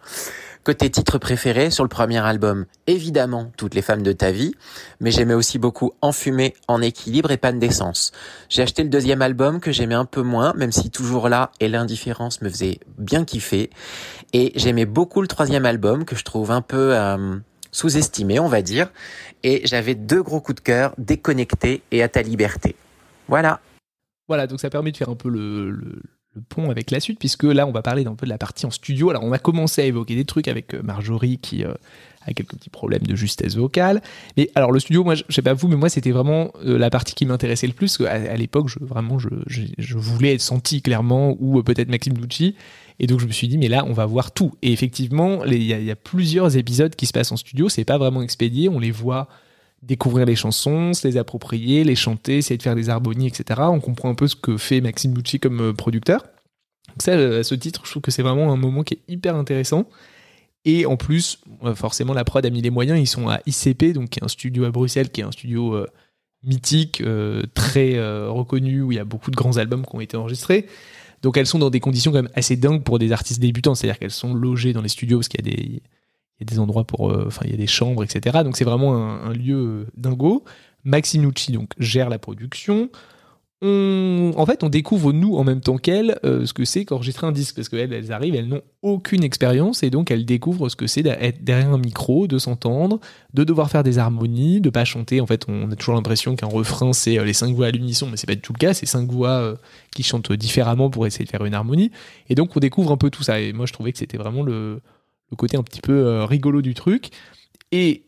Côté 0.66 0.90
titre 0.90 1.18
préféré 1.18 1.70
sur 1.70 1.84
le 1.84 1.88
premier 1.88 2.18
album, 2.18 2.66
évidemment 2.88 3.52
Toutes 3.56 3.74
les 3.74 3.82
femmes 3.82 4.02
de 4.02 4.10
ta 4.10 4.32
vie, 4.32 4.52
mais 4.98 5.12
j'aimais 5.12 5.32
aussi 5.32 5.60
beaucoup 5.60 5.92
Enfumé, 6.02 6.54
En 6.66 6.82
équilibre 6.82 7.30
et 7.30 7.36
Panne 7.36 7.60
d'essence. 7.60 8.10
J'ai 8.48 8.62
acheté 8.62 8.82
le 8.82 8.88
deuxième 8.88 9.22
album 9.22 9.60
que 9.60 9.70
j'aimais 9.70 9.94
un 9.94 10.06
peu 10.06 10.22
moins, 10.22 10.54
même 10.54 10.72
si 10.72 10.90
toujours 10.90 11.28
là 11.28 11.52
et 11.60 11.68
l'indifférence 11.68 12.42
me 12.42 12.50
faisait 12.50 12.80
bien 12.98 13.24
kiffer. 13.24 13.70
Et 14.32 14.50
j'aimais 14.56 14.86
beaucoup 14.86 15.22
le 15.22 15.28
troisième 15.28 15.66
album 15.66 16.04
que 16.04 16.16
je 16.16 16.24
trouve 16.24 16.50
un 16.50 16.62
peu 16.62 16.96
euh, 16.96 17.38
sous-estimé, 17.70 18.38
on 18.38 18.48
va 18.48 18.62
dire. 18.62 18.90
Et 19.42 19.62
j'avais 19.64 19.94
deux 19.94 20.22
gros 20.22 20.40
coups 20.40 20.56
de 20.56 20.60
cœur, 20.60 20.94
Déconnecté 20.98 21.82
et 21.90 22.02
À 22.02 22.08
ta 22.08 22.22
liberté. 22.22 22.76
Voilà. 23.28 23.60
Voilà, 24.28 24.46
donc 24.46 24.60
ça 24.60 24.70
permet 24.70 24.92
de 24.92 24.96
faire 24.96 25.08
un 25.08 25.14
peu 25.14 25.28
le, 25.28 26.00
pont 26.48 26.70
avec 26.70 26.90
la 26.90 27.00
suite, 27.00 27.18
puisque 27.18 27.44
là, 27.44 27.66
on 27.66 27.72
va 27.72 27.82
parler 27.82 28.04
d'un 28.04 28.14
peu 28.14 28.26
de 28.26 28.30
la 28.30 28.38
partie 28.38 28.66
en 28.66 28.70
studio. 28.70 29.10
Alors, 29.10 29.22
on 29.22 29.32
a 29.32 29.38
commencé 29.38 29.82
à 29.82 29.84
évoquer 29.84 30.16
des 30.16 30.24
trucs 30.24 30.48
avec 30.48 30.74
euh, 30.74 30.82
Marjorie 30.82 31.38
qui 31.38 31.64
euh, 31.64 31.74
quelques 32.32 32.54
petits 32.54 32.70
problèmes 32.70 33.02
de 33.02 33.14
justesse 33.14 33.56
vocale. 33.56 34.02
Mais 34.36 34.50
alors, 34.54 34.72
le 34.72 34.80
studio, 34.80 35.04
moi, 35.04 35.14
je 35.14 35.22
je 35.28 35.34
sais 35.34 35.42
pas 35.42 35.54
vous, 35.54 35.68
mais 35.68 35.76
moi, 35.76 35.88
c'était 35.88 36.10
vraiment 36.10 36.50
euh, 36.64 36.78
la 36.78 36.90
partie 36.90 37.14
qui 37.14 37.26
m'intéressait 37.26 37.66
le 37.66 37.72
plus. 37.72 38.00
À, 38.00 38.36
l'époque, 38.36 38.68
je, 38.68 38.78
vraiment, 38.80 39.18
je, 39.18 39.96
voulais 39.96 40.34
être 40.34 40.40
senti 40.40 40.82
clairement, 40.82 41.36
ou 41.40 41.58
euh, 41.58 41.62
peut-être 41.62 41.88
Maxime 41.88 42.14
Nucci. 42.14 42.54
Et 42.98 43.06
donc, 43.06 43.20
je 43.20 43.26
me 43.26 43.32
suis 43.32 43.48
dit, 43.48 43.58
mais 43.58 43.68
là, 43.68 43.84
on 43.86 43.92
va 43.92 44.06
voir 44.06 44.32
tout. 44.32 44.54
Et 44.62 44.72
effectivement, 44.72 45.44
il 45.44 45.62
y, 45.62 45.90
a- 45.90 45.96
plusieurs 45.96 46.56
épisodes 46.56 46.94
qui 46.94 47.06
se 47.06 47.12
passent 47.12 47.32
en 47.32 47.36
studio. 47.36 47.68
C'est 47.68 47.84
pas 47.84 47.98
vraiment 47.98 48.22
expédié. 48.22 48.68
On 48.68 48.78
les 48.78 48.90
voit 48.90 49.28
découvrir 49.82 50.26
les 50.26 50.36
chansons, 50.36 50.94
se 50.94 51.06
les 51.06 51.16
approprier, 51.16 51.84
les 51.84 51.94
chanter, 51.94 52.38
essayer 52.38 52.56
de 52.56 52.62
faire 52.62 52.74
des 52.74 52.88
harmonies, 52.88 53.26
etc. 53.26 53.60
On 53.64 53.80
comprend 53.80 54.08
un 54.08 54.14
peu 54.14 54.26
ce 54.26 54.36
que 54.36 54.56
fait 54.56 54.80
Maxime 54.80 55.12
Nucci 55.12 55.38
comme 55.38 55.60
euh, 55.60 55.72
producteur. 55.72 56.22
Donc 56.88 57.02
ça, 57.02 57.12
à 57.12 57.42
ce 57.42 57.54
titre, 57.54 57.82
je 57.84 57.90
trouve 57.90 58.02
que 58.02 58.10
c'est 58.10 58.22
vraiment 58.22 58.52
un 58.52 58.56
moment 58.56 58.82
qui 58.82 58.94
est 58.94 59.00
hyper 59.08 59.36
intéressant. 59.36 59.86
Et 60.66 60.84
en 60.84 60.96
plus, 60.96 61.38
euh, 61.64 61.76
forcément, 61.76 62.12
la 62.12 62.24
prod 62.24 62.44
a 62.44 62.50
mis 62.50 62.60
les 62.60 62.70
moyens. 62.70 62.98
Ils 63.00 63.06
sont 63.06 63.28
à 63.28 63.40
ICP, 63.46 63.92
donc 63.94 64.10
qui 64.10 64.18
est 64.18 64.24
un 64.24 64.28
studio 64.28 64.64
à 64.64 64.70
Bruxelles, 64.70 65.10
qui 65.10 65.20
est 65.20 65.24
un 65.24 65.30
studio 65.30 65.74
euh, 65.76 65.86
mythique, 66.42 67.00
euh, 67.00 67.44
très 67.54 67.98
reconnu, 68.28 68.82
où 68.82 68.92
il 68.92 68.96
y 68.96 68.98
a 68.98 69.04
beaucoup 69.04 69.30
de 69.30 69.36
grands 69.36 69.56
albums 69.56 69.86
qui 69.86 69.94
ont 69.94 70.00
été 70.00 70.16
enregistrés. 70.16 70.66
Donc 71.22 71.36
elles 71.36 71.46
sont 71.46 71.60
dans 71.60 71.70
des 71.70 71.80
conditions 71.80 72.10
quand 72.10 72.22
même 72.22 72.32
assez 72.34 72.56
dingues 72.56 72.82
pour 72.82 72.98
des 72.98 73.12
artistes 73.12 73.40
débutants. 73.40 73.76
C'est-à-dire 73.76 73.98
qu'elles 73.98 74.10
sont 74.10 74.34
logées 74.34 74.72
dans 74.72 74.82
les 74.82 74.88
studios 74.88 75.18
parce 75.18 75.28
qu'il 75.28 75.46
y 75.46 75.80
a 76.40 76.44
des, 76.44 76.58
endroits 76.58 76.84
pour, 76.84 77.12
enfin 77.26 77.42
il 77.44 77.52
y 77.52 77.54
a 77.54 77.56
des 77.56 77.68
chambres, 77.68 78.02
etc. 78.02 78.40
Donc 78.42 78.56
c'est 78.56 78.64
vraiment 78.64 78.96
un, 78.96 79.30
un 79.30 79.32
lieu 79.32 79.86
dingo. 79.96 80.44
Maxinucci 80.84 81.52
donc 81.52 81.70
gère 81.78 82.10
la 82.10 82.18
production. 82.18 82.90
En 83.62 84.44
fait, 84.44 84.62
on 84.64 84.68
découvre 84.68 85.14
nous 85.14 85.36
en 85.36 85.44
même 85.44 85.62
temps 85.62 85.78
qu'elles 85.78 86.18
euh, 86.24 86.44
ce 86.44 86.52
que 86.52 86.66
c'est 86.66 86.84
qu'enregistrer 86.84 87.26
un 87.26 87.32
disque 87.32 87.56
parce 87.56 87.70
qu'elles 87.70 87.90
elles 87.90 88.12
arrivent, 88.12 88.34
elles 88.34 88.48
n'ont 88.48 88.60
aucune 88.82 89.24
expérience 89.24 89.82
et 89.82 89.88
donc 89.88 90.10
elles 90.10 90.26
découvrent 90.26 90.68
ce 90.68 90.76
que 90.76 90.86
c'est 90.86 91.02
d'être 91.02 91.42
derrière 91.42 91.70
un 91.70 91.78
micro, 91.78 92.26
de 92.26 92.36
s'entendre, 92.36 93.00
de 93.32 93.44
devoir 93.44 93.70
faire 93.70 93.82
des 93.82 93.98
harmonies, 93.98 94.60
de 94.60 94.68
pas 94.68 94.84
chanter. 94.84 95.22
En 95.22 95.26
fait, 95.26 95.46
on 95.48 95.70
a 95.70 95.76
toujours 95.76 95.94
l'impression 95.94 96.36
qu'un 96.36 96.48
refrain 96.48 96.92
c'est 96.92 97.18
euh, 97.18 97.24
les 97.24 97.32
cinq 97.32 97.54
voix 97.54 97.66
à 97.66 97.70
l'unisson, 97.70 98.08
mais 98.10 98.18
c'est 98.18 98.26
pas 98.26 98.34
du 98.34 98.42
tout 98.42 98.52
le 98.52 98.58
cas. 98.58 98.74
C'est 98.74 98.84
cinq 98.84 99.10
voix 99.10 99.30
euh, 99.30 99.56
qui 99.94 100.02
chantent 100.02 100.32
différemment 100.32 100.90
pour 100.90 101.06
essayer 101.06 101.24
de 101.24 101.30
faire 101.30 101.44
une 101.46 101.54
harmonie. 101.54 101.90
Et 102.28 102.34
donc 102.34 102.54
on 102.54 102.60
découvre 102.60 102.92
un 102.92 102.98
peu 102.98 103.08
tout 103.08 103.22
ça. 103.22 103.40
Et 103.40 103.54
moi, 103.54 103.64
je 103.64 103.72
trouvais 103.72 103.92
que 103.92 103.98
c'était 103.98 104.18
vraiment 104.18 104.42
le, 104.42 104.82
côté 105.38 105.56
un 105.56 105.62
petit 105.62 105.80
peu 105.80 106.24
rigolo 106.24 106.60
du 106.60 106.74
truc. 106.74 107.08
Et 107.72 108.04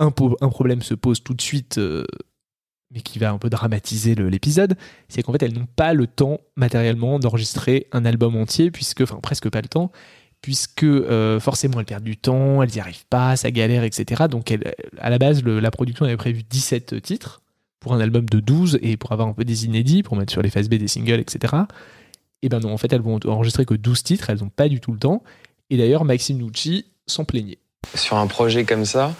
un, 0.00 0.10
problème 0.10 0.82
se 0.82 0.94
pose 0.94 1.22
tout 1.22 1.34
de 1.34 1.40
suite, 1.40 1.80
mais 2.92 3.00
qui 3.00 3.18
va 3.18 3.30
un 3.30 3.38
peu 3.38 3.50
dramatiser 3.50 4.14
l'épisode, 4.14 4.76
c'est 5.08 5.22
qu'en 5.22 5.32
fait 5.32 5.42
elles 5.42 5.54
n'ont 5.54 5.68
pas 5.76 5.94
le 5.94 6.06
temps 6.06 6.40
matériellement 6.56 7.18
d'enregistrer 7.18 7.86
un 7.92 8.04
album 8.04 8.36
entier, 8.36 8.70
puisque, 8.70 9.02
enfin 9.02 9.18
presque 9.22 9.48
pas 9.48 9.60
le 9.60 9.68
temps, 9.68 9.90
puisque 10.40 10.82
euh, 10.82 11.40
forcément 11.40 11.80
elles 11.80 11.86
perdent 11.86 12.04
du 12.04 12.16
temps, 12.16 12.62
elles 12.62 12.70
n'y 12.70 12.80
arrivent 12.80 13.06
pas, 13.08 13.36
ça 13.36 13.50
galère, 13.50 13.84
etc. 13.84 14.24
Donc 14.28 14.52
à 14.98 15.10
la 15.10 15.18
base, 15.18 15.42
la 15.44 15.70
production 15.70 16.04
avait 16.04 16.16
prévu 16.16 16.42
17 16.42 17.00
titres 17.00 17.42
pour 17.80 17.94
un 17.94 18.00
album 18.00 18.28
de 18.28 18.40
12 18.40 18.78
et 18.82 18.96
pour 18.96 19.12
avoir 19.12 19.28
un 19.28 19.32
peu 19.32 19.44
des 19.44 19.64
inédits, 19.64 20.02
pour 20.02 20.16
mettre 20.16 20.32
sur 20.32 20.42
les 20.42 20.50
phases 20.50 20.68
B 20.68 20.74
des 20.74 20.88
singles, 20.88 21.20
etc. 21.20 21.54
Et 22.42 22.48
ben 22.48 22.60
non, 22.60 22.72
en 22.72 22.76
fait 22.76 22.92
elles 22.92 23.00
vont 23.00 23.18
enregistrer 23.26 23.64
que 23.64 23.74
12 23.74 24.02
titres, 24.02 24.30
elles 24.30 24.38
n'ont 24.38 24.50
pas 24.50 24.68
du 24.68 24.80
tout 24.80 24.92
le 24.92 24.98
temps. 24.98 25.22
Et 25.70 25.76
d'ailleurs, 25.76 26.04
Maxime 26.04 26.38
Nucci 26.38 26.86
s'en 27.06 27.24
plaignait. 27.24 27.58
Sur 27.94 28.16
un 28.16 28.26
projet 28.26 28.64
comme 28.64 28.84
ça, 28.84 29.14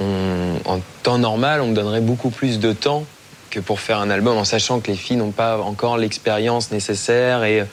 en 0.00 0.80
temps 1.02 1.18
normal, 1.18 1.60
on 1.60 1.68
me 1.68 1.74
donnerait 1.74 2.00
beaucoup 2.00 2.30
plus 2.30 2.58
de 2.58 2.72
temps 2.72 3.04
que 3.50 3.60
pour 3.60 3.80
faire 3.80 3.98
un 3.98 4.10
album, 4.10 4.36
en 4.36 4.44
sachant 4.44 4.80
que 4.80 4.90
les 4.90 4.96
filles 4.96 5.16
n'ont 5.16 5.30
pas 5.30 5.58
encore 5.58 5.98
l'expérience 5.98 6.70
nécessaire 6.70 7.44
et, 7.44 7.66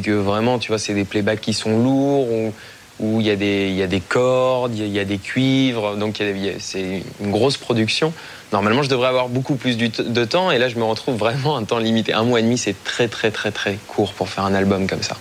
que 0.00 0.12
vraiment, 0.12 0.58
tu 0.58 0.68
vois, 0.68 0.78
c'est 0.78 0.94
des 0.94 1.04
playbacks 1.04 1.40
qui 1.40 1.52
sont 1.52 1.78
lourds. 1.78 2.28
Ou 2.30 2.52
où 2.98 3.20
il 3.20 3.26
y, 3.26 3.30
a 3.30 3.36
des- 3.36 3.68
il 3.68 3.74
y 3.74 3.82
a 3.82 3.86
des 3.86 4.00
cordes, 4.00 4.74
il 4.74 4.88
y 4.88 4.98
a- 4.98 5.04
des 5.04 5.18
cuivres, 5.18 5.96
donc 5.96 6.22
c'est 6.60 7.02
une 7.20 7.30
grosse 7.30 7.58
production. 7.58 8.14
Normalement, 8.52 8.82
je 8.82 8.88
devrais 8.88 9.08
avoir 9.08 9.28
beaucoup 9.28 9.56
plus 9.56 9.76
de 9.76 10.24
temps, 10.24 10.50
et 10.50 10.56
là, 10.56 10.70
je 10.70 10.76
me 10.76 10.84
retrouve 10.84 11.16
vraiment 11.16 11.58
un 11.58 11.64
temps 11.64 11.78
limité. 11.78 12.14
Un 12.14 12.22
mois 12.24 12.40
et 12.40 12.42
demi, 12.42 12.56
c'est 12.56 12.82
très, 12.84 13.08
très, 13.08 13.30
très, 13.30 13.50
très 13.50 13.78
court 13.86 14.14
pour 14.14 14.30
faire 14.30 14.44
un 14.46 14.54
album 14.54 14.86
comme 14.86 15.02
ça. 15.02 15.16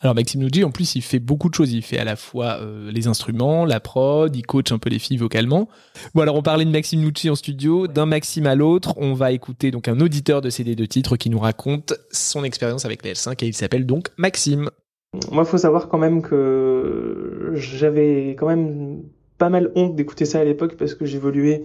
Alors 0.00 0.14
Maxime 0.14 0.42
Nucci, 0.42 0.62
en 0.62 0.70
plus, 0.70 0.94
il 0.94 1.02
fait 1.02 1.18
beaucoup 1.18 1.48
de 1.48 1.54
choses. 1.54 1.72
Il 1.72 1.82
fait 1.82 1.98
à 1.98 2.04
la 2.04 2.14
fois 2.14 2.58
euh, 2.60 2.90
les 2.92 3.08
instruments, 3.08 3.64
la 3.64 3.80
prod, 3.80 4.34
il 4.34 4.46
coach 4.46 4.70
un 4.70 4.78
peu 4.78 4.90
les 4.90 5.00
filles 5.00 5.16
vocalement. 5.16 5.68
Bon, 6.14 6.22
alors 6.22 6.36
on 6.36 6.42
parlait 6.42 6.64
de 6.64 6.70
Maxime 6.70 7.00
Nucci 7.00 7.28
en 7.30 7.34
studio. 7.34 7.88
D'un 7.88 8.06
Maxime 8.06 8.46
à 8.46 8.54
l'autre, 8.54 8.94
on 8.96 9.14
va 9.14 9.32
écouter 9.32 9.72
donc 9.72 9.88
un 9.88 9.98
auditeur 10.00 10.40
de 10.40 10.50
CD 10.50 10.76
de 10.76 10.84
titres 10.84 11.16
qui 11.16 11.30
nous 11.30 11.40
raconte 11.40 11.94
son 12.12 12.44
expérience 12.44 12.84
avec 12.84 13.04
les 13.04 13.14
L5 13.14 13.44
et 13.44 13.48
il 13.48 13.54
s'appelle 13.54 13.86
donc 13.86 14.08
Maxime. 14.16 14.70
Moi, 15.32 15.42
il 15.42 15.48
faut 15.48 15.58
savoir 15.58 15.88
quand 15.88 15.98
même 15.98 16.22
que 16.22 17.52
j'avais 17.54 18.36
quand 18.38 18.46
même 18.46 19.02
pas 19.36 19.48
mal 19.48 19.72
honte 19.74 19.96
d'écouter 19.96 20.26
ça 20.26 20.40
à 20.40 20.44
l'époque 20.44 20.76
parce 20.76 20.94
que 20.94 21.06
j'évoluais 21.06 21.64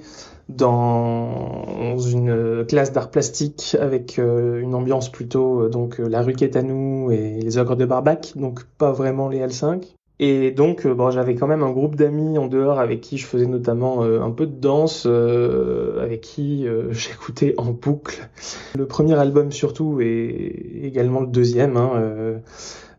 dans 0.50 1.98
une 1.98 2.66
classe 2.68 2.92
d'art 2.92 3.10
plastique 3.10 3.78
avec 3.80 4.20
euh, 4.20 4.60
une 4.62 4.76
ambiance 4.76 5.12
plutôt 5.12 5.62
euh, 5.62 5.70
donc 5.70 6.00
euh, 6.00 6.08
la 6.08 6.22
rue 6.22 6.34
Quétanou 6.34 7.12
et 7.12 7.40
les 7.42 7.58
ogres 7.58 7.76
de 7.76 7.86
Barbac, 7.86 8.34
donc 8.36 8.64
pas 8.78 8.92
vraiment 8.92 9.30
les 9.30 9.40
L5. 9.40 9.94
Et 10.20 10.52
donc, 10.52 10.86
euh, 10.86 10.94
bon, 10.94 11.10
j'avais 11.10 11.36
quand 11.36 11.48
même 11.48 11.64
un 11.64 11.72
groupe 11.72 11.96
d'amis 11.96 12.38
en 12.38 12.48
dehors 12.48 12.80
avec 12.80 13.02
qui 13.02 13.18
je 13.18 13.26
faisais 13.26 13.48
notamment 13.48 14.04
euh, 14.04 14.22
un 14.22 14.32
peu 14.32 14.46
de 14.46 14.56
danse, 14.56 15.06
euh, 15.06 16.04
avec 16.04 16.22
qui 16.22 16.68
euh, 16.68 16.88
j'écoutais 16.92 17.56
en 17.58 17.72
boucle 17.72 18.30
le 18.76 18.86
premier 18.86 19.16
album 19.16 19.52
surtout 19.52 20.02
et 20.02 20.82
également 20.84 21.22
le 21.22 21.28
deuxième. 21.28 21.78
Hein, 21.78 21.92
euh, 21.96 22.38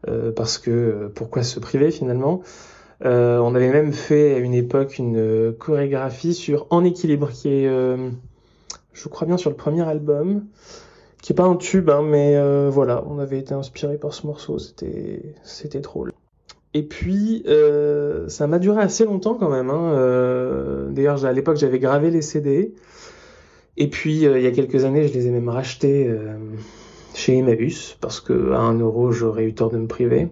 euh, 0.08 0.32
parce 0.32 0.58
que 0.58 0.70
euh, 0.70 1.12
pourquoi 1.14 1.42
se 1.42 1.60
priver 1.60 1.90
finalement? 1.90 2.42
Euh, 3.04 3.38
On 3.38 3.54
avait 3.54 3.70
même 3.70 3.92
fait 3.92 4.34
à 4.34 4.38
une 4.38 4.54
époque 4.54 4.98
une 4.98 5.16
euh, 5.16 5.52
chorégraphie 5.52 6.34
sur 6.34 6.66
En 6.70 6.84
équilibre, 6.84 7.30
qui 7.30 7.48
est, 7.48 7.68
euh, 7.68 8.10
je 8.92 9.08
crois 9.08 9.26
bien, 9.26 9.36
sur 9.36 9.50
le 9.50 9.56
premier 9.56 9.82
album, 9.82 10.44
qui 11.20 11.32
est 11.32 11.36
pas 11.36 11.44
un 11.44 11.56
tube, 11.56 11.90
hein, 11.90 12.02
mais 12.02 12.38
voilà, 12.68 13.04
on 13.08 13.18
avait 13.18 13.38
été 13.38 13.54
inspiré 13.54 13.96
par 13.96 14.12
ce 14.12 14.26
morceau, 14.26 14.58
c'était 14.58 15.34
c'était 15.42 15.80
drôle. 15.80 16.12
Et 16.74 16.82
puis, 16.82 17.44
ça 18.28 18.46
m'a 18.46 18.58
duré 18.58 18.82
assez 18.82 19.04
longtemps 19.06 19.34
quand 19.34 19.48
même. 19.48 19.70
Hein. 19.70 20.90
D'ailleurs, 20.90 21.24
à 21.24 21.32
l'époque, 21.32 21.56
j'avais 21.56 21.78
gravé 21.78 22.10
les 22.10 22.20
CD. 22.20 22.74
Et 23.78 23.88
puis, 23.88 24.16
il 24.24 24.42
y 24.42 24.46
a 24.46 24.50
quelques 24.50 24.84
années, 24.84 25.08
je 25.08 25.14
les 25.14 25.26
ai 25.26 25.30
même 25.30 25.48
rachetés 25.48 26.14
chez 27.14 27.38
Emmaüs, 27.38 27.96
parce 28.02 28.20
que 28.20 28.52
à 28.52 28.58
1 28.58 28.80
euro, 28.80 29.10
j'aurais 29.10 29.44
eu 29.44 29.54
tort 29.54 29.70
de 29.70 29.78
me 29.78 29.86
priver. 29.86 30.28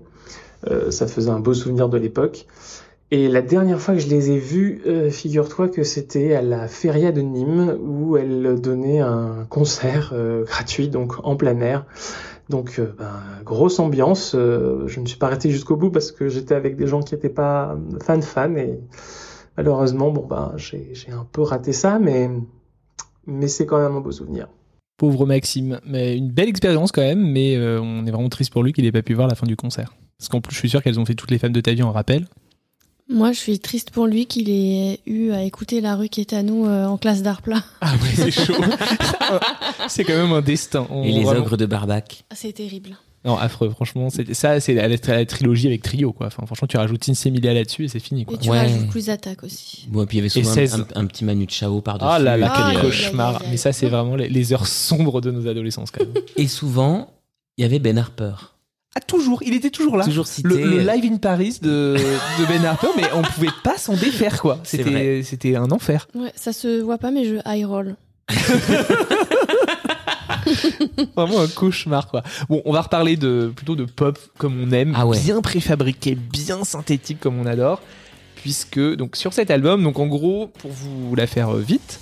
Euh, 0.70 0.90
ça 0.90 1.06
faisait 1.06 1.30
un 1.30 1.40
beau 1.40 1.54
souvenir 1.54 1.88
de 1.88 1.98
l'époque. 1.98 2.46
Et 3.10 3.28
la 3.28 3.42
dernière 3.42 3.78
fois 3.78 3.92
que 3.92 4.00
je 4.00 4.08
les 4.08 4.30
ai 4.30 4.38
vus, 4.38 4.80
euh, 4.86 5.10
figure-toi 5.10 5.68
que 5.68 5.82
c'était 5.82 6.34
à 6.34 6.40
la 6.40 6.66
Feria 6.66 7.12
de 7.12 7.20
Nîmes, 7.20 7.76
où 7.78 8.16
elle 8.16 8.58
donnait 8.58 9.00
un 9.00 9.44
concert 9.50 10.12
euh, 10.14 10.44
gratuit, 10.44 10.88
donc 10.88 11.16
en 11.22 11.36
plein 11.36 11.60
air. 11.60 11.84
Donc, 12.48 12.76
euh, 12.78 12.94
ben, 12.98 13.20
grosse 13.44 13.78
ambiance. 13.80 14.34
Euh, 14.34 14.86
je 14.86 15.00
ne 15.00 15.06
suis 15.06 15.18
pas 15.18 15.26
arrêté 15.26 15.50
jusqu'au 15.50 15.76
bout 15.76 15.90
parce 15.90 16.10
que 16.10 16.28
j'étais 16.28 16.54
avec 16.54 16.76
des 16.76 16.86
gens 16.86 17.02
qui 17.02 17.14
n'étaient 17.14 17.28
pas 17.28 17.76
fan-fan. 18.02 18.56
Et 18.56 18.80
malheureusement, 19.58 20.10
bon, 20.10 20.26
ben, 20.26 20.52
j'ai 20.56 20.90
j'ai 20.94 21.12
un 21.12 21.26
peu 21.30 21.42
raté 21.42 21.72
ça, 21.72 21.98
mais, 21.98 22.30
mais 23.26 23.48
c'est 23.48 23.66
quand 23.66 23.78
même 23.78 23.94
un 23.94 24.00
beau 24.00 24.12
souvenir. 24.12 24.48
Pauvre 25.03 25.26
Maxime, 25.26 25.80
mais 25.84 26.16
une 26.16 26.30
belle 26.30 26.48
expérience 26.48 26.92
quand 26.92 27.03
même, 27.03 27.18
mais 27.26 27.57
euh, 27.57 27.80
on 27.82 28.07
est 28.07 28.12
vraiment 28.12 28.28
triste 28.28 28.53
pour 28.53 28.62
lui 28.62 28.72
qu'il 28.72 28.84
n'ait 28.84 28.92
pas 28.92 29.03
pu 29.03 29.14
voir 29.14 29.26
la 29.26 29.34
fin 29.34 29.48
du 29.48 29.57
concert. 29.57 29.96
Parce 30.16 30.28
qu'en 30.28 30.40
plus, 30.40 30.55
je 30.55 30.61
suis 30.61 30.70
sûr 30.70 30.80
qu'elles 30.80 31.00
ont 31.00 31.05
fait 31.05 31.16
toutes 31.16 31.32
les 31.32 31.38
femmes 31.38 31.50
de 31.50 31.61
ta 31.61 31.72
vie 31.72 31.82
en 31.82 31.90
rappel. 31.90 32.28
Moi, 33.09 33.32
je 33.32 33.38
suis 33.38 33.59
triste 33.59 33.90
pour 33.90 34.07
lui 34.07 34.26
qu'il 34.26 34.48
ait 34.48 35.00
eu 35.07 35.32
à 35.32 35.42
écouter 35.42 35.80
La 35.80 35.96
rue 35.96 36.09
qui 36.09 36.20
est 36.20 36.32
à 36.32 36.44
nous 36.44 36.66
euh, 36.66 36.86
en 36.86 36.98
classe 36.98 37.22
d'art 37.24 37.42
plat. 37.42 37.64
Ah 37.80 37.94
ouais, 38.00 38.11
c'est 38.14 38.30
chaud. 38.30 38.55
c'est 39.88 40.05
quand 40.05 40.14
même 40.16 40.30
un 40.32 40.40
destin. 40.40 40.86
On- 40.88 41.03
Et 41.03 41.11
les 41.11 41.24
vraiment- 41.24 41.40
ogres 41.40 41.57
de 41.57 41.66
Barbac. 41.66 42.22
Ah, 42.30 42.34
C'est 42.36 42.53
terrible. 42.53 42.90
Non, 43.25 43.37
affreux, 43.39 43.70
franchement. 43.70 44.11
c'est- 44.11 44.35
Ça, 44.35 44.59
c'est 44.59 44.75
la, 44.75 44.89
la 44.89 45.27
trilogie 45.27 45.68
avec 45.68 45.83
Trio, 45.83 46.12
quoi. 46.12 46.27
Enfin, 46.27 46.45
franchement, 46.45 46.66
tu 46.66 46.77
rajoutes 46.77 47.05
Cincy 47.05 47.29
Emilia 47.29 47.55
là-dessus 47.55 47.85
et 47.85 47.89
c'est 47.89 48.01
fini, 48.01 48.25
quoi. 48.25 48.35
Et 48.35 48.39
tu 48.39 48.51
Ouais. 48.51 48.59
rajoutes 48.61 48.89
Quiz 48.91 49.11
Attack 49.11 49.45
aussi. 49.45 49.87
Bon, 49.89 50.03
et 50.03 50.07
puis 50.07 50.16
il 50.16 50.20
y 50.20 50.23
avait 50.23 50.29
souvent 50.29 50.51
un, 50.51 50.55
16. 50.55 50.75
un- 50.95 51.01
un 51.01 51.07
petit 51.07 51.25
Manu 51.25 51.47
Chao 51.49 51.81
par-dessus. 51.81 52.11
Ah 52.11 52.18
là 52.18 52.37
là, 52.37 52.53
Ah, 52.53 52.70
quel 52.73 52.81
cauchemar. 52.83 53.41
Mais 53.51 53.57
ça, 53.57 53.73
c'est 53.73 53.87
vraiment 53.89 54.16
les, 54.16 54.29
les 54.29 54.53
heures 54.53 54.66
sombres 54.66 55.20
de 55.20 55.31
nos 55.31 55.47
adolescences, 55.47 55.91
quand 55.93 56.05
même. 56.05 56.14
Et 56.37 56.49
souvent, 56.49 57.11
il 57.57 57.62
y 57.62 57.64
avait 57.64 57.79
Ben 57.79 57.97
Harper. 57.97 58.33
ah, 58.97 59.01
toujours, 59.01 59.41
il 59.45 59.55
était 59.55 59.70
toujours 59.70 59.97
là. 59.97 60.05
Toujours 60.05 60.27
cité. 60.27 60.49
Le, 60.49 60.57
le 60.64 60.79
live 60.81 61.12
in 61.12 61.16
Paris 61.18 61.59
de, 61.62 61.97
de 62.41 62.47
Ben 62.49 62.64
Harper, 62.64 62.89
mais 62.97 63.05
on 63.14 63.23
pouvait 63.23 63.49
pas 63.62 63.79
s'en 63.79 63.95
défaire, 63.95 64.41
quoi. 64.43 64.59
C'était, 64.64 65.23
c'était 65.23 65.55
un 65.55 65.70
enfer. 65.70 66.09
Ouais, 66.16 66.33
ça 66.35 66.53
se 66.53 66.81
voit 66.81 66.99
pas, 66.99 67.12
mais 67.12 67.25
je 67.25 67.37
high 67.47 67.64
roll. 67.66 67.95
Vraiment 71.16 71.40
un 71.40 71.48
cauchemar, 71.48 72.09
quoi. 72.09 72.22
Bon, 72.48 72.62
on 72.64 72.72
va 72.72 72.82
reparler 72.82 73.16
de, 73.16 73.53
plutôt 73.55 73.76
de 73.76 73.84
pop 73.84 74.18
comme 74.38 74.61
on 74.62 74.70
aime, 74.72 74.94
Ah 74.96 75.07
ouais. 75.07 75.18
bien 75.20 75.40
préfabriqué, 75.40 76.14
bien 76.14 76.64
synthétique 76.64 77.20
comme 77.20 77.38
on 77.38 77.46
adore. 77.46 77.80
Puisque, 78.36 78.80
donc, 78.96 79.16
sur 79.16 79.32
cet 79.32 79.50
album, 79.50 79.84
donc 79.84 79.98
en 79.98 80.07
gros, 80.07 80.48
pour 80.59 80.72
vous 80.72 81.14
la 81.14 81.28
faire 81.28 81.50
euh, 81.50 81.61
vite, 81.61 82.00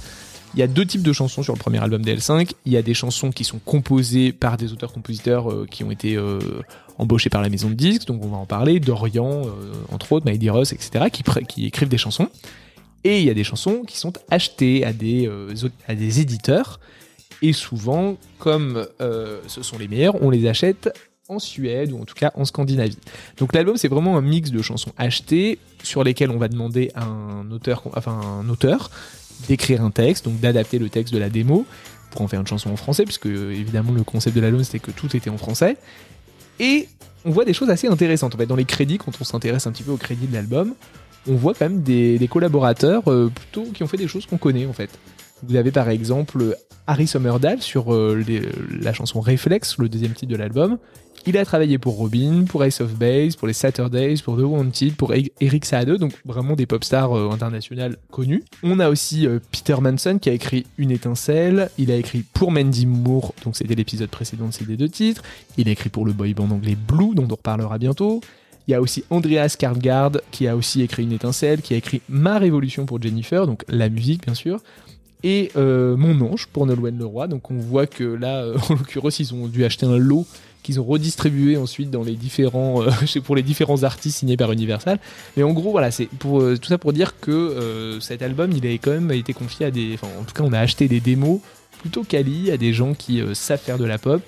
il 0.55 0.61
y 0.61 0.63
a 0.63 0.67
deux 0.67 0.85
types 0.85 1.03
de 1.03 1.13
chansons 1.13 1.43
sur 1.43 1.53
le 1.53 1.59
premier 1.59 1.79
album 1.79 2.03
des 2.03 2.17
L5. 2.17 2.53
Il 2.67 2.73
y 2.73 2.77
a 2.77 2.83
des 2.83 2.95
chansons 2.95 3.31
qui 3.31 3.45
sont 3.45 3.61
composées 3.65 4.33
par 4.33 4.57
des 4.57 4.73
auteurs-compositeurs 4.73 5.51
euh, 5.51 5.67
qui 5.71 5.85
ont 5.85 5.91
été 5.91 6.17
euh, 6.17 6.39
embauchés 6.99 7.31
par 7.31 7.41
la 7.41 7.49
maison 7.49 7.69
de 7.69 7.75
disques, 7.75 8.07
donc 8.07 8.25
on 8.25 8.29
va 8.29 8.37
en 8.37 8.47
parler, 8.47 8.81
Dorian, 8.81 9.43
euh, 9.47 9.51
entre 9.93 10.13
autres, 10.13 10.27
Miley 10.27 10.51
Ross, 10.51 10.73
etc., 10.73 11.07
qui, 11.13 11.23
qui 11.47 11.67
écrivent 11.67 11.89
des 11.89 11.99
chansons. 11.99 12.29
Et 13.05 13.21
il 13.21 13.25
y 13.27 13.31
a 13.31 13.35
des 13.35 13.45
chansons 13.45 13.83
qui 13.87 13.97
sont 13.97 14.13
achetées 14.31 14.85
à 14.85 14.93
des, 14.93 15.31
à 15.89 15.95
des 15.95 16.21
éditeurs. 16.21 16.81
Et 17.43 17.53
souvent, 17.53 18.17
comme 18.39 18.87
euh, 19.01 19.41
ce 19.47 19.63
sont 19.63 19.79
les 19.79 19.89
meilleurs, 19.89 20.23
on 20.23 20.31
les 20.31 20.47
achète 20.47 20.91
en 21.29 21.39
Suède 21.39 21.93
ou 21.93 22.01
en 22.01 22.05
tout 22.05 22.15
cas 22.15 22.33
en 22.35 22.45
Scandinavie. 22.45 22.99
Donc 23.39 23.55
l'album 23.55 23.77
c'est 23.77 23.89
vraiment 23.89 24.19
un 24.19 24.21
mix 24.21 24.51
de 24.51 24.61
chansons 24.63 24.93
achetées 24.99 25.59
sur 25.83 26.03
lesquelles 26.03 26.31
on 26.31 26.39
va 26.39 26.49
demander 26.49 26.91
à 26.95 27.05
un 27.05 27.51
auteur, 27.53 27.83
enfin 27.97 28.13
un 28.13 28.49
auteur 28.49 28.91
d'écrire 29.49 29.83
un 29.83 29.91
texte, 29.91 30.25
donc 30.25 30.41
d'adapter 30.41 30.79
le 30.79 30.89
texte 30.89 31.15
de 31.15 31.19
la 31.19 31.31
démo 31.31 31.65
pour 32.11 32.23
en 32.23 32.29
faire 32.29 32.41
une 32.41 32.47
chanson 32.47 32.71
en 32.71 32.77
français, 32.77 33.05
puisque 33.05 33.27
évidemment 33.27 33.93
le 33.93 34.03
concept 34.03 34.35
de 34.35 34.41
l'album 34.41 34.65
c'était 34.65 34.81
que 34.81 34.91
tout 34.91 35.17
était 35.17 35.31
en 35.31 35.39
français. 35.39 35.77
Et 36.59 36.89
on 37.25 37.31
voit 37.31 37.45
des 37.45 37.55
choses 37.55 37.71
assez 37.71 37.87
intéressantes. 37.87 38.35
En 38.35 38.39
fait, 38.39 38.47
dans 38.47 38.57
les 38.57 38.65
crédits, 38.65 38.99
quand 38.99 39.13
on 39.21 39.25
s'intéresse 39.25 39.67
un 39.67 39.73
petit 39.73 39.83
peu 39.83 39.93
aux 39.93 39.97
crédits 39.97 40.27
de 40.27 40.35
l'album, 40.35 40.75
on 41.29 41.35
voit 41.35 41.55
quand 41.55 41.67
même 41.67 41.83
des, 41.83 42.19
des 42.19 42.29
collaborateurs 42.29 43.11
euh, 43.11 43.31
plutôt 43.35 43.65
qui 43.73 43.83
ont 43.83 43.87
fait 43.87 43.97
des 43.97 44.09
choses 44.09 44.27
qu'on 44.27 44.39
connaît 44.39 44.67
en 44.67 44.73
fait. 44.73 44.91
Vous 45.43 45.57
avez 45.57 45.71
par 45.71 45.89
exemple 45.89 46.57
Harry 46.87 47.07
Sommerdahl 47.07 47.61
sur 47.63 47.93
euh, 47.95 48.23
la 48.81 48.93
chanson 48.93 49.21
Reflex, 49.21 49.79
le 49.79 49.89
deuxième 49.89 50.13
titre 50.13 50.33
de 50.33 50.37
l'album. 50.37 50.79
Il 51.27 51.37
a 51.37 51.45
travaillé 51.45 51.77
pour 51.77 51.97
Robin, 51.97 52.45
pour 52.49 52.65
Ace 52.65 52.81
of 52.81 52.95
Base, 52.95 53.37
pour 53.37 53.47
les 53.47 53.53
Saturdays, 53.53 54.15
pour 54.25 54.39
The 54.39 54.43
Wanted, 54.43 54.95
pour 54.97 55.13
E- 55.13 55.29
Eric 55.41 55.67
Saade, 55.67 55.97
donc 55.99 56.15
vraiment 56.25 56.57
des 56.57 56.65
pop 56.65 56.83
stars 56.83 57.13
euh, 57.15 57.31
internationales 57.31 57.97
connues. 58.11 58.43
On 58.63 58.81
a 58.81 58.89
aussi 58.89 59.27
euh, 59.27 59.39
Peter 59.53 59.77
Manson 59.81 60.19
qui 60.19 60.31
a 60.31 60.33
écrit 60.33 60.65
Une 60.79 60.91
étincelle. 60.91 61.71
Il 61.77 61.91
a 61.91 61.97
écrit 61.97 62.25
pour 62.33 62.51
Mandy 62.51 62.87
Moore, 62.87 63.35
donc 63.45 63.55
c'était 63.57 63.75
l'épisode 63.75 64.09
précédent 64.09 64.47
de 64.47 64.53
ces 64.53 64.65
deux 64.65 64.89
titres. 64.89 65.23
Il 65.59 65.69
a 65.69 65.73
écrit 65.73 65.91
pour 65.91 66.07
le 66.07 66.13
boy 66.13 66.33
band 66.33 66.51
anglais 66.51 66.77
Blue, 66.89 67.15
dont 67.15 67.27
on 67.31 67.35
reparlera 67.35 67.77
bientôt. 67.77 68.23
Il 68.67 68.71
y 68.71 68.75
a 68.75 68.81
aussi 68.81 69.05
Andreas 69.11 69.57
Karlgaard 69.59 70.13
qui 70.31 70.49
a 70.49 70.57
aussi 70.57 70.81
écrit 70.81 71.03
Une 71.03 71.13
étincelle, 71.13 71.61
qui 71.61 71.75
a 71.75 71.77
écrit 71.77 72.01
Ma 72.09 72.39
Révolution 72.39 72.87
pour 72.87 73.01
Jennifer, 73.03 73.47
donc 73.47 73.65
la 73.69 73.91
musique 73.91 74.25
bien 74.25 74.35
sûr. 74.35 74.61
Et 75.23 75.51
euh, 75.57 75.97
Mon 75.97 76.21
Ange 76.21 76.47
pour 76.47 76.67
Nolwenn 76.67 76.99
Leroy. 76.99 77.27
Donc 77.27 77.51
on 77.51 77.59
voit 77.59 77.87
que 77.87 78.05
là, 78.05 78.43
euh, 78.43 78.57
en 78.69 78.75
l'occurrence, 78.75 79.21
ils 79.21 79.35
ont 79.35 79.47
dû 79.47 79.65
acheter 79.65 79.87
un 79.87 79.99
lot 79.99 80.27
qu'ils 80.63 80.79
ont 80.79 80.85
redistribué 80.85 81.57
ensuite 81.57 81.95
euh, 81.95 83.21
pour 83.25 83.37
les 83.37 83.43
différents 83.43 83.83
artistes 83.83 84.19
signés 84.19 84.37
par 84.37 84.53
Universal. 84.53 84.99
Mais 85.37 85.43
en 85.43 85.53
gros, 85.53 85.71
voilà, 85.71 85.91
c'est 85.91 86.09
tout 86.19 86.57
ça 86.63 86.77
pour 86.77 86.93
dire 86.93 87.19
que 87.19 87.99
cet 88.01 88.21
album, 88.21 88.53
il 88.53 88.67
a 88.67 88.71
quand 88.73 88.91
même 88.91 89.11
été 89.13 89.33
confié 89.33 89.67
à 89.67 89.71
des, 89.71 89.95
enfin, 89.95 90.09
en 90.21 90.25
tout 90.25 90.35
cas, 90.35 90.43
on 90.43 90.53
a 90.53 90.59
acheté 90.59 90.87
des 90.87 91.01
démos 91.01 91.41
plutôt 91.81 92.05
quali 92.05 92.51
à 92.51 92.59
des 92.59 92.75
gens 92.75 92.93
qui 92.93 93.23
savent 93.33 93.61
faire 93.61 93.79
de 93.79 93.87
la 93.87 93.97
pop. 93.97 94.21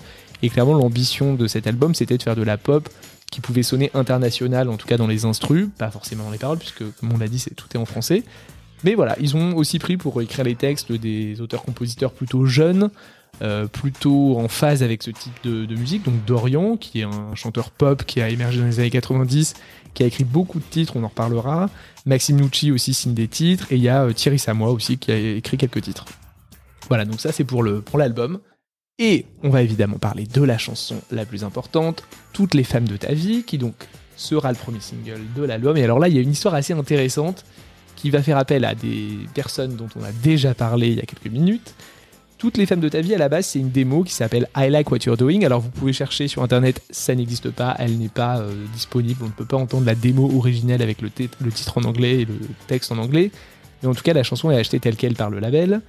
Et 0.43 0.49
clairement, 0.49 0.73
l'ambition 0.73 1.35
de 1.35 1.47
cet 1.47 1.67
album, 1.67 1.95
c'était 1.95 2.17
de 2.17 2.23
faire 2.23 2.35
de 2.35 2.43
la 2.43 2.57
pop 2.57 2.89
qui 3.31 3.41
pouvait 3.41 3.63
sonner 3.63 3.91
international, 3.95 4.69
en 4.69 4.77
tout 4.77 4.87
cas 4.87 4.99
dans 4.99 5.07
les 5.07 5.25
instrus, 5.25 5.69
pas 5.79 5.91
forcément 5.91 6.25
dans 6.25 6.31
les 6.31 6.39
paroles, 6.39 6.59
puisque 6.59 6.85
comme 7.01 7.13
on 7.13 7.19
l'a 7.19 7.29
dit, 7.29 7.43
tout 7.57 7.67
est 7.75 7.79
en 7.79 7.87
français. 7.87 8.23
Mais 8.85 8.95
voilà, 8.95 9.17
ils 9.21 9.37
ont 9.37 9.57
aussi 9.57 9.79
pris 9.79 9.97
pour 9.97 10.21
écrire 10.23 10.45
les 10.45 10.57
textes 10.57 10.93
des 10.93 11.41
auteurs-compositeurs 11.41 12.13
plutôt 12.13 12.47
jeunes, 12.47 12.91
euh, 13.41 13.67
plutôt 13.67 14.39
en 14.39 14.49
phase 14.49 14.83
avec 14.83 15.03
ce 15.03 15.11
type 15.11 15.35
de, 15.45 15.75
musique. 15.75 16.05
Donc 16.05 16.25
Dorian, 16.25 16.77
qui 16.77 17.01
est 17.01 17.05
un 17.05 17.35
chanteur 17.35 17.71
pop 17.71 18.05
qui 18.05 18.21
a 18.21 18.29
émergé 18.29 18.61
dans 18.61 18.67
les 18.67 18.81
années 18.81 18.91
90, 18.91 19.55
qui 19.95 20.03
a 20.03 20.07
écrit 20.07 20.25
beaucoup 20.25 20.59
de 20.59 20.65
titres, 20.65 20.97
on 20.97 21.05
en 21.05 21.09
reparlera. 21.09 21.71
Maxime 22.07 22.41
Nucci 22.41 22.73
aussi 22.73 22.95
signe 22.95 23.15
des 23.15 23.29
titres, 23.29 23.71
et 23.71 23.77
il 23.77 23.83
y 23.83 23.89
a 23.89 24.03
euh, 24.03 24.13
Thierry 24.13 24.39
Samoa 24.39 24.71
aussi 24.71 24.99
qui 24.99 25.13
a 25.13 25.17
écrit 25.17 25.57
quelques 25.57 25.83
titres. 25.83 26.05
Voilà, 26.89 27.05
donc 27.05 27.21
ça 27.21 27.33
c'est 27.33 27.45
pour 27.45 27.63
le 27.63 27.81
pour 27.81 27.99
l'album. 27.99 28.41
Et 28.99 29.27
on 29.43 29.51
va 29.51 29.63
évidemment 29.63 29.99
parler 29.99 30.27
de 30.27 30.43
la 30.43 30.59
chanson 30.59 31.01
la 31.11 31.25
plus 31.25 31.45
importante, 31.45 32.05
Toutes 32.33 32.55
les 32.55 32.65
femmes 32.65 32.87
de 32.87 32.97
ta 32.97 33.15
vie, 33.15 33.43
qui 33.43 33.59
donc 33.59 33.75
sera 34.17 34.53
le 34.53 34.59
premier 34.59 34.81
single 34.81 35.21
de 35.35 35.43
l'album. 35.43 35.77
Et 35.77 35.83
alors 35.83 35.99
là, 35.99 36.09
il 36.09 36.15
y 36.15 36.19
a 36.19 36.21
une 36.21 36.31
histoire 36.31 36.55
assez 36.55 36.73
intéressante 36.73 37.45
qui 38.03 38.11
va 38.11 38.21
faire 38.21 38.37
appel 38.37 38.65
à 38.65 38.75
des 38.75 39.11
personnes 39.33 39.77
dont 39.77 39.87
on 39.95 40.03
a 40.03 40.11
déjà 40.11 40.55
parlé 40.55 40.89
il 40.89 40.97
y 40.97 40.99
a 40.99 41.05
quelques 41.05 41.33
minutes. 41.33 41.73
Toutes 42.37 42.57
les 42.57 42.67
femmes 42.67 42.81
de 42.81 42.89
ta 42.89 43.01
vie, 43.01 43.15
à 43.15 43.19
la 43.19 43.29
base, 43.29 43.47
c'est 43.47 43.61
une 43.61 43.71
démo 43.71 44.03
qui 44.03 44.13
s'appelle 44.13 44.49
I 44.57 44.69
Like 44.71 44.91
What 44.91 44.99
You're 45.07 45.17
Doing. 45.17 45.45
Alors 45.45 45.61
vous 45.61 45.69
pouvez 45.71 45.93
chercher 45.93 46.27
sur 46.27 46.43
internet, 46.43 46.83
ça 46.91 47.15
n'existe 47.15 47.51
pas, 47.51 47.77
elle 47.79 47.97
n'est 47.99 48.09
pas 48.09 48.41
euh, 48.41 48.53
disponible, 48.75 49.21
on 49.23 49.27
ne 49.27 49.31
peut 49.31 49.45
pas 49.45 49.57
entendre 49.57 49.87
la 49.87 49.95
démo 49.95 50.29
originelle 50.37 50.83
avec 50.83 51.01
le, 51.01 51.11
tit- 51.11 51.31
le 51.41 51.53
titre 51.53 51.79
en 51.79 51.85
anglais 51.85 52.23
et 52.23 52.25
le 52.25 52.35
texte 52.67 52.91
en 52.91 52.99
anglais. 52.99 53.31
Mais 53.81 53.89
en 53.89 53.95
tout 53.95 54.03
cas, 54.03 54.15
la 54.15 54.25
chanson 54.25 54.51
est 54.51 54.57
achetée 54.57 54.81
telle 54.81 54.97
qu'elle 54.97 55.15
par 55.15 55.31
le 55.31 55.39
label. 55.39 55.81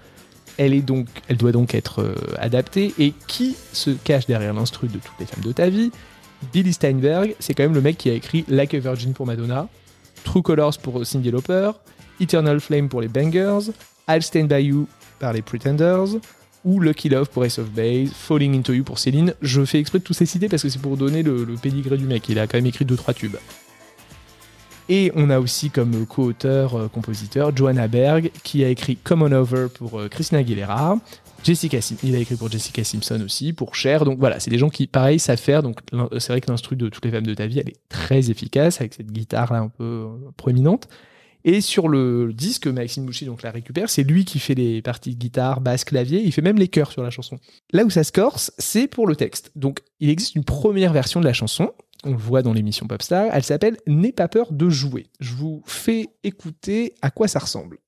Elle, 0.57 0.75
est 0.75 0.81
donc, 0.81 1.07
elle 1.29 1.37
doit 1.37 1.51
donc 1.51 1.73
être 1.73 2.03
euh, 2.03 2.13
adaptée. 2.37 2.93
Et 2.99 3.15
qui 3.25 3.55
se 3.71 3.89
cache 3.89 4.27
derrière 4.27 4.53
l'instru 4.53 4.87
de 4.87 4.99
toutes 4.99 5.19
les 5.19 5.25
femmes 5.25 5.43
de 5.43 5.51
ta 5.51 5.67
vie? 5.67 5.89
Billy 6.53 6.73
Steinberg, 6.73 7.35
c'est 7.39 7.55
quand 7.55 7.63
même 7.63 7.73
le 7.73 7.81
mec 7.81 7.97
qui 7.97 8.11
a 8.11 8.13
écrit 8.13 8.45
Like 8.47 8.75
a 8.75 8.79
Virgin 8.79 9.13
pour 9.13 9.25
Madonna, 9.25 9.67
True 10.23 10.43
Colors 10.43 10.77
pour 10.77 11.03
Cyndi 11.03 11.31
Lauper, 11.31 11.71
Eternal 12.19 12.59
Flame 12.59 12.89
pour 12.89 13.01
les 13.01 13.07
Bangers, 13.07 13.71
I'll 14.07 14.21
Stand 14.21 14.47
By 14.47 14.63
You 14.63 14.87
par 15.19 15.33
les 15.33 15.41
Pretenders, 15.41 16.17
ou 16.65 16.79
Lucky 16.79 17.09
Love 17.09 17.29
pour 17.29 17.45
Ace 17.45 17.59
of 17.59 17.71
Base, 17.71 18.11
Falling 18.13 18.57
Into 18.57 18.73
You 18.73 18.83
pour 18.83 18.99
Céline. 18.99 19.33
Je 19.41 19.65
fais 19.65 19.79
exprès 19.79 19.99
de 19.99 20.03
tous 20.03 20.13
ces 20.13 20.25
citer 20.25 20.49
parce 20.49 20.63
que 20.63 20.69
c'est 20.69 20.81
pour 20.81 20.97
donner 20.97 21.23
le, 21.23 21.43
le 21.43 21.55
pédigré 21.55 21.97
du 21.97 22.05
mec. 22.05 22.27
Il 22.29 22.39
a 22.39 22.47
quand 22.47 22.57
même 22.57 22.65
écrit 22.65 22.85
2-3 22.85 23.13
tubes. 23.13 23.37
Et 24.89 25.11
on 25.15 25.29
a 25.29 25.39
aussi 25.39 25.69
comme 25.69 26.05
co-auteur, 26.05 26.75
euh, 26.75 26.87
compositeur, 26.87 27.55
Joanna 27.55 27.87
Berg, 27.87 28.31
qui 28.43 28.63
a 28.63 28.69
écrit 28.69 28.97
Come 28.97 29.21
On 29.21 29.31
Over 29.31 29.67
pour 29.73 29.99
euh, 29.99 30.09
Christina 30.09 30.39
Aguilera. 30.39 30.97
Jessica 31.43 31.81
Sim 31.81 31.95
il 32.03 32.15
a 32.15 32.19
écrit 32.19 32.35
pour 32.35 32.49
Jessica 32.49 32.83
Simpson 32.83 33.21
aussi, 33.23 33.53
pour 33.53 33.75
Cher. 33.75 34.05
Donc 34.05 34.19
voilà, 34.19 34.39
c'est 34.39 34.51
des 34.51 34.57
gens 34.57 34.69
qui, 34.69 34.87
pareil, 34.87 35.19
savent 35.19 35.37
faire. 35.37 35.63
Donc 35.63 35.79
c'est 36.17 36.29
vrai 36.29 36.41
que 36.41 36.49
l'instru 36.49 36.75
de 36.75 36.89
Toutes 36.89 37.05
les 37.05 37.11
femmes 37.11 37.25
de 37.25 37.33
ta 37.33 37.47
vie, 37.47 37.59
elle 37.59 37.69
est 37.69 37.79
très 37.89 38.29
efficace 38.29 38.79
avec 38.79 38.93
cette 38.93 39.11
guitare 39.11 39.51
là 39.53 39.59
un 39.59 39.69
peu 39.69 39.83
euh, 39.83 40.07
proéminente. 40.37 40.87
Et 41.45 41.61
sur 41.61 41.89
le 41.89 42.31
disque, 42.33 42.67
Maxime 42.67 43.05
Bouchy 43.05 43.25
donc 43.25 43.43
la 43.43 43.51
récupère. 43.51 43.89
C'est 43.89 44.03
lui 44.03 44.25
qui 44.25 44.39
fait 44.39 44.55
les 44.55 44.81
parties 44.81 45.11
de 45.15 45.19
guitare, 45.19 45.61
basse, 45.61 45.83
clavier. 45.83 46.21
Il 46.23 46.31
fait 46.31 46.41
même 46.41 46.57
les 46.57 46.69
chœurs 46.69 46.91
sur 46.91 47.03
la 47.03 47.09
chanson. 47.09 47.37
Là 47.71 47.83
où 47.83 47.89
ça 47.89 48.03
se 48.03 48.11
corse, 48.11 48.51
c'est 48.57 48.87
pour 48.87 49.07
le 49.07 49.15
texte. 49.15 49.51
Donc 49.55 49.79
il 49.99 50.09
existe 50.09 50.35
une 50.35 50.45
première 50.45 50.93
version 50.93 51.19
de 51.19 51.25
la 51.25 51.33
chanson. 51.33 51.71
On 52.05 52.11
le 52.11 52.17
voit 52.17 52.41
dans 52.41 52.53
l'émission 52.53 52.87
Popstar. 52.87 53.27
Elle 53.33 53.43
s'appelle 53.43 53.77
N'aie 53.87 54.11
pas 54.11 54.27
peur 54.27 54.51
de 54.51 54.69
jouer. 54.69 55.07
Je 55.19 55.33
vous 55.33 55.61
fais 55.65 56.07
écouter 56.23 56.95
à 57.01 57.11
quoi 57.11 57.27
ça 57.27 57.39
ressemble. 57.39 57.79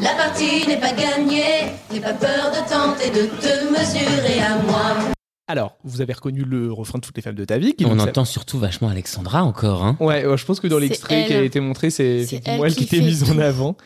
La 0.00 0.14
partie 0.14 0.66
n'est 0.66 0.80
pas 0.80 0.92
gagnée. 0.92 1.72
N'aie 1.92 2.00
pas 2.00 2.14
peur 2.14 2.50
de 2.50 2.70
tenter 2.70 3.10
de 3.10 3.26
te 3.26 3.70
mesurer 3.70 4.40
à 4.40 4.56
moi. 4.62 5.12
Alors, 5.50 5.76
vous 5.82 6.00
avez 6.00 6.12
reconnu 6.12 6.44
le 6.44 6.72
refrain 6.72 6.98
de 7.00 7.04
toutes 7.04 7.16
les 7.16 7.22
femmes 7.22 7.34
de 7.34 7.44
ta 7.44 7.58
vie. 7.58 7.74
Qui 7.74 7.84
On 7.84 7.98
entend 7.98 8.24
surtout 8.24 8.58
vachement 8.58 8.88
Alexandra 8.88 9.42
encore. 9.42 9.82
Hein. 9.84 9.96
Ouais, 9.98 10.24
ouais, 10.24 10.38
je 10.38 10.44
pense 10.46 10.60
que 10.60 10.68
dans 10.68 10.78
l'extrait 10.78 11.26
qui 11.26 11.32
a 11.32 11.42
été 11.42 11.58
montré, 11.58 11.90
c'est 11.90 12.24
C'est 12.24 12.36
effectivement 12.36 12.64
elle 12.64 12.70
elle 12.70 12.76
qui 12.76 12.84
était 12.84 13.00
mise 13.00 13.28
en 13.28 13.38
avant. 13.38 13.76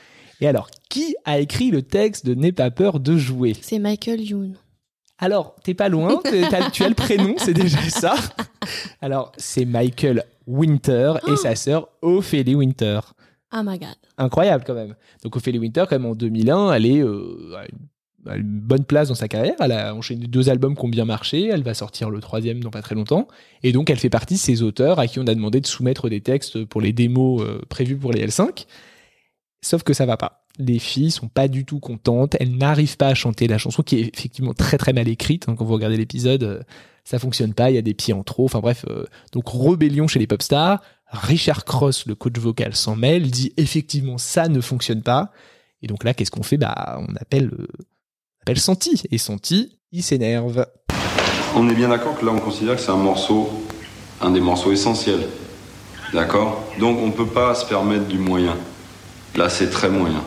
Et 0.42 0.46
alors, 0.46 0.68
qui 0.90 1.16
a 1.24 1.38
écrit 1.38 1.70
le 1.70 1.80
texte 1.80 2.26
de 2.26 2.34
N'aie 2.34 2.52
pas 2.52 2.70
peur 2.70 3.00
de 3.00 3.16
jouer? 3.16 3.56
C'est 3.62 3.78
Michael 3.78 4.20
Youn. 4.20 4.56
Alors, 5.18 5.56
t'es 5.64 5.72
pas 5.72 5.88
loin, 5.88 6.20
t'es- 6.22 6.46
t'as- 6.50 6.70
tu 6.70 6.82
as 6.82 6.88
le 6.90 6.94
prénom, 6.94 7.34
c'est 7.38 7.54
déjà 7.54 7.78
ça. 7.88 8.14
Alors, 9.00 9.32
c'est 9.38 9.64
Michael 9.64 10.24
Winter 10.46 11.14
et 11.32 11.36
sa 11.36 11.54
sœur 11.56 11.88
Ophélie 12.02 12.56
Winter. 12.56 13.00
Oh 13.56 13.60
my 13.64 13.78
god. 13.78 13.94
Incroyable 14.18 14.64
quand 14.66 14.74
même. 14.74 14.96
Donc 15.22 15.36
Ophélie 15.36 15.58
Winter, 15.58 15.84
quand 15.88 15.96
même 15.98 16.06
en 16.10 16.14
2001, 16.14 16.72
elle 16.72 16.84
est 16.86 17.00
euh, 17.00 17.54
à 17.56 17.62
une, 17.62 17.78
à 17.93 17.93
une 18.26 18.60
bonne 18.60 18.84
place 18.84 19.08
dans 19.08 19.14
sa 19.14 19.28
carrière. 19.28 19.54
Elle 19.60 19.72
a 19.72 19.94
enchaîné 19.94 20.26
deux 20.26 20.48
albums 20.48 20.76
qui 20.76 20.84
ont 20.84 20.88
bien 20.88 21.04
marché. 21.04 21.48
Elle 21.48 21.62
va 21.62 21.74
sortir 21.74 22.10
le 22.10 22.20
troisième 22.20 22.60
dans 22.60 22.70
pas 22.70 22.82
très 22.82 22.94
longtemps. 22.94 23.28
Et 23.62 23.72
donc 23.72 23.90
elle 23.90 23.98
fait 23.98 24.10
partie 24.10 24.34
de 24.34 24.38
ces 24.38 24.62
auteurs 24.62 24.98
à 24.98 25.06
qui 25.06 25.18
on 25.18 25.26
a 25.26 25.34
demandé 25.34 25.60
de 25.60 25.66
soumettre 25.66 26.08
des 26.08 26.20
textes 26.20 26.64
pour 26.64 26.80
les 26.80 26.92
démos 26.92 27.42
euh, 27.42 27.60
prévus 27.68 27.96
pour 27.96 28.12
les 28.12 28.26
L5. 28.26 28.66
Sauf 29.62 29.82
que 29.82 29.92
ça 29.92 30.06
va 30.06 30.16
pas. 30.16 30.46
Les 30.58 30.78
filles 30.78 31.10
sont 31.10 31.28
pas 31.28 31.48
du 31.48 31.64
tout 31.64 31.80
contentes. 31.80 32.36
Elles 32.38 32.56
n'arrivent 32.56 32.96
pas 32.96 33.08
à 33.08 33.14
chanter 33.14 33.48
la 33.48 33.58
chanson 33.58 33.82
qui 33.82 33.96
est 33.96 34.16
effectivement 34.16 34.54
très 34.54 34.78
très 34.78 34.92
mal 34.92 35.08
écrite. 35.08 35.48
hein. 35.48 35.54
Quand 35.56 35.64
vous 35.64 35.74
regardez 35.74 35.96
l'épisode, 35.96 36.42
euh, 36.44 36.62
ça 37.04 37.18
fonctionne 37.18 37.54
pas. 37.54 37.70
Il 37.70 37.74
y 37.74 37.78
a 37.78 37.82
des 37.82 37.94
pieds 37.94 38.14
en 38.14 38.22
trop. 38.22 38.44
Enfin 38.44 38.60
bref, 38.60 38.84
euh, 38.88 39.04
donc 39.32 39.44
rébellion 39.48 40.06
chez 40.06 40.18
les 40.18 40.26
pop 40.26 40.42
stars. 40.42 40.80
Richard 41.08 41.64
Cross, 41.64 42.06
le 42.06 42.14
coach 42.14 42.38
vocal, 42.38 42.74
s'en 42.74 42.96
mêle, 42.96 43.30
dit 43.30 43.52
effectivement 43.56 44.18
ça 44.18 44.48
ne 44.48 44.60
fonctionne 44.60 45.02
pas. 45.02 45.32
Et 45.82 45.86
donc 45.86 46.02
là, 46.02 46.14
qu'est-ce 46.14 46.30
qu'on 46.30 46.42
fait? 46.42 46.56
Bah, 46.56 46.98
on 47.06 47.14
appelle, 47.16 47.50
appelle 48.44 48.60
Santi. 48.60 49.02
Et 49.10 49.16
Santi, 49.16 49.78
il 49.90 50.02
s'énerve. 50.02 50.66
On 51.56 51.66
est 51.70 51.74
bien 51.74 51.88
d'accord 51.88 52.18
que 52.18 52.26
là, 52.26 52.32
on 52.34 52.40
considère 52.40 52.76
que 52.76 52.82
c'est 52.82 52.90
un 52.90 52.96
morceau, 52.96 53.48
un 54.20 54.30
des 54.30 54.40
morceaux 54.40 54.70
essentiels. 54.70 55.26
D'accord? 56.12 56.62
Donc, 56.78 56.98
on 57.00 57.06
ne 57.06 57.12
peut 57.12 57.26
pas 57.26 57.54
se 57.54 57.64
permettre 57.64 58.04
du 58.04 58.18
moyen. 58.18 58.54
Là, 59.34 59.48
c'est 59.48 59.70
très 59.70 59.88
moyen. 59.88 60.22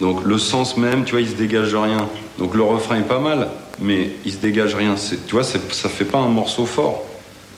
Donc, 0.00 0.24
le 0.24 0.38
sens 0.38 0.76
même, 0.76 1.04
tu 1.04 1.12
vois, 1.12 1.22
il 1.22 1.28
se 1.28 1.34
dégage 1.34 1.74
rien. 1.74 2.08
Donc, 2.38 2.54
le 2.54 2.62
refrain 2.62 3.00
est 3.00 3.08
pas 3.08 3.18
mal, 3.18 3.48
mais 3.80 4.12
il 4.24 4.32
se 4.32 4.38
dégage 4.38 4.76
rien. 4.76 4.94
Tu 5.26 5.32
vois, 5.32 5.42
ça 5.42 5.58
fait 5.88 6.04
pas 6.04 6.18
un 6.18 6.28
morceau 6.28 6.66
fort. 6.66 7.02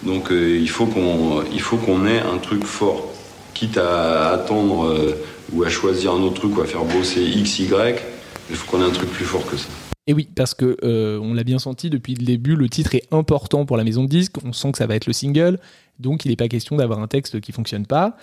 Donc, 0.04 0.32
euh, 0.32 0.58
il 0.58 0.70
faut 0.70 0.86
qu'on 0.86 1.42
il 1.52 1.60
faut 1.60 1.76
qu'on 1.76 2.06
ait 2.06 2.20
un 2.20 2.38
truc 2.38 2.64
fort. 2.64 3.12
Quitte 3.52 3.76
à 3.76 4.30
attendre 4.30 4.86
euh, 4.86 5.22
ou 5.52 5.64
à 5.64 5.68
choisir 5.68 6.12
un 6.12 6.22
autre 6.22 6.40
truc 6.40 6.56
ou 6.56 6.62
à 6.62 6.66
faire 6.66 6.84
bosser 6.84 7.20
X, 7.20 7.58
Y, 7.58 8.15
il 8.50 8.56
faut 8.56 8.70
qu'on 8.70 8.82
ait 8.82 8.86
un 8.86 8.92
truc 8.92 9.10
plus 9.10 9.24
fort 9.24 9.44
que 9.46 9.56
ça. 9.56 9.68
Et 10.06 10.12
oui, 10.12 10.28
parce 10.34 10.54
que 10.54 10.76
euh, 10.84 11.18
on 11.20 11.34
l'a 11.34 11.42
bien 11.42 11.58
senti 11.58 11.90
depuis 11.90 12.14
le 12.14 12.24
début, 12.24 12.54
le 12.54 12.68
titre 12.68 12.94
est 12.94 13.12
important 13.12 13.66
pour 13.66 13.76
la 13.76 13.82
maison 13.82 14.04
de 14.04 14.08
disques. 14.08 14.36
On 14.44 14.52
sent 14.52 14.72
que 14.72 14.78
ça 14.78 14.86
va 14.86 14.94
être 14.94 15.06
le 15.06 15.12
single, 15.12 15.58
donc 15.98 16.24
il 16.24 16.28
n'est 16.28 16.36
pas 16.36 16.48
question 16.48 16.76
d'avoir 16.76 17.00
un 17.00 17.08
texte 17.08 17.40
qui 17.40 17.50
fonctionne 17.52 17.86
pas. 17.86 18.16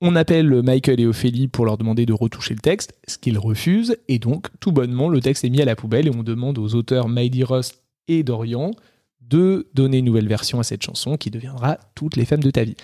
On 0.00 0.16
appelle 0.16 0.62
Michael 0.62 0.98
et 0.98 1.06
Ophélie 1.06 1.46
pour 1.46 1.64
leur 1.64 1.78
demander 1.78 2.06
de 2.06 2.12
retoucher 2.12 2.54
le 2.54 2.60
texte, 2.60 2.92
ce 3.06 3.18
qu'ils 3.18 3.38
refusent, 3.38 3.96
et 4.08 4.18
donc 4.18 4.48
tout 4.58 4.72
bonnement 4.72 5.08
le 5.08 5.20
texte 5.20 5.44
est 5.44 5.50
mis 5.50 5.62
à 5.62 5.64
la 5.64 5.76
poubelle 5.76 6.08
et 6.08 6.10
on 6.10 6.24
demande 6.24 6.58
aux 6.58 6.74
auteurs 6.74 7.08
Mighty 7.08 7.44
Ross 7.44 7.74
et 8.08 8.24
Dorian 8.24 8.72
de 9.20 9.68
donner 9.74 9.98
une 9.98 10.06
nouvelle 10.06 10.26
version 10.26 10.58
à 10.58 10.64
cette 10.64 10.82
chanson 10.82 11.16
qui 11.16 11.30
deviendra 11.30 11.78
Toutes 11.94 12.16
les 12.16 12.24
femmes 12.24 12.42
de 12.42 12.50
ta 12.50 12.64
vie. 12.64 12.76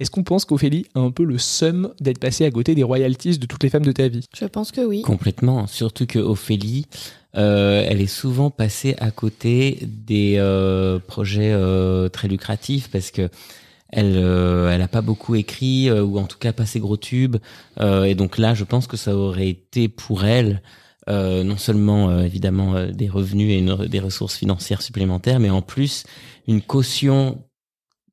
Est-ce 0.00 0.10
qu'on 0.10 0.24
pense 0.24 0.44
qu'Ophélie 0.44 0.86
a 0.94 1.00
un 1.00 1.12
peu 1.12 1.22
le 1.24 1.38
seum 1.38 1.94
d'être 2.00 2.18
passée 2.18 2.44
à 2.44 2.50
côté 2.50 2.74
des 2.74 2.82
royalties 2.82 3.38
de 3.38 3.46
toutes 3.46 3.62
les 3.62 3.70
femmes 3.70 3.84
de 3.84 3.92
ta 3.92 4.08
vie? 4.08 4.26
Je 4.36 4.44
pense 4.46 4.72
que 4.72 4.80
oui. 4.80 5.02
Complètement. 5.02 5.68
Surtout 5.68 6.06
que 6.06 6.18
Ophélie, 6.18 6.86
euh, 7.36 7.84
elle 7.88 8.00
est 8.00 8.08
souvent 8.08 8.50
passée 8.50 8.96
à 8.98 9.12
côté 9.12 9.78
des 9.86 10.34
euh, 10.38 10.98
projets 10.98 11.52
euh, 11.52 12.08
très 12.08 12.26
lucratifs 12.26 12.88
parce 12.90 13.12
que 13.12 13.28
elle, 13.90 14.16
euh, 14.16 14.72
elle 14.72 14.82
a 14.82 14.88
pas 14.88 15.00
beaucoup 15.02 15.36
écrit 15.36 15.88
euh, 15.88 16.02
ou 16.02 16.18
en 16.18 16.24
tout 16.26 16.38
cas 16.38 16.52
pas 16.52 16.66
ses 16.66 16.80
gros 16.80 16.96
tubes. 16.96 17.36
Euh, 17.80 18.02
et 18.02 18.16
donc 18.16 18.38
là, 18.38 18.52
je 18.54 18.64
pense 18.64 18.88
que 18.88 18.96
ça 18.96 19.16
aurait 19.16 19.48
été 19.48 19.86
pour 19.88 20.24
elle 20.24 20.60
euh, 21.08 21.44
non 21.44 21.56
seulement 21.56 22.10
euh, 22.10 22.22
évidemment 22.24 22.74
euh, 22.74 22.90
des 22.90 23.08
revenus 23.08 23.52
et 23.52 23.58
une- 23.58 23.86
des 23.86 24.00
ressources 24.00 24.36
financières 24.36 24.82
supplémentaires, 24.82 25.38
mais 25.38 25.50
en 25.50 25.62
plus 25.62 26.02
une 26.48 26.62
caution. 26.62 27.38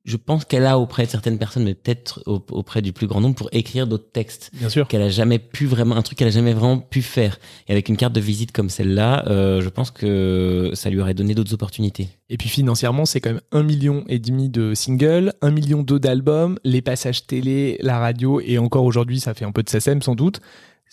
Je 0.04 0.16
pense 0.16 0.44
qu'elle 0.44 0.66
a 0.66 0.78
auprès 0.80 1.04
de 1.06 1.10
certaines 1.10 1.38
personnes, 1.38 1.62
mais 1.62 1.74
peut-être 1.74 2.22
au- 2.26 2.44
auprès 2.50 2.82
du 2.82 2.92
plus 2.92 3.06
grand 3.06 3.20
nombre, 3.20 3.36
pour 3.36 3.48
écrire 3.52 3.86
d'autres 3.86 4.10
textes 4.12 4.50
Bien 4.52 4.68
sûr. 4.68 4.88
qu'elle 4.88 5.02
a 5.02 5.08
jamais 5.10 5.38
pu 5.38 5.66
vraiment 5.66 5.94
un 5.96 6.02
truc 6.02 6.18
qu'elle 6.18 6.26
a 6.28 6.32
jamais 6.32 6.54
vraiment 6.54 6.78
pu 6.78 7.02
faire 7.02 7.38
et 7.68 7.72
avec 7.72 7.88
une 7.88 7.96
carte 7.96 8.12
de 8.12 8.20
visite 8.20 8.50
comme 8.50 8.68
celle-là 8.68 9.24
euh, 9.28 9.60
je 9.60 9.68
pense 9.68 9.92
que 9.92 10.70
ça 10.74 10.90
lui 10.90 11.00
aurait 11.00 11.14
donné 11.14 11.34
d'autres 11.36 11.54
opportunités 11.54 12.08
Et 12.30 12.36
puis 12.36 12.48
financièrement, 12.48 13.04
c'est 13.06 13.20
quand 13.20 13.30
même 13.30 13.40
un 13.52 13.62
million 13.62 14.04
et 14.08 14.18
demi 14.18 14.48
de 14.48 14.74
singles, 14.74 15.34
un 15.40 15.50
million 15.52 15.82
deux 15.84 16.00
d'albums, 16.00 16.58
les 16.64 16.82
passages 16.82 17.26
télé, 17.26 17.78
la 17.80 17.98
radio, 18.00 18.40
et 18.40 18.58
encore 18.58 18.84
aujourd'hui, 18.84 19.20
ça 19.20 19.34
fait 19.34 19.44
un 19.44 19.52
peu 19.52 19.62
de 19.62 19.68
SACEM 19.68 20.02
sans 20.02 20.16
doute. 20.16 20.40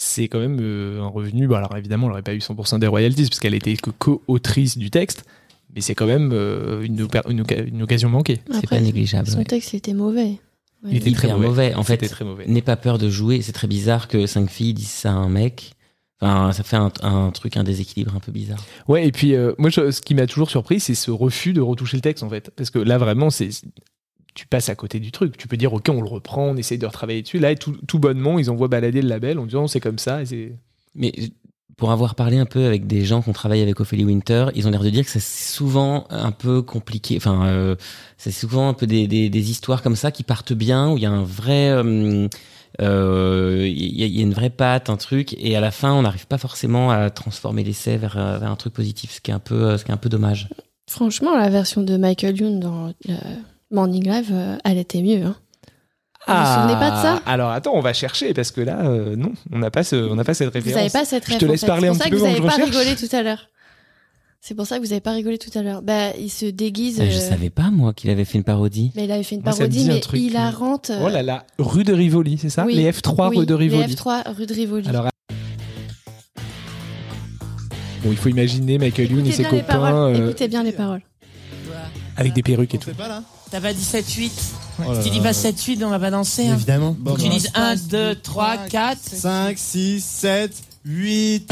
C'est 0.01 0.27
quand 0.29 0.39
même 0.39 0.59
euh, 0.61 1.01
un 1.01 1.07
revenu. 1.07 1.47
Bon, 1.47 1.55
alors 1.55 1.75
évidemment, 1.75 2.05
elle 2.05 2.11
n'aurait 2.11 2.21
pas 2.21 2.33
eu 2.33 2.37
100% 2.39 2.79
des 2.79 2.87
royalties 2.87 3.23
parce 3.23 3.39
qu'elle 3.39 3.53
était 3.55 3.75
que 3.75 3.89
co-autrice 3.89 4.77
du 4.77 4.91
texte, 4.91 5.25
mais 5.75 5.81
c'est 5.81 5.95
quand 5.95 6.07
même 6.07 6.31
euh, 6.33 6.81
une, 6.83 7.01
occasion 7.81 8.09
manquée. 8.09 8.39
c'est 8.51 8.67
pas 8.69 8.79
négligeable 8.79 9.27
Son 9.27 9.37
ouais. 9.39 9.43
texte 9.45 9.73
était 9.73 9.93
mauvais. 9.93 10.39
Ouais. 10.83 10.91
Il 10.91 10.97
était 10.97 11.11
très 11.11 11.33
mauvais. 11.35 11.73
en 11.75 11.83
fait 11.83 11.93
C'était 11.93 12.07
très 12.09 12.25
mauvais. 12.25 12.45
n'aie 12.47 12.61
pas 12.61 12.77
peur 12.77 12.97
de 12.97 13.09
jouer 13.09 13.41
c'est 13.41 13.51
très 13.51 13.67
bizarre 13.67 14.07
que 14.07 14.25
cinq 14.27 14.49
filles 14.49 14.73
disent 14.73 14.87
ça 14.89 15.09
à 15.11 15.15
un 15.15 15.29
mec 15.29 15.73
enfin 16.21 16.51
ça 16.51 16.63
fait 16.63 16.77
un, 16.77 16.91
un 17.01 17.31
truc 17.31 17.57
un 17.57 17.63
déséquilibre 17.63 18.15
un 18.15 18.19
peu 18.19 18.31
bizarre 18.31 18.63
Ouais, 18.87 19.05
et 19.07 19.11
puis 19.11 19.35
euh, 19.35 19.53
moi, 19.57 19.69
je- 19.69 19.91
ce 19.91 20.01
qui 20.01 20.15
m'a 20.15 20.25
toujours 20.27 20.49
surpris, 20.49 20.79
c'est 20.79 20.95
ce 20.95 21.11
refus 21.11 21.53
de 21.53 21.61
retoucher 21.61 21.97
le 21.97 22.01
texte 22.01 22.23
en 22.23 22.29
fait, 22.29 22.49
parce 22.55 22.69
que 22.69 22.79
là 22.79 22.97
vraiment, 22.97 23.29
c'est 23.29 23.49
tu 24.35 24.45
passes 24.47 24.69
à 24.69 24.75
côté 24.75 24.99
du 25.01 25.11
truc. 25.11 25.35
Tu 25.37 25.47
peux 25.49 25.57
dire, 25.57 25.73
ok, 25.73 25.89
on 25.89 26.01
le 26.01 26.07
reprend, 26.07 26.45
on 26.49 26.55
essaye 26.55 26.77
de 26.77 26.85
retravailler 26.85 27.23
dessus. 27.23 27.39
Là, 27.39 27.55
tout, 27.55 27.75
tout 27.87 27.99
bonnement, 27.99 28.39
ils 28.39 28.49
envoient 28.49 28.67
balader 28.69 29.01
le 29.01 29.09
label 29.09 29.37
en 29.39 29.45
disant, 29.45 29.67
c'est 29.67 29.79
comme 29.81 29.97
ça. 29.97 30.21
et 30.21 30.53
Mais 30.95 31.11
pour 31.79 31.91
avoir 31.91 32.13
parlé 32.15 32.37
un 32.37 32.45
peu 32.45 32.65
avec 32.65 32.87
des 32.87 33.05
gens 33.05 33.21
qui 33.21 33.29
ont 33.29 33.33
travaillé 33.33 33.63
avec 33.63 33.79
Ophélie 33.79 34.03
Winter, 34.03 34.47
ils 34.53 34.67
ont 34.67 34.71
l'air 34.71 34.83
de 34.83 34.89
dire 34.89 35.05
que 35.05 35.09
c'est 35.09 35.21
souvent 35.21 36.05
un 36.09 36.31
peu 36.31 36.61
compliqué. 36.61 37.15
Enfin, 37.17 37.45
euh, 37.47 37.75
c'est 38.17 38.31
souvent 38.31 38.67
un 38.67 38.73
peu 38.73 38.85
des, 38.85 39.07
des, 39.07 39.49
histoires 39.51 39.81
comme 39.81 39.95
ça 39.95 40.11
qui 40.11 40.23
partent 40.23 40.53
bien, 40.53 40.91
où 40.91 40.97
il 40.97 41.03
y 41.03 41.05
a 41.05 41.11
un 41.11 41.23
vrai, 41.23 41.69
euh, 41.69 42.27
euh, 42.81 43.65
il 43.65 43.97
y, 43.97 44.19
a- 44.19 44.21
une 44.21 44.33
vraie 44.33 44.49
patte, 44.49 44.89
un 44.89 44.97
truc, 44.97 45.33
et 45.39 45.55
à 45.55 45.61
la 45.61 45.71
fin, 45.71 45.93
on 45.93 46.01
n'arrive 46.01 46.27
pas 46.27 46.37
forcément 46.37 46.91
à 46.91 47.09
transformer 47.09 47.63
l'essai 47.63 47.95
vers, 47.95 48.15
vers 48.15 48.51
un 48.51 48.57
truc 48.57 48.73
positif, 48.73 49.11
ce 49.11 49.21
qui 49.21 49.31
est 49.31 49.33
un 49.33 49.39
peu, 49.39 49.77
ce 49.77 49.85
qui 49.85 49.91
est 49.91 49.93
un 49.93 49.97
peu 49.97 50.09
dommage. 50.09 50.49
Franchement, 50.89 51.37
la 51.37 51.49
version 51.49 51.81
de 51.81 51.95
Michael 51.95 52.37
Youn 52.37 52.59
dans 52.59 52.93
le 53.07 53.15
Morning 53.71 54.03
Live, 54.03 54.33
elle 54.65 54.77
était 54.77 55.01
mieux. 55.01 55.23
Hein. 55.23 55.35
Vous 56.29 56.35
vous 56.45 56.53
souvenez 56.61 56.79
pas 56.79 56.91
de 56.91 56.95
ça 57.01 57.21
Alors 57.25 57.51
attends, 57.51 57.73
on 57.75 57.81
va 57.81 57.93
chercher 57.93 58.33
parce 58.33 58.51
que 58.51 58.61
là, 58.61 58.79
euh, 58.85 59.15
non, 59.15 59.31
on 59.51 59.59
n'a 59.59 59.71
pas, 59.71 59.83
ce, 59.83 59.95
on 59.95 60.15
n'a 60.15 60.23
pas 60.23 60.33
cette 60.33 60.47
Vous 60.49 60.53
référence. 60.53 60.77
n'avez 60.77 60.89
pas 60.91 61.05
cette 61.05 61.25
Je 61.25 61.31
rêve. 61.31 61.39
te 61.39 61.45
laisse 61.45 61.65
parler 61.65 61.87
un 61.87 61.93
C'est 61.93 61.99
petit 62.03 62.09
pour 62.11 62.19
peu 62.19 62.25
ça 62.25 62.31
que 62.31 62.35
vous 62.35 62.37
je 62.37 62.41
n'avez 62.41 62.57
pas 62.57 62.63
recherche. 62.63 62.83
rigolé 62.85 62.95
tout 63.07 63.15
à 63.15 63.23
l'heure. 63.23 63.47
C'est 64.41 64.55
pour 64.55 64.65
ça 64.65 64.77
que 64.77 64.81
vous 64.83 64.87
n'avez 64.89 65.01
pas 65.01 65.11
rigolé 65.11 65.37
tout 65.37 65.49
à 65.57 65.61
l'heure. 65.61 65.81
Bah, 65.81 66.11
il 66.17 66.29
se 66.29 66.45
déguise. 66.45 67.01
Euh, 67.01 67.09
Je 67.09 67.17
euh, 67.17 67.29
savais 67.29 67.49
pas, 67.49 67.71
moi, 67.71 67.93
qu'il 67.93 68.09
avait 68.09 68.23
fait 68.23 68.37
une 68.37 68.45
parodie. 68.45 68.91
Mais 68.95 69.03
il 69.05 69.11
avait 69.11 69.23
fait 69.23 69.35
une 69.35 69.41
parodie, 69.43 69.83
dit 69.83 69.91
un 69.91 69.95
mais 69.95 69.99
truc, 69.99 70.19
il 70.21 70.35
euh, 70.37 70.39
a 70.39 70.49
rente. 70.51 70.91
Oh 71.03 71.09
là 71.09 71.21
là, 71.23 71.43
rue 71.57 71.83
de 71.83 71.93
Rivoli, 71.93 72.37
c'est 72.37 72.49
ça 72.49 72.63
Oui, 72.65 72.75
Les 72.75 72.89
F3 72.91 73.29
oui, 73.31 73.39
rue 73.39 73.45
de 73.45 73.53
Rivoli. 73.53 73.85
Les 73.85 73.95
F3 73.95 74.33
rue 74.33 74.45
de 74.45 74.53
Rivoli. 74.53 74.87
Alors, 74.87 75.09
bon, 78.03 78.11
il 78.11 78.17
faut 78.17 78.29
imaginer 78.29 78.77
Michael 78.77 79.11
Youn 79.11 79.27
et 79.27 79.31
ses 79.33 79.43
copains 79.43 80.07
euh, 80.07 80.29
Écoutez 80.29 80.47
bien 80.47 80.63
les 80.63 80.71
paroles. 80.71 81.01
avec 82.15 82.31
des 82.33 82.41
perruques 82.43 82.75
et 82.75 82.77
tout. 82.77 82.91
T'as 83.51 83.59
pas 83.61 83.73
dit 83.73 83.83
7-8 83.83 84.31
Oh 84.31 84.37
là 84.61 84.68
Si 84.95 85.03
tu 85.03 85.09
dis 85.11 85.17
là. 85.17 85.23
pas 85.25 85.31
7-8, 85.31 85.83
on 85.83 85.89
va 85.89 85.99
pas 85.99 86.11
danser. 86.11 86.47
Hein. 86.47 86.55
Évidemment. 86.55 86.95
Faut 87.05 87.15
que 87.15 87.21
tu 87.21 87.29
dises 87.29 87.49
1, 87.53 87.75
2, 87.75 88.15
3, 88.15 88.57
4. 88.69 88.97
5, 89.01 89.57
6, 89.57 90.03
7, 90.03 90.51
8. 90.85 91.51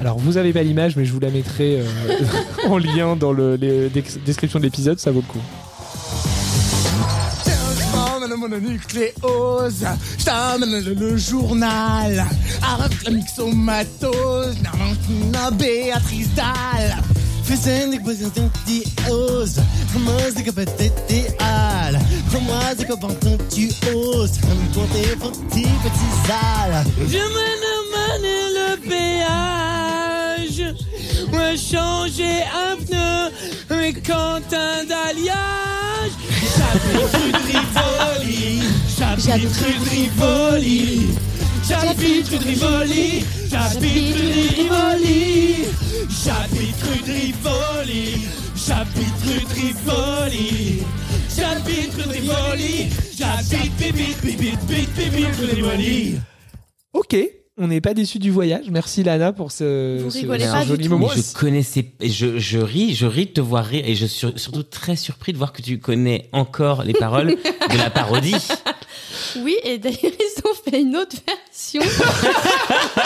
Alors, 0.00 0.18
vous 0.18 0.36
avez 0.36 0.52
pas 0.52 0.62
l'image, 0.62 0.96
mais 0.96 1.04
je 1.04 1.12
vous 1.12 1.20
la 1.20 1.30
mettrai 1.30 1.80
euh, 1.80 1.86
en 2.68 2.78
lien 2.78 3.16
dans 3.16 3.32
le, 3.32 3.56
les 3.56 3.88
dex- 3.88 4.18
description 4.24 4.58
de 4.58 4.64
l'épisode, 4.64 4.98
ça 4.98 5.10
vaut 5.10 5.22
le 5.26 5.32
coup. 5.32 5.40
Je 10.18 10.30
le, 10.84 10.94
le 10.94 11.16
journal, 11.16 12.24
avec 12.62 13.04
la 13.04 13.10
mixomatose, 13.10 14.56
Narmantina 14.62 15.50
Béatrice 15.52 16.28
Dalle. 16.34 16.96
Fais 17.46 17.86
des 17.88 18.00
positions 18.00 18.50
diose, 18.66 19.60
ramasse 19.94 20.34
des 20.34 20.42
capatétéales, 20.42 22.00
prends-moi 22.28 22.74
des 22.76 22.84
copains 22.84 23.14
tu 23.54 23.68
oses, 23.94 24.38
comme 24.40 24.66
pour 24.72 24.88
tes 24.88 25.14
petits 25.14 25.62
petits 25.62 26.14
sales? 26.26 26.84
Je 26.98 27.18
me 27.18 27.46
demande 27.62 28.24
le 28.56 28.70
péage. 28.88 30.74
Moi, 31.30 31.56
changer 31.56 32.42
un 32.52 32.76
pneu, 32.84 33.30
mais 33.70 33.92
Quentin 33.92 34.84
d'alliage. 34.88 36.14
De 36.84 36.98
Rivoli. 37.46 38.62
De 39.26 39.48
Rivoli. 39.90 41.08
J'habite 41.68 42.28
rue 42.28 42.38
de 42.38 42.44
Rivoli. 42.44 43.24
J'habite 43.50 44.16
rue 44.16 44.22
de 44.22 44.56
Rivoli. 44.56 45.54
J'habite 46.24 46.82
rue 46.82 47.02
de 47.02 47.12
Rivoli. 47.12 48.26
J'habite 48.56 49.22
rue 49.24 49.40
de 49.40 49.54
Rivoli. 49.54 50.82
J'habite 51.36 51.94
rue 51.94 52.02
de 52.04 52.08
Rivoli. 52.12 52.88
J'habite 53.18 53.72
bibite 53.78 54.22
bibite 54.24 54.60
bibite 54.66 54.94
bibite 54.96 55.36
rue 55.40 55.46
de 55.46 55.54
Rivoli. 55.54 56.14
Ok, 56.92 57.16
on 57.58 57.66
n'est 57.68 57.80
pas 57.80 57.94
déçu 57.94 58.18
du 58.18 58.30
voyage. 58.30 58.66
Merci 58.70 59.02
Lana 59.02 59.32
pour 59.32 59.50
ce, 59.52 60.00
Vous 60.02 60.10
ce- 60.10 60.18
rigolez 60.18 60.44
ce 60.44 60.50
pas 60.52 60.62
du 60.62 60.68
joli 60.68 60.84
tout. 60.84 60.90
moment. 60.90 61.08
Mais 61.14 61.20
je 61.22 61.34
connaissais, 61.38 61.92
et 62.00 62.08
je, 62.10 62.38
je 62.38 62.58
ris, 62.58 62.94
je 62.94 63.06
ris 63.06 63.26
de 63.26 63.30
te 63.32 63.40
voir 63.40 63.64
rire, 63.66 63.82
et 63.86 63.94
je 63.94 64.06
suis 64.06 64.26
surtout 64.36 64.62
très 64.62 64.96
surpris 64.96 65.32
de 65.32 65.38
voir 65.38 65.52
que 65.52 65.62
tu 65.62 65.78
connais 65.78 66.28
encore 66.32 66.84
les 66.84 66.92
paroles 66.94 67.28
de 67.72 67.76
la 67.78 67.90
parodie. 67.90 68.36
Oui, 69.42 69.56
et 69.64 69.78
d'ailleurs, 69.78 69.98
ils 70.02 70.48
ont 70.48 70.54
fait 70.70 70.80
une 70.80 70.96
autre 70.96 71.16
version. 71.26 71.82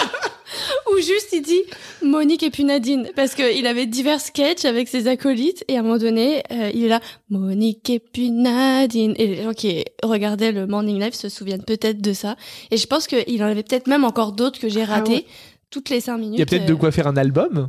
où 0.93 0.97
juste 0.97 1.29
il 1.33 1.43
dit 1.43 1.61
Monique 2.03 2.43
et 2.43 2.51
puis 2.51 2.65
Nadine. 2.65 3.09
Parce 3.15 3.35
qu'il 3.35 3.67
avait 3.67 3.87
divers 3.87 4.21
sketchs 4.21 4.65
avec 4.65 4.89
ses 4.89 5.07
acolytes. 5.07 5.65
Et 5.69 5.77
à 5.77 5.81
un 5.81 5.83
moment 5.83 5.99
donné, 5.99 6.43
euh, 6.51 6.71
il 6.75 6.85
est 6.85 6.89
là 6.89 7.01
Monique 7.29 7.89
et 7.91 8.01
puis 8.01 8.31
Nadine. 8.31 9.15
Et 9.17 9.27
les 9.29 9.43
gens 9.43 9.53
qui 9.53 9.85
regardaient 10.03 10.53
le 10.53 10.67
Morning 10.67 10.99
Live 11.01 11.15
se 11.15 11.29
souviennent 11.29 11.65
peut-être 11.65 12.01
de 12.01 12.13
ça. 12.13 12.37
Et 12.71 12.77
je 12.77 12.87
pense 12.87 13.07
qu'il 13.07 13.43
en 13.43 13.47
avait 13.47 13.63
peut-être 13.63 13.87
même 13.87 14.05
encore 14.05 14.33
d'autres 14.33 14.59
que 14.61 14.69
j'ai 14.69 14.85
ratés. 14.85 15.13
ouais. 15.13 15.27
Toutes 15.71 15.89
les 15.89 16.01
cinq 16.01 16.19
minutes. 16.19 16.37
Il 16.37 16.41
y 16.41 16.43
a 16.43 16.47
peut-être 16.47 16.67
de 16.67 16.73
euh, 16.73 16.77
quoi 16.77 16.91
faire 16.91 17.07
un 17.07 17.17
album, 17.17 17.69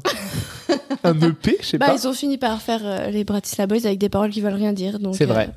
un 1.04 1.22
EP, 1.22 1.58
je 1.62 1.66
sais 1.68 1.78
Bah, 1.78 1.90
pas. 1.90 1.96
ils 1.96 2.08
ont 2.08 2.14
fini 2.14 2.40
par 2.40 2.60
faire 2.60 2.82
euh, 2.84 3.12
les 3.12 3.24
Bratislava 3.24 3.68
Boys 3.76 3.86
avec 3.86 4.00
des 4.00 4.10
paroles 4.10 4.32
qui 4.32 4.42
veulent 4.42 4.56
rien 4.56 4.74
dire. 4.74 4.98
donc, 4.98 5.16
C'est 5.16 5.26
vrai. 5.28 5.52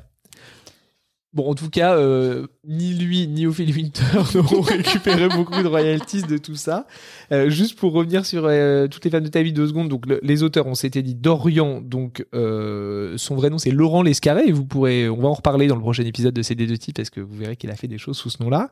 Bon, 1.35 1.49
en 1.49 1.53
tout 1.53 1.69
cas, 1.69 1.97
euh, 1.97 2.47
ni 2.65 2.93
lui 2.93 3.27
ni 3.27 3.45
Ophélie 3.45 3.73
Winter 3.73 4.01
n'auront 4.35 4.61
récupéré 4.61 5.27
beaucoup 5.27 5.61
de 5.61 5.67
royalties 5.67 6.21
de 6.23 6.37
tout 6.37 6.55
ça. 6.55 6.87
Euh, 7.33 7.49
juste 7.49 7.77
pour 7.77 7.91
revenir 7.91 8.25
sur 8.25 8.45
euh, 8.45 8.87
toutes 8.87 9.03
les 9.03 9.11
femmes 9.11 9.25
de 9.25 9.29
ta 9.29 9.43
vie 9.43 9.51
deux 9.51 9.67
secondes, 9.67 9.89
donc 9.89 10.05
le- 10.05 10.21
les 10.23 10.43
auteurs, 10.43 10.65
on 10.65 10.75
s'était 10.75 11.01
dit 11.01 11.13
Dorian, 11.13 11.81
donc 11.81 12.25
son 12.31 13.35
vrai 13.35 13.49
nom 13.49 13.57
c'est 13.57 13.71
Laurent 13.71 14.01
Lescarré, 14.01 14.49
vous 14.53 14.63
pourrez, 14.65 15.09
on 15.09 15.17
va 15.21 15.27
en 15.27 15.33
reparler 15.33 15.67
dans 15.67 15.75
le 15.75 15.81
prochain 15.81 16.03
épisode 16.05 16.33
de 16.33 16.41
CD 16.41 16.67
de 16.67 16.75
type 16.77 16.95
parce 16.95 17.09
que 17.09 17.19
vous 17.19 17.35
verrez 17.35 17.57
qu'il 17.57 17.69
a 17.69 17.75
fait 17.75 17.87
des 17.89 17.97
choses 17.97 18.17
sous 18.17 18.29
ce 18.29 18.41
nom-là. 18.41 18.71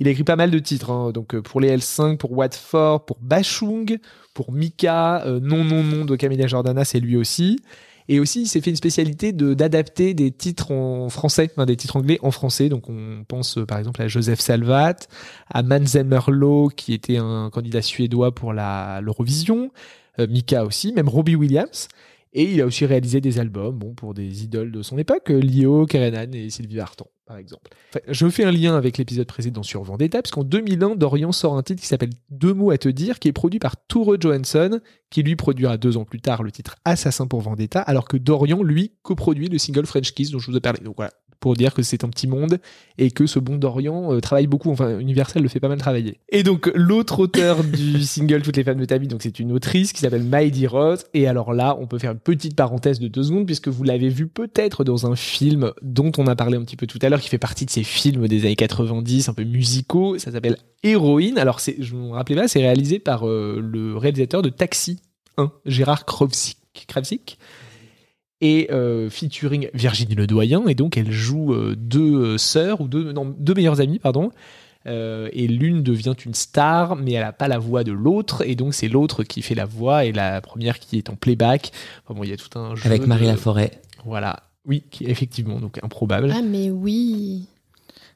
Il 0.00 0.06
a 0.08 0.10
écrit 0.10 0.24
pas 0.24 0.36
mal 0.36 0.50
de 0.50 0.58
titres, 0.60 0.90
hein, 0.90 1.10
donc 1.12 1.38
pour 1.40 1.60
les 1.60 1.76
L5, 1.76 2.16
pour 2.16 2.32
Watford, 2.32 3.04
pour 3.04 3.18
Bachung, 3.20 3.98
pour 4.32 4.50
Mika, 4.52 5.24
Non 5.42 5.62
Non 5.64 5.82
Non 5.82 6.04
de 6.06 6.16
Camilla 6.16 6.46
Jordana, 6.46 6.84
c'est 6.86 7.00
lui 7.00 7.16
aussi. 7.16 7.58
Et 8.08 8.20
aussi, 8.20 8.42
il 8.42 8.46
s'est 8.46 8.62
fait 8.62 8.70
une 8.70 8.76
spécialité 8.76 9.32
de 9.32 9.52
d'adapter 9.52 10.14
des 10.14 10.30
titres 10.30 10.72
en 10.72 11.10
français, 11.10 11.50
enfin, 11.52 11.66
des 11.66 11.76
titres 11.76 11.96
anglais 11.96 12.18
en 12.22 12.30
français. 12.30 12.70
Donc, 12.70 12.88
on 12.88 13.24
pense 13.28 13.58
euh, 13.58 13.66
par 13.66 13.78
exemple 13.78 14.00
à 14.00 14.08
Joseph 14.08 14.40
Salvat, 14.40 14.96
à 15.50 15.62
Manzel 15.62 16.06
Merlot, 16.06 16.70
qui 16.74 16.94
était 16.94 17.18
un 17.18 17.50
candidat 17.50 17.82
suédois 17.82 18.34
pour 18.34 18.54
l'Eurovision, 18.54 19.70
euh, 20.18 20.26
Mika 20.26 20.64
aussi, 20.64 20.92
même 20.92 21.08
Robbie 21.08 21.36
Williams. 21.36 21.88
Et 22.32 22.44
il 22.52 22.60
a 22.60 22.66
aussi 22.66 22.86
réalisé 22.86 23.20
des 23.20 23.38
albums, 23.38 23.78
bon, 23.78 23.94
pour 23.94 24.14
des 24.14 24.44
idoles 24.44 24.72
de 24.72 24.82
son 24.82 24.98
époque, 24.98 25.30
euh, 25.30 25.40
Lio, 25.40 25.86
Karenan 25.86 26.32
et 26.32 26.50
Sylvie 26.50 26.76
Vartan, 26.76 27.06
par 27.28 27.36
exemple. 27.36 27.70
Je 28.08 28.28
fais 28.28 28.44
un 28.44 28.50
lien 28.50 28.74
avec 28.74 28.96
l'épisode 28.96 29.26
précédent 29.26 29.62
sur 29.62 29.82
Vendetta, 29.82 30.22
puisqu'en 30.22 30.44
2001, 30.44 30.96
Dorian 30.96 31.30
sort 31.30 31.56
un 31.56 31.62
titre 31.62 31.82
qui 31.82 31.86
s'appelle 31.86 32.10
Deux 32.30 32.54
mots 32.54 32.70
à 32.70 32.78
te 32.78 32.88
dire, 32.88 33.18
qui 33.18 33.28
est 33.28 33.32
produit 33.32 33.58
par 33.58 33.76
Toure 33.76 34.16
Johansson, 34.18 34.80
qui 35.10 35.22
lui 35.22 35.36
produira 35.36 35.76
deux 35.76 35.98
ans 35.98 36.04
plus 36.04 36.20
tard 36.20 36.42
le 36.42 36.50
titre 36.50 36.76
Assassin 36.86 37.26
pour 37.26 37.42
Vendetta, 37.42 37.82
alors 37.82 38.08
que 38.08 38.16
Dorian, 38.16 38.62
lui, 38.62 38.94
coproduit 39.02 39.48
le 39.48 39.58
single 39.58 39.86
French 39.86 40.12
Kiss 40.12 40.30
dont 40.30 40.38
je 40.38 40.50
vous 40.50 40.56
ai 40.56 40.60
parlé. 40.60 40.80
Donc 40.80 40.96
voilà, 40.96 41.12
pour 41.40 41.54
dire 41.54 41.74
que 41.74 41.82
c'est 41.82 42.04
un 42.04 42.08
petit 42.08 42.26
monde 42.26 42.58
et 42.98 43.10
que 43.10 43.26
ce 43.26 43.38
bon 43.38 43.56
Dorian 43.56 44.12
euh, 44.12 44.20
travaille 44.20 44.46
beaucoup, 44.46 44.70
enfin 44.70 44.98
Universal 44.98 45.42
le 45.42 45.48
fait 45.48 45.60
pas 45.60 45.68
mal 45.68 45.78
travailler. 45.78 46.18
Et 46.30 46.42
donc 46.42 46.70
l'autre 46.74 47.20
auteur 47.20 47.62
du 47.64 48.02
single 48.02 48.42
Toutes 48.42 48.56
les 48.56 48.64
femmes 48.64 48.78
de 48.78 48.84
ta 48.84 48.98
vie, 48.98 49.08
donc 49.08 49.22
c'est 49.22 49.38
une 49.38 49.52
autrice 49.52 49.92
qui 49.92 50.00
s'appelle 50.00 50.24
Maïdi 50.24 50.66
Roth, 50.66 51.06
et 51.14 51.26
alors 51.26 51.52
là 51.52 51.76
on 51.80 51.86
peut 51.86 51.98
faire 51.98 52.12
une 52.12 52.18
petite 52.18 52.56
parenthèse 52.56 52.98
de 52.98 53.08
deux 53.08 53.22
secondes 53.22 53.46
puisque 53.46 53.68
vous 53.68 53.84
l'avez 53.84 54.08
vu 54.08 54.26
peut-être 54.26 54.84
dans 54.84 55.10
un 55.10 55.16
film 55.16 55.72
dont 55.82 56.12
on 56.18 56.26
a 56.26 56.36
parlé 56.36 56.56
un 56.56 56.62
petit 56.62 56.76
peu 56.76 56.86
tout 56.86 56.98
à 57.02 57.08
l'heure, 57.08 57.20
qui 57.20 57.28
fait 57.28 57.38
partie 57.38 57.66
de 57.66 57.70
ces 57.70 57.82
films 57.82 58.28
des 58.28 58.44
années 58.44 58.56
90, 58.56 59.28
un 59.28 59.34
peu 59.34 59.44
musicaux, 59.44 60.18
ça 60.18 60.32
s'appelle 60.32 60.56
Héroïne, 60.82 61.38
alors 61.38 61.60
c'est, 61.60 61.76
je 61.80 61.94
me 61.94 62.12
rappelais 62.12 62.36
pas, 62.36 62.48
c'est 62.48 62.60
réalisé 62.60 62.98
par 62.98 63.28
euh, 63.28 63.60
le 63.60 63.96
réalisateur 63.96 64.42
de 64.42 64.48
Taxi 64.48 65.00
1, 65.36 65.52
Gérard 65.66 66.04
Kravsik. 66.04 66.58
Kravsik 66.86 67.38
et 68.40 68.68
euh, 68.70 69.10
featuring 69.10 69.68
Virginie 69.74 70.14
Ledoyen 70.14 70.66
et 70.68 70.74
donc 70.74 70.96
elle 70.96 71.10
joue 71.10 71.52
euh, 71.52 71.74
deux 71.76 72.14
euh, 72.14 72.38
sœurs 72.38 72.80
ou 72.80 72.88
deux 72.88 73.12
non 73.12 73.34
deux 73.38 73.54
meilleures 73.54 73.80
amies 73.80 73.98
pardon 73.98 74.30
Euh, 74.86 75.28
et 75.32 75.48
l'une 75.48 75.82
devient 75.82 76.14
une 76.24 76.34
star 76.34 76.94
mais 76.94 77.12
elle 77.12 77.24
a 77.24 77.32
pas 77.32 77.48
la 77.48 77.58
voix 77.58 77.82
de 77.82 77.90
l'autre 77.92 78.42
et 78.46 78.54
donc 78.54 78.72
c'est 78.74 78.88
l'autre 78.88 79.24
qui 79.24 79.42
fait 79.42 79.56
la 79.56 79.66
voix 79.66 80.04
et 80.04 80.12
la 80.12 80.40
première 80.40 80.78
qui 80.78 80.96
est 80.96 81.10
en 81.10 81.16
playback 81.16 81.72
enfin 82.04 82.14
bon 82.16 82.22
il 82.22 82.30
y 82.30 82.32
a 82.32 82.36
tout 82.36 82.56
un 82.58 82.76
jeu 82.76 82.86
Avec 82.86 83.04
Marie 83.06 83.24
de- 83.26 83.30
Laforêt. 83.32 83.72
voilà 84.04 84.44
oui 84.64 84.84
qui 84.88 85.04
effectivement 85.06 85.58
donc 85.60 85.78
improbable 85.82 86.32
Ah, 86.34 86.42
mais 86.42 86.70
oui. 86.70 87.48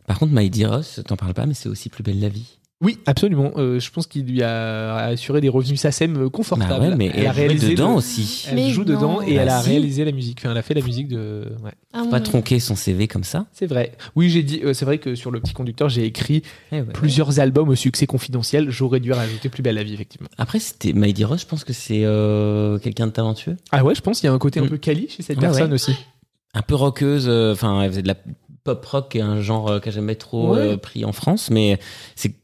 Par 0.06 0.18
contre, 0.18 0.32
Maïdi 0.32 0.64
Ross, 0.64 1.00
t'en 1.06 1.16
parles 1.16 1.34
pas, 1.34 1.46
mais 1.46 1.54
c'est 1.54 1.68
aussi 1.68 1.88
plus 1.88 2.02
belle 2.02 2.20
la 2.20 2.28
vie. 2.28 2.58
Oui 2.82 2.98
absolument 3.06 3.52
Euh, 3.56 3.78
je 3.80 3.90
pense 3.90 4.06
qu'il 4.06 4.24
lui 4.26 4.42
a 4.42 4.96
assuré 4.96 5.40
des 5.40 5.48
revenus 5.48 5.80
SACEM 5.80 6.28
confortables 6.28 6.70
Bah 6.70 6.80
ouais, 6.88 6.96
mais 6.96 7.10
elle 7.14 7.26
a 7.26 7.32
réalisé 7.32 7.70
dedans 7.70 7.90
le- 7.90 7.96
aussi. 7.96 8.46
elle 8.48 8.56
Mais 8.56 8.70
joue 8.70 8.84
non. 8.84 8.94
dedans 8.94 9.20
et 9.22 9.36
Bah 9.36 9.42
elle 9.42 9.48
a 9.48 9.60
si. 9.62 9.70
réalisé 9.70 10.04
la 10.04 10.12
musique 10.12 10.38
enfin 10.40 10.50
elle 10.50 10.58
a 10.58 10.62
fait 10.62 10.74
la 10.74 10.82
musique 10.82 11.08
de 11.08 11.52
ouais. 11.64 11.70
Ah, 11.94 12.04
Pas 12.10 12.18
mon- 12.18 12.24
tronquer 12.24 12.58
son 12.58 12.74
CV 12.74 13.06
comme 13.06 13.22
ça. 13.24 13.46
C'est 13.52 13.66
vrai. 13.66 13.92
Oui, 14.16 14.30
j'ai 14.30 14.42
dit. 14.42 14.60
euh, 14.64 14.72
c'est 14.72 14.84
vrai 14.86 14.96
que 14.98 15.14
sur 15.14 15.30
le 15.30 15.40
petit 15.40 15.52
conducteur, 15.52 15.88
j'ai 15.90 16.04
écrit 16.06 16.42
Eh 16.72 16.76
ouais. 16.76 16.84
plusieurs 16.94 17.38
albums 17.38 17.68
au 17.68 17.74
succès 17.74 18.06
confidentiel. 18.06 18.70
J'aurais 18.70 18.98
dû 19.00 19.12
rajouter 19.12 19.50
Plus 19.50 19.62
belle 19.62 19.74
la 19.74 19.82
vie, 19.82 19.92
effectivement. 19.92 20.28
Après, 20.38 20.58
c'était 20.58 20.94
Maïdi 20.94 21.24
Ross, 21.26 21.42
je 21.42 21.46
pense 21.46 21.64
que 21.64 21.74
c'est 21.74 22.02
euh, 22.04 22.78
quelqu'un 22.78 23.08
de 23.08 23.12
talentueux. 23.12 23.58
Ah 23.72 23.84
ouais, 23.84 23.94
je 23.94 24.00
pense 24.00 24.20
qu'il 24.20 24.26
y 24.26 24.30
a 24.30 24.32
un 24.32 24.38
côté 24.38 24.58
un 24.60 24.64
Mm. 24.64 24.68
peu 24.70 24.78
quali 24.78 25.06
chez 25.10 25.22
cette 25.22 25.38
personne 25.38 25.68
ouais. 25.68 25.74
aussi. 25.74 25.94
Un 26.54 26.62
peu 26.62 26.74
rockeuse, 26.76 27.26
euh, 27.28 27.52
enfin, 27.52 27.82
elle 27.82 27.90
faisait 27.90 28.02
de 28.02 28.08
la 28.08 28.16
pop 28.64 28.84
rock, 28.86 29.10
qui 29.10 29.18
est 29.18 29.22
un 29.22 29.40
genre 29.40 29.68
euh, 29.68 29.80
qui 29.80 29.88
a 29.88 29.92
jamais 29.92 30.14
trop 30.14 30.54
Ouais. 30.54 30.60
euh, 30.60 30.76
pris 30.76 31.04
en 31.04 31.12
France, 31.12 31.50
mais 31.50 31.78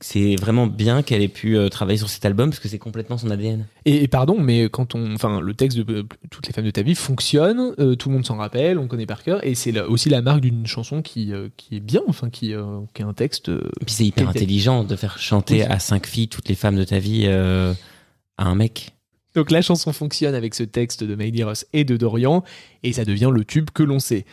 c'est 0.00 0.34
vraiment 0.36 0.66
bien 0.66 1.02
qu'elle 1.02 1.22
ait 1.22 1.28
pu 1.28 1.56
euh, 1.56 1.68
travailler 1.68 1.98
sur 1.98 2.08
cet 2.08 2.24
album 2.24 2.50
parce 2.50 2.58
que 2.60 2.68
c'est 2.68 2.78
complètement 2.78 3.18
son 3.18 3.30
ADN. 3.30 3.66
Et, 3.84 4.02
et 4.02 4.08
pardon, 4.08 4.36
mais 4.40 4.68
quand 4.68 4.94
on, 4.94 5.14
enfin, 5.14 5.40
le 5.40 5.54
texte 5.54 5.78
de 5.78 5.92
euh, 5.92 6.02
Toutes 6.30 6.46
les 6.46 6.52
femmes 6.52 6.64
de 6.64 6.70
ta 6.70 6.82
vie 6.82 6.94
fonctionne, 6.94 7.74
tout 7.96 8.08
le 8.08 8.14
monde 8.14 8.26
s'en 8.26 8.36
rappelle, 8.36 8.78
on 8.78 8.88
connaît 8.88 9.06
par 9.06 9.22
cœur, 9.22 9.44
et 9.46 9.54
c'est 9.54 9.78
aussi 9.82 10.08
la 10.08 10.20
marque 10.22 10.40
d'une 10.40 10.66
chanson 10.66 11.02
qui, 11.02 11.32
qui 11.56 11.76
est 11.76 11.80
bien, 11.80 12.02
enfin, 12.08 12.30
qui, 12.30 12.52
qui 12.94 13.02
a 13.02 13.06
un 13.06 13.14
texte. 13.14 13.48
Et 13.48 13.84
puis 13.84 13.94
c'est 13.94 14.04
hyper 14.06 14.28
intelligent 14.28 14.84
de 14.84 14.96
faire 14.96 15.18
chanter 15.18 15.60
Oui. 15.60 15.62
à 15.62 15.78
cinq 15.78 16.06
filles 16.06 16.28
toutes 16.28 16.48
les 16.48 16.54
femmes 16.54 16.76
de 16.76 16.84
ta 16.84 16.98
vie 16.98 17.26
à 17.28 18.44
un 18.44 18.54
mec. 18.54 18.90
Donc 19.34 19.50
la 19.50 19.62
chanson 19.62 19.92
fonctionne 19.92 20.34
avec 20.34 20.54
ce 20.54 20.64
texte 20.64 21.04
de 21.04 21.14
Miley 21.14 21.44
Ross 21.44 21.66
et 21.72 21.84
de 21.84 21.96
Dorian, 21.96 22.42
et 22.82 22.92
ça 22.92 23.04
devient 23.04 23.30
le 23.32 23.44
tube 23.44 23.70
que 23.72 23.82
l'on 23.82 23.98
sait. 24.00 24.24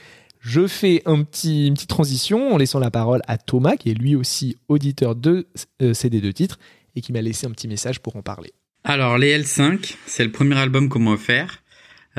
Je 0.48 0.68
fais 0.68 1.02
un 1.08 1.24
petit, 1.24 1.66
une 1.66 1.74
petite 1.74 1.90
transition 1.90 2.54
en 2.54 2.58
laissant 2.58 2.78
la 2.78 2.92
parole 2.92 3.22
à 3.28 3.40
Thomas, 3.40 3.78
qui 3.78 3.90
est 3.90 3.96
lui 3.96 4.16
aussi 4.16 4.58
auditeur 4.68 5.16
de 5.16 5.48
euh, 5.82 5.96
CD 5.96 6.22
de 6.22 6.32
titres, 6.32 6.60
et 6.96 7.02
qui 7.02 7.12
m'a 7.14 7.22
laissé 7.24 7.48
un 7.48 7.50
petit 7.50 7.68
message 7.68 8.00
pour 8.00 8.16
en 8.16 8.22
parler. 8.22 8.54
Alors, 8.84 9.18
les 9.18 9.36
L5, 9.36 9.96
c'est 10.06 10.24
le 10.24 10.32
premier 10.32 10.56
album 10.56 10.88
qu'on 10.88 11.00
m'a 11.00 11.14
offert. 11.14 11.64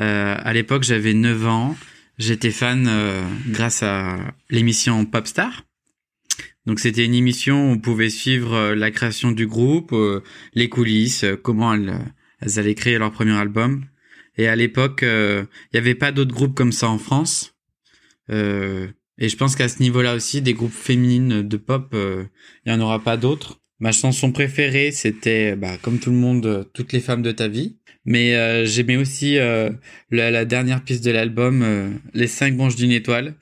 Euh, 0.00 0.34
à 0.36 0.52
l'époque, 0.52 0.82
j'avais 0.82 1.14
9 1.14 1.46
ans. 1.46 1.76
J'étais 2.18 2.50
fan 2.50 2.88
euh, 2.88 3.22
grâce 3.46 3.84
à 3.84 4.18
l'émission 4.50 5.04
Popstar. 5.04 5.62
Donc, 6.66 6.80
c'était 6.80 7.04
une 7.04 7.14
émission 7.14 7.70
où 7.70 7.74
on 7.74 7.78
pouvait 7.78 8.10
suivre 8.10 8.72
la 8.74 8.90
création 8.90 9.30
du 9.30 9.46
groupe, 9.46 9.94
les 10.52 10.68
coulisses, 10.68 11.24
comment 11.44 11.74
elles, 11.74 11.96
elles 12.40 12.58
allaient 12.58 12.74
créer 12.74 12.98
leur 12.98 13.12
premier 13.12 13.38
album. 13.38 13.84
Et 14.36 14.48
à 14.48 14.56
l'époque, 14.56 15.02
il 15.02 15.46
n'y 15.72 15.78
avait 15.78 15.94
pas 15.94 16.10
d'autres 16.10 16.34
groupes 16.34 16.56
comme 16.56 16.72
ça 16.72 16.88
en 16.88 16.98
France. 16.98 17.55
Euh, 18.30 18.88
et 19.18 19.28
je 19.28 19.36
pense 19.36 19.56
qu'à 19.56 19.68
ce 19.68 19.80
niveau-là 19.82 20.14
aussi, 20.14 20.42
des 20.42 20.54
groupes 20.54 20.72
féminines 20.72 21.42
de 21.42 21.56
pop, 21.56 21.88
euh, 21.94 22.24
il 22.64 22.72
n'y 22.72 22.78
en 22.78 22.84
aura 22.84 23.02
pas 23.02 23.16
d'autres. 23.16 23.60
Ma 23.78 23.92
chanson 23.92 24.32
préférée, 24.32 24.90
c'était, 24.90 25.54
bah, 25.56 25.76
comme 25.82 25.98
tout 25.98 26.10
le 26.10 26.16
monde, 26.16 26.46
euh, 26.46 26.64
Toutes 26.74 26.92
les 26.92 27.00
femmes 27.00 27.22
de 27.22 27.32
ta 27.32 27.48
vie. 27.48 27.76
Mais 28.04 28.34
euh, 28.36 28.64
j'aimais 28.64 28.96
aussi 28.96 29.36
euh, 29.38 29.70
la, 30.10 30.30
la 30.30 30.44
dernière 30.44 30.82
piste 30.84 31.04
de 31.04 31.10
l'album, 31.10 31.62
euh, 31.62 31.90
Les 32.14 32.26
cinq 32.26 32.56
branches 32.56 32.76
d'une 32.76 32.92
étoile. 32.92 33.34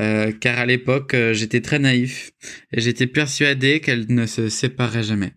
Euh, 0.00 0.32
car 0.32 0.58
à 0.58 0.66
l'époque, 0.66 1.14
euh, 1.14 1.32
j'étais 1.34 1.60
très 1.60 1.78
naïf 1.78 2.32
et 2.72 2.80
j'étais 2.80 3.06
persuadé 3.06 3.78
qu'elles 3.80 4.06
ne 4.08 4.26
se 4.26 4.48
sépareraient 4.48 5.04
jamais. 5.04 5.32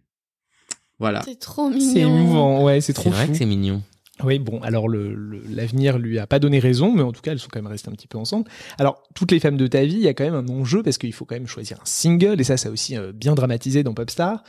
Voilà. 0.99 1.21
C'est 1.25 1.39
trop 1.39 1.69
mignon. 1.69 1.93
C'est 1.93 1.99
émouvant, 1.99 2.63
ouais, 2.63 2.81
c'est 2.81 2.93
trop 2.93 3.03
C'est 3.03 3.09
vrai 3.11 3.25
fou. 3.27 3.31
que 3.33 3.37
c'est 3.37 3.45
mignon. 3.45 3.83
Oui, 4.23 4.39
bon, 4.39 4.59
alors 4.63 4.87
le- 4.89 5.13
le- 5.13 5.41
l'avenir 5.49 5.99
lui 5.99 6.17
a 6.17 6.25
pas 6.25 6.39
donné 6.39 6.57
raison, 6.59 6.91
mais 6.91 7.03
en 7.03 7.11
tout 7.11 7.21
cas, 7.21 7.31
elles 7.31 7.39
sont 7.39 7.49
quand 7.51 7.59
même 7.61 7.71
restées 7.71 7.89
un 7.89 7.93
petit 7.93 8.07
peu 8.07 8.17
ensemble. 8.17 8.49
Alors, 8.79 9.03
toutes 9.13 9.31
les 9.31 9.39
femmes 9.39 9.57
de 9.57 9.67
ta 9.67 9.83
vie, 9.83 9.93
il 9.95 10.01
y 10.01 10.07
a 10.07 10.13
quand 10.13 10.23
même 10.23 10.33
un 10.35 10.47
enjeu 10.49 10.81
parce 10.81 10.97
qu'il 10.97 11.13
faut 11.13 11.25
quand 11.25 11.35
même 11.35 11.47
choisir 11.47 11.77
un 11.79 11.85
single, 11.85 12.41
et 12.41 12.43
ça, 12.43 12.57
ça 12.57 12.69
a 12.69 12.71
aussi 12.71 12.97
euh, 12.97 13.11
bien 13.13 13.35
dramatisé 13.35 13.83
dans 13.83 13.93
Popstar. 13.93 14.43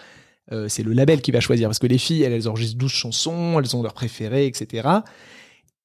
Euh, 0.53 0.66
c'est 0.69 0.82
le 0.82 0.95
label 0.95 1.20
qui 1.20 1.31
va 1.32 1.40
choisir 1.40 1.69
parce 1.69 1.78
que 1.78 1.86
les 1.86 1.99
filles, 1.99 2.23
elles, 2.23 2.32
elles 2.32 2.49
enregistrent 2.49 2.78
12 2.78 2.90
chansons, 2.90 3.59
elles 3.61 3.77
ont 3.77 3.82
leurs 3.82 3.93
préférées, 3.93 4.47
etc. 4.47 4.89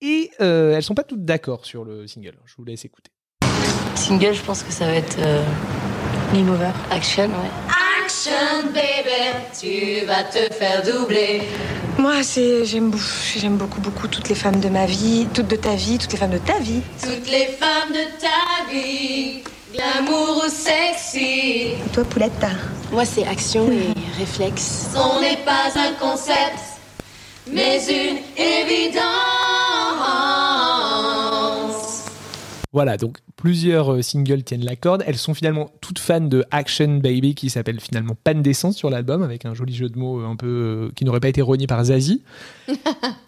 Et 0.02 0.32
euh, 0.40 0.74
elles 0.76 0.84
sont 0.84 0.96
pas 0.96 1.04
toutes 1.04 1.26
d'accord 1.26 1.66
sur 1.66 1.84
le 1.84 2.08
single. 2.08 2.36
Je 2.46 2.54
vous 2.58 2.64
laisse 2.64 2.86
écouter. 2.86 3.12
Single, 3.96 4.34
je 4.34 4.42
pense 4.42 4.64
que 4.64 4.72
ça 4.72 4.86
va 4.86 4.94
être 4.96 5.18
euh, 5.20 5.44
Game 6.34 6.50
Over. 6.50 6.72
Action, 6.92 7.26
ouais. 7.26 7.83
Action, 8.26 8.72
baby, 8.72 9.36
tu 9.60 10.06
vas 10.06 10.24
te 10.24 10.54
faire 10.54 10.82
doubler. 10.82 11.42
Moi, 11.98 12.24
c'est 12.24 12.64
j'aime 12.64 12.94
j'aime 13.36 13.58
beaucoup 13.58 13.82
beaucoup 13.82 14.08
toutes 14.08 14.30
les 14.30 14.36
femmes 14.36 14.62
de 14.62 14.70
ma 14.70 14.86
vie, 14.86 15.28
toutes 15.34 15.50
de 15.50 15.58
ta 15.58 15.76
vie, 15.76 15.98
toutes 15.98 16.14
les 16.14 16.18
femmes 16.18 16.32
de 16.32 16.38
ta 16.38 16.58
vie. 16.60 16.82
Toutes 17.02 17.30
les 17.30 17.48
femmes 17.48 17.92
de 17.92 18.06
ta 18.22 18.72
vie, 18.72 19.44
glamour 19.74 20.42
ou 20.46 20.50
sexy. 20.50 21.74
Et 21.86 21.90
toi, 21.94 22.06
Poulette 22.06 22.32
Moi, 22.94 23.04
c'est 23.04 23.28
action 23.28 23.70
et 23.70 23.94
réflexe. 24.18 24.88
On 24.96 25.20
n'est 25.20 25.44
pas 25.44 25.68
un 25.76 25.92
concept, 26.00 26.60
mais 27.52 27.82
une 27.90 28.20
évidence. 28.38 29.04
Voilà, 32.74 32.98
donc 32.98 33.20
plusieurs 33.36 33.94
euh, 33.94 34.02
singles 34.02 34.44
tiennent 34.44 34.66
la 34.66 34.76
corde. 34.76 35.04
Elles 35.06 35.18
sont 35.18 35.36
finalement 35.36 35.72
toutes 35.80 36.00
fans 36.00 36.20
de 36.20 36.44
Action 36.50 36.98
Baby 36.98 37.36
qui 37.36 37.52
s'appelle 37.52 37.80
finalement 37.80 38.16
Panne 38.24 38.42
d'essence 38.42 38.76
sur 38.76 38.90
l'album 38.90 39.22
avec 39.22 39.46
un 39.46 39.54
joli 39.54 39.76
jeu 39.76 39.90
de 39.90 39.98
mots 39.98 40.20
euh, 40.20 40.26
un 40.26 40.36
peu 40.36 40.48
euh, 40.48 40.92
qui 40.96 41.06
n'aurait 41.06 41.20
pas 41.20 41.28
été 41.30 41.42
rogné 41.42 41.68
par 41.68 41.84
Zazie. 41.84 42.24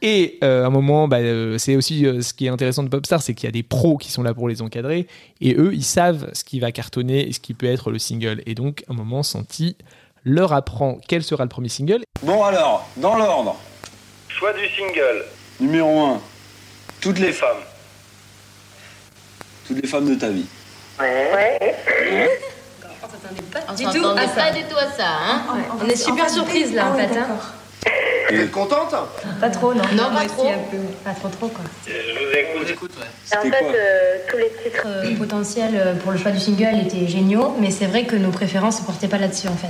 Et 0.01 0.39
euh, 0.43 0.63
à 0.63 0.67
un 0.67 0.69
moment, 0.71 1.07
bah, 1.07 1.17
euh, 1.17 1.57
c'est 1.57 1.75
aussi 1.75 2.05
euh, 2.05 2.21
ce 2.21 2.33
qui 2.33 2.47
est 2.47 2.49
intéressant 2.49 2.83
de 2.83 2.89
Popstar, 2.89 3.21
c'est 3.21 3.35
qu'il 3.35 3.47
y 3.47 3.49
a 3.49 3.51
des 3.51 3.63
pros 3.63 3.97
qui 3.97 4.11
sont 4.11 4.23
là 4.23 4.33
pour 4.33 4.47
les 4.47 4.61
encadrer 4.61 5.07
et 5.41 5.55
eux, 5.55 5.73
ils 5.73 5.83
savent 5.83 6.29
ce 6.33 6.43
qui 6.43 6.59
va 6.59 6.71
cartonner 6.71 7.27
et 7.27 7.31
ce 7.31 7.39
qui 7.39 7.53
peut 7.53 7.67
être 7.67 7.91
le 7.91 7.99
single. 7.99 8.41
Et 8.47 8.55
donc, 8.55 8.83
à 8.87 8.93
un 8.93 8.95
moment, 8.95 9.21
Santi 9.21 9.77
leur 10.23 10.53
apprend 10.53 10.97
quel 11.07 11.23
sera 11.23 11.43
le 11.43 11.49
premier 11.49 11.69
single. 11.69 12.01
Bon 12.23 12.43
alors, 12.43 12.87
dans 12.97 13.15
l'ordre. 13.15 13.55
Choix 14.27 14.53
du 14.53 14.67
single. 14.75 15.23
Numéro 15.59 15.99
1. 15.99 16.21
Toutes 16.99 17.19
les 17.19 17.31
femmes. 17.31 17.61
Toutes 19.67 19.81
les 19.81 19.87
femmes 19.87 20.09
de 20.09 20.15
ta 20.15 20.29
vie. 20.29 20.45
Ouais. 20.99 21.75
On 23.67 23.73
Du 23.73 23.83
tout 23.83 23.91
s'attendait 23.91 24.21
à 24.21 24.27
pas 24.27 24.41
ça. 24.47 24.51
du 24.51 24.63
tout 24.63 24.77
à 24.77 24.91
ça, 24.91 25.07
hein 25.07 25.41
On 25.81 25.87
est 25.89 25.95
super 25.95 26.29
surprise 26.29 26.73
là, 26.73 26.87
en 26.91 26.95
fait. 26.95 27.17
Hein. 27.17 27.27
Vous 28.29 28.39
êtes 28.41 28.51
contente? 28.51 28.93
Pas 29.39 29.49
trop, 29.49 29.73
non. 29.73 29.83
Non, 29.93 30.09
pas 30.13 30.25
trop. 30.27 30.43
aussi, 30.43 30.51
un 30.51 30.57
peu. 30.71 30.77
Pas 31.03 31.11
trop, 31.11 31.29
trop, 31.29 31.47
quoi. 31.47 31.63
Je 31.87 32.59
vous 32.59 32.71
écoute. 32.71 32.91
En 32.99 33.03
C'était 33.43 33.51
fait, 33.57 33.63
quoi 33.63 33.73
euh, 33.75 34.17
tous 34.29 34.37
les 34.37 34.51
titres 34.63 34.83
euh, 34.87 35.15
potentiels 35.15 35.73
euh, 35.75 35.93
pour 35.95 36.11
le 36.11 36.17
choix 36.17 36.31
du 36.31 36.39
single 36.39 36.79
étaient 36.85 37.07
géniaux, 37.07 37.55
mais 37.59 37.71
c'est 37.71 37.85
vrai 37.85 38.05
que 38.05 38.15
nos 38.15 38.31
préférences 38.31 38.81
ne 38.81 38.85
portaient 38.85 39.07
pas 39.07 39.17
là-dessus, 39.17 39.47
en 39.47 39.55
fait. 39.55 39.67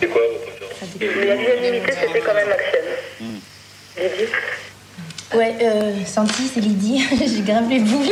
C'est 0.00 0.08
quoi 0.08 0.20
vos 0.22 0.38
préférences? 0.38 1.26
La 1.26 1.34
l'unanimité, 1.36 1.92
c'était 2.00 2.20
quand 2.20 2.34
même 2.34 2.48
Action. 2.50 2.80
Ouais, 5.36 5.56
euh, 5.62 6.04
Santi, 6.04 6.48
c'est 6.52 6.60
Lydie. 6.60 7.02
J'ai 7.26 7.42
grave 7.42 7.68
les 7.68 7.80
boules. 7.80 8.10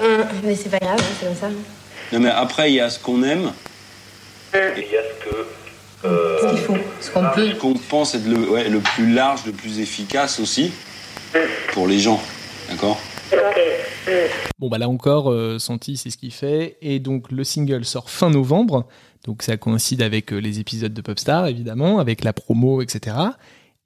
Hum, 0.00 0.24
mais 0.44 0.54
c'est 0.54 0.68
pas 0.68 0.78
grave, 0.78 1.00
c'est 1.18 1.26
comme 1.26 1.36
ça. 1.36 1.48
Non 2.12 2.20
mais 2.20 2.30
après, 2.30 2.70
il 2.70 2.74
y 2.74 2.80
a 2.80 2.90
ce 2.90 2.98
qu'on 2.98 3.22
aime. 3.22 3.52
Et 4.54 4.58
il 4.76 4.92
y 4.92 4.96
a 4.96 5.02
ce 5.02 5.24
que... 5.24 5.46
Ce 6.02 6.50
qu'il 6.50 6.58
faut, 6.58 6.76
ce 7.00 7.10
qu'on 7.10 7.24
peut. 7.34 7.50
Ce 7.50 7.54
qu'on 7.56 7.74
pense 7.74 8.14
être 8.14 8.26
le, 8.26 8.48
ouais, 8.48 8.68
le 8.68 8.80
plus 8.80 9.12
large, 9.12 9.44
le 9.44 9.52
plus 9.52 9.80
efficace 9.80 10.40
aussi. 10.40 10.72
Pour 11.72 11.86
les 11.86 11.98
gens. 11.98 12.20
D'accord? 12.68 12.98
Bon, 14.58 14.68
bah 14.68 14.78
là 14.78 14.88
encore, 14.88 15.30
euh, 15.30 15.58
Santi, 15.58 15.96
c'est 15.96 16.10
ce 16.10 16.16
qu'il 16.16 16.32
fait. 16.32 16.76
Et 16.82 16.98
donc, 16.98 17.30
le 17.30 17.44
single 17.44 17.84
sort 17.84 18.10
fin 18.10 18.30
novembre. 18.30 18.86
Donc, 19.24 19.42
ça 19.42 19.56
coïncide 19.56 20.02
avec 20.02 20.32
euh, 20.32 20.38
les 20.38 20.58
épisodes 20.60 20.92
de 20.92 21.02
Popstar, 21.02 21.46
évidemment, 21.46 21.98
avec 21.98 22.24
la 22.24 22.32
promo, 22.32 22.82
etc. 22.82 23.16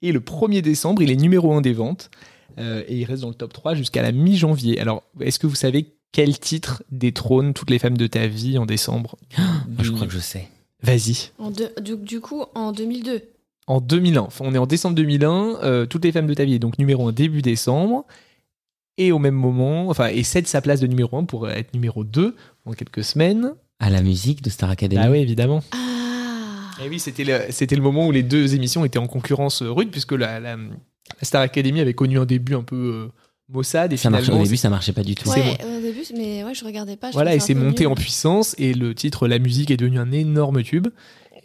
Et 0.01 0.11
le 0.11 0.19
1er 0.19 0.61
décembre, 0.61 1.01
il 1.01 1.11
est 1.11 1.15
numéro 1.15 1.53
1 1.53 1.61
des 1.61 1.73
ventes. 1.73 2.09
Euh, 2.57 2.83
et 2.87 2.97
il 2.97 3.05
reste 3.05 3.21
dans 3.23 3.29
le 3.29 3.35
top 3.35 3.51
3 3.53 3.75
jusqu'à 3.75 4.01
la 4.01 4.11
mi-janvier. 4.11 4.79
Alors, 4.79 5.03
est-ce 5.19 5.39
que 5.39 5.47
vous 5.47 5.55
savez 5.55 5.93
quel 6.11 6.37
titre 6.39 6.83
détrône 6.91 7.53
toutes 7.53 7.69
les 7.69 7.79
femmes 7.79 7.97
de 7.97 8.07
ta 8.07 8.27
vie 8.27 8.57
en 8.57 8.65
décembre 8.65 9.17
Moi, 9.37 9.47
je 9.83 9.91
crois 9.91 10.07
que 10.07 10.13
je 10.13 10.19
sais. 10.19 10.47
Vas-y. 10.81 11.31
En 11.39 11.51
deux- 11.51 11.71
du, 11.81 11.97
du 11.97 12.21
coup, 12.21 12.43
en 12.53 12.71
2002. 12.71 13.23
En 13.67 13.81
2001. 13.81 14.21
Enfin, 14.21 14.45
on 14.47 14.53
est 14.53 14.57
en 14.59 14.67
décembre 14.67 14.95
2001. 14.95 15.57
euh, 15.63 15.85
toutes 15.85 16.05
les 16.05 16.11
femmes 16.11 16.27
de 16.27 16.33
ta 16.33 16.45
vie 16.45 16.53
est 16.53 16.59
donc 16.59 16.77
numéro 16.79 17.07
1 17.07 17.11
début 17.11 17.41
décembre. 17.41 18.05
Et 18.97 19.11
au 19.11 19.19
même 19.19 19.35
moment, 19.35 19.89
enfin, 19.89 20.07
et 20.07 20.23
cède 20.23 20.47
sa 20.47 20.61
place 20.61 20.79
de 20.79 20.87
numéro 20.87 21.17
1 21.17 21.25
pour 21.25 21.49
être 21.49 21.73
numéro 21.73 22.03
2 22.05 22.35
en 22.65 22.71
quelques 22.73 23.03
semaines. 23.03 23.53
À 23.79 23.89
la 23.89 24.01
musique 24.01 24.41
de 24.41 24.49
Star 24.49 24.69
Academy. 24.69 25.01
Ah 25.03 25.11
oui, 25.11 25.17
évidemment. 25.17 25.61
Ah 25.73 25.77
Et 26.83 26.89
oui, 26.89 26.99
c'était 26.99 27.23
le, 27.23 27.39
c'était 27.51 27.75
le 27.75 27.81
moment 27.81 28.07
où 28.07 28.11
les 28.11 28.23
deux 28.23 28.55
émissions 28.55 28.83
étaient 28.85 28.99
en 28.99 29.07
concurrence 29.07 29.61
euh, 29.61 29.71
rude, 29.71 29.91
puisque 29.91 30.11
la, 30.13 30.39
la- 30.39 30.55
la 30.57 30.67
Star 31.21 31.41
Academy 31.41 31.79
avait 31.81 31.93
connu 31.93 32.17
un 32.19 32.25
début 32.25 32.55
un 32.55 32.63
peu 32.63 32.75
euh, 32.75 33.07
maussade. 33.49 33.93
Et 33.93 33.97
Ça 33.97 34.09
marchait, 34.09 34.25
finalement, 34.25 34.41
au 34.41 34.45
début, 34.45 34.57
ça 34.57 34.69
marchait 34.69 34.91
pas 34.93 35.03
du 35.03 35.15
tout. 35.15 35.29
Ouais, 35.29 35.57
bon. 35.61 35.77
au 35.77 35.81
début, 35.81 36.03
mais 36.17 36.43
ouais, 36.43 36.53
je 36.53 36.65
regardais 36.65 36.97
pas. 36.97 37.09
je 37.09 37.13
Voilà, 37.13 37.35
et 37.35 37.39
c'est 37.39 37.53
monté 37.53 37.85
en 37.85 37.95
puissance, 37.95 38.55
et 38.57 38.73
le 38.73 38.93
titre 38.95 39.27
La 39.27 39.39
musique 39.39 39.71
est 39.71 39.77
devenu 39.77 39.99
un 39.99 40.11
énorme 40.11 40.63
tube. 40.63 40.87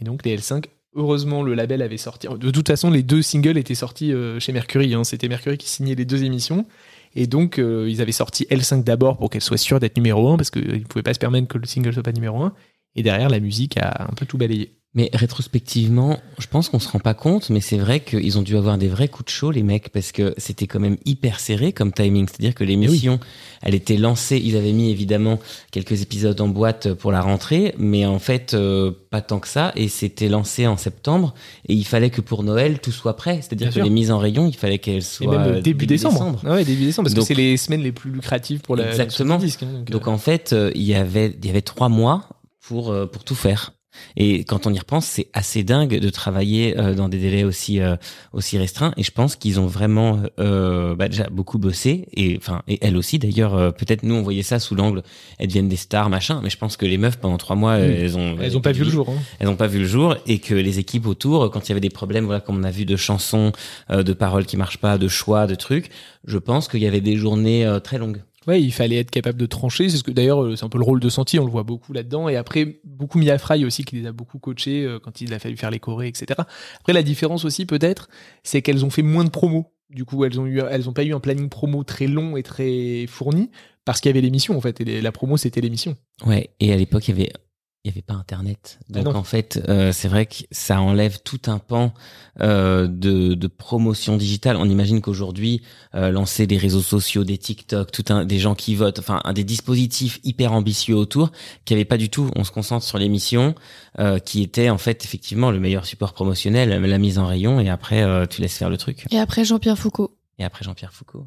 Et 0.01 0.05
donc, 0.05 0.25
les 0.25 0.37
L5, 0.37 0.65
heureusement, 0.97 1.43
le 1.43 1.55
label 1.55 1.83
avait 1.83 1.99
sorti. 1.99 2.27
De 2.27 2.51
toute 2.51 2.67
façon, 2.69 2.91
les 2.91 3.03
deux 3.03 3.21
singles 3.23 3.59
étaient 3.59 3.75
sortis 3.75 4.13
euh, 4.13 4.41
chez 4.41 4.53
Mercury. 4.53 4.95
hein. 4.95 5.05
C'était 5.05 5.29
Mercury 5.29 5.59
qui 5.59 5.69
signait 5.69 5.95
les 5.95 6.07
deux 6.07 6.25
émissions. 6.25 6.65
Et 7.15 7.27
donc, 7.27 7.59
euh, 7.59 7.87
ils 7.91 8.01
avaient 8.01 8.13
sorti 8.13 8.47
L5 8.51 8.83
d'abord 8.83 9.19
pour 9.19 9.29
qu'elle 9.31 9.43
soit 9.43 9.59
sûre 9.59 9.79
d'être 9.79 9.97
numéro 9.97 10.29
1, 10.31 10.37
parce 10.39 10.51
qu'ils 10.51 10.67
ne 10.73 10.79
pouvaient 10.85 11.03
pas 11.03 11.13
se 11.15 11.19
permettre 11.19 11.49
que 11.49 11.59
le 11.59 11.67
single 11.67 11.93
soit 11.93 12.03
pas 12.03 12.13
numéro 12.13 12.41
1. 12.43 12.55
Et 12.97 13.03
derrière, 13.03 13.29
la 13.29 13.41
musique 13.41 13.77
a 13.77 14.05
un 14.09 14.15
peu 14.15 14.25
tout 14.27 14.39
balayé. 14.39 14.73
Mais 14.93 15.09
rétrospectivement, 15.13 16.19
je 16.41 16.49
pense 16.49 16.69
qu'on 16.69 16.81
se 16.81 16.89
rend 16.89 16.99
pas 16.99 17.15
compte, 17.15 17.49
mais 17.49 17.61
c'est 17.61 17.77
vrai 17.79 18.01
qu'ils 18.01 18.39
ont 18.39 18.43
dû 18.43 18.57
avoir 18.57 18.77
des 18.77 18.89
vrais 18.89 19.07
coups 19.07 19.27
de 19.27 19.31
chaud, 19.31 19.53
les 19.53 19.63
mecs, 19.63 19.91
parce 19.91 20.11
que 20.11 20.35
c'était 20.37 20.67
quand 20.67 20.81
même 20.81 20.97
hyper 21.05 21.39
serré 21.39 21.73
comme 21.73 21.93
timing. 21.93 22.27
C'est-à-dire 22.27 22.57
que 22.57 22.65
l'émission, 22.65 23.21
elle 23.63 23.77
était 23.77 23.97
lancée, 23.97 24.39
ils 24.45 24.57
avaient 24.57 24.73
mis 24.73 24.91
évidemment 24.91 25.39
quelques 25.71 26.03
épisodes 26.03 26.41
en 26.41 26.49
boîte 26.49 26.93
pour 26.95 27.13
la 27.13 27.21
rentrée, 27.21 27.73
mais 27.79 28.05
en 28.05 28.19
fait, 28.19 28.55
euh, 28.55 28.91
pas 29.11 29.21
tant 29.21 29.39
que 29.39 29.47
ça, 29.47 29.71
et 29.77 29.87
c'était 29.89 30.29
lancé 30.29 30.67
en 30.67 30.77
septembre, 30.77 31.35
et 31.69 31.75
il 31.75 31.85
fallait 31.85 32.11
que 32.11 32.21
pour 32.21 32.43
Noël, 32.43 32.81
tout 32.81 32.91
soit 32.91 33.15
prêt. 33.15 33.37
C'est-à-dire 33.43 33.69
que 33.69 33.75
sûr. 33.75 33.85
les 33.85 33.91
mises 33.91 34.11
en 34.11 34.19
rayon, 34.19 34.49
il 34.49 34.57
fallait 34.57 34.79
qu'elles 34.79 34.97
Et 34.99 35.01
soient 35.03 35.39
même 35.39 35.55
euh, 35.57 35.61
début, 35.61 35.87
décembre. 35.87 36.41
Ah 36.45 36.55
ouais, 36.55 36.65
début 36.65 36.85
décembre, 36.87 37.07
parce 37.07 37.15
Donc- 37.15 37.23
que 37.29 37.29
c'est 37.29 37.35
les 37.41 37.57
semaines 37.57 37.83
les 37.83 37.93
plus 37.93 38.11
lucratives 38.11 38.59
pour 38.61 38.75
la 38.75 38.89
Exactement. 38.89 39.39
disque, 39.39 39.63
hein, 39.63 39.85
donc, 39.89 40.09
euh, 40.09 40.11
en 40.11 40.19
fait, 40.19 40.53
euh, 40.53 40.73
il 40.75 40.83
y 40.83 40.95
avait 40.97 41.33
il 41.41 41.47
y 41.47 41.51
avait 41.51 41.63
trois 41.63 41.89
mois 41.89 42.29
pour 42.61 42.91
euh, 42.91 43.07
pour 43.07 43.23
tout 43.23 43.37
faire. 43.37 43.73
Et 44.17 44.45
quand 44.45 44.67
on 44.67 44.73
y 44.73 44.79
repense, 44.79 45.07
c'est 45.07 45.29
assez 45.33 45.63
dingue 45.63 45.99
de 45.99 46.11
travailler 46.11 46.79
euh, 46.79 46.95
dans 46.95 47.09
des 47.09 47.19
délais 47.19 47.45
aussi 47.45 47.81
euh, 47.81 47.97
aussi 48.33 48.57
restreints. 48.59 48.93
Et 48.97 49.03
je 49.03 49.11
pense 49.11 49.37
qu'ils 49.37 49.59
ont 49.61 49.67
vraiment 49.67 50.23
euh, 50.39 50.95
bah, 50.95 51.09
déjà 51.09 51.29
beaucoup 51.31 51.59
bossé. 51.59 52.07
Et 52.15 52.37
enfin, 52.37 52.63
et 52.69 52.79
elles 52.83 52.97
aussi 52.97 53.19
d'ailleurs. 53.19 53.55
euh, 53.55 53.71
Peut-être 53.71 54.03
nous 54.03 54.15
on 54.15 54.23
voyait 54.23 54.43
ça 54.43 54.59
sous 54.59 54.75
l'angle, 54.75 55.03
elles 55.39 55.49
deviennent 55.49 55.69
des 55.69 55.77
stars 55.77 56.11
machin. 56.11 56.41
Mais 56.43 56.51
je 56.51 56.59
pense 56.59 56.77
que 56.77 56.87
les 56.87 56.99
meufs 56.99 57.19
pendant 57.19 57.39
trois 57.39 57.57
mois, 57.57 57.79
elles 57.79 58.17
ont 58.17 58.37
Elles 58.41 58.57
ont 58.57 58.61
pas 58.61 58.73
vu 58.73 58.85
le 58.85 58.91
jour, 58.91 59.09
hein. 59.11 59.19
Elles 59.39 59.49
ont 59.49 59.57
pas 59.57 59.67
vu 59.67 59.79
le 59.81 59.87
jour 59.87 60.17
et 60.27 60.39
que 60.39 60.55
les 60.55 60.79
équipes 60.79 61.07
autour, 61.07 61.51
quand 61.51 61.67
il 61.67 61.71
y 61.71 61.73
avait 61.73 61.81
des 61.81 61.91
problèmes, 61.91 62.25
voilà, 62.25 62.41
comme 62.41 62.59
on 62.59 62.65
a 62.65 62.71
vu 62.71 62.85
de 62.85 62.97
chansons, 62.97 63.53
euh, 63.91 64.03
de 64.03 64.13
paroles 64.13 64.47
qui 64.47 64.57
marchent 64.57 64.79
pas, 64.79 64.99
de 64.99 65.09
choix, 65.09 65.47
de 65.47 65.55
trucs, 65.55 65.91
je 66.27 66.39
pense 66.39 66.69
qu'il 66.69 66.81
y 66.81 66.87
avait 66.87 67.01
des 67.01 67.17
journées 67.17 67.67
euh, 67.67 67.81
très 67.81 67.99
longues. 67.99 68.23
Il 68.59 68.73
fallait 68.73 68.97
être 68.97 69.11
capable 69.11 69.39
de 69.39 69.47
trancher. 69.47 69.89
C'est 69.89 69.97
ce 69.97 70.03
que 70.03 70.11
d'ailleurs, 70.11 70.43
euh, 70.43 70.57
c'est 70.57 70.65
un 70.65 70.69
peu 70.69 70.79
le 70.79 70.85
rôle 70.85 71.01
de 71.01 71.09
Santi, 71.09 71.39
on 71.39 71.45
le 71.45 71.51
voit 71.51 71.63
beaucoup 71.63 71.93
là-dedans. 71.93 72.29
Et 72.29 72.37
après, 72.37 72.81
beaucoup 72.85 73.19
Mia 73.19 73.39
Fry 73.39 73.65
aussi, 73.65 73.85
qui 73.85 73.97
les 73.97 74.07
a 74.07 74.13
beaucoup 74.13 74.39
coachés 74.39 74.85
euh, 74.85 74.99
quand 74.99 75.21
il 75.21 75.33
a 75.35 75.39
fallu 75.39 75.57
faire 75.57 75.71
les 75.71 75.81
chorés, 75.81 76.09
etc. 76.09 76.41
Après, 76.81 76.93
la 76.93 77.03
différence 77.03 77.45
aussi, 77.45 77.67
peut-être, 77.67 78.09
c'est 78.43 78.63
qu'elles 78.63 78.85
ont 78.85 78.91
fait 78.91 79.03
moins 79.03 79.25
de 79.25 79.31
promos. 79.31 79.73
Du 79.91 80.05
coup, 80.05 80.25
elles 80.25 80.39
ont 80.39 80.93
pas 80.93 81.03
eu 81.03 81.15
un 81.15 81.21
planning 81.21 81.49
promo 81.49 81.83
très 81.83 82.07
long 82.07 82.37
et 82.37 82.45
très 82.45 83.07
fourni 83.09 83.51
parce 83.85 84.01
qu'il 84.01 84.09
y 84.09 84.13
avait 84.13 84.21
l'émission 84.21 84.57
en 84.57 84.61
fait. 84.61 84.81
Et 84.81 85.01
la 85.01 85.11
promo, 85.11 85.37
c'était 85.37 85.61
l'émission. 85.61 85.97
Ouais, 86.25 86.51
et 86.61 86.73
à 86.73 86.77
l'époque, 86.77 87.09
il 87.09 87.19
y 87.19 87.21
avait 87.21 87.33
il 87.85 87.89
y 87.89 87.95
avait 87.95 88.03
pas 88.03 88.15
internet. 88.15 88.79
Ah 88.95 89.01
Donc 89.01 89.15
en 89.15 89.23
fait, 89.23 89.63
euh, 89.69 89.91
c'est 89.91 90.09
vrai 90.09 90.27
que 90.27 90.35
ça 90.51 90.83
enlève 90.83 91.21
tout 91.23 91.41
un 91.47 91.59
pan 91.59 91.95
euh, 92.41 92.87
de, 92.87 93.33
de 93.33 93.47
promotion 93.47 94.19
digitale. 94.19 94.57
On 94.57 94.69
imagine 94.69 95.01
qu'aujourd'hui, 95.01 95.63
euh, 95.95 96.11
lancer 96.11 96.47
des 96.47 96.59
réseaux 96.59 96.83
sociaux, 96.83 97.25
des 97.25 97.39
TikTok, 97.39 97.91
tout 97.91 98.05
un 98.11 98.27
des 98.27 98.39
gens 98.39 98.55
qui 98.55 98.75
votent, 98.75 98.99
enfin 98.99 99.23
un 99.25 99.33
des 99.33 99.45
dispositifs 99.45 100.21
hyper 100.25 100.53
ambitieux 100.53 100.95
autour, 100.95 101.33
qui 101.65 101.73
avait 101.73 101.87
pas 101.87 101.97
du 101.97 102.11
tout. 102.11 102.31
On 102.37 102.45
se 102.45 102.51
concentre 102.51 102.85
sur 102.85 102.99
l'émission, 102.99 103.55
euh, 103.99 104.19
qui 104.19 104.43
était 104.43 104.69
en 104.69 104.79
fait 104.79 105.03
effectivement 105.05 105.51
le 105.51 105.59
meilleur 105.59 105.87
support 105.87 106.13
promotionnel, 106.13 106.69
la 106.69 106.99
mise 106.99 107.19
en 107.19 107.27
rayon, 107.27 107.61
et 107.61 107.71
après 107.71 108.03
euh, 108.03 108.27
tu 108.27 108.43
laisses 108.43 108.59
faire 108.59 108.71
le 108.71 108.77
truc. 108.77 109.05
Et 109.11 109.19
après 109.19 109.47
Jean-Pierre 109.47 109.79
Foucault. 109.79 110.19
Et 110.39 110.45
après 110.45 110.65
Jean-Pierre 110.65 110.93
Foucault. 110.93 111.27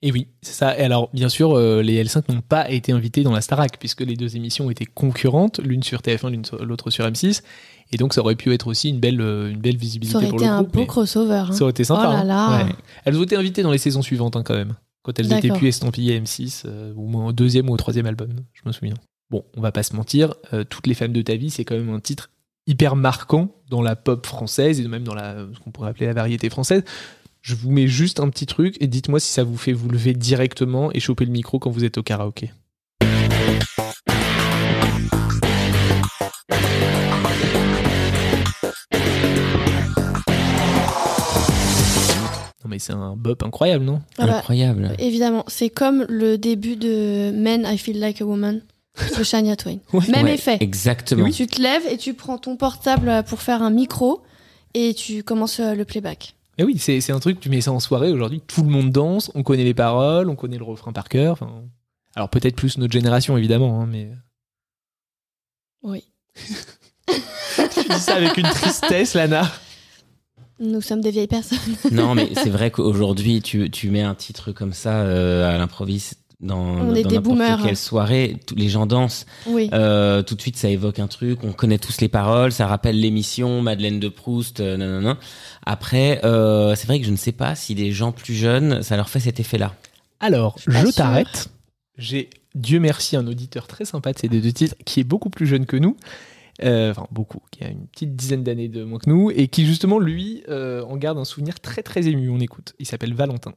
Et 0.00 0.12
oui, 0.12 0.28
c'est 0.42 0.52
ça. 0.52 0.78
Et 0.78 0.82
alors, 0.82 1.10
bien 1.12 1.28
sûr, 1.28 1.56
euh, 1.58 1.82
les 1.82 2.02
L5 2.04 2.32
n'ont 2.32 2.40
pas 2.40 2.70
été 2.70 2.92
invités 2.92 3.24
dans 3.24 3.32
la 3.32 3.40
Starac, 3.40 3.78
puisque 3.80 4.02
les 4.02 4.14
deux 4.14 4.36
émissions 4.36 4.70
étaient 4.70 4.84
concurrentes, 4.86 5.58
l'une 5.58 5.82
sur 5.82 6.00
TF1, 6.02 6.30
l'une 6.30 6.44
sur- 6.44 6.64
l'autre 6.64 6.90
sur 6.90 7.04
M6. 7.04 7.42
Et 7.90 7.96
donc, 7.96 8.14
ça 8.14 8.20
aurait 8.20 8.36
pu 8.36 8.52
être 8.54 8.68
aussi 8.68 8.90
une 8.90 9.00
belle, 9.00 9.20
euh, 9.20 9.50
une 9.50 9.58
belle 9.60 9.76
visibilité 9.76 10.12
Ça 10.12 10.18
aurait 10.18 10.28
pour 10.28 10.38
été 10.38 10.44
le 10.46 10.52
un 10.52 10.62
groupe. 10.62 10.74
beau 10.74 10.86
crossover. 10.86 11.44
hein. 11.48 11.52
Ça 11.52 11.62
aurait 11.62 11.70
été 11.72 11.82
sympa. 11.84 12.02
Oh 12.08 12.12
là 12.12 12.18
hein. 12.20 12.24
là. 12.24 12.64
Ouais. 12.66 12.72
Elles 13.06 13.18
ont 13.18 13.22
été 13.24 13.34
invitées 13.34 13.62
dans 13.62 13.72
les 13.72 13.78
saisons 13.78 14.02
suivantes, 14.02 14.36
hein, 14.36 14.42
quand 14.44 14.54
même. 14.54 14.74
Quand 15.02 15.18
elles 15.18 15.32
étaient 15.32 15.48
plus 15.50 15.68
estampillées 15.68 16.20
M6, 16.20 16.62
euh, 16.66 16.92
au 16.94 17.06
moins 17.06 17.26
au 17.26 17.32
deuxième 17.32 17.68
ou 17.70 17.72
au 17.72 17.76
troisième 17.76 18.06
album, 18.06 18.28
je 18.52 18.60
me 18.66 18.72
souviens. 18.72 18.94
Bon, 19.30 19.42
on 19.56 19.60
va 19.60 19.72
pas 19.72 19.82
se 19.82 19.96
mentir, 19.96 20.34
euh, 20.52 20.64
Toutes 20.68 20.86
les 20.86 20.94
femmes 20.94 21.12
de 21.12 21.22
ta 21.22 21.34
vie, 21.34 21.50
c'est 21.50 21.64
quand 21.64 21.74
même 21.76 21.90
un 21.92 22.00
titre 22.00 22.30
hyper 22.66 22.94
marquant 22.96 23.48
dans 23.70 23.80
la 23.80 23.96
pop 23.96 24.26
française 24.26 24.78
et 24.80 24.86
même 24.88 25.02
dans 25.04 25.14
la, 25.14 25.36
ce 25.54 25.58
qu'on 25.60 25.70
pourrait 25.70 25.88
appeler 25.88 26.06
la 26.06 26.12
variété 26.12 26.50
française. 26.50 26.82
Je 27.40 27.54
vous 27.54 27.70
mets 27.70 27.86
juste 27.88 28.20
un 28.20 28.28
petit 28.30 28.46
truc 28.46 28.76
et 28.80 28.86
dites-moi 28.86 29.20
si 29.20 29.32
ça 29.32 29.44
vous 29.44 29.56
fait 29.56 29.72
vous 29.72 29.88
lever 29.88 30.12
directement 30.14 30.92
et 30.92 31.00
choper 31.00 31.24
le 31.24 31.30
micro 31.32 31.58
quand 31.58 31.70
vous 31.70 31.84
êtes 31.84 31.98
au 31.98 32.02
karaoké. 32.02 32.50
Non 42.64 42.70
mais 42.70 42.78
c'est 42.78 42.92
un 42.92 43.14
bop 43.16 43.42
incroyable, 43.42 43.84
non? 43.84 44.02
Ah 44.18 44.26
bah, 44.26 44.42
Évidemment, 44.98 45.44
c'est 45.46 45.70
comme 45.70 46.04
le 46.08 46.36
début 46.38 46.76
de 46.76 47.30
Men, 47.34 47.64
I 47.66 47.78
Feel 47.78 47.98
Like 48.00 48.20
a 48.20 48.24
Woman 48.26 48.60
de 49.16 49.22
Shania 49.22 49.56
Twain. 49.56 49.78
Même 50.08 50.24
Ouais, 50.26 50.34
effet. 50.34 50.56
exactement. 50.60 51.30
Tu 51.30 51.46
te 51.46 51.62
lèves 51.62 51.86
et 51.90 51.96
tu 51.96 52.14
prends 52.14 52.36
ton 52.38 52.56
portable 52.56 53.22
pour 53.28 53.40
faire 53.40 53.62
un 53.62 53.70
micro 53.70 54.22
et 54.74 54.92
tu 54.92 55.22
commences 55.22 55.60
euh, 55.60 55.74
le 55.74 55.84
playback. 55.84 56.34
Mais 56.58 56.64
oui, 56.64 56.76
c'est 56.78 57.00
c'est 57.00 57.12
un 57.12 57.20
truc, 57.20 57.38
tu 57.40 57.48
mets 57.50 57.60
ça 57.60 57.72
en 57.72 57.80
soirée 57.80 58.10
aujourd'hui, 58.10 58.40
tout 58.46 58.62
le 58.62 58.68
monde 58.68 58.90
danse, 58.90 59.30
on 59.34 59.42
connaît 59.42 59.64
les 59.64 59.74
paroles, 59.74 60.28
on 60.28 60.36
connaît 60.36 60.58
le 60.58 60.64
refrain 60.64 60.92
par 60.92 61.08
cœur. 61.08 61.32
enfin, 61.32 61.62
Alors 62.16 62.28
peut-être 62.28 62.56
plus 62.56 62.78
notre 62.78 62.92
génération 62.92 63.36
évidemment, 63.38 63.80
hein, 63.80 63.86
mais 63.86 64.10
Oui. 65.82 66.04
tu 67.06 67.88
dis 67.88 67.98
ça 68.00 68.16
avec 68.16 68.36
une 68.36 68.48
tristesse, 68.48 69.14
Lana. 69.14 69.50
Nous 70.60 70.80
sommes 70.80 71.00
des 71.00 71.12
vieilles 71.12 71.28
personnes. 71.28 71.58
Non, 71.92 72.16
mais 72.16 72.30
c'est 72.34 72.50
vrai 72.50 72.72
qu'aujourd'hui, 72.72 73.40
tu, 73.40 73.70
tu 73.70 73.90
mets 73.90 74.02
un 74.02 74.16
titre 74.16 74.50
comme 74.50 74.72
ça 74.72 75.02
euh, 75.02 75.48
à 75.48 75.56
l'improviste 75.56 76.18
dans, 76.40 76.58
On 76.58 76.94
est 76.94 77.02
dans 77.02 77.08
des 77.08 77.62
quelle 77.64 77.76
soirée, 77.76 78.36
tous 78.46 78.54
les 78.54 78.68
gens 78.68 78.86
dansent. 78.86 79.26
Oui. 79.46 79.70
Euh, 79.72 80.22
tout 80.22 80.34
de 80.34 80.40
suite, 80.40 80.56
ça 80.56 80.68
évoque 80.68 80.98
un 81.00 81.08
truc. 81.08 81.42
On 81.42 81.52
connaît 81.52 81.78
tous 81.78 82.00
les 82.00 82.08
paroles. 82.08 82.52
Ça 82.52 82.66
rappelle 82.66 83.00
l'émission 83.00 83.60
Madeleine 83.60 83.98
de 83.98 84.08
Proust. 84.08 84.60
Euh, 84.60 84.76
non, 84.76 84.86
non, 84.86 85.00
non. 85.00 85.16
Après, 85.66 86.20
euh, 86.24 86.74
c'est 86.76 86.86
vrai 86.86 87.00
que 87.00 87.06
je 87.06 87.10
ne 87.10 87.16
sais 87.16 87.32
pas 87.32 87.54
si 87.54 87.74
les 87.74 87.90
gens 87.92 88.12
plus 88.12 88.34
jeunes, 88.34 88.82
ça 88.82 88.96
leur 88.96 89.08
fait 89.08 89.20
cet 89.20 89.40
effet-là. 89.40 89.74
Alors, 90.20 90.56
je 90.66 90.78
sûre. 90.78 90.94
t'arrête. 90.94 91.48
J'ai, 91.96 92.30
Dieu 92.54 92.78
merci, 92.78 93.16
un 93.16 93.26
auditeur 93.26 93.66
très 93.66 93.84
sympa 93.84 94.12
de 94.12 94.18
ces 94.18 94.28
deux 94.28 94.40
titres 94.52 94.76
qui 94.84 95.00
est 95.00 95.04
beaucoup 95.04 95.30
plus 95.30 95.46
jeune 95.46 95.66
que 95.66 95.76
nous. 95.76 95.96
Euh, 96.64 96.90
Enfin, 96.90 97.06
beaucoup, 97.12 97.40
qui 97.50 97.62
a 97.64 97.68
une 97.68 97.86
petite 97.86 98.16
dizaine 98.16 98.42
d'années 98.42 98.68
de 98.68 98.82
moins 98.82 98.98
que 98.98 99.08
nous 99.08 99.30
et 99.30 99.48
qui, 99.48 99.64
justement, 99.64 99.98
lui, 99.98 100.42
euh, 100.48 100.82
en 100.84 100.96
garde 100.96 101.18
un 101.18 101.24
souvenir 101.24 101.60
très 101.60 101.82
très 101.82 102.08
ému. 102.08 102.30
On 102.30 102.40
écoute. 102.40 102.74
Il 102.78 102.86
s'appelle 102.86 103.14
Valentin. 103.14 103.54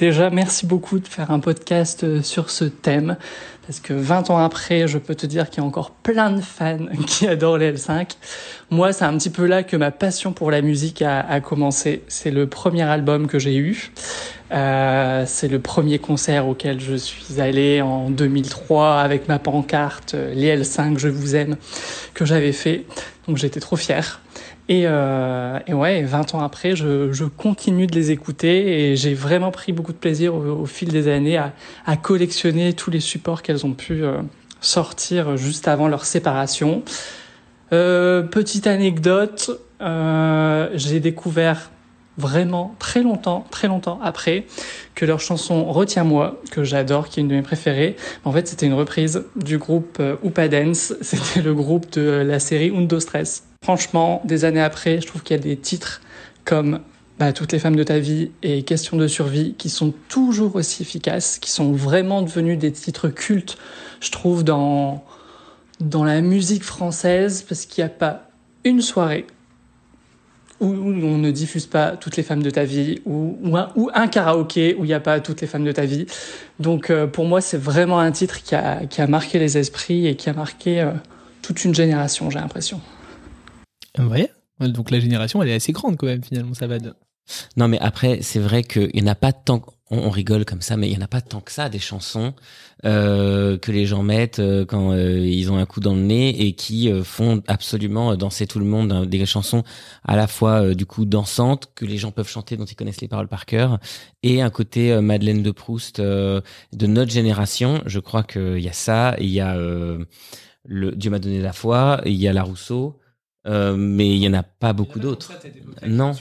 Déjà, 0.00 0.28
merci 0.28 0.66
beaucoup 0.66 0.98
de 0.98 1.06
faire 1.06 1.30
un 1.30 1.38
podcast 1.38 2.02
euh, 2.02 2.20
sur 2.20 2.50
ce 2.50 2.64
thème, 2.64 3.16
parce 3.64 3.78
que 3.78 3.92
20 3.92 4.30
ans 4.30 4.38
après, 4.38 4.88
je 4.88 4.98
peux 4.98 5.14
te 5.14 5.24
dire 5.24 5.48
qu'il 5.48 5.62
y 5.62 5.64
a 5.64 5.66
encore 5.66 5.92
plein 5.92 6.30
de 6.32 6.40
fans 6.40 6.86
qui 7.06 7.28
adorent 7.28 7.58
les 7.58 7.72
L5. 7.72 8.08
Moi, 8.70 8.92
c'est 8.92 9.04
un 9.04 9.16
petit 9.16 9.30
peu 9.30 9.46
là 9.46 9.62
que 9.62 9.76
ma 9.76 9.92
passion 9.92 10.32
pour 10.32 10.50
la 10.50 10.62
musique 10.62 11.00
a, 11.02 11.40
commencé. 11.40 12.02
C'est 12.08 12.32
le 12.32 12.48
premier 12.48 12.82
album 12.82 13.28
que 13.28 13.38
j'ai 13.38 13.56
eu. 13.56 13.92
Euh, 14.50 15.24
c'est 15.28 15.48
le 15.48 15.60
premier 15.60 16.00
concert 16.00 16.48
auquel 16.48 16.80
je 16.80 16.96
suis 16.96 17.40
allé 17.40 17.80
en 17.80 18.10
2003 18.10 18.96
avec 18.98 19.28
ma 19.28 19.38
pancarte 19.38 20.14
euh, 20.14 20.34
Les 20.34 20.56
L5, 20.56 20.98
je 20.98 21.08
vous 21.08 21.36
aime, 21.36 21.56
que 22.14 22.24
j'avais 22.24 22.52
fait. 22.52 22.84
Donc 23.28 23.36
j'étais 23.36 23.60
trop 23.60 23.76
fier. 23.76 24.20
Et, 24.68 24.84
euh, 24.86 25.58
et 25.66 25.74
ouais, 25.74 26.02
20 26.02 26.34
ans 26.34 26.40
après, 26.40 26.74
je, 26.74 27.12
je 27.12 27.24
continue 27.24 27.86
de 27.86 27.94
les 27.94 28.10
écouter 28.10 28.90
et 28.90 28.96
j'ai 28.96 29.12
vraiment 29.12 29.50
pris 29.50 29.72
beaucoup 29.72 29.92
de 29.92 29.98
plaisir 29.98 30.34
au, 30.34 30.62
au 30.62 30.66
fil 30.66 30.88
des 30.88 31.08
années 31.08 31.36
à, 31.36 31.52
à 31.84 31.96
collectionner 31.96 32.72
tous 32.72 32.90
les 32.90 33.00
supports 33.00 33.42
qu'elles 33.42 33.66
ont 33.66 33.74
pu 33.74 34.02
euh, 34.04 34.22
sortir 34.62 35.36
juste 35.36 35.68
avant 35.68 35.88
leur 35.88 36.04
séparation. 36.04 36.82
Euh, 37.72 38.22
petite 38.22 38.66
anecdote, 38.66 39.50
euh, 39.80 40.68
j'ai 40.74 41.00
découvert 41.00 41.70
vraiment 42.16 42.76
très 42.78 43.02
longtemps, 43.02 43.44
très 43.50 43.66
longtemps 43.66 43.98
après 44.02 44.46
que 44.94 45.04
leur 45.04 45.18
chanson 45.18 45.64
Retiens-moi, 45.64 46.40
que 46.52 46.62
j'adore, 46.62 47.08
qui 47.08 47.18
est 47.18 47.22
une 47.22 47.28
de 47.28 47.34
mes 47.34 47.42
préférées, 47.42 47.96
en 48.24 48.32
fait 48.32 48.46
c'était 48.46 48.66
une 48.66 48.74
reprise 48.74 49.24
du 49.34 49.58
groupe 49.58 49.96
euh, 49.98 50.16
Oupa 50.22 50.46
Dance, 50.48 50.94
c'était 51.00 51.42
le 51.42 51.54
groupe 51.54 51.90
de 51.92 52.22
la 52.24 52.38
série 52.38 52.70
Undo 52.74 53.00
Stress. 53.00 53.44
Franchement, 53.64 54.20
des 54.26 54.44
années 54.44 54.60
après, 54.60 55.00
je 55.00 55.06
trouve 55.06 55.22
qu'il 55.22 55.34
y 55.34 55.40
a 55.40 55.42
des 55.42 55.56
titres 55.56 56.02
comme 56.44 56.80
bah, 57.18 57.32
Toutes 57.32 57.50
les 57.50 57.58
femmes 57.58 57.76
de 57.76 57.82
ta 57.82 57.98
vie 57.98 58.30
et 58.42 58.62
Question 58.62 58.98
de 58.98 59.08
survie 59.08 59.54
qui 59.56 59.70
sont 59.70 59.94
toujours 60.08 60.56
aussi 60.56 60.82
efficaces, 60.82 61.38
qui 61.38 61.48
sont 61.50 61.72
vraiment 61.72 62.20
devenus 62.20 62.58
des 62.58 62.72
titres 62.72 63.08
cultes, 63.08 63.56
je 64.02 64.10
trouve, 64.10 64.44
dans, 64.44 65.02
la 65.80 66.20
musique 66.20 66.62
française, 66.62 67.42
parce 67.48 67.64
qu'il 67.64 67.82
n'y 67.82 67.86
a 67.86 67.94
pas 67.94 68.28
une 68.64 68.82
soirée 68.82 69.26
où 70.60 70.66
on 70.66 71.16
ne 71.16 71.30
diffuse 71.30 71.64
pas 71.64 71.92
toutes 71.92 72.18
les 72.18 72.22
femmes 72.22 72.42
de 72.42 72.50
ta 72.50 72.64
vie, 72.64 73.00
ou, 73.06 73.38
ou, 73.42 73.56
un, 73.56 73.70
ou 73.76 73.88
un 73.94 74.08
karaoké 74.08 74.74
où 74.74 74.84
il 74.84 74.88
n'y 74.88 74.92
a 74.92 75.00
pas 75.00 75.20
toutes 75.20 75.40
les 75.40 75.46
femmes 75.46 75.64
de 75.64 75.72
ta 75.72 75.86
vie. 75.86 76.04
Donc 76.60 76.90
euh, 76.90 77.06
pour 77.06 77.24
moi, 77.24 77.40
c'est 77.40 77.56
vraiment 77.56 77.98
un 77.98 78.12
titre 78.12 78.42
qui 78.42 78.54
a, 78.54 78.84
qui 78.84 79.00
a 79.00 79.06
marqué 79.06 79.38
les 79.38 79.56
esprits 79.56 80.06
et 80.06 80.16
qui 80.16 80.28
a 80.28 80.34
marqué 80.34 80.82
euh, 80.82 80.90
toute 81.40 81.64
une 81.64 81.74
génération, 81.74 82.28
j'ai 82.28 82.38
l'impression. 82.38 82.82
Ouais. 83.98 84.30
Donc 84.60 84.90
la 84.90 85.00
génération, 85.00 85.42
elle 85.42 85.48
est 85.50 85.54
assez 85.54 85.72
grande 85.72 85.96
quand 85.96 86.06
même, 86.06 86.22
finalement, 86.22 86.54
ça 86.54 86.66
va 86.66 86.78
de. 86.78 86.94
Non, 87.56 87.68
mais 87.68 87.78
après, 87.80 88.20
c'est 88.22 88.38
vrai 88.38 88.62
qu'il 88.62 88.90
n'y 88.94 89.02
en 89.02 89.06
a 89.06 89.14
pas 89.14 89.32
tant. 89.32 89.62
On, 89.90 89.98
on 89.98 90.10
rigole 90.10 90.44
comme 90.44 90.60
ça, 90.60 90.76
mais 90.76 90.88
il 90.88 90.90
n'y 90.90 90.98
en 90.98 91.04
a 91.04 91.08
pas 91.08 91.20
tant 91.20 91.40
que 91.40 91.52
ça 91.52 91.68
des 91.68 91.78
chansons 91.78 92.34
euh, 92.84 93.58
que 93.58 93.72
les 93.72 93.86
gens 93.86 94.02
mettent 94.02 94.38
euh, 94.40 94.64
quand 94.64 94.92
euh, 94.92 95.18
ils 95.18 95.50
ont 95.50 95.56
un 95.56 95.66
coup 95.66 95.80
dans 95.80 95.94
le 95.94 96.00
nez 96.00 96.28
et 96.46 96.54
qui 96.54 96.90
font 97.02 97.42
absolument 97.46 98.14
danser 98.16 98.46
tout 98.46 98.58
le 98.58 98.64
monde. 98.64 98.92
hein, 98.92 99.06
des 99.06 99.24
chansons 99.26 99.62
à 100.04 100.16
la 100.16 100.26
fois 100.26 100.74
du 100.74 100.86
coup 100.86 101.04
dansantes 101.06 101.70
que 101.74 101.84
les 101.86 101.96
gens 101.96 102.12
peuvent 102.12 102.28
chanter, 102.28 102.56
dont 102.56 102.64
ils 102.66 102.76
connaissent 102.76 103.00
les 103.00 103.08
paroles 103.08 103.28
par 103.28 103.46
cœur, 103.46 103.78
et 104.22 104.42
un 104.42 104.50
côté 104.50 104.98
Madeleine 105.00 105.42
de 105.42 105.50
Proust 105.50 106.00
de 106.00 106.42
notre 106.72 107.10
génération. 107.10 107.82
Je 107.86 108.00
crois 108.00 108.22
qu'il 108.22 108.60
y 108.60 108.68
a 108.68 108.72
ça. 108.72 109.16
Il 109.18 109.30
y 109.30 109.40
a 109.40 109.56
le 110.66 110.92
Dieu 110.92 111.10
m'a 111.10 111.18
donné 111.18 111.40
la 111.40 111.52
foi. 111.52 112.00
Il 112.04 112.14
y 112.14 112.28
a 112.28 112.32
la 112.32 112.42
Rousseau. 112.42 112.98
Euh, 113.46 113.76
mais 113.76 114.08
il 114.08 114.22
y 114.22 114.28
en 114.28 114.34
a 114.34 114.42
pas 114.42 114.72
beaucoup 114.72 114.98
d'autres. 114.98 115.32
Non. 115.86 116.12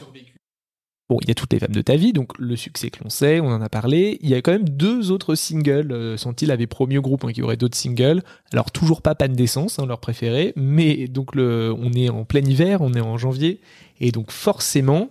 Bon, 1.10 1.18
il 1.22 1.28
y 1.28 1.32
a 1.32 1.36
toutes 1.36 1.52
les 1.52 1.60
femmes 1.60 1.74
de 1.74 1.82
ta 1.82 1.98
vie, 1.98 2.14
donc 2.14 2.38
le 2.40 2.56
succès 2.56 2.90
que 2.90 3.04
l'on 3.04 3.10
sait, 3.10 3.42
on 3.42 3.48
en 3.48 3.62
a 3.62 3.68
parlé. 3.68 4.18
Il 4.22 4.30
y 4.30 4.36
a 4.36 4.42
quand 4.42 4.54
même 4.54 4.70
deux 4.70 5.12
autres 5.12 5.36
singles. 5.36 5.92
Euh, 5.92 6.16
Sentil 6.16 6.50
avait 6.50 6.66
promis 6.66 6.98
au 6.98 7.02
groupe 7.02 7.26
hein, 7.26 7.34
qu'il 7.34 7.40
y 7.40 7.44
aurait 7.44 7.58
d'autres 7.58 7.76
singles. 7.78 8.24
Alors 8.54 8.72
toujours 8.72 9.02
pas 9.02 9.14
Panne 9.14 9.34
d'essence, 9.34 9.80
hein, 9.80 9.86
leur 9.86 10.00
préféré, 10.00 10.54
mais 10.56 11.08
donc 11.10 11.36
le, 11.36 11.76
on 11.78 11.92
est 11.92 12.10
en 12.10 12.24
plein 12.24 12.44
hiver, 12.44 12.82
on 12.82 12.94
est 12.94 13.02
en 13.02 13.18
janvier, 13.18 13.60
et 14.00 14.12
donc 14.12 14.32
forcément, 14.32 15.10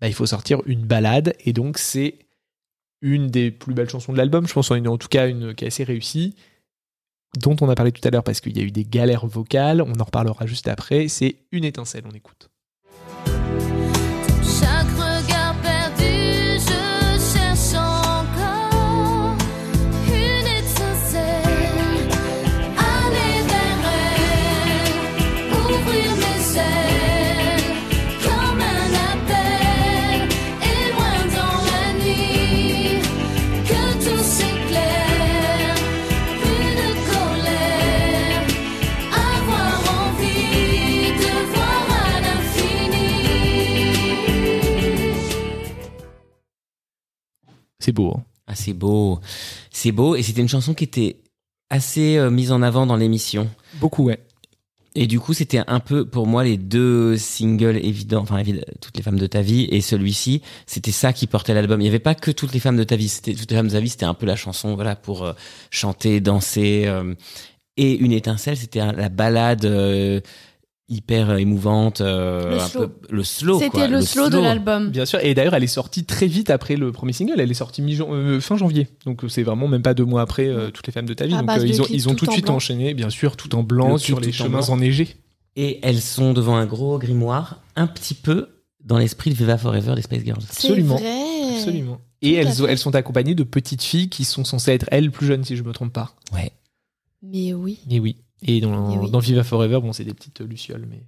bah, 0.00 0.06
il 0.06 0.14
faut 0.14 0.26
sortir 0.26 0.62
une 0.66 0.82
balade, 0.86 1.34
et 1.44 1.52
donc 1.52 1.78
c'est 1.78 2.20
une 3.02 3.26
des 3.26 3.50
plus 3.50 3.74
belles 3.74 3.90
chansons 3.90 4.12
de 4.12 4.18
l'album, 4.18 4.46
je 4.46 4.54
pense 4.54 4.70
en, 4.70 4.82
en 4.86 4.98
tout 4.98 5.08
cas 5.08 5.28
une 5.28 5.54
qui 5.54 5.64
est 5.64 5.68
assez 5.68 5.84
réussie, 5.84 6.36
dont 7.38 7.56
on 7.60 7.68
a 7.68 7.74
parlé 7.74 7.92
tout 7.92 8.06
à 8.06 8.10
l'heure 8.10 8.24
parce 8.24 8.40
qu'il 8.40 8.56
y 8.56 8.60
a 8.60 8.64
eu 8.64 8.70
des 8.70 8.84
galères 8.84 9.26
vocales, 9.26 9.82
on 9.82 9.98
en 10.00 10.04
reparlera 10.04 10.46
juste 10.46 10.68
après, 10.68 11.08
c'est 11.08 11.36
Une 11.52 11.64
étincelle, 11.64 12.04
on 12.06 12.14
écoute. 12.14 12.50
C'est 47.84 47.92
beau. 47.92 48.14
hein. 48.16 48.22
Ah, 48.46 48.54
c'est 48.54 48.72
beau. 48.72 49.20
C'est 49.70 49.92
beau. 49.92 50.16
Et 50.16 50.22
c'était 50.22 50.40
une 50.40 50.48
chanson 50.48 50.72
qui 50.72 50.84
était 50.84 51.18
assez 51.68 52.16
euh, 52.16 52.30
mise 52.30 52.50
en 52.50 52.62
avant 52.62 52.86
dans 52.86 52.96
l'émission. 52.96 53.50
Beaucoup, 53.74 54.04
ouais. 54.04 54.18
Et 54.94 55.06
du 55.06 55.20
coup, 55.20 55.34
c'était 55.34 55.60
un 55.66 55.80
peu 55.80 56.06
pour 56.06 56.26
moi 56.26 56.44
les 56.44 56.56
deux 56.56 57.18
singles 57.18 57.76
évidents, 57.76 58.22
enfin 58.22 58.42
toutes 58.80 58.96
les 58.96 59.02
femmes 59.02 59.18
de 59.18 59.26
ta 59.26 59.42
vie 59.42 59.66
et 59.70 59.80
celui-ci, 59.82 60.40
c'était 60.66 60.92
ça 60.92 61.12
qui 61.12 61.26
portait 61.26 61.52
l'album. 61.52 61.80
Il 61.80 61.82
n'y 61.84 61.88
avait 61.88 61.98
pas 61.98 62.14
que 62.14 62.30
toutes 62.30 62.52
les 62.54 62.60
femmes 62.60 62.76
de 62.76 62.84
ta 62.84 62.96
vie, 62.96 63.08
c'était 63.08 63.34
toutes 63.34 63.50
les 63.50 63.56
femmes 63.56 63.66
de 63.66 63.72
ta 63.72 63.80
vie, 63.80 63.88
c'était 63.88 64.04
un 64.06 64.14
peu 64.14 64.24
la 64.24 64.36
chanson, 64.36 64.76
voilà, 64.76 64.94
pour 64.96 65.24
euh, 65.24 65.32
chanter, 65.70 66.20
danser. 66.20 66.84
euh, 66.86 67.12
et 67.76 67.96
une 67.98 68.12
étincelle, 68.12 68.56
c'était 68.56 68.78
la 68.92 69.08
balade 69.08 69.66
hyper 70.88 71.30
euh, 71.30 71.36
émouvante, 71.36 72.00
euh, 72.00 72.50
Le 72.50 72.60
un 72.60 72.66
slow. 72.66 72.88
peu 72.88 73.14
le 73.14 73.24
slow. 73.24 73.58
C'était 73.58 73.88
le 73.88 74.02
slow 74.02 74.28
de 74.28 74.38
l'album. 74.38 74.90
Bien 74.90 75.06
sûr, 75.06 75.18
et 75.22 75.34
d'ailleurs 75.34 75.54
elle 75.54 75.64
est 75.64 75.68
sortie 75.68 76.04
très 76.04 76.26
vite 76.26 76.50
après 76.50 76.76
le 76.76 76.92
premier 76.92 77.12
single, 77.12 77.40
elle 77.40 77.50
est 77.50 77.54
sortie 77.54 77.82
mi 77.82 77.98
fin 78.40 78.56
janvier, 78.56 78.88
donc 79.06 79.24
euh, 79.24 79.28
c'est 79.28 79.42
vraiment 79.42 79.68
même 79.68 79.82
pas 79.82 79.94
deux 79.94 80.04
mois 80.04 80.22
après 80.22 80.46
euh, 80.46 80.70
Toutes 80.70 80.86
les 80.86 80.92
femmes 80.92 81.06
de 81.06 81.14
ta 81.14 81.26
vie, 81.26 81.34
donc 81.34 81.48
euh, 81.48 81.66
ils 81.66 81.80
ont, 81.80 81.84
clips 81.84 81.96
ils 81.96 82.08
ont 82.08 82.14
tout 82.14 82.26
de 82.26 82.30
en 82.30 82.34
suite 82.34 82.46
blanc. 82.46 82.56
enchaîné, 82.56 82.94
bien 82.94 83.10
sûr, 83.10 83.36
tout 83.36 83.54
en 83.54 83.62
blanc 83.62 83.92
Le 83.92 83.98
sur 83.98 84.20
clip 84.20 84.34
les 84.34 84.40
en 84.42 84.44
chemins 84.44 84.68
enneigés. 84.68 85.16
Et 85.56 85.78
elles 85.82 86.00
sont 86.00 86.32
devant 86.32 86.56
un 86.56 86.66
gros 86.66 86.98
grimoire, 86.98 87.60
un 87.76 87.86
petit 87.86 88.14
peu 88.14 88.48
dans 88.84 88.98
l'esprit 88.98 89.30
de 89.30 89.36
Viva 89.36 89.56
Forever 89.56 89.94
des 89.94 90.02
Spice 90.02 90.24
Girls. 90.24 90.42
Absolument. 90.42 90.96
vrai. 90.96 91.56
Absolument. 91.56 92.00
Et 92.22 92.42
Tout 92.42 92.66
elles, 92.66 92.78
sont 92.78 92.94
accompagnées 92.94 93.34
de 93.34 93.44
petites 93.44 93.82
filles 93.82 94.08
qui 94.08 94.24
sont 94.24 94.44
censées 94.44 94.72
être 94.72 94.86
elles 94.90 95.10
plus 95.10 95.26
jeunes, 95.26 95.44
si 95.44 95.56
je 95.56 95.62
me 95.62 95.72
trompe 95.72 95.92
pas. 95.92 96.14
Ouais. 96.32 96.52
Mais 97.22 97.52
oui. 97.52 97.78
Et 97.90 98.00
oui. 98.00 98.16
Et 98.42 98.60
dans, 98.60 98.92
Eh 98.94 98.98
oui. 98.98 99.10
dans 99.10 99.18
Viva 99.20 99.42
Forever, 99.44 99.80
bon, 99.80 99.92
c'est 99.92 100.04
des 100.04 100.14
petites 100.14 100.40
lucioles, 100.40 100.86
mais. 100.88 101.02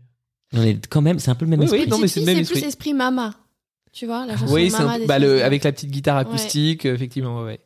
On 0.54 0.62
est 0.62 0.86
quand 0.86 1.02
même, 1.02 1.18
c'est 1.18 1.30
un 1.30 1.34
peu 1.34 1.44
le 1.44 1.50
même 1.50 1.60
Oui, 1.60 1.64
esprit. 1.66 1.82
oui, 1.82 1.88
non, 1.88 1.98
mais 1.98 2.08
c'est 2.08 2.20
le 2.20 2.26
même 2.26 2.36
c'est 2.36 2.40
esprit. 2.42 2.60
plus 2.60 2.68
esprit 2.68 2.94
Mama. 2.94 3.34
Tu 3.92 4.06
vois, 4.06 4.24
la 4.26 4.36
chanson 4.36 4.54
Oui, 4.54 4.70
c'est 4.70 4.78
Mama 4.78 4.98
bah, 5.06 5.18
le- 5.18 5.42
avec 5.44 5.64
la 5.64 5.72
petite 5.72 5.90
guitare 5.90 6.16
acoustique, 6.18 6.86
euh, 6.86 6.94
effectivement, 6.94 7.42
ouais. 7.42 7.60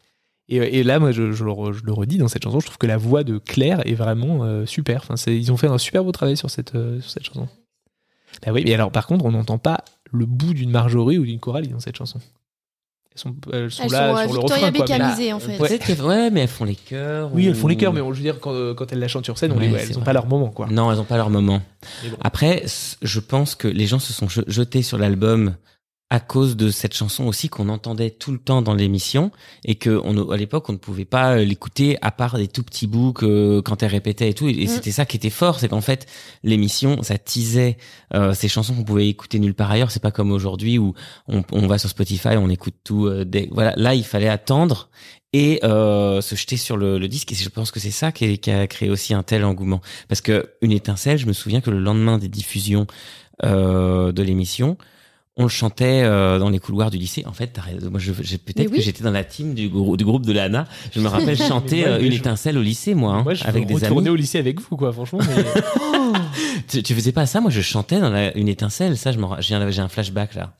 Et, 0.48 0.60
euh, 0.60 0.68
et 0.70 0.82
là, 0.82 0.98
moi, 0.98 1.12
je, 1.12 1.30
je 1.32 1.44
le, 1.44 1.50
re- 1.50 1.72
je 1.72 1.84
le 1.84 1.92
redis 1.92 2.18
dans 2.18 2.26
cette 2.28 2.42
chanson, 2.42 2.58
je 2.60 2.66
trouve 2.66 2.78
que 2.78 2.86
la 2.86 2.96
voix 2.96 3.22
de 3.22 3.38
Claire 3.38 3.86
est 3.86 3.94
vraiment 3.94 4.44
euh, 4.44 4.64
super. 4.66 5.04
Enfin, 5.08 5.14
ils 5.30 5.52
ont 5.52 5.56
fait 5.56 5.66
un 5.68 5.78
super 5.78 6.02
beau 6.04 6.12
travail 6.12 6.36
sur 6.36 6.50
cette, 6.50 6.74
euh, 6.74 7.00
sur 7.00 7.10
cette 7.10 7.24
chanson. 7.24 7.48
Bah 8.44 8.52
oui, 8.52 8.62
mais 8.64 8.74
alors, 8.74 8.90
par 8.92 9.06
contre, 9.06 9.24
on 9.24 9.32
n'entend 9.32 9.58
pas 9.58 9.84
le 10.12 10.24
bout 10.24 10.54
d'une 10.54 10.70
Marjorie 10.70 11.18
ou 11.18 11.24
d'une 11.24 11.40
Coralie 11.40 11.68
dans 11.68 11.80
cette 11.80 11.96
chanson. 11.96 12.20
Elles 13.14 13.20
sont, 13.20 13.34
elles 13.52 13.70
sont 13.72 13.82
Elles 13.84 13.90
là 13.90 13.98
sont, 13.98 14.16
euh, 14.16 14.22
sur 14.22 14.32
le 14.34 14.38
Victoria 14.40 14.66
refrain, 14.66 14.72
quoi, 14.72 14.86
mais- 14.88 14.94
Beckhamisées, 14.98 15.32
en 15.32 15.40
fait. 15.40 15.58
Ouais. 15.58 16.30
Mais 16.30 16.40
elles 16.42 16.48
font 16.48 16.64
les 16.64 16.76
chœurs. 16.76 17.30
Oui, 17.34 17.46
elles 17.48 17.54
font 17.56 17.66
les 17.66 17.76
chœurs, 17.76 17.92
mais 17.92 18.00
on- 18.00 18.12
je 18.12 18.18
veux 18.18 18.22
dire, 18.22 18.38
quand, 18.40 18.52
euh, 18.52 18.72
quand 18.72 18.92
elles 18.92 19.00
la 19.00 19.08
chantent 19.08 19.24
sur 19.24 19.36
scène, 19.36 19.52
on 19.52 19.56
Ouais, 19.58 19.66
les, 19.68 19.78
c'est 19.78 19.90
elles 19.90 19.96
n'ont 19.98 20.04
pas 20.04 20.12
leur 20.12 20.26
moment, 20.26 20.48
quoi. 20.50 20.68
Non, 20.70 20.90
elles 20.92 20.98
n'ont 20.98 21.04
pas 21.04 21.16
leur 21.16 21.28
moment. 21.30 21.60
Bon. 22.04 22.16
Après, 22.22 22.64
je 23.02 23.20
pense 23.20 23.56
que 23.56 23.66
les 23.66 23.86
gens 23.86 23.98
se 23.98 24.12
sont 24.12 24.28
je- 24.28 24.42
jetés 24.46 24.82
sur 24.82 24.96
l'album 24.96 25.54
à 26.12 26.18
cause 26.18 26.56
de 26.56 26.70
cette 26.70 26.92
chanson 26.94 27.24
aussi 27.26 27.48
qu'on 27.48 27.68
entendait 27.68 28.10
tout 28.10 28.32
le 28.32 28.38
temps 28.38 28.62
dans 28.62 28.74
l'émission 28.74 29.30
et 29.64 29.76
que 29.76 30.00
on, 30.04 30.30
à 30.30 30.36
l'époque 30.36 30.68
on 30.68 30.72
ne 30.72 30.78
pouvait 30.78 31.04
pas 31.04 31.36
euh, 31.36 31.44
l'écouter 31.44 31.96
à 32.02 32.10
part 32.10 32.36
des 32.36 32.48
tout 32.48 32.64
petits 32.64 32.88
bouts 32.88 33.12
que, 33.12 33.60
quand 33.60 33.82
elle 33.84 33.90
répétait 33.92 34.28
et 34.28 34.34
tout. 34.34 34.48
Et, 34.48 34.64
Mm. 34.64 34.66
c'était 34.66 34.90
ça 34.90 35.06
qui 35.06 35.16
était 35.16 35.30
fort 35.30 35.60
c'est 35.60 35.68
qu'en 35.68 35.80
fait 35.80 36.06
l'émission 36.42 37.02
ça 37.04 37.16
teasait 37.16 37.76
euh, 38.14 38.34
ces 38.34 38.48
chansons 38.48 38.74
qu'on 38.74 38.82
pouvait 38.84 39.08
écouter 39.08 39.38
nulle 39.38 39.54
part 39.54 39.70
ailleurs. 39.70 39.90
C'est 39.92 40.02
pas 40.02 40.10
comme 40.10 40.32
aujourd'hui 40.32 40.78
où 40.78 40.94
on, 41.28 41.44
on 41.52 41.66
va 41.68 41.78
sur 41.78 41.88
Spotify 41.88 42.36
on 42.36 42.50
écoute 42.50 42.74
tout 42.82 43.06
euh, 43.06 43.24
dès, 43.24 43.48
voilà. 43.52 43.72
Là 43.76 43.94
il 43.94 44.04
fallait 44.04 44.28
attendre 44.28 44.90
et 45.32 45.60
euh, 45.62 46.20
se 46.20 46.34
jeter 46.34 46.56
sur 46.56 46.76
le, 46.76 46.98
le 46.98 47.06
disque. 47.06 47.30
Et 47.30 47.36
je 47.36 47.48
pense 47.48 47.70
que 47.70 47.78
c'est 47.78 47.92
ça 47.92 48.10
qui, 48.10 48.24
est- 48.24 48.38
qui 48.38 48.50
a 48.50 48.66
créé 48.66 48.90
aussi 48.90 49.14
un 49.14 49.22
tel 49.22 49.44
engouement. 49.44 49.80
Parce 50.08 50.20
que 50.20 50.50
une 50.60 50.72
étincelle 50.72 51.18
je 51.18 51.26
me 51.26 51.32
souviens 51.32 51.60
que 51.60 51.70
le 51.70 51.78
lendemain 51.78 52.18
des 52.18 52.26
diffusions 52.26 52.88
euh, 53.44 54.10
de 54.10 54.22
l'émission 54.24 54.76
on 55.36 55.44
le 55.44 55.48
chantait 55.48 56.02
euh, 56.04 56.38
dans 56.38 56.50
les 56.50 56.58
couloirs 56.58 56.90
du 56.90 56.98
lycée. 56.98 57.24
En 57.26 57.32
fait, 57.32 57.58
moi, 57.90 57.98
je, 58.00 58.12
peut-être 58.12 58.70
oui. 58.70 58.76
que 58.78 58.82
j'étais 58.82 59.02
dans 59.04 59.10
la 59.12 59.24
team 59.24 59.54
du, 59.54 59.68
grou- 59.68 59.96
du 59.96 60.04
groupe 60.04 60.26
de 60.26 60.32
Lana. 60.32 60.66
Je 60.94 61.00
me 61.00 61.08
rappelle 61.08 61.36
chanter 61.48 61.80
moi, 61.80 61.88
euh, 61.90 62.00
une 62.00 62.12
je- 62.12 62.18
étincelle 62.18 62.58
au 62.58 62.62
lycée, 62.62 62.94
moi, 62.94 63.14
hein, 63.14 63.22
Moi, 63.22 63.34
je 63.34 63.44
avec 63.44 63.66
des 63.66 63.74
retourner 63.74 63.98
amis. 64.00 64.08
au 64.10 64.16
lycée 64.16 64.38
avec 64.38 64.60
vous, 64.60 64.76
quoi, 64.76 64.92
franchement. 64.92 65.20
mais- 65.20 65.44
Tu, 66.68 66.82
tu 66.82 66.94
faisais 66.94 67.12
pas 67.12 67.26
ça? 67.26 67.40
Moi, 67.40 67.50
je 67.50 67.60
chantais 67.60 68.00
dans 68.00 68.10
la- 68.10 68.36
une 68.36 68.48
étincelle. 68.48 68.96
Ça, 68.96 69.12
je 69.12 69.18
m'en 69.18 69.28
ra- 69.28 69.40
j'ai 69.40 69.54
un, 69.54 69.70
j'ai 69.70 69.80
un 69.82 69.88
flashback 69.88 70.34
là. 70.34 70.52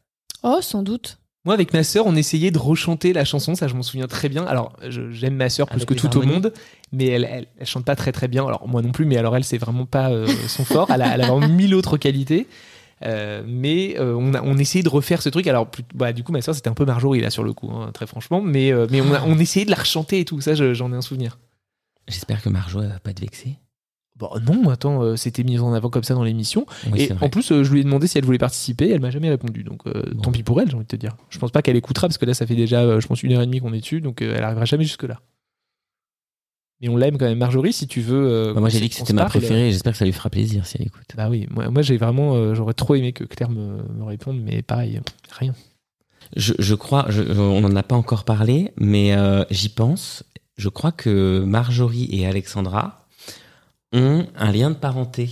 Oh, 0.42 0.59
sans 0.60 0.82
doute. 0.82 1.18
Moi, 1.44 1.55
avec 1.55 1.72
ma 1.72 1.82
sœur, 1.84 2.06
on 2.06 2.16
essayait 2.16 2.51
de 2.51 2.59
rechanter 2.59 3.12
la 3.14 3.24
chanson, 3.24 3.55
ça 3.55 3.66
je 3.66 3.74
m'en 3.74 3.82
souviens 3.82 4.06
très 4.06 4.28
bien. 4.28 4.44
Alors, 4.44 4.76
je- 4.88 5.10
j'aime 5.10 5.36
ma 5.36 5.48
sœur 5.48 5.66
plus 5.68 5.76
Avec 5.76 5.88
que 5.88 5.94
tout 5.94 6.06
au 6.16 6.20
harmonies 6.20 6.32
monde, 6.32 6.52
mais 6.92 7.06
elle, 7.06 7.24
elle, 7.30 7.47
elle 7.59 7.66
chante 7.66 7.84
pas 7.84 7.97
très 7.97 8.12
très 8.12 8.28
bien. 8.28 8.47
Alors, 8.47 8.68
moi 8.68 8.82
non 8.82 8.92
plus, 8.92 9.06
mais 9.06 9.16
alors 9.16 9.34
elle, 9.36 9.44
c'est 9.44 9.56
vraiment 9.59 9.86
pas 9.86 10.10
euh, 10.10 10.26
son 10.48 10.64
fort. 10.64 10.90
Elle 10.92 11.01
a, 11.02 11.14
elle 11.14 11.22
a 11.22 11.26
vraiment 11.28 11.48
mille 11.48 11.74
autres 11.74 11.97
qualités. 11.97 12.47
Euh, 13.05 13.43
mais 13.47 13.97
euh, 13.98 14.14
on, 14.14 14.35
a, 14.35 14.43
on 14.43 14.59
essayait 14.59 14.82
de 14.82 14.89
refaire 14.89 15.22
ce 15.22 15.28
truc. 15.31 15.47
Alors, 15.47 15.70
plus- 15.70 15.85
bah, 15.94 16.12
du 16.12 16.22
coup, 16.22 16.32
ma 16.32 16.43
sœur, 16.43 16.55
c'était 16.55 16.68
un 16.68 16.74
peu 16.74 16.85
Marjorie 16.85 17.20
là 17.20 17.31
sur 17.31 17.43
le 17.44 17.52
coup, 17.52 17.70
hein, 17.70 17.90
très 17.94 18.06
franchement. 18.06 18.40
Mais, 18.43 18.72
euh, 18.72 18.86
mais 18.90 19.01
on, 19.01 19.12
a- 19.14 19.22
on 19.24 19.39
essayait 19.39 19.64
de 19.64 19.70
la 19.70 19.77
rechanter 19.78 20.20
et 20.20 20.24
tout. 20.24 20.40
Ça, 20.40 20.55
je- 20.55 20.74
j'en 20.74 20.93
ai 20.93 20.97
un 20.97 21.01
souvenir. 21.01 21.39
J'espère 22.09 22.43
que 22.43 22.48
Marjo 22.48 22.82
elle 22.82 22.89
va 22.89 22.98
pas 22.98 23.12
te 23.12 23.20
vexer. 23.20 23.56
Bon, 24.16 24.28
non, 24.44 24.68
attends, 24.68 25.16
c'était 25.16 25.44
mis 25.44 25.59
en 25.60 25.72
avant 25.72 25.89
comme 25.89 26.02
ça 26.05 26.12
dans 26.12 26.24
l'émission. 26.24 26.66
Oui, 26.93 27.05
et 27.05 27.09
en 27.24 27.31
plus, 27.31 27.62
je 27.62 27.72
lui 27.72 27.81
ai 27.81 27.85
demandé 27.85 28.06
si 28.06 28.18
elle 28.18 28.24
voulait 28.27 28.36
participer. 28.36 28.90
Elle 28.90 29.01
m'a 29.01 29.10
jamais 29.10 29.31
répondu. 29.31 29.62
Donc, 29.64 29.85
tant 30.22 30.31
pis 30.31 30.43
pour 30.43 30.60
elle, 30.60 30.68
j'ai 30.68 30.74
envie 30.74 30.85
de 30.85 30.89
te 30.89 30.97
dire. 30.97 31.16
Je 31.31 31.39
pense 31.39 31.51
pas 31.52 31.62
qu'elle 31.62 31.77
écoutera 31.77 32.06
parce 32.06 32.18
que 32.18 32.27
là, 32.27 32.35
ça 32.35 32.47
fait 32.47 32.55
déjà, 32.56 33.01
je 33.01 33.06
pense, 33.06 33.22
une 33.22 33.32
heure 33.32 33.40
et 33.40 33.47
demie 33.47 33.60
qu'on 33.60 33.72
est 33.72 33.81
dessus. 33.81 34.02
Donc, 34.02 34.20
elle 34.20 34.43
arrivera 34.43 34.66
jamais 34.66 34.85
jusque-là. 34.85 35.20
Mais 36.81 36.89
on 36.89 36.97
l'aime 36.97 37.19
quand 37.19 37.27
même. 37.27 37.39
Marjorie, 37.39 37.73
si 37.73 37.86
tu 37.86 38.01
veux. 38.01 38.27
euh, 38.27 38.55
Bah, 38.55 38.61
moi, 38.61 38.69
j'ai 38.70 38.81
dit 38.81 38.89
que 38.89 38.94
c'était 38.94 39.12
ma 39.12 39.27
préférée. 39.27 39.69
et 39.69 39.73
J'espère 39.73 39.93
que 39.93 39.98
ça 39.98 40.05
lui 40.07 40.12
fera 40.12 40.31
plaisir 40.31 40.66
si 40.66 40.77
elle 40.78 40.86
écoute. 40.86 41.05
Bah 41.16 41.28
oui, 41.28 41.47
moi, 41.51 41.69
moi 41.70 41.82
j'ai 41.82 41.97
vraiment. 41.98 42.35
euh, 42.35 42.55
J'aurais 42.55 42.73
trop 42.74 42.94
aimé 42.94 43.12
que 43.12 43.24
Claire 43.24 43.51
me, 43.51 43.82
me 43.94 44.05
réponde, 44.05 44.40
mais 44.43 44.62
pareil, 44.62 44.97
euh, 44.97 45.01
rien. 45.31 45.55
Je, 46.36 46.55
je 46.59 46.74
crois, 46.74 47.07
je- 47.09 47.23
je- 47.23 47.40
on 47.40 47.61
n'en 47.61 47.74
a 47.77 47.82
pas 47.82 47.97
encore 47.97 48.24
parlé, 48.24 48.73
mais 48.78 49.15
euh, 49.15 49.44
j'y 49.51 49.69
pense. 49.69 50.23
Je 50.57 50.69
crois 50.69 50.93
que 50.93 51.43
Marjorie 51.47 52.09
et 52.12 52.27
Alexandra 52.27 53.07
ont 53.93 54.27
un 54.36 54.52
lien 54.52 54.70
de 54.70 54.77
parenté. 54.77 55.28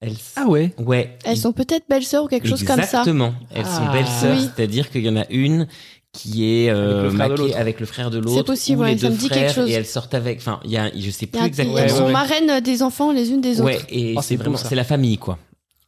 Elles, 0.00 0.16
Ah 0.36 0.46
ouais 0.48 0.74
ouais. 0.78 1.16
Elles 1.24 1.36
sont 1.38 1.52
peut-être 1.52 1.84
belles-sœurs 1.88 2.24
ou 2.24 2.28
quelque 2.28 2.48
chose 2.48 2.64
comme 2.64 2.76
ça. 2.82 3.00
Exactement. 3.00 3.34
Elles 3.54 3.64
sont 3.64 3.84
Ah. 3.88 3.92
belles-sœurs, 3.92 4.36
Oui. 4.36 4.48
c'est-à-dire 4.54 4.90
qu'il 4.90 5.02
y 5.04 5.08
en 5.08 5.16
a 5.16 5.26
une 5.30 5.66
qui 6.14 6.46
est 6.64 6.70
euh, 6.70 7.00
Avec 7.00 7.02
le 7.02 7.10
frère 7.10 7.10
de 7.10 7.16
maquée 7.34 7.42
l'autre. 7.42 7.56
avec 7.58 7.80
le 7.80 7.86
frère 7.86 8.10
de 8.10 8.28
C'est 8.28 8.44
possible, 8.44 8.78
ou 8.78 8.82
ouais, 8.84 8.92
les 8.92 8.98
ça 8.98 9.08
deux 9.08 9.14
me 9.14 9.18
dit 9.18 9.26
frères, 9.28 9.38
quelque 9.40 9.54
chose. 9.54 9.68
Et 9.68 9.72
elles 9.72 9.84
sortent 9.86 10.14
avec. 10.14 10.38
Enfin, 10.38 10.60
il 10.64 10.70
y 10.70 10.78
a, 10.78 10.90
je 10.96 11.10
sais 11.10 11.26
plus 11.26 11.40
a- 11.40 11.46
exactement. 11.46 11.76
Elles 11.78 11.90
sont 11.90 12.06
ouais. 12.06 12.12
marraines 12.12 12.60
des 12.62 12.82
enfants 12.82 13.12
les 13.12 13.30
unes 13.30 13.40
des 13.42 13.60
autres. 13.60 13.66
Ouais, 13.66 13.80
et 13.90 14.14
Oh, 14.16 14.20
c'est 14.22 14.36
vraiment, 14.36 14.56
ça. 14.56 14.68
c'est 14.68 14.74
la 14.74 14.84
famille, 14.84 15.18
quoi. 15.18 15.38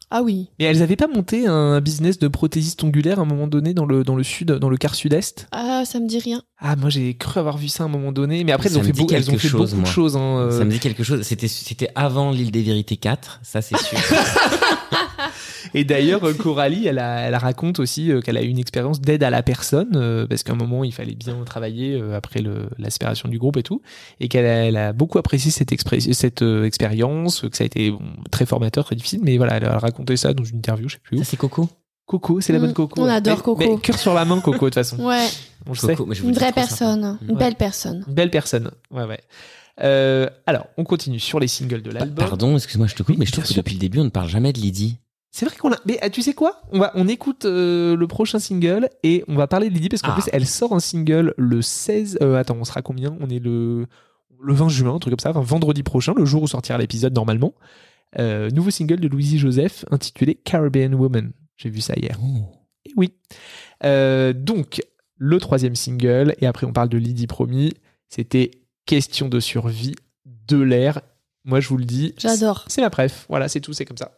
Ah 0.09 0.23
oui. 0.23 0.51
Mais 0.61 0.67
elles 0.67 0.83
avaient 0.83 0.95
pas 0.95 1.09
monté 1.09 1.49
un 1.49 1.81
business 1.81 2.21
de 2.21 2.29
prothésiste 2.29 2.85
ongulaire 2.85 3.19
à 3.19 3.23
un 3.23 3.25
moment 3.25 3.49
donné 3.49 3.75
dans 3.75 3.85
le, 3.87 4.05
dans 4.05 4.15
le 4.15 4.23
sud, 4.23 4.53
dans 4.53 4.69
le 4.69 4.77
quart 4.77 4.95
sud-est? 4.95 5.49
Ah, 5.51 5.83
ça 5.85 5.99
me 5.99 6.07
dit 6.07 6.21
rien. 6.21 6.43
Ah, 6.61 6.77
moi 6.77 6.91
j'ai 6.91 7.15
cru 7.15 7.41
avoir 7.41 7.59
vu 7.59 7.67
ça 7.67 7.83
à 7.83 7.87
un 7.87 7.89
moment 7.91 8.13
donné. 8.13 8.45
Mais 8.45 8.53
après, 8.53 8.69
elles 8.69 8.79
ont 8.79 8.83
fait, 8.85 8.93
beau- 8.93 9.09
elles 9.13 9.29
ont 9.31 9.37
fait 9.37 9.49
chose, 9.49 9.73
beaucoup 9.73 9.83
de 9.83 9.89
choses. 9.93 10.17
hein, 10.17 10.21
euh. 10.39 10.59
Ça 10.59 10.65
me 10.65 10.71
dit 10.71 10.79
quelque 10.79 11.03
chose. 11.03 11.23
C'était, 11.23 11.49
c'était 11.49 11.89
avant 11.97 12.31
l'île 12.31 12.53
des 12.53 12.63
vérités 12.63 12.97
4, 12.97 13.41
ça 13.43 13.61
c'est 13.63 13.77
sûr. 13.79 13.99
Et 15.75 15.85
d'ailleurs, 15.85 16.25
euh, 16.25 16.33
Coralie, 16.35 16.87
elle, 16.87 16.99
a- 16.99 17.21
elle 17.21 17.35
raconte 17.37 17.79
aussi 17.81 18.11
euh, 18.11 18.21
qu'elle 18.21 18.37
a 18.37 18.43
eu 18.43 18.49
une 18.49 18.59
expérience 18.59 19.01
d'aide 19.01 19.23
à 19.23 19.31
la 19.31 19.43
personne, 19.43 19.93
euh, 19.97 20.27
parce 20.27 20.43
qu'à 20.43 20.53
un 20.53 20.57
moment, 20.57 20.85
il 20.85 20.93
fallait 20.93 21.15
bien 21.15 21.37
travailler 21.45 21.95
euh, 22.01 22.17
après 22.17 22.41
le- 22.41 22.69
la 22.79 22.91
séparation 22.91 23.29
du 23.29 23.39
groupe 23.39 23.57
et 23.57 23.63
tout, 23.63 23.81
et 24.21 24.29
qu'elle 24.29 24.47
a, 24.47 24.65
elle 24.67 24.77
a 24.77 24.93
beaucoup 24.93 25.19
apprécié 25.19 25.51
cette, 25.51 25.73
expérience, 25.73 27.41
que 27.41 27.57
ça 27.57 27.65
a 27.65 27.67
été 27.67 27.91
bon, 27.91 28.01
très 28.31 28.47
formateur, 28.47 28.85
très 28.85 28.97
difficile, 28.97 29.21
mais 29.23 29.37
voilà, 29.37 29.57
elle 29.57 29.65
a 29.65 29.79
raconté 29.79 30.17
ça 30.17 30.33
dans 30.33 30.45
une 30.45 30.59
interview, 30.59 30.89
je 30.89 30.95
sais 30.95 31.01
plus 31.03 31.17
où. 31.17 31.21
ça 31.21 31.25
c'est 31.31 31.37
Coco 31.37 31.69
Coco, 32.07 32.41
c'est 32.41 32.53
la 32.53 32.61
Mm, 32.61 32.63
bonne 32.63 32.73
Coco. 32.73 33.03
on 33.03 33.07
adore 33.07 33.37
Mais- 33.39 33.43
Coco. 33.43 33.59
Mais 33.59 33.81
cœur 33.81 33.99
sur 33.99 34.15
la 34.15 34.25
main, 34.25 34.39
Coco, 34.41 34.53
de 34.53 34.59
toute 34.59 34.75
façon. 34.75 34.97
Ouais. 35.05 35.27
On 35.67 35.73
le 35.73 35.77
Coco, 35.77 35.97
sait. 35.97 36.09
mais 36.09 36.15
je 36.15 36.23
vous 36.23 36.29
Une 36.29 36.35
vraie 36.37 36.53
personne, 36.53 37.19
une 37.23 37.33
Ouais. 37.33 37.37
belle 37.37 37.57
personne. 37.57 38.05
Une 38.07 38.15
belle 38.15 38.31
personne. 38.31 38.71
Ouais, 38.93 39.03
ouais. 39.05 39.19
Euh, 39.83 40.29
alors, 40.47 40.67
on 40.79 40.85
continue 40.85 41.19
sur 41.19 41.41
les 41.41 41.49
singles 41.49 41.83
de 41.83 41.91
l'album. 41.91 42.15
Pardon, 42.15 42.55
excuse-moi, 42.57 42.87
je 42.87 42.95
te 42.95 43.03
coupe, 43.03 43.19
mais 43.19 43.27
je 43.27 43.33
trouve 43.33 43.45
que 43.47 43.53
depuis 43.55 43.75
le 43.75 43.81
début, 43.81 43.99
on 43.99 44.05
ne 44.05 44.09
parle 44.11 44.29
jamais 44.29 44.53
de 44.53 44.59
Lydie. 44.61 44.99
C'est 45.37 45.45
vrai 45.45 45.55
qu'on 45.57 45.71
a. 45.71 45.77
Mais 45.85 45.99
ah, 46.01 46.09
tu 46.09 46.23
sais 46.23 46.33
quoi? 46.33 46.63
On 46.73 46.79
va, 46.79 46.93
on 46.95 47.09
écoute 47.09 47.45
euh, 47.45 47.95
le 47.95 48.07
prochain 48.07 48.39
single 48.39 48.89
et 49.03 49.23
on 49.29 49.35
va 49.35 49.47
parler 49.47 49.69
de 49.69 49.75
Lydie 49.75 49.91
parce 49.91 50.01
qu'en 50.01 50.13
Ah. 50.13 50.15
plus 50.15 50.31
elle 50.33 50.47
sort 50.47 50.73
un 50.73 50.81
single 50.81 51.35
le 51.37 51.61
16. 51.61 52.17
euh, 52.23 52.37
attends, 52.37 52.57
on 52.59 52.65
sera 52.65 52.81
combien? 52.81 53.15
On 53.21 53.29
est 53.29 53.39
le 53.39 53.87
le 54.41 54.55
20 54.55 54.71
juin, 54.71 54.95
un 54.95 54.99
truc 54.99 55.13
comme 55.13 55.21
ça, 55.21 55.29
enfin, 55.29 55.43
vendredi 55.43 55.83
prochain, 55.83 56.15
le 56.17 56.25
jour 56.25 56.43
où 56.43 56.47
sortira 56.47 56.79
l'épisode 56.79 57.15
normalement. 57.15 57.53
Euh, 58.19 58.49
nouveau 58.49 58.71
single 58.71 58.99
de 58.99 59.09
Louisie 59.09 59.39
Joseph 59.39 59.85
intitulé 59.91 60.37
Caribbean 60.37 60.95
Woman. 60.95 61.33
J'ai 61.59 61.69
vu 61.69 61.83
ça 61.83 61.93
hier. 61.97 62.19
Et 62.87 62.93
oui. 62.97 63.13
Euh, 63.85 64.33
donc 64.33 64.81
le 65.19 65.39
troisième 65.39 65.77
single 65.77 66.35
et 66.41 66.47
après 66.47 66.67
on 66.67 66.73
parle 66.73 66.89
de 66.89 66.97
Lydie 66.97 67.27
promis. 67.27 67.75
C'était 68.09 68.53
question 68.87 69.29
de 69.29 69.39
survie 69.41 69.97
de 70.25 70.57
l'air. 70.57 71.03
Moi 71.45 71.61
je 71.61 71.69
vous 71.69 71.77
le 71.77 71.85
dis. 71.85 72.15
J'adore. 72.17 72.65
C'est 72.69 72.81
ma 72.81 72.89
préf. 72.89 73.27
Voilà, 73.29 73.49
c'est 73.49 73.61
tout, 73.61 73.75
c'est 73.75 73.85
comme 73.85 73.99
ça. 73.99 74.13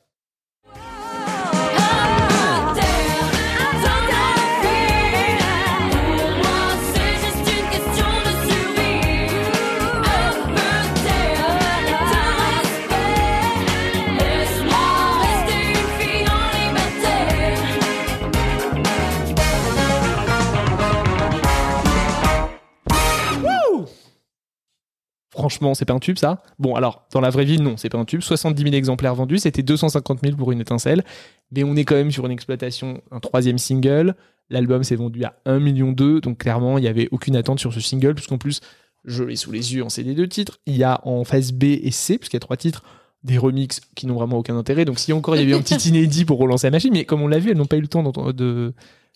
Franchement, 25.39 25.75
c'est 25.75 25.85
pas 25.85 25.95
un 25.95 26.01
tube 26.01 26.19
ça? 26.19 26.43
Bon, 26.59 26.75
alors, 26.75 27.07
dans 27.13 27.21
la 27.21 27.31
vraie 27.31 27.45
vie, 27.45 27.61
non, 27.61 27.77
c'est 27.77 27.89
pas 27.89 27.99
un 27.99 28.05
tube. 28.05 28.23
70 28.23 28.61
000 28.61 28.75
exemplaires 28.75 29.15
vendus, 29.15 29.39
c'était 29.39 29.63
250 29.63 30.19
000 30.25 30.37
pour 30.37 30.51
une 30.51 30.61
étincelle. 30.61 31.05
Mais 31.53 31.63
on 31.63 31.77
est 31.77 31.85
quand 31.85 31.95
même 31.95 32.11
sur 32.11 32.27
une 32.27 32.33
exploitation, 32.33 33.01
un 33.13 33.21
troisième 33.21 33.57
single. 33.57 34.17
L'album 34.51 34.83
s'est 34.83 34.97
vendu 34.97 35.23
à 35.23 35.37
1,2 35.47 35.59
million, 35.61 35.93
donc 35.93 36.39
clairement, 36.39 36.77
il 36.77 36.81
n'y 36.81 36.89
avait 36.89 37.09
aucune 37.13 37.37
attente 37.37 37.61
sur 37.61 37.73
ce 37.73 37.79
single, 37.79 38.17
puisqu'en 38.17 38.37
plus, 38.37 38.61
je 39.05 39.23
l'ai 39.23 39.37
sous 39.37 39.53
les 39.53 39.77
yeux 39.77 39.85
en 39.85 39.89
CD 39.89 40.15
de 40.15 40.25
titres. 40.25 40.59
Il 40.67 40.77
y 40.77 40.83
a 40.83 41.01
en 41.07 41.23
phase 41.23 41.53
B 41.53 41.65
et 41.65 41.93
C, 41.93 42.19
puisqu'il 42.19 42.37
y 42.37 42.39
a 42.39 42.41
trois 42.41 42.57
titres, 42.57 42.83
des 43.23 43.39
remixes 43.39 43.81
qui 43.95 44.09
n'ont 44.09 44.15
vraiment 44.15 44.39
aucun 44.39 44.57
intérêt. 44.57 44.85
Donc, 44.85 44.99
si 44.99 45.13
encore 45.13 45.37
il 45.37 45.43
y 45.43 45.45
avait 45.45 45.55
un 45.55 45.63
petit 45.63 45.77
inédit 45.89 46.25
pour 46.25 46.41
relancer 46.41 46.67
la 46.67 46.73
machine, 46.73 46.93
mais 46.93 47.05
comme 47.05 47.23
on 47.23 47.29
l'a 47.29 47.39
vu, 47.39 47.53
elles 47.53 47.57
n'ont 47.57 47.67
pas 47.67 47.77
eu 47.77 47.81
le 47.81 47.87
temps 47.87 48.03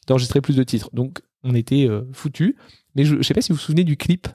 d'enregistrer 0.07 0.41
plus 0.41 0.55
de 0.55 0.63
titres. 0.63 0.89
Donc, 0.93 1.19
on 1.43 1.53
était 1.57 1.89
euh, 1.89 2.03
foutus. 2.13 2.55
Mais 2.95 3.05
je, 3.05 3.17
je 3.17 3.23
sais 3.23 3.35
pas 3.35 3.41
si 3.41 3.51
vous 3.51 3.57
vous 3.57 3.65
souvenez 3.65 3.83
du 3.85 3.97
clip 3.97 4.29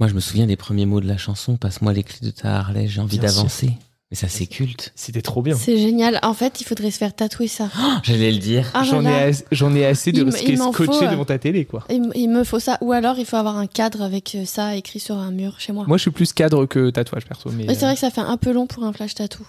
Moi, 0.00 0.08
je 0.08 0.14
me 0.14 0.20
souviens 0.20 0.46
des 0.46 0.56
premiers 0.56 0.86
mots 0.86 1.00
de 1.00 1.06
la 1.06 1.18
chanson. 1.18 1.58
Passe-moi 1.58 1.92
les 1.92 2.02
clés 2.02 2.26
de 2.26 2.30
ta 2.30 2.56
Harley, 2.56 2.88
j'ai 2.88 3.02
envie 3.02 3.18
d'avancer. 3.18 3.72
Mais 4.10 4.16
ça, 4.16 4.26
c'est 4.28 4.46
culte. 4.46 4.92
C'était 4.96 5.20
trop 5.22 5.40
bien. 5.42 5.54
C'est 5.54 5.76
génial. 5.76 6.18
En 6.22 6.34
fait, 6.34 6.60
il 6.60 6.64
faudrait 6.64 6.90
se 6.90 6.98
faire 6.98 7.14
tatouer 7.14 7.46
ça. 7.46 7.68
J'allais 8.02 8.32
le 8.32 8.38
dire. 8.38 8.68
Ah 8.74 8.82
J'en 8.82 9.04
ai, 9.04 9.84
as- 9.84 9.88
assez 9.88 10.10
de 10.10 10.24
rester 10.24 10.52
il 10.52 10.58
m'en 10.58 10.72
scotché 10.72 10.92
faut, 10.98 11.04
euh. 11.04 11.10
devant 11.10 11.24
ta 11.26 11.38
télé, 11.38 11.64
quoi. 11.66 11.84
Il, 11.90 12.28
me 12.28 12.42
faut 12.42 12.58
ça. 12.58 12.78
Ou 12.80 12.92
alors, 12.92 13.18
il 13.18 13.26
faut 13.26 13.36
avoir 13.36 13.56
un 13.56 13.68
cadre 13.68 14.02
avec 14.02 14.34
euh, 14.34 14.44
ça 14.46 14.74
écrit 14.74 14.98
sur 14.98 15.16
un 15.16 15.30
mur 15.30 15.60
chez 15.60 15.72
moi. 15.72 15.84
Moi, 15.86 15.96
je 15.96 16.02
suis 16.02 16.10
plus 16.10 16.32
cadre 16.32 16.66
que 16.66 16.90
tatouage, 16.90 17.26
perso. 17.26 17.50
Mais, 17.52 17.66
Mais 17.68 17.74
c'est 17.74 17.84
vrai 17.84 17.94
que 17.94 18.00
ça 18.00 18.10
fait 18.10 18.20
un 18.22 18.36
peu 18.36 18.52
long 18.52 18.66
pour 18.66 18.82
un 18.82 18.92
flash 18.92 19.14
tattoo. 19.14 19.44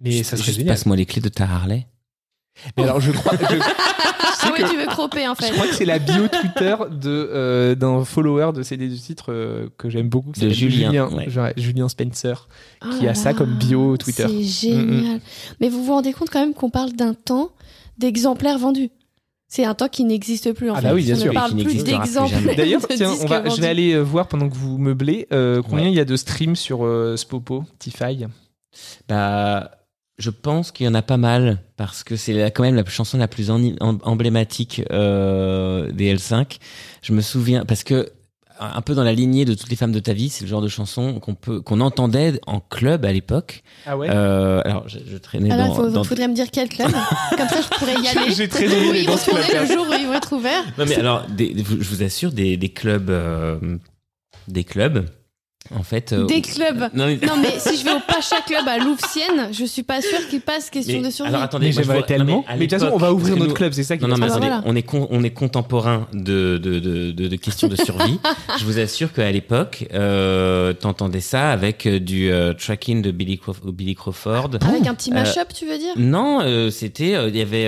mais 0.00 0.22
ça 0.22 0.36
serait 0.36 0.52
génial. 0.52 0.74
Passe-moi 0.74 0.94
les 0.94 1.06
clés 1.06 1.22
de 1.22 1.30
ta 1.30 1.44
Harley. 1.44 1.86
Mais 2.76 2.84
alors, 2.84 3.00
je 3.00 3.12
crois, 3.12 3.32
je, 3.38 3.56
Ah 4.42 4.50
oui, 4.52 4.64
tu 4.70 4.76
veux 4.76 4.86
cropper 4.86 5.26
en 5.28 5.34
fait. 5.34 5.48
je 5.48 5.52
crois 5.52 5.66
que 5.66 5.74
c'est 5.74 5.84
la 5.84 5.98
bio 5.98 6.28
Twitter 6.28 6.74
de, 6.90 7.30
euh, 7.32 7.74
d'un 7.74 8.04
follower 8.04 8.52
de 8.54 8.62
CD 8.62 8.88
du 8.88 8.98
titre 8.98 9.26
euh, 9.32 9.68
que 9.78 9.88
j'aime 9.90 10.08
beaucoup. 10.08 10.32
De 10.32 10.48
Julien, 10.50 11.08
ouais. 11.10 11.28
genre, 11.28 11.48
Julien 11.56 11.88
Spencer, 11.88 12.48
Oh 12.84 12.88
qui 12.98 13.04
là 13.04 13.10
a 13.10 13.14
ça 13.14 13.34
comme 13.34 13.54
bio 13.56 13.96
Twitter. 13.96 14.26
C'est 14.28 14.34
Mm, 14.36 14.42
génial. 14.88 15.20
Mais 15.60 15.68
vous 15.68 15.84
vous 15.84 15.92
rendez 15.92 16.12
compte 16.12 16.30
quand 16.30 16.40
même 16.40 16.54
qu'on 16.54 16.70
parle 16.70 16.92
d'un 16.92 17.14
temps 17.14 17.50
d'exemplaires 17.98 18.58
vendus. 18.58 18.90
C'est 19.48 19.64
un 19.64 19.74
temps 19.74 19.88
qui 19.88 20.04
n'existe 20.04 20.52
plus 20.52 20.70
en 20.70 20.74
Ah 20.74 20.80
fait. 20.80 20.88
bah 20.88 20.94
oui, 20.94 21.04
bien 21.04 21.14
On 21.14 21.18
sûr. 21.20 21.28
ne 21.28 21.34
parle 21.34 21.52
plus 21.54 21.84
d'exemplaires. 21.84 22.56
D'ailleurs, 22.56 22.80
de 22.80 22.94
tiens, 22.94 23.10
on 23.10 23.14
disques 23.14 23.28
va, 23.28 23.48
je 23.48 23.60
vais 23.60 23.68
aller 23.68 23.92
euh, 23.94 24.00
voir 24.00 24.26
pendant 24.28 24.48
que 24.48 24.54
vous 24.54 24.76
meublez 24.78 25.28
euh, 25.32 25.62
combien 25.62 25.84
Ouais. 25.86 25.92
il 25.92 25.96
y 25.96 26.00
a 26.00 26.04
de 26.04 26.16
streams 26.16 26.56
sur 26.56 26.84
euh, 26.84 27.16
Spopo, 27.16 27.64
Tify. 27.78 28.26
Bah, 29.08 29.70
je 30.18 30.30
pense 30.30 30.72
qu'il 30.72 30.86
y 30.86 30.88
en 30.88 30.94
a 30.94 31.02
pas 31.02 31.16
mal 31.18 31.58
parce 31.76 32.02
que 32.04 32.16
c'est 32.16 32.50
quand 32.52 32.62
même 32.62 32.74
la 32.76 32.84
chanson 32.86 33.18
la 33.18 33.28
plus 33.28 33.50
en- 33.50 33.60
emblématique 33.80 34.82
euh, 34.90 35.90
des 35.92 36.14
L5. 36.16 36.58
Je 37.02 37.12
me 37.12 37.20
souviens 37.20 37.64
parce 37.64 37.84
que 37.84 38.08
un 38.58 38.80
peu 38.80 38.94
dans 38.94 39.04
la 39.04 39.12
lignée 39.12 39.44
de 39.44 39.52
toutes 39.52 39.68
les 39.68 39.76
femmes 39.76 39.92
de 39.92 39.98
ta 39.98 40.14
vie, 40.14 40.30
c'est 40.30 40.42
le 40.44 40.48
genre 40.48 40.62
de 40.62 40.68
chanson 40.68 41.20
qu'on 41.20 41.34
peut 41.34 41.60
qu'on 41.60 41.80
entendait 41.80 42.40
en 42.46 42.60
club 42.60 43.04
à 43.04 43.12
l'époque. 43.12 43.62
Ah 43.84 43.98
ouais? 43.98 44.08
Euh, 44.10 44.62
alors, 44.64 44.88
je, 44.88 44.98
je 45.06 45.18
traînais 45.18 45.50
Alors, 45.50 45.76
dans, 45.76 45.86
il 45.88 45.92
dans- 45.92 46.04
faudrait 46.04 46.26
me 46.28 46.34
dire 46.34 46.46
quel 46.50 46.70
club. 46.70 46.90
Comme 47.36 47.48
ça, 47.48 47.60
je 47.60 47.68
pourrais 47.78 47.96
y 48.00 48.08
aller. 48.08 48.32
J'ai 48.34 48.48
très 48.48 48.66
envie 48.66 48.86
d'aller 48.86 49.04
dans 49.04 49.18
ce 49.18 49.30
club, 49.30 49.68
le 49.68 49.74
jour 49.74 49.86
où 49.86 49.92
ils 49.92 50.06
vont 50.06 50.14
être 50.14 50.32
ouverts. 50.34 50.64
Non 50.78 50.86
mais 50.88 50.94
alors, 50.96 51.26
des- 51.28 51.52
des- 51.52 51.62
je 51.64 51.74
vous 51.90 52.02
assure, 52.02 52.32
des, 52.32 52.56
des 52.56 52.70
clubs, 52.70 53.10
euh, 53.10 53.58
des 54.48 54.64
clubs, 54.64 55.04
en 55.74 55.82
fait. 55.82 56.12
euh, 56.12 56.26
Des 56.26 56.40
clubs. 56.42 56.88
Non 56.94 57.06
mais, 57.06 57.18
Non, 57.26 57.34
mais 57.40 57.58
si 57.58 57.76
je 57.78 57.84
vais 57.84 57.92
au 57.92 58.00
Pacha 58.06 58.36
Club 58.46 58.66
à 58.68 58.78
Louvciennes, 58.78 59.52
je 59.52 59.64
suis 59.64 59.82
pas 59.82 60.00
sûre 60.00 60.26
qu'ils 60.28 60.40
passent 60.40 60.70
question 60.70 61.00
Mais 61.00 61.06
de 61.08 61.10
survie. 61.12 61.30
alors 61.30 61.42
attendez, 61.42 61.68
Mais 61.68 61.72
moi, 61.74 61.82
je 61.82 61.88
vois- 61.92 62.02
tellement. 62.02 62.44
à 62.48 62.52
Mais 62.56 62.66
de 62.66 62.70
toute 62.70 62.80
façon, 62.80 62.92
on 62.94 62.98
va 62.98 63.12
ouvrir 63.12 63.36
notre 63.36 63.48
nous- 63.48 63.54
club, 63.54 63.72
c'est 63.72 63.82
ça 63.82 63.96
qui 63.96 64.02
Non, 64.02 64.08
non, 64.08 64.16
mais 64.18 64.26
attendez, 64.26 64.46
voilà. 64.46 64.62
on 64.66 64.76
est 64.76 64.82
con- 64.82 65.08
on 65.10 65.22
est 65.24 65.30
contemporain 65.30 66.06
de 66.12 66.58
de, 66.58 66.78
de, 66.78 67.10
de, 67.12 67.28
de 67.28 67.36
questions 67.36 67.68
de 67.68 67.76
survie. 67.76 68.18
je 68.58 68.64
vous 68.64 68.78
assure 68.78 69.12
qu'à 69.12 69.30
l'époque, 69.32 69.86
euh, 69.94 70.72
t'entendais 70.72 71.20
ça 71.20 71.50
avec 71.50 71.86
euh, 71.86 71.98
du 72.00 72.30
euh, 72.30 72.52
tracking 72.54 73.02
de 73.02 73.10
Billy, 73.10 73.36
Crawf- 73.44 73.70
Billy 73.72 73.94
Crawford. 73.94 74.50
Avec 74.60 74.86
un 74.86 74.94
petit 74.94 75.10
Euh, 75.10 75.14
mashup, 75.14 75.52
tu 75.54 75.66
veux 75.66 75.78
dire? 75.78 75.94
Non, 75.96 76.40
euh, 76.42 76.70
c'était, 76.70 77.14
euh, 77.14 77.28
il 77.28 77.36
y 77.36 77.40
avait. 77.42 77.66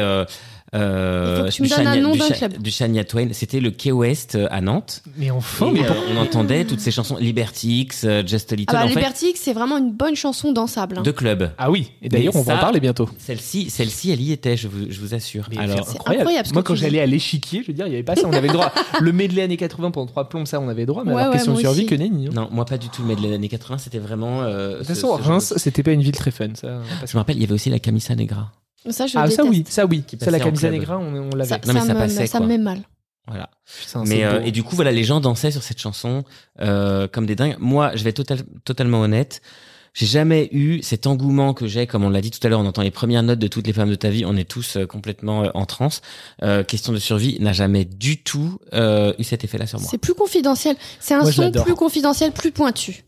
Euh, 0.75 1.45
Il 1.47 1.53
faut 1.53 1.65
que 1.65 1.69
tu 1.69 1.81
me 1.83 1.87
un 1.87 1.97
nom 2.01 2.13
du 2.13 2.19
d'un 2.19 2.29
club. 2.29 2.59
Du 2.59 2.71
Shania 2.71 3.05
Twain. 3.05 3.29
C'était 3.33 3.61
le 3.61 3.71
Key 3.71 3.93
West 3.93 4.35
euh, 4.35 4.47
à 4.51 4.61
Nantes. 4.61 5.03
Mais 5.17 5.31
enfin, 5.31 5.71
mais 5.73 5.83
euh, 5.85 5.93
on 6.13 6.17
entendait 6.19 6.65
toutes 6.65 6.81
ces 6.81 6.91
chansons 6.91 7.17
Liberty 7.17 7.81
X, 7.81 8.05
euh, 8.05 8.23
Just 8.27 8.53
a 8.53 8.57
Little. 8.57 8.75
Ah 8.77 8.81
bah, 8.81 8.85
en 8.85 8.89
fait, 8.89 8.95
Liberty 8.97 9.31
X, 9.31 9.41
c'est 9.45 9.53
vraiment 9.53 9.79
une 9.79 9.93
bonne 9.93 10.15
chanson 10.17 10.53
dansable. 10.53 10.99
hein. 10.99 11.03
de 11.03 11.11
club. 11.11 11.51
Ah 11.59 11.71
oui, 11.71 11.93
et 12.03 12.09
d'ailleurs, 12.09 12.37
on 12.37 12.43
va 12.43 12.57
en 12.57 12.59
parler 12.59 12.81
bientôt. 12.81 13.09
Celle-ci, 13.19 13.71
celle-ci, 13.71 14.11
elle 14.11 14.21
y 14.21 14.33
était, 14.33 14.57
je 14.57 14.69
vous, 14.69 14.87
je 14.91 15.01
vous 15.01 15.15
assure. 15.15 15.47
Mais 15.51 15.59
Alors, 15.59 15.89
c'est 15.89 15.99
incroyable 16.15 16.47
ce 16.49 16.53
Moi, 16.53 16.63
quand 16.63 16.75
j'allais 16.75 17.01
à 17.01 17.07
l'échiquier, 17.07 17.63
je 17.63 17.69
veux 17.69 17.73
dire, 17.73 17.87
il 17.87 17.91
y 17.93 17.95
avait 17.95 18.03
pas 18.03 18.17
ça. 18.17 18.27
On 18.27 18.33
avait 18.33 18.49
le 18.49 18.53
droit. 18.55 18.73
le 19.01 19.13
medley 19.13 19.43
années 19.43 19.57
80 19.57 19.91
pendant 19.91 20.07
trois 20.07 20.29
plombes, 20.29 20.47
ça, 20.47 20.61
on 20.61 20.69
avait 20.69 20.83
le 20.83 20.87
droit. 20.87 21.03
Mais 21.05 21.13
Ouais, 21.15 21.21
alors, 21.23 21.33
ouais, 21.33 21.37
question 21.39 21.55
de 21.55 21.61
survie, 21.61 21.81
aussi. 21.81 21.87
que 21.87 21.95
nenni. 21.95 22.27
hein. 22.29 22.31
non, 22.35 22.49
moi 22.53 22.65
pas 22.67 22.77
du 22.79 22.89
tout. 22.91 23.03
Mais 23.05 23.17
de 23.17 23.21
les 23.23 23.33
années 23.33 23.49
80, 23.49 23.79
c'était 23.79 23.99
vraiment. 23.99 24.43
euh, 24.43 24.73
De 24.73 24.79
toute 24.79 24.87
façon, 24.89 25.13
Reims, 25.13 25.55
c'était 25.57 25.83
pas 25.83 25.93
une 25.93 26.03
ville 26.03 26.13
très 26.17 26.31
fun, 26.31 26.49
ça. 26.55 26.81
Je 27.07 27.17
me 27.17 27.19
rappelle, 27.21 27.37
il 27.37 27.41
y 27.41 27.45
avait 27.45 27.55
aussi 27.55 27.71
la 27.71 27.79
Camisa 27.79 28.15
Negra. 28.15 28.53
Ça, 28.91 29.07
je 29.07 29.19
Ah, 29.19 29.29
ça 29.31 29.45
oui, 29.45 29.65
ça 29.69 29.87
oui. 29.87 30.05
Ça, 30.21 30.31
la 30.31 30.39
camisa 30.41 30.71
negra, 30.71 30.99
on, 30.99 31.31
on 31.33 31.37
l'avait. 31.37 31.49
Ça, 31.49 31.59
Non, 31.67 31.75
mais 31.75 31.81
ça 31.81 31.87
ça 31.87 31.95
me, 31.95 31.99
passait, 31.99 32.27
ça 32.27 32.41
me 32.41 32.47
met 32.47 32.59
mal. 32.59 32.81
Voilà. 33.27 33.51
Putain, 33.85 34.05
Mais 34.07 34.17
c'est 34.17 34.25
euh, 34.25 34.41
et 34.43 34.53
du 34.53 34.63
coup 34.63 34.75
voilà 34.75 34.91
les 34.91 35.05
gens 35.05 35.21
dansaient 35.21 35.51
sur 35.51 35.63
cette 35.63 35.79
chanson 35.81 36.25
euh, 36.61 37.09
comme 37.09 37.27
des 37.27 37.35
dingues. 37.37 37.57
Moi 37.59 37.93
je 37.95 38.03
vais 38.03 38.11
être 38.11 38.17
total- 38.17 38.47
totalement 38.65 39.01
honnête. 39.03 39.43
J'ai 39.93 40.07
jamais 40.07 40.49
eu 40.53 40.81
cet 40.83 41.07
engouement 41.07 41.53
que 41.55 41.67
j'ai, 41.67 41.87
comme 41.87 42.05
on 42.05 42.09
l'a 42.11 42.21
dit 42.21 42.31
tout 42.31 42.39
à 42.47 42.49
l'heure, 42.49 42.61
on 42.61 42.67
entend 42.67 42.83
les 42.83 42.91
premières 42.91 43.23
notes 43.23 43.39
de 43.39 43.49
toutes 43.49 43.67
les 43.67 43.73
femmes 43.73 43.91
de 43.91 43.97
ta 43.97 44.11
vie, 44.11 44.25
on 44.25 44.37
est 44.37 44.49
tous 44.49 44.77
euh, 44.77 44.87
complètement 44.87 45.45
euh, 45.45 45.51
en 45.55 45.67
transe. 45.67 46.01
Euh, 46.43 46.63
question 46.63 46.93
de 46.93 46.99
survie 46.99 47.37
n'a 47.41 47.53
jamais 47.53 47.85
du 47.85 48.23
tout 48.23 48.59
euh, 48.75 49.13
eu 49.19 49.25
cet 49.25 49.45
effet-là 49.45 49.67
sur 49.67 49.81
moi. 49.81 49.89
C'est 49.91 49.99
plus 49.99 50.15
confidentiel. 50.15 50.77
C'est 51.01 51.15
un 51.15 51.23
Moi, 51.23 51.33
son 51.33 51.51
plus 51.51 51.75
confidentiel, 51.75 52.33
plus 52.33 52.53
pointu. 52.53 53.05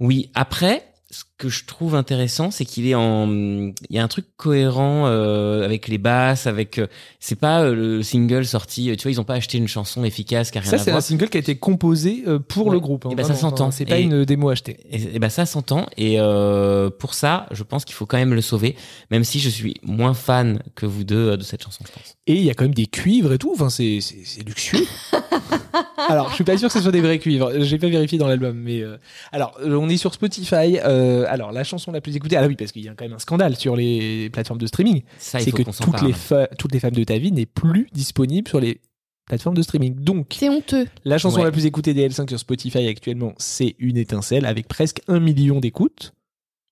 Oui, 0.00 0.30
après, 0.34 0.92
ce 1.10 1.22
que 1.36 1.48
je 1.48 1.64
trouve 1.64 1.96
intéressant, 1.96 2.52
c'est 2.52 2.64
qu'il 2.64 2.86
est 2.86 2.94
en, 2.94 3.26
il 3.28 3.74
y 3.90 3.98
a 3.98 4.04
un 4.04 4.08
truc 4.08 4.24
cohérent 4.36 5.06
euh, 5.08 5.64
avec 5.64 5.88
les 5.88 5.98
basses, 5.98 6.46
avec, 6.46 6.78
euh, 6.78 6.86
c'est 7.18 7.38
pas 7.38 7.62
euh, 7.62 7.74
le 7.74 8.02
single 8.04 8.46
sorti, 8.46 8.88
euh, 8.90 8.94
tu 8.94 9.02
vois, 9.02 9.10
ils 9.10 9.20
ont 9.20 9.24
pas 9.24 9.34
acheté 9.34 9.58
une 9.58 9.66
chanson 9.66 10.04
efficace 10.04 10.52
qui 10.52 10.58
a 10.58 10.60
rien 10.60 10.70
Ça, 10.70 10.78
c'est 10.78 10.92
un 10.92 11.00
single 11.00 11.28
qui 11.28 11.36
a 11.36 11.40
été 11.40 11.56
composé 11.56 12.22
euh, 12.28 12.38
pour 12.38 12.66
Ouais. 12.68 12.74
le 12.74 12.80
groupe. 12.80 13.06
hein, 13.06 13.10
Et 13.10 13.16
ben, 13.16 13.24
ça 13.24 13.34
s'entend. 13.34 13.72
C'est 13.72 13.84
pas 13.84 13.98
Et- 13.98 14.02
une 14.02 14.24
démo 14.24 14.48
achetée. 14.50 14.76
Et, 14.90 15.16
et 15.16 15.18
ben 15.18 15.28
ça 15.28 15.44
s'entend 15.44 15.86
et 15.96 16.20
euh, 16.20 16.88
pour 16.88 17.14
ça, 17.14 17.46
je 17.50 17.64
pense 17.64 17.84
qu'il 17.84 17.96
faut 17.96 18.06
quand 18.06 18.16
même 18.18 18.34
le 18.34 18.40
sauver, 18.40 18.76
même 19.10 19.24
si 19.24 19.40
je 19.40 19.48
suis 19.48 19.74
moins 19.82 20.14
fan 20.14 20.60
que 20.76 20.86
vous 20.86 21.02
deux 21.02 21.30
euh, 21.30 21.36
de 21.36 21.42
cette 21.42 21.64
chanson, 21.64 21.82
je 21.84 21.92
pense. 21.92 22.14
Et 22.28 22.34
il 22.34 22.44
y 22.44 22.50
a 22.50 22.54
quand 22.54 22.64
même 22.64 22.74
des 22.74 22.86
cuivres 22.86 23.32
et 23.32 23.38
tout. 23.38 23.50
Enfin, 23.52 23.70
c'est 23.70 23.98
c'est- 24.00 24.22
c'est 24.24 24.46
luxueux. 24.46 24.86
alors, 26.08 26.30
je 26.30 26.34
suis 26.36 26.44
pas 26.44 26.56
sûr 26.56 26.68
que 26.68 26.72
ce 26.74 26.80
soit 26.80 26.92
des 26.92 27.00
vrais 27.00 27.18
cuivres. 27.18 27.50
J'ai 27.60 27.78
pas 27.78 27.88
vérifié 27.88 28.18
dans 28.18 28.28
l'album, 28.28 28.56
mais 28.56 28.80
euh, 28.82 28.96
alors 29.32 29.58
on 29.64 29.88
est 29.88 29.96
sur 29.96 30.14
Spotify. 30.14 30.78
euh, 30.84 31.23
alors 31.26 31.52
la 31.52 31.64
chanson 31.64 31.92
la 31.92 32.00
plus 32.00 32.16
écoutée. 32.16 32.36
Ah 32.36 32.46
oui, 32.46 32.56
parce 32.56 32.72
qu'il 32.72 32.82
y 32.84 32.88
a 32.88 32.94
quand 32.94 33.04
même 33.04 33.14
un 33.14 33.18
scandale 33.18 33.56
sur 33.56 33.76
les 33.76 34.30
plateformes 34.30 34.60
de 34.60 34.66
streaming. 34.66 35.02
C'est 35.18 35.50
que 35.50 35.62
toutes 35.62 35.90
parle. 35.92 36.06
les 36.06 36.12
fa- 36.12 36.46
toutes 36.58 36.72
les 36.72 36.80
femmes 36.80 36.94
de 36.94 37.04
ta 37.04 37.18
vie 37.18 37.32
n'est 37.32 37.46
plus 37.46 37.88
disponible 37.92 38.48
sur 38.48 38.60
les 38.60 38.80
plateformes 39.26 39.56
de 39.56 39.62
streaming. 39.62 39.94
Donc 39.96 40.34
C'est 40.38 40.48
honteux. 40.48 40.86
la 41.04 41.18
chanson 41.18 41.38
Ouais. 41.38 41.44
la 41.44 41.50
plus 41.52 41.66
écoutée 41.66 41.94
des 41.94 42.08
L5 42.08 42.28
sur 42.28 42.38
Spotify 42.38 42.86
actuellement, 42.88 43.32
c'est 43.38 43.74
Une 43.78 43.96
étincelle 43.96 44.44
avec 44.46 44.68
presque 44.68 45.00
un 45.08 45.20
million 45.20 45.60
d'écoutes. 45.60 46.12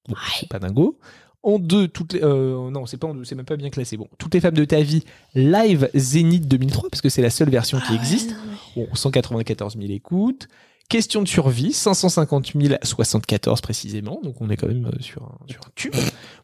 Bon, 0.08 0.16
c'est 0.38 0.48
pas 0.48 0.58
dingo. 0.58 0.98
En 1.44 1.58
deux, 1.58 1.88
toutes 1.88 2.12
les, 2.12 2.22
euh, 2.22 2.70
non, 2.70 2.86
c'est 2.86 2.98
pas 2.98 3.08
en 3.08 3.14
deux, 3.14 3.24
c'est 3.24 3.34
même 3.34 3.44
pas 3.46 3.56
bien 3.56 3.70
classé. 3.70 3.96
Bon, 3.96 4.08
toutes 4.18 4.32
les 4.34 4.40
femmes 4.40 4.54
de 4.54 4.64
ta 4.64 4.80
vie, 4.80 5.02
live 5.34 5.90
Zénith 5.94 6.46
2003, 6.46 6.88
parce 6.88 7.00
que 7.00 7.08
c'est 7.08 7.22
la 7.22 7.30
seule 7.30 7.50
version 7.50 7.80
qui 7.80 7.94
existe. 7.94 8.36
Bon, 8.76 8.86
194 8.94 9.76
000 9.76 9.90
écoutes. 9.92 10.46
Question 10.92 11.22
de 11.22 11.28
survie, 11.28 11.72
550 11.72 12.52
074 12.82 13.60
précisément. 13.62 14.20
Donc 14.22 14.34
on 14.40 14.50
est 14.50 14.56
quand 14.56 14.66
même 14.68 14.84
euh, 14.86 14.90
sur 15.00 15.22
un, 15.22 15.50
sur 15.50 15.60
un 15.60 15.70
tube. 15.74 15.94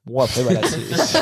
Bon, 0.07 0.20
après, 0.20 0.43
voilà. 0.43 0.61
c'est- 0.66 1.19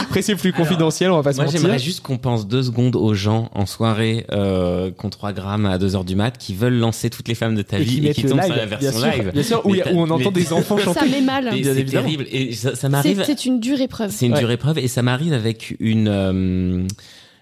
après, 0.00 0.22
c'est 0.22 0.34
plus 0.34 0.52
confidentiel, 0.54 1.10
on 1.10 1.16
va 1.16 1.22
pas 1.22 1.32
se 1.32 1.36
Moi, 1.36 1.44
mentir. 1.44 1.60
j'aimerais 1.60 1.78
juste 1.78 2.00
qu'on 2.00 2.16
pense 2.16 2.48
deux 2.48 2.62
secondes 2.62 2.96
aux 2.96 3.12
gens 3.12 3.50
en 3.54 3.66
soirée 3.66 4.24
euh, 4.32 4.90
contre 4.90 5.18
3 5.18 5.32
grammes 5.34 5.66
à 5.66 5.76
2h 5.76 6.04
du 6.06 6.16
mat 6.16 6.36
qui 6.38 6.54
veulent 6.54 6.78
lancer 6.78 7.10
toutes 7.10 7.28
les 7.28 7.34
femmes 7.34 7.54
de 7.54 7.60
ta 7.62 7.78
Et 7.78 7.84
qui 7.84 8.00
vie 8.00 8.08
et 8.08 8.14
qui 8.14 8.22
tombent 8.24 8.38
live, 8.40 8.46
sur 8.46 8.56
la 8.56 8.66
bien 8.66 8.78
version 8.78 9.00
sûr, 9.00 9.10
live. 9.10 9.30
bien 9.34 9.42
sûr, 9.42 9.62
où 9.66 9.74
a- 9.74 9.92
on 9.92 10.08
entend 10.10 10.30
des 10.32 10.52
enfants 10.54 10.78
Ça 10.78 10.84
chanter. 10.84 11.08
met 11.10 11.20
mal. 11.20 11.50
Bien 11.52 11.62
C'est 11.74 11.80
évidemment. 11.80 12.04
terrible. 12.08 12.26
Et 12.30 12.52
ça, 12.54 12.70
ça 12.70 12.76
C'est 12.76 12.88
m'arrive. 12.88 13.22
c'est 13.26 13.44
une 13.44 13.60
dure 13.60 13.80
épreuve. 13.80 14.10
C'est 14.10 14.26
une 14.26 14.34
dure 14.34 14.50
épreuve 14.50 14.78
et 14.78 14.88
ça 14.88 15.02
m'arrive 15.02 15.34
avec 15.34 15.76
une 15.80 16.08
euh, 16.08 16.86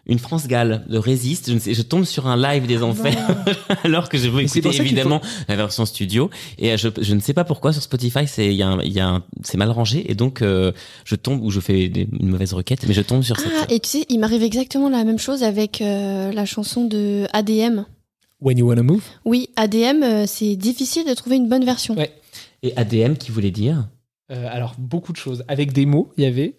une 0.08 0.18
France 0.18 0.46
Gall 0.48 0.84
de 0.88 0.96
Résiste. 0.98 1.48
Je, 1.48 1.54
ne 1.54 1.58
sais, 1.58 1.74
je 1.74 1.82
tombe 1.82 2.04
sur 2.04 2.26
un 2.26 2.36
live 2.36 2.66
des 2.66 2.82
enfers 2.82 3.14
alors 3.84 4.08
que 4.08 4.16
je 4.18 4.28
veux 4.28 4.40
écouter 4.42 4.68
évidemment 4.80 5.20
la 5.48 5.56
version 5.56 5.84
studio 5.84 6.30
et 6.58 6.72
euh, 6.72 6.76
je, 6.76 6.88
je 7.00 7.14
ne 7.14 7.20
sais 7.20 7.34
pas 7.34 7.44
pourquoi 7.44 7.72
sur 7.72 7.82
Spotify 7.82 8.26
c'est 8.26 8.46
il 8.46 8.54
y 8.54 8.62
a 8.62 8.68
un- 8.68 8.80
il 8.82 8.92
y 8.92 9.00
a 9.00 9.08
un- 9.08 9.24
c'est 9.42 9.58
mal 9.58 9.70
rangé 9.70 10.10
et 10.10 10.14
donc 10.14 10.40
euh, 10.42 10.72
je 11.04 11.14
tombe 11.14 11.42
ou 11.42 11.50
je 11.50 11.60
fais 11.60 11.88
des- 11.88 12.08
une 12.18 12.28
mauvaise 12.30 12.52
requête 12.54 12.84
mais 12.88 12.94
je 12.94 13.02
tombe 13.02 13.22
sur 13.22 13.38
cette 13.38 13.52
Ah, 13.60 13.66
et 13.68 13.80
tu 13.80 13.88
sais, 13.88 14.04
il 14.08 14.18
m'arrive 14.18 14.42
exactement 14.42 14.88
la 14.88 15.04
même 15.04 15.18
chose 15.18 15.42
avec 15.42 15.80
euh, 15.82 16.32
la 16.32 16.44
chanson 16.46 16.84
de 16.86 17.26
ADM. 17.32 17.84
When 18.40 18.56
you 18.56 18.66
wanna 18.68 18.82
move? 18.84 19.02
Oui, 19.24 19.50
ADM, 19.56 20.02
euh, 20.02 20.24
c'est 20.26 20.54
difficile 20.56 21.04
de 21.06 21.12
trouver 21.14 21.36
une 21.36 21.48
bonne 21.48 21.64
version. 21.64 21.96
et 22.62 22.72
ADM 22.76 23.14
qui 23.16 23.30
voulait 23.32 23.50
dire? 23.50 23.88
Euh, 24.30 24.46
alors, 24.50 24.74
beaucoup 24.78 25.12
de 25.12 25.16
choses. 25.16 25.42
Avec 25.48 25.72
des 25.72 25.86
mots, 25.86 26.12
il 26.16 26.24
y 26.24 26.26
avait. 26.26 26.54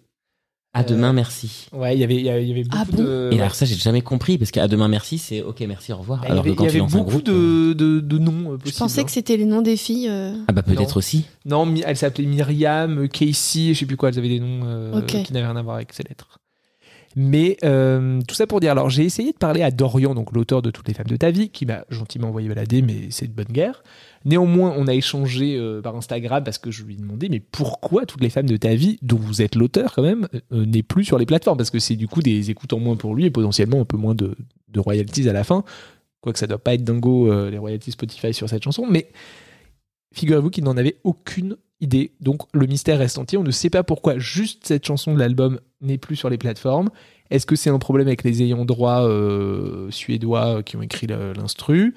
À 0.74 0.84
demain 0.84 1.14
merci. 1.14 1.68
Ouais, 1.74 1.96
il 1.96 2.00
y 2.00 2.04
avait, 2.04 2.16
il 2.16 2.22
y 2.24 2.30
avait, 2.30 2.44
il 2.44 2.50
y 2.50 2.52
avait 2.52 2.64
beaucoup 2.64 2.92
de. 2.92 3.30
Et 3.32 3.40
alors 3.40 3.56
ça 3.56 3.66
j'ai 3.66 3.76
jamais 3.76 4.02
compris 4.02 4.38
parce 4.38 4.52
qu'à 4.52 4.68
demain 4.68 4.88
merci 4.88 5.18
c'est 5.18 5.42
ok 5.42 5.62
merci 5.68 5.92
au 5.94 5.98
revoir. 5.98 6.20
Bah, 6.20 6.28
il 6.28 6.30
y 6.30 6.32
alors 6.34 6.44
avait, 6.46 6.52
que 6.52 6.56
quand 6.58 6.64
il 6.66 6.68
y 6.68 6.72
tu 6.74 6.78
avait 6.78 6.88
beaucoup 6.88 7.10
groupe 7.10 7.24
de, 7.24 7.74
de, 7.74 8.00
de 8.00 8.18
noms 8.20 8.54
euh, 8.54 8.58
Je 8.64 8.72
pensais 8.78 9.02
hein. 9.02 9.04
que 9.04 9.12
c'était 9.12 9.38
les 9.38 9.46
noms 9.46 9.62
des 9.62 9.78
filles. 9.78 10.08
euh. 10.10 10.36
ah 10.48 10.52
bah 10.52 10.62
peut-être 10.62 10.98
aussi. 10.98 11.26
Non, 11.46 11.72
elle 11.86 11.98
s'appelait 11.98 12.26
Myriam, 12.26 13.10
Casey, 13.10 13.74
je 13.74 13.80
sais 13.80 13.86
plus 13.86 13.98
quoi, 13.98 14.10
elles 14.10 14.20
avaient 14.20 14.30
des 14.30 14.40
noms 14.40 14.62
euh, 14.66 15.02
qui 15.02 15.34
n'avaient 15.34 15.48
rien 15.48 15.56
à 15.56 15.62
voir 15.64 15.78
avec 15.78 15.92
ces 15.94 16.04
lettres. 16.04 16.39
Mais 17.16 17.58
euh, 17.64 18.22
tout 18.28 18.36
ça 18.36 18.46
pour 18.48 18.60
dire, 18.60 18.72
alors 18.72 18.90
j'ai 18.90 19.04
essayé 19.04 19.32
de 19.32 19.38
parler 19.38 19.64
à 19.64 19.72
Dorian, 19.72 20.14
donc 20.14 20.32
l'auteur 20.32 20.62
de 20.62 20.70
Toutes 20.72 20.88
les 20.88 20.94
femmes 20.94 21.08
de 21.08 21.16
ta 21.16 21.32
vie, 21.32 21.50
qui 21.50 21.66
m'a 21.66 21.86
gentiment 21.90 22.30
envoyé 22.30 22.48
balader, 22.48 22.82
mais 22.82 23.08
c'est 23.10 23.28
de 23.28 23.34
bonne 23.34 23.52
guerre. 23.52 23.84
Néanmoins, 24.26 24.74
on 24.78 24.88
a 24.88 24.94
échangé 24.94 25.56
euh, 25.58 25.82
par 25.82 25.96
Instagram 25.96 26.44
parce 26.44 26.58
que 26.58 26.72
je 26.72 26.84
lui 26.84 26.94
ai 26.94 26.98
demandé, 26.98 27.30
mais 27.30 27.40
pourquoi 27.40 28.06
Toutes 28.06 28.22
les 28.22 28.30
femmes 28.30 28.46
de 28.48 28.58
ta 28.58 28.76
vie, 28.76 29.00
dont 29.02 29.18
vous 29.18 29.42
êtes 29.42 29.56
l'auteur 29.56 29.94
quand 29.96 30.04
même, 30.04 30.28
euh, 30.52 30.66
n'est 30.66 30.84
plus 30.84 31.06
sur 31.06 31.18
les 31.18 31.26
plateformes? 31.26 31.58
Parce 31.58 31.72
que 31.72 31.80
c'est 31.80 31.96
du 31.96 32.08
coup 32.08 32.22
des 32.22 32.52
écoutes 32.52 32.74
en 32.74 32.80
moins 32.80 32.96
pour 32.96 33.16
lui 33.16 33.26
et 33.26 33.32
potentiellement 33.32 33.82
un 33.82 33.86
peu 33.86 33.98
moins 33.98 34.16
de, 34.16 34.36
de 34.70 34.80
royalties 34.80 35.28
à 35.28 35.34
la 35.34 35.44
fin. 35.44 35.64
Quoique 36.22 36.38
ça 36.38 36.48
doit 36.48 36.58
pas 36.58 36.74
être 36.74 36.84
dingo 36.84 37.50
les 37.50 37.58
royalties 37.58 37.92
Spotify 37.92 38.34
sur 38.34 38.50
cette 38.50 38.64
chanson, 38.64 38.86
mais 38.90 39.10
figurez-vous 40.14 40.50
qu'il 40.50 40.64
n'en 40.64 40.78
avait 40.78 40.98
aucune 41.04 41.58
idée. 41.82 42.12
Donc 42.20 42.42
le 42.54 42.66
mystère 42.68 43.00
reste 43.00 43.18
entier. 43.18 43.38
On 43.38 43.44
ne 43.44 43.52
sait 43.52 43.70
pas 43.70 43.84
pourquoi 43.84 44.18
juste 44.18 44.66
cette 44.66 44.86
chanson 44.86 45.14
de 45.14 45.20
l'album 45.20 45.60
n'est 45.82 45.98
plus 45.98 46.16
sur 46.16 46.30
les 46.30 46.38
plateformes. 46.38 46.90
Est-ce 47.30 47.46
que 47.46 47.56
c'est 47.56 47.70
un 47.70 47.80
problème 47.80 48.08
avec 48.08 48.24
les 48.24 48.42
ayants 48.42 48.66
droit 48.66 49.08
euh, 49.08 49.90
suédois 49.92 50.58
euh, 50.58 50.62
qui 50.62 50.78
ont 50.78 50.82
écrit 50.82 51.08
l'instru? 51.08 51.94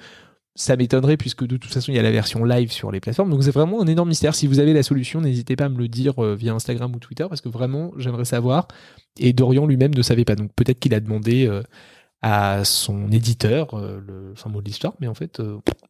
Ça 0.55 0.75
m'étonnerait 0.75 1.17
puisque 1.17 1.45
de 1.45 1.57
toute 1.57 1.73
façon 1.73 1.91
il 1.91 1.95
y 1.95 1.99
a 1.99 2.03
la 2.03 2.11
version 2.11 2.45
live 2.45 2.71
sur 2.71 2.91
les 2.91 2.99
plateformes. 2.99 3.31
Donc 3.31 3.43
c'est 3.43 3.51
vraiment 3.51 3.81
un 3.81 3.87
énorme 3.87 4.09
mystère. 4.09 4.35
Si 4.35 4.45
vous 4.45 4.59
avez 4.59 4.73
la 4.73 4.83
solution, 4.83 5.19
n'hésitez 5.21 5.55
pas 5.55 5.65
à 5.65 5.69
me 5.69 5.79
le 5.79 5.87
dire 5.87 6.23
euh, 6.23 6.35
via 6.35 6.53
Instagram 6.53 6.95
ou 6.95 6.99
Twitter 6.99 7.25
parce 7.27 7.41
que 7.41 7.49
vraiment 7.49 7.91
j'aimerais 7.97 8.25
savoir. 8.25 8.67
Et 9.19 9.33
Dorian 9.33 9.65
lui-même 9.65 9.95
ne 9.95 10.01
savait 10.03 10.25
pas. 10.25 10.35
Donc 10.35 10.51
peut-être 10.55 10.79
qu'il 10.79 10.93
a 10.93 10.99
demandé 10.99 11.49
à 12.21 12.63
son 12.63 13.11
éditeur 13.11 13.75
le 13.75 14.33
fin 14.35 14.49
mot 14.49 14.61
de 14.61 14.65
l'histoire, 14.65 14.93
mais 14.99 15.07
en 15.07 15.13
fait 15.13 15.39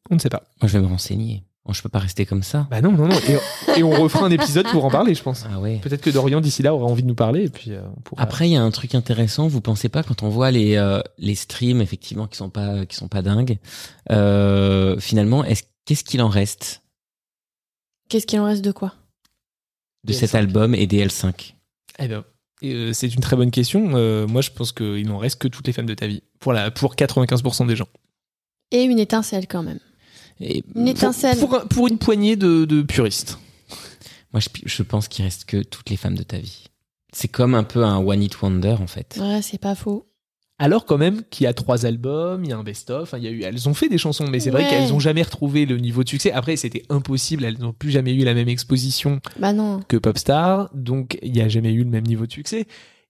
on 0.09 0.15
ne 0.15 0.19
sait 0.19 0.29
pas. 0.29 0.43
Moi 0.61 0.67
je 0.67 0.77
vais 0.77 0.83
me 0.83 0.89
renseigner. 0.89 1.43
Bon, 1.65 1.71
je 1.71 1.81
peux 1.81 1.87
pas 1.89 1.99
rester 1.99 2.25
comme 2.25 2.43
ça. 2.43 2.67
Bah 2.69 2.81
non, 2.81 2.91
non, 2.91 3.07
non. 3.07 3.15
Et, 3.27 3.79
et 3.79 3.83
on 3.83 3.91
refera 3.91 4.25
un 4.25 4.31
épisode 4.31 4.67
pour 4.67 4.83
en 4.83 4.89
parler, 4.89 5.15
je 5.15 5.23
pense. 5.23 5.45
Ah 5.49 5.59
ouais. 5.61 5.79
Peut-être 5.81 6.01
que 6.01 6.09
Dorian 6.09 6.41
d'ici 6.41 6.61
là 6.61 6.75
aura 6.75 6.87
envie 6.87 7.03
de 7.03 7.07
nous 7.07 7.15
parler 7.15 7.45
et 7.45 7.49
puis 7.49 7.71
euh, 7.71 7.81
on 7.95 8.01
pourra. 8.01 8.21
Après, 8.21 8.49
il 8.49 8.51
y 8.51 8.57
a 8.57 8.61
un 8.61 8.71
truc 8.71 8.95
intéressant. 8.95 9.47
Vous 9.47 9.61
pensez 9.61 9.87
pas 9.87 10.03
quand 10.03 10.23
on 10.23 10.29
voit 10.29 10.51
les 10.51 10.75
euh, 10.75 10.99
les 11.17 11.35
streams 11.35 11.81
effectivement 11.81 12.27
qui 12.27 12.35
sont 12.35 12.49
pas 12.49 12.85
qui 12.85 12.97
sont 12.97 13.07
pas 13.07 13.21
dingues. 13.21 13.59
Euh, 14.11 14.99
finalement, 14.99 15.45
est-ce 15.45 15.63
qu'est-ce 15.85 16.03
qu'il 16.03 16.21
en 16.21 16.27
reste? 16.27 16.81
Qu'est-ce 18.09 18.27
qu'il 18.27 18.39
en 18.41 18.45
reste 18.45 18.63
de 18.63 18.71
quoi? 18.73 18.93
De 20.03 20.11
cet 20.11 20.35
album 20.35 20.75
et 20.75 20.85
des 20.85 21.05
L5 21.05 21.53
Eh 21.99 22.09
ben, 22.09 22.25
euh, 22.65 22.91
c'est 22.91 23.07
une 23.07 23.21
très 23.21 23.37
bonne 23.37 23.51
question. 23.51 23.91
Euh, 23.95 24.27
moi, 24.27 24.41
je 24.41 24.51
pense 24.51 24.73
qu'il 24.73 25.07
n'en 25.07 25.17
reste 25.17 25.39
que 25.39 25.47
toutes 25.47 25.65
les 25.67 25.71
femmes 25.73 25.85
de 25.85 25.93
ta 25.93 26.07
vie 26.07 26.23
pour 26.39 26.51
la 26.51 26.71
pour 26.71 26.95
95% 26.95 27.67
des 27.67 27.77
gens. 27.77 27.87
Et 28.71 28.83
une 28.83 28.99
étincelle 28.99 29.47
quand 29.47 29.63
même. 29.63 29.79
Et 30.39 30.63
Une 30.75 30.87
étincelle. 30.87 31.37
Pour, 31.39 31.55
un- 31.55 31.65
pour 31.65 31.87
une 31.87 31.97
poignée 31.97 32.35
de, 32.35 32.65
de 32.65 32.81
puristes. 32.81 33.37
moi, 34.33 34.39
je, 34.39 34.47
je 34.65 34.83
pense 34.83 35.07
qu'il 35.07 35.23
reste 35.25 35.45
que 35.45 35.57
toutes 35.63 35.89
les 35.89 35.97
femmes 35.97 36.15
de 36.15 36.23
ta 36.23 36.37
vie. 36.37 36.65
C'est 37.11 37.27
comme 37.27 37.53
un 37.55 37.63
peu 37.63 37.83
un 37.83 37.97
one 37.97 38.21
hit 38.23 38.41
wonder 38.41 38.75
en 38.81 38.87
fait. 38.87 39.17
Ouais, 39.21 39.41
c'est 39.41 39.59
pas 39.59 39.75
faux. 39.75 40.07
Alors 40.59 40.85
quand 40.85 40.97
même 40.97 41.23
qu'il 41.29 41.43
y 41.45 41.47
a 41.47 41.53
trois 41.53 41.85
albums, 41.85 42.43
il 42.43 42.49
y 42.49 42.53
a 42.53 42.57
un 42.57 42.63
best-of, 42.63 43.01
enfin, 43.03 43.17
il 43.17 43.23
y 43.23 43.27
a 43.27 43.31
eu, 43.31 43.41
elles 43.43 43.67
ont 43.67 43.73
fait 43.73 43.89
des 43.89 43.97
chansons, 43.97 44.25
mais 44.29 44.39
c'est 44.39 44.51
vrai 44.51 44.67
qu'elles 44.69 44.89
n'ont 44.89 44.99
jamais 44.99 45.23
retrouvé 45.23 45.65
le 45.65 45.77
niveau 45.77 46.03
de 46.03 46.09
succès. 46.09 46.31
Après, 46.31 46.55
c'était 46.55 46.83
impossible, 46.89 47.43
elles 47.43 47.57
n'ont 47.59 47.73
plus 47.73 47.89
jamais 47.91 48.13
eu 48.13 48.23
la 48.23 48.33
même 48.33 48.47
exposition 48.47 49.19
Bah 49.39 49.51
non. 49.51 49.81
que 49.87 49.97
Popstar, 49.97 50.69
donc 50.73 51.17
il 51.21 51.31
n'y 51.33 51.41
a 51.41 51.49
jamais 51.49 51.73
eu 51.73 51.83
le 51.83 51.89
même 51.89 52.05
niveau 52.05 52.25
de 52.27 52.31
succès. 52.31 52.65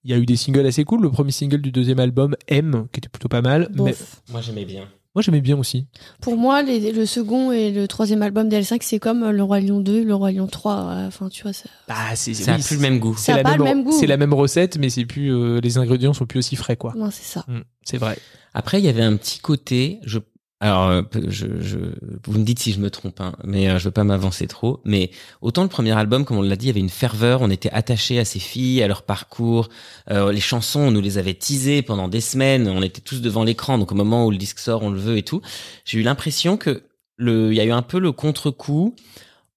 Il 0.06 0.12
y 0.12 0.14
a 0.14 0.18
eu 0.18 0.26
des 0.26 0.36
singles 0.36 0.66
assez 0.66 0.84
cool. 0.84 1.02
Le 1.02 1.12
premier 1.12 1.32
single 1.32 1.62
du 1.62 1.72
deuxième 1.72 2.00
album, 2.00 2.36
M, 2.48 2.88
qui 2.92 3.00
était 3.00 3.10
plutôt 3.10 3.30
pas 3.30 3.42
mal. 3.42 3.70
Bof. 3.74 4.22
Mais 4.28 4.34
Moi, 4.34 4.42
j'aimais 4.42 4.66
bien. 4.66 4.90
Moi, 5.16 5.22
j'aimais 5.22 5.42
bien 5.42 5.58
aussi. 5.58 5.88
Pour 6.22 6.38
moi, 6.38 6.64
les- 6.64 6.92
le 6.92 7.06
second 7.06 7.52
et 7.52 7.72
le 7.72 7.88
troisième 7.88 8.22
album 8.24 8.50
d'L5, 8.50 8.80
c'est 8.82 9.00
comme 9.00 9.24
euh, 9.24 9.32
Le 9.32 9.44
Roi 9.44 9.60
Lion 9.60 9.80
2, 9.80 10.04
Le 10.04 10.16
Roi 10.16 10.32
Lion 10.32 10.48
3. 10.48 10.74
euh, 10.90 11.08
Enfin, 11.08 11.30
tu 11.30 11.44
vois, 11.44 11.54
ça. 11.54 11.66
Bah, 11.88 11.96
c'est 12.16 12.34
Ça 12.34 12.54
a 12.56 12.58
plus 12.60 12.76
le 12.76 12.82
même 12.82 13.00
goût. 13.00 13.16
C'est 13.18 13.26
Ça 13.32 13.34
a 13.34 13.38
la 13.38 13.44
pas 13.44 13.52
même, 13.52 13.60
le 13.60 13.64
même 13.66 13.84
goût. 13.84 13.92
C'est 14.00 14.08
la 14.08 14.18
même 14.18 14.34
recette, 14.34 14.78
mais 14.78 14.90
c'est 14.90 15.06
plus 15.06 15.32
euh, 15.34 15.60
les 15.62 15.78
ingrédients 15.78 16.14
sont 16.14 16.26
plus 16.26 16.40
aussi 16.40 16.56
frais, 16.56 16.78
quoi. 16.78 16.94
Non, 16.98 17.10
c'est 17.12 17.24
ça. 17.26 17.46
Mm, 17.48 17.60
c'est 17.84 17.98
vrai. 17.98 18.18
Après, 18.56 18.80
il 18.80 18.86
y 18.86 18.90
avait 18.90 19.04
un 19.04 19.16
petit 19.16 19.40
côté. 19.40 20.00
Je, 20.06 20.20
alors, 20.64 20.88
euh, 20.88 21.02
je, 21.28 21.60
je, 21.60 21.78
vous 22.26 22.40
me 22.40 22.46
dites 22.46 22.60
si 22.60 22.72
je 22.72 22.80
me 22.80 22.90
trompe, 22.90 23.20
hein, 23.20 23.34
mais 23.44 23.68
euh, 23.68 23.80
je 23.80 23.84
veux 23.84 23.92
pas 23.92 24.06
m'avancer 24.06 24.48
trop. 24.48 24.80
Mais 24.86 25.12
autant 25.42 25.62
le 25.62 25.68
premier 25.68 25.92
album, 25.92 26.24
comme 26.24 26.38
on 26.38 26.42
l'a 26.42 26.56
dit, 26.56 26.68
il 26.68 26.70
y 26.70 26.72
avait 26.72 26.80
une 26.80 26.88
ferveur. 26.88 27.42
On 27.42 27.50
était 27.50 27.70
attachés 27.72 28.18
à 28.18 28.24
ces 28.24 28.40
filles, 28.40 28.82
à 28.82 28.88
leur 28.88 29.02
parcours. 29.02 29.68
Euh, 30.10 30.32
les 30.32 30.40
chansons, 30.40 30.80
on 30.80 30.92
nous 30.92 31.02
les 31.02 31.18
avait 31.18 31.34
teasées 31.34 31.82
pendant 31.82 32.08
des 32.08 32.22
semaines. 32.22 32.70
On 32.70 32.82
était 32.82 33.02
tous 33.02 33.20
devant 33.20 33.44
l'écran, 33.44 33.78
donc 33.78 33.92
au 33.92 33.96
moment 33.96 34.26
où 34.26 34.32
le 34.32 34.38
disque 34.38 34.60
sort, 34.60 34.84
on 34.84 34.90
le 34.90 35.00
veut 35.00 35.18
et 35.18 35.24
tout. 35.24 35.42
J'ai 35.84 36.00
eu 36.00 36.02
l'impression 36.02 36.56
que 36.56 36.84
le, 37.18 37.52
il 37.52 37.58
y 37.58 37.60
a 37.60 37.66
eu 37.66 37.72
un 37.72 37.82
peu 37.82 38.00
le 38.00 38.14
contre-coup 38.14 38.96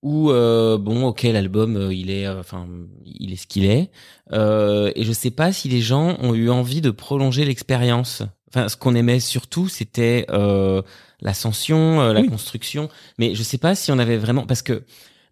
où 0.02 0.32
euh, 0.32 0.76
bon, 0.76 1.06
ok, 1.06 1.22
l'album, 1.22 1.76
euh, 1.76 1.94
il 1.94 2.10
est, 2.10 2.26
enfin, 2.26 2.66
il 3.04 3.32
est 3.32 3.36
ce 3.36 3.46
qu'il 3.46 3.64
est. 3.64 3.92
Et 4.32 5.04
je 5.04 5.12
sais 5.12 5.30
pas 5.30 5.52
si 5.52 5.68
les 5.68 5.82
gens 5.82 6.16
ont 6.20 6.34
eu 6.34 6.50
envie 6.50 6.80
de 6.80 6.90
prolonger 6.90 7.44
l'expérience. 7.44 8.24
Enfin, 8.48 8.68
ce 8.68 8.76
qu'on 8.76 8.94
aimait 8.94 9.20
surtout, 9.20 9.68
c'était 9.68 10.26
euh, 10.30 10.82
l'ascension, 11.20 12.00
euh, 12.00 12.12
la 12.12 12.20
Oui. 12.20 12.28
construction. 12.28 12.88
Mais 13.18 13.34
je 13.34 13.42
sais 13.42 13.58
pas 13.58 13.74
si 13.74 13.90
on 13.92 13.98
avait 13.98 14.16
vraiment 14.18 14.46
parce 14.46 14.62
que 14.62 14.84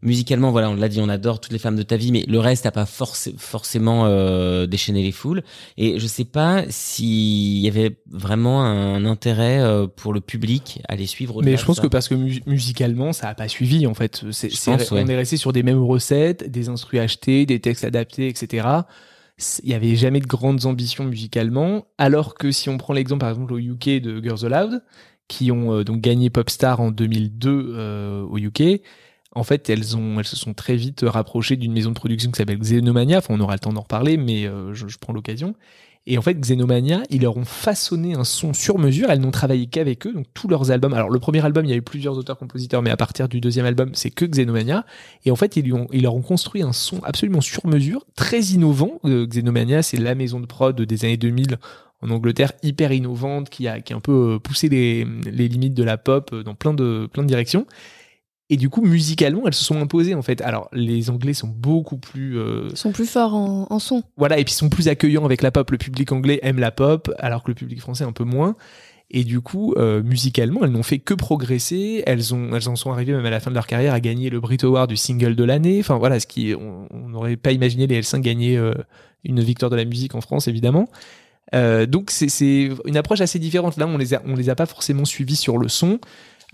musicalement, 0.03 0.51
voilà, 0.51 0.69
on 0.69 0.75
l'a 0.75 0.89
dit, 0.91 1.01
on 1.01 1.09
adore 1.09 1.41
toutes 1.41 1.53
les 1.53 1.59
femmes 1.59 1.77
de 1.77 1.83
ta 1.83 1.97
vie, 1.97 2.13
mais 2.13 2.25
le 2.29 2.39
reste 2.39 2.67
n'a 2.67 2.71
pas 2.73 2.85
forc- 2.85 3.33
forcément 3.39 4.05
euh, 4.05 4.67
déchaîné 4.67 5.03
les 5.03 5.13
foules. 5.13 5.43
Et 5.79 5.99
je 5.99 6.07
sais 6.07 6.27
pas 6.27 6.65
s'il 6.69 7.59
y 7.61 7.69
avait 7.69 7.97
vraiment 8.11 8.63
un 8.65 9.05
intérêt 9.07 9.61
euh, 9.61 9.87
pour 9.87 10.13
le 10.13 10.21
public 10.21 10.83
à 10.89 10.97
les 10.97 11.07
suivre. 11.07 11.41
Mais 11.43 11.57
je 11.57 11.65
pense 11.65 11.77
ça. 11.77 11.83
que 11.83 11.87
parce 11.87 12.09
que 12.09 12.15
mu- 12.17 12.43
musicalement, 12.47 13.15
ça 13.15 13.29
a 13.31 13.35
pas 13.35 13.49
suivi, 13.49 13.87
en 13.87 13.95
fait. 13.95 14.25
C'est, 14.33 14.49
ouais. 14.69 14.77
On 14.91 15.07
est 15.09 15.17
resté 15.17 15.39
sur 15.39 15.53
des 15.55 15.63
mêmes 15.63 15.83
recettes, 15.83 16.51
des 16.51 16.69
instrus 16.69 17.01
achetés, 17.01 17.47
des 17.47 17.61
textes 17.61 17.85
adaptés, 17.85 18.29
etc. 18.29 18.67
Il 19.63 19.69
y 19.69 19.75
avait 19.75 19.97
jamais 19.97 20.21
de 20.21 20.27
grandes 20.27 20.65
ambitions 20.67 21.05
musicalement. 21.05 21.87
Alors 21.99 22.35
que 22.35 22.53
si 22.53 22.69
on 22.69 22.79
prend 22.79 22.93
l'exemple, 22.93 23.21
par 23.21 23.31
exemple, 23.31 23.53
au 23.53 23.59
UK 23.59 24.01
de 24.01 24.23
Girls 24.23 24.45
Aloud, 24.45 24.83
qui 25.29 25.51
ont 25.51 25.73
euh, 25.73 25.85
donc 25.85 26.01
gagné 26.01 26.31
Popstar 26.31 26.81
en 26.81 26.91
2002 26.91 27.73
euh, 27.75 28.23
au 28.23 28.39
UK, 28.39 28.81
en 29.35 29.43
fait, 29.43 29.69
elles, 29.69 29.85
se 29.85 30.37
sont 30.37 30.55
très 30.55 30.77
vite 30.77 31.05
rapprochées 31.05 31.57
d'une 31.57 31.73
maison 31.73 31.91
de 31.91 31.97
production 31.97 32.31
qui 32.31 32.39
s'appelle 32.39 32.59
Xenomania. 32.59 33.19
Enfin, 33.19 33.35
on 33.35 33.41
aura 33.41 33.55
le 33.55 33.59
temps 33.59 33.73
d'en 33.73 33.81
reparler, 33.81 34.17
mais 34.17 34.47
euh, 34.47 34.73
je 34.75 34.97
prends 34.99 35.13
l'occasion. 35.13 35.57
Et 36.07 36.19
en 36.19 36.23
fait, 36.23 36.35
Xenomania, 36.35 37.03
ils 37.09 37.23
leur 37.23 37.37
ont 37.37 37.47
façonné 37.47 38.15
un 38.15 38.25
son 38.25 38.53
sur 38.53 38.79
mesure. 38.79 39.11
Elles 39.11 39.21
n'ont 39.21 39.31
travaillé 39.31 39.67
qu'avec 39.67 40.07
eux, 40.07 40.13
donc 40.13 40.27
tous 40.35 40.49
leurs 40.49 40.71
albums. 40.71 40.93
Alors, 40.93 41.09
le 41.09 41.19
premier 41.19 41.43
album, 41.43 41.65
il 41.65 41.71
y 41.71 41.73
a 41.73 41.77
eu 41.77 41.83
plusieurs 41.83 42.19
auteurs-compositeurs, 42.19 42.83
mais 42.83 42.91
à 42.91 42.97
partir 42.97 43.29
du 43.29 43.41
deuxième 43.41 43.65
album, 43.65 43.91
c'est 43.95 44.11
que 44.11 44.27
Xenomania. 44.27 44.85
Et 45.25 45.31
en 45.31 45.37
fait, 45.37 45.57
ils, 45.57 45.65
lui 45.65 45.73
ont, 45.73 45.87
ils 45.93 46.03
leur 46.03 46.15
ont 46.15 46.23
construit 46.23 46.63
un 46.63 46.73
son 46.73 47.03
absolument 47.05 47.41
sur 47.41 47.67
mesure, 47.67 48.05
très 48.17 48.41
innovant. 48.41 49.01
Euh, 49.07 49.27
Xenomania, 49.27 49.83
c'est 49.83 49.97
la 49.97 50.15
maison 50.15 50.41
de 50.41 50.47
prod 50.47 50.79
des 50.79 51.05
années 51.07 51.17
2000 51.17 51.59
en 52.03 52.11
Angleterre, 52.11 52.53
hyper 52.63 52.93
innovante, 52.93 53.49
qui 53.49 53.67
a, 53.67 53.81
qui 53.81 53.95
a 53.95 53.97
un 53.97 54.01
peu 54.01 54.35
euh, 54.35 54.39
poussé 54.39 54.69
les, 54.69 55.07
les 55.25 55.49
limites 55.49 55.75
de 55.75 55.85
la 55.85 55.97
pop 55.97 56.31
euh, 56.35 56.43
dans 56.43 56.55
plein 56.55 56.75
de, 56.75 57.09
plein 57.11 57.23
de 57.23 57.29
directions. 57.29 57.67
Et 58.51 58.57
du 58.59 58.69
coup, 58.69 58.83
musicalement, 58.83 59.43
elles 59.47 59.55
se 59.55 59.65
sont 59.65 59.81
imposées 59.81 60.15
en 60.15 60.21
fait. 60.23 60.43
Alors, 60.43 60.69
les 60.73 61.09
Anglais 61.09 61.33
sont 61.33 61.49
beaucoup 61.49 61.97
plus. 61.97 62.39
euh, 62.39 62.69
Ils 62.71 62.77
sont 62.77 62.93
plus 62.93 63.07
forts 63.07 63.35
en, 63.35 63.67
en 63.71 63.79
son. 63.79 64.03
voilà, 64.19 64.39
et 64.39 64.45
puis 64.45 64.53
ils 64.53 64.57
sont 64.59 64.69
plus 64.69 64.89
accueillants 64.89 65.25
avec 65.25 65.41
la 65.41 65.51
pop. 65.51 65.71
Le 65.71 65.79
public 65.79 66.13
anglais 66.13 66.41
aime 66.43 66.59
la 66.59 66.71
pop, 66.71 67.11
alors 67.19 67.43
que 67.43 67.51
le 67.51 67.55
public 67.55 67.81
français 67.81 68.05
un 68.05 68.13
peu 68.13 68.25
moins. 68.25 68.55
Et 69.11 69.25
du 69.25 69.41
coup, 69.41 69.75
euh, 69.77 70.03
musicalement, 70.03 70.61
elles 70.65 70.73
n'ont 70.73 70.83
fait 70.83 70.99
que 70.99 71.15
progresser. 71.15 72.03
Elles, 72.07 72.35
ont, 72.35 72.55
elles 72.55 72.69
en 72.69 72.77
sont 72.77 72.91
arrivées 72.93 73.13
même 73.13 73.25
à 73.27 73.31
la 73.31 73.41
fin 73.41 73.51
de 73.51 73.55
leur 73.55 73.67
carrière 73.67 73.95
à 73.95 74.01
gagner 74.01 74.29
le 74.29 74.41
Brit 74.41 74.59
Award 74.63 74.91
du 74.91 74.97
single 74.97 75.37
de 75.37 75.45
l'année. 75.45 75.79
Enfin 75.81 75.97
voilà, 75.97 76.21
ce 76.21 76.27
qui 76.27 76.55
on 76.55 77.09
n'aurait 77.09 77.37
pas 77.37 77.53
imaginé 77.53 77.87
les 77.87 78.01
L5 78.03 78.21
gagner 78.21 78.57
euh, 78.59 78.73
une 79.25 79.41
victoire 79.41 79.71
de 79.71 79.77
la 79.77 79.85
musique 79.87 80.15
en 80.15 80.21
France, 80.21 80.49
évidemment. 80.49 80.87
Donc 81.53 82.11
c'est 82.11 82.71
une 82.85 82.97
approche 82.97 83.21
assez 83.21 83.39
différente. 83.39 83.77
Là, 83.77 83.87
on 83.87 83.97
les 83.97 84.13
a, 84.15 84.23
on 84.27 84.35
les 84.35 84.51
a 84.51 84.57
pas 84.57 84.67
forcément 84.67 85.05
suivis 85.05 85.37
sur 85.37 85.57
le 85.57 85.69
son. 85.69 86.01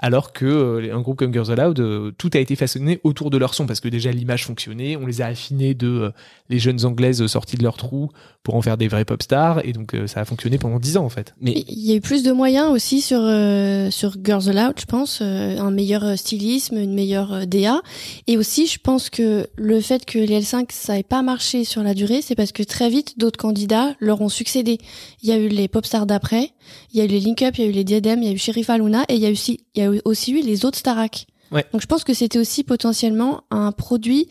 Alors 0.03 0.33
que 0.33 0.47
euh, 0.47 0.97
un 0.97 1.01
groupe 1.01 1.19
comme 1.19 1.33
Girls 1.33 1.51
Aloud, 1.51 1.79
euh, 1.79 2.11
tout 2.17 2.31
a 2.33 2.39
été 2.39 2.57
façonné 2.57 3.01
autour 3.05 3.29
de 3.29 3.37
leur 3.37 3.53
son 3.53 3.67
parce 3.67 3.81
que 3.81 3.89
déjà 3.89 4.11
l'image 4.11 4.47
fonctionnait, 4.47 4.97
on 4.97 5.07
les 5.07 5.21
a 5.21 5.27
affinés 5.27 5.75
de 5.75 5.89
euh, 5.89 6.11
les 6.49 6.59
jeunes 6.59 6.87
anglaises 6.87 7.27
sorties 7.27 7.57
de 7.57 7.63
leur 7.63 7.77
trou 7.77 8.11
pour 8.43 8.55
en 8.55 8.63
faire 8.63 8.79
des 8.79 8.89
vrais 8.89 9.05
pop 9.05 9.23
stars 9.23 9.65
et 9.65 9.73
donc 9.73 9.95
euh, 9.95 10.07
ça 10.07 10.21
a 10.21 10.25
fonctionné 10.25 10.57
pendant 10.57 10.79
10 10.79 10.97
ans 10.97 11.05
en 11.05 11.11
fait. 11.11 11.35
Il 11.43 11.63
y 11.69 11.93
a 11.93 11.97
eu 11.97 12.01
plus 12.01 12.23
de 12.23 12.33
moyens 12.33 12.71
aussi 12.71 13.03
sur 13.03 13.21
euh, 13.21 13.91
sur 13.91 14.15
Girls 14.23 14.49
Aloud, 14.49 14.75
je 14.79 14.87
pense, 14.87 15.21
euh, 15.21 15.59
un 15.59 15.71
meilleur 15.71 16.19
stylisme, 16.19 16.79
une 16.79 16.95
meilleure 16.95 17.33
euh, 17.35 17.45
DA, 17.45 17.83
et 18.27 18.39
aussi 18.39 18.67
je 18.67 18.79
pense 18.79 19.11
que 19.11 19.47
le 19.57 19.81
fait 19.81 20.07
que 20.07 20.19
les 20.19 20.41
L5 20.41 20.67
ça 20.71 20.99
ait 20.99 21.03
pas 21.03 21.23
marché 21.23 21.65
sur 21.65 21.83
la 21.83 21.93
durée, 21.93 22.23
c'est 22.23 22.35
parce 22.35 22.53
que 22.53 22.63
très 22.63 22.89
vite 22.89 23.19
d'autres 23.19 23.39
candidats 23.39 23.95
leur 24.01 24.23
ont 24.23 24.31
succédé. 24.31 24.79
Il 25.23 25.29
y 25.29 25.33
a 25.33 25.37
eu 25.37 25.49
les 25.49 25.69
pop 25.69 25.85
stars 25.85 26.07
d'après, 26.07 26.51
il 26.93 26.99
y 26.99 27.03
a 27.03 27.05
eu 27.05 27.09
les 27.09 27.21
Link 27.21 27.43
Up, 27.43 27.59
il 27.59 27.65
y 27.65 27.67
a 27.67 27.71
eu 27.71 27.73
les 27.73 27.85
Diadem, 27.85 28.23
il 28.23 28.29
y 28.29 28.31
a 28.31 28.35
eu 28.35 28.39
Sheriff 28.39 28.71
Aluna, 28.71 29.05
et 29.09 29.17
il 29.17 29.21
y 29.21 29.27
a 29.27 29.31
aussi 29.31 29.61
il 29.75 29.83
y 29.83 29.87
a 29.87 29.90
eu 29.90 29.90
aussi 30.05 30.33
eu 30.33 30.43
les 30.43 30.65
autres 30.65 30.79
Starac. 30.79 31.27
Ouais. 31.53 31.65
Donc 31.73 31.81
je 31.81 31.87
pense 31.87 32.05
que 32.05 32.15
c'était 32.15 32.39
aussi 32.39 32.65
potentiellement 32.65 33.45
un 33.51 33.73
produit 33.73 34.29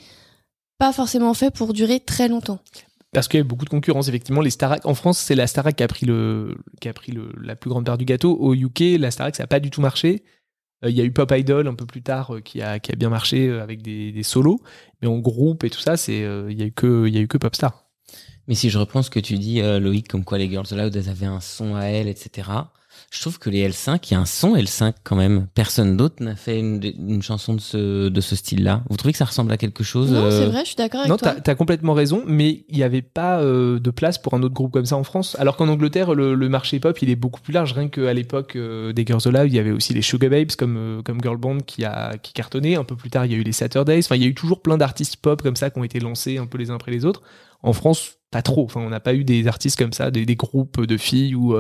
pas 0.77 0.93
forcément 0.93 1.33
fait 1.33 1.51
pour 1.51 1.73
durer 1.73 1.99
très 1.99 2.27
longtemps. 2.29 2.59
Parce 3.11 3.27
qu'il 3.27 3.39
y 3.39 3.41
a 3.41 3.45
eu 3.45 3.47
beaucoup 3.47 3.65
de 3.65 3.69
concurrence, 3.69 4.07
effectivement. 4.07 4.41
Les 4.41 4.51
Starac, 4.51 4.85
en 4.85 4.93
France, 4.93 5.17
c'est 5.17 5.35
la 5.35 5.47
Starac 5.47 5.75
qui 5.75 5.83
a 5.83 5.87
pris, 5.87 6.05
le, 6.05 6.57
qui 6.79 6.87
a 6.87 6.93
pris 6.93 7.11
le, 7.11 7.31
la 7.41 7.55
plus 7.55 7.69
grande 7.69 7.85
part 7.85 7.97
du 7.97 8.05
gâteau. 8.05 8.37
Au 8.39 8.53
UK, 8.53 8.97
la 8.99 9.11
Starac, 9.11 9.35
ça 9.35 9.43
n'a 9.43 9.47
pas 9.47 9.59
du 9.59 9.71
tout 9.71 9.81
marché. 9.81 10.23
Euh, 10.85 10.89
Il 10.89 10.95
y 10.95 11.01
a 11.01 11.03
eu 11.03 11.11
Pop 11.11 11.33
Idol 11.35 11.67
un 11.67 11.73
peu 11.73 11.85
plus 11.85 12.03
tard 12.03 12.35
euh, 12.35 12.39
qui, 12.39 12.61
a, 12.61 12.79
qui 12.79 12.91
a 12.91 12.95
bien 12.95 13.09
marché 13.09 13.47
euh, 13.49 13.63
avec 13.63 13.81
des, 13.81 14.11
des 14.11 14.23
solos. 14.23 14.61
Mais 15.01 15.07
en 15.07 15.17
groupe 15.17 15.63
et 15.63 15.69
tout 15.69 15.79
ça, 15.79 15.97
c'est 15.97 16.23
euh, 16.23 16.51
il 16.51 16.59
y 16.59 16.61
a 16.61 16.65
eu 16.67 16.71
que, 16.71 17.07
il 17.07 17.13
y 17.15 17.17
a 17.17 17.21
eu 17.21 17.27
que 17.27 17.37
Popstar. 17.37 17.89
Mais 18.47 18.55
si 18.55 18.69
je 18.69 18.77
reprends 18.77 19.01
ce 19.01 19.09
que 19.09 19.19
tu 19.19 19.37
dis, 19.37 19.59
euh, 19.59 19.79
Loïc, 19.79 20.07
comme 20.07 20.23
quoi 20.23 20.37
les 20.37 20.49
Girls 20.49 20.67
Aloud, 20.71 20.95
elles 20.95 21.09
avaient 21.09 21.25
un 21.25 21.41
son 21.41 21.75
à 21.75 21.85
elles, 21.85 22.07
etc. 22.07 22.49
Je 23.11 23.21
trouve 23.21 23.39
que 23.39 23.49
les 23.49 23.67
L5, 23.67 23.99
il 24.07 24.13
y 24.13 24.15
a 24.15 24.19
un 24.19 24.25
son 24.25 24.55
L5 24.55 24.93
quand 25.03 25.15
même. 25.15 25.47
Personne 25.55 25.97
d'autre 25.97 26.21
n'a 26.23 26.35
fait 26.35 26.59
une, 26.59 26.79
une 26.83 27.23
chanson 27.23 27.55
de 27.55 27.59
ce, 27.59 28.07
de 28.07 28.21
ce 28.21 28.35
style-là. 28.35 28.83
Vous 28.87 28.97
trouvez 28.97 29.13
que 29.13 29.17
ça 29.17 29.25
ressemble 29.25 29.51
à 29.51 29.57
quelque 29.57 29.83
chose 29.83 30.11
Non, 30.11 30.25
euh, 30.25 30.31
c'est 30.31 30.45
vrai, 30.45 30.61
je 30.61 30.67
suis 30.67 30.75
d'accord 30.75 30.99
avec 30.99 31.09
Non, 31.09 31.17
toi. 31.17 31.33
t'as 31.33 31.51
as 31.51 31.55
complètement 31.55 31.95
raison, 31.95 32.21
mais 32.27 32.65
il 32.69 32.75
n'y 32.77 32.83
avait 32.83 33.01
pas 33.01 33.41
euh, 33.41 33.79
de 33.79 33.89
place 33.89 34.19
pour 34.19 34.35
un 34.35 34.43
autre 34.43 34.53
groupe 34.53 34.71
comme 34.71 34.85
ça 34.85 34.95
en 34.95 35.03
France. 35.03 35.35
Alors 35.39 35.57
qu'en 35.57 35.67
Angleterre, 35.69 36.13
le, 36.13 36.35
le 36.35 36.49
marché 36.49 36.79
pop, 36.79 37.01
il 37.01 37.09
est 37.09 37.15
beaucoup 37.15 37.41
plus 37.41 37.51
large. 37.51 37.73
Rien 37.73 37.87
qu'à 37.87 38.13
l'époque 38.13 38.55
euh, 38.55 38.93
des 38.93 39.03
Girls 39.07 39.21
Aloud, 39.25 39.51
il 39.51 39.55
y 39.55 39.59
avait 39.59 39.71
aussi 39.71 39.95
les 39.95 40.03
Sugar 40.03 40.29
Babes 40.29 40.51
comme, 40.55 40.77
euh, 40.77 41.01
comme 41.01 41.19
Girl 41.19 41.37
Band 41.37 41.57
qui, 41.65 41.85
a, 41.85 42.15
qui 42.17 42.33
cartonnait. 42.33 42.75
Un 42.75 42.83
peu 42.83 42.95
plus 42.95 43.09
tard, 43.09 43.25
il 43.25 43.31
y 43.31 43.35
a 43.35 43.37
eu 43.39 43.43
les 43.43 43.53
Saturdays. 43.53 43.99
Enfin, 44.05 44.17
il 44.17 44.21
y 44.21 44.25
a 44.25 44.29
eu 44.29 44.35
toujours 44.35 44.61
plein 44.61 44.77
d'artistes 44.77 45.15
pop 45.17 45.41
comme 45.41 45.55
ça 45.55 45.71
qui 45.71 45.79
ont 45.79 45.83
été 45.83 45.99
lancés 45.99 46.37
un 46.37 46.45
peu 46.45 46.59
les 46.59 46.69
uns 46.69 46.75
après 46.75 46.91
les 46.91 47.05
autres. 47.05 47.23
En 47.63 47.73
France, 47.73 48.17
pas 48.29 48.43
trop. 48.43 48.65
Enfin, 48.65 48.81
on 48.81 48.89
n'a 48.89 48.99
pas 48.99 49.15
eu 49.15 49.23
des 49.23 49.47
artistes 49.47 49.79
comme 49.79 49.93
ça, 49.93 50.11
des, 50.11 50.27
des 50.27 50.35
groupes 50.35 50.85
de 50.85 50.95
filles 50.97 51.33
ou. 51.33 51.55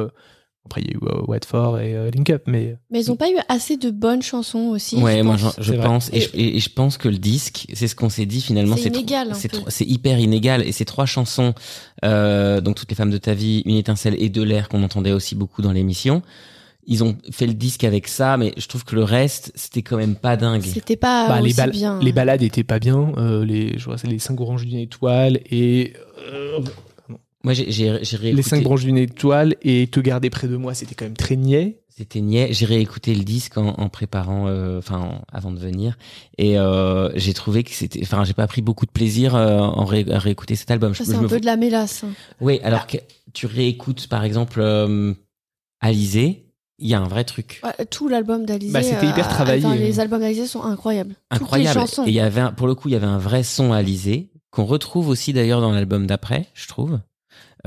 Euh, 0.59 0.65
après, 0.65 0.81
il 0.81 0.87
y 0.87 0.89
a 0.91 0.93
eu 0.93 0.99
euh, 1.03 1.21
Watford 1.27 1.79
et 1.79 1.95
euh, 1.95 2.11
Link 2.11 2.29
Up, 2.29 2.43
mais. 2.47 2.77
Mais 2.91 2.99
ils 3.01 3.11
ont 3.11 3.15
pas 3.15 3.29
eu 3.29 3.37
assez 3.47 3.77
de 3.77 3.89
bonnes 3.89 4.21
chansons 4.21 4.67
aussi. 4.69 4.97
Ouais, 4.97 5.17
je 5.19 5.23
moi 5.23 5.37
pense. 5.37 5.55
je 5.59 5.73
pense 5.73 6.09
et, 6.13 6.21
je, 6.21 6.29
et- 6.33 6.57
et 6.57 6.59
je 6.59 6.69
pense 6.69 6.97
que 6.97 7.07
le 7.09 7.17
disque, 7.17 7.65
c'est 7.73 7.87
ce 7.87 7.95
qu'on 7.95 8.09
s'est 8.09 8.25
dit 8.25 8.41
finalement, 8.41 8.75
C'est 8.77 8.89
inégal 8.89 9.31
un 9.31 9.33
c'est 9.33 9.47
peu. 9.49 9.57
tro- 9.57 9.69
c'est 9.69 9.85
hyper 9.85 10.19
inégal 10.19 10.61
et 10.67 10.71
ces 10.71 10.85
trois 10.85 11.05
chansons, 11.05 11.53
euh, 12.05 12.61
donc 12.61 12.75
toutes 12.75 12.89
les 12.89 12.95
femmes 12.95 13.11
de 13.11 13.17
ta 13.17 13.33
vie, 13.33 13.63
une 13.65 13.75
étincelle 13.75 14.15
et 14.19 14.29
de 14.29 14.41
l'air 14.43 14.69
qu'on 14.69 14.83
entendait 14.83 15.11
aussi 15.13 15.35
beaucoup 15.35 15.61
dans 15.61 15.71
l'émission. 15.71 16.21
Ils 16.91 17.03
ont 17.03 17.15
fait 17.31 17.45
le 17.45 17.53
disque 17.53 17.83
avec 17.83 18.07
ça, 18.07 18.35
mais 18.37 18.51
je 18.57 18.67
trouve 18.67 18.83
que 18.83 18.95
le 18.95 19.03
reste, 19.03 19.51
c'était 19.53 19.83
quand 19.83 19.97
même 19.97 20.15
pas 20.15 20.37
dingue. 20.37 20.63
C'était 20.63 20.95
pas 20.95 21.27
Bah, 21.27 21.39
aussi 21.41 21.61
bien. 21.71 21.99
les 22.01 22.11
balades 22.11 22.41
étaient 22.41 22.63
pas 22.63 22.79
bien. 22.79 23.11
euh, 23.17 23.45
les, 23.45 23.77
je 23.77 23.85
vois, 23.85 23.97
c'est 23.99 24.07
les 24.07 24.17
cinq 24.17 24.35
branches 24.37 24.65
d'une 24.65 24.79
étoile 24.79 25.39
et. 25.51 25.93
euh, 26.33 26.59
Moi, 27.43 27.53
j'ai 27.53 27.71
j'ai- 27.71 27.99
j'ai 28.03 28.17
les 28.17 28.23
réécouté. 28.23 28.43
cinq 28.49 28.63
branches 28.63 28.83
d'une 28.83 28.97
étoile 28.97 29.55
et 29.61 29.87
te 29.87 29.99
garder 29.99 30.29
près 30.29 30.47
de 30.47 30.57
moi, 30.57 30.73
c'était 30.73 30.95
quand 30.95 31.05
même 31.05 31.15
très 31.17 31.35
niais. 31.37 31.81
C'était 31.87 32.21
niais. 32.21 32.49
J'ai 32.51 32.65
réécouté 32.65 33.13
le 33.13 33.23
disque 33.25 33.57
en, 33.57 33.69
en 33.69 33.89
préparant, 33.89 34.47
euh, 34.47 34.79
enfin, 34.79 34.99
en- 34.99 35.21
avant 35.31 35.51
de 35.51 35.59
venir, 35.59 35.97
et 36.37 36.57
euh, 36.57 37.09
j'ai 37.15 37.33
trouvé 37.33 37.63
que 37.63 37.71
c'était, 37.71 37.99
enfin, 38.03 38.23
j'ai 38.23 38.33
pas 38.33 38.47
pris 38.47 38.61
beaucoup 38.61 38.85
de 38.85 38.91
plaisir 38.91 39.35
euh, 39.35 39.57
en 39.59 39.83
ré- 39.85 40.05
à 40.09 40.17
réécouter 40.19 40.55
cet 40.55 40.71
album. 40.71 40.93
C'est 40.95 41.13
un 41.13 41.21
me 41.21 41.27
peu 41.27 41.39
de 41.41 41.45
la 41.45 41.57
mélasse. 41.57 42.03
hein. 42.05 42.11
Oui, 42.39 42.59
alors 42.63 42.87
que 42.87 42.97
tu 43.33 43.45
réécoutes 43.47 44.07
par 44.07 44.23
exemple 44.23 44.59
euh, 44.61 45.13
Alizé, 45.81 46.45
il 46.77 46.87
y 46.87 46.93
a 46.93 46.99
un 47.01 47.07
vrai 47.07 47.23
truc 47.25 47.61
Ouais, 47.63 47.85
tout 47.85 48.07
l'album 48.07 48.45
d'Alizé. 48.45 48.71
Bah, 48.73 48.83
c'était 48.83 49.07
hyper 49.07 49.27
euh, 49.27 49.29
travaillé. 49.29 49.65
enfin, 49.65 49.75
les 49.75 49.99
albums 49.99 50.19
d'Alizé 50.21 50.47
sont 50.47 50.63
incroyables. 50.63 51.15
incroyable. 51.31 51.73
Toutes 51.73 51.81
les 51.81 51.87
chansons. 51.87 52.05
Et 52.05 52.09
il 52.09 52.15
y 52.15 52.19
avait 52.19 52.41
un- 52.41 52.51
pour 52.53 52.67
le 52.67 52.75
coup, 52.75 52.87
il 52.89 52.93
y 52.93 52.95
avait 52.95 53.05
un 53.07 53.17
vrai 53.17 53.43
son 53.43 53.71
à 53.73 53.77
Alizé 53.77 54.29
qu'on 54.51 54.65
retrouve 54.65 55.09
aussi 55.09 55.31
d'ailleurs 55.33 55.61
dans 55.61 55.71
l'album 55.71 56.07
d'après, 56.07 56.47
je 56.53 56.67
trouve, 56.67 56.99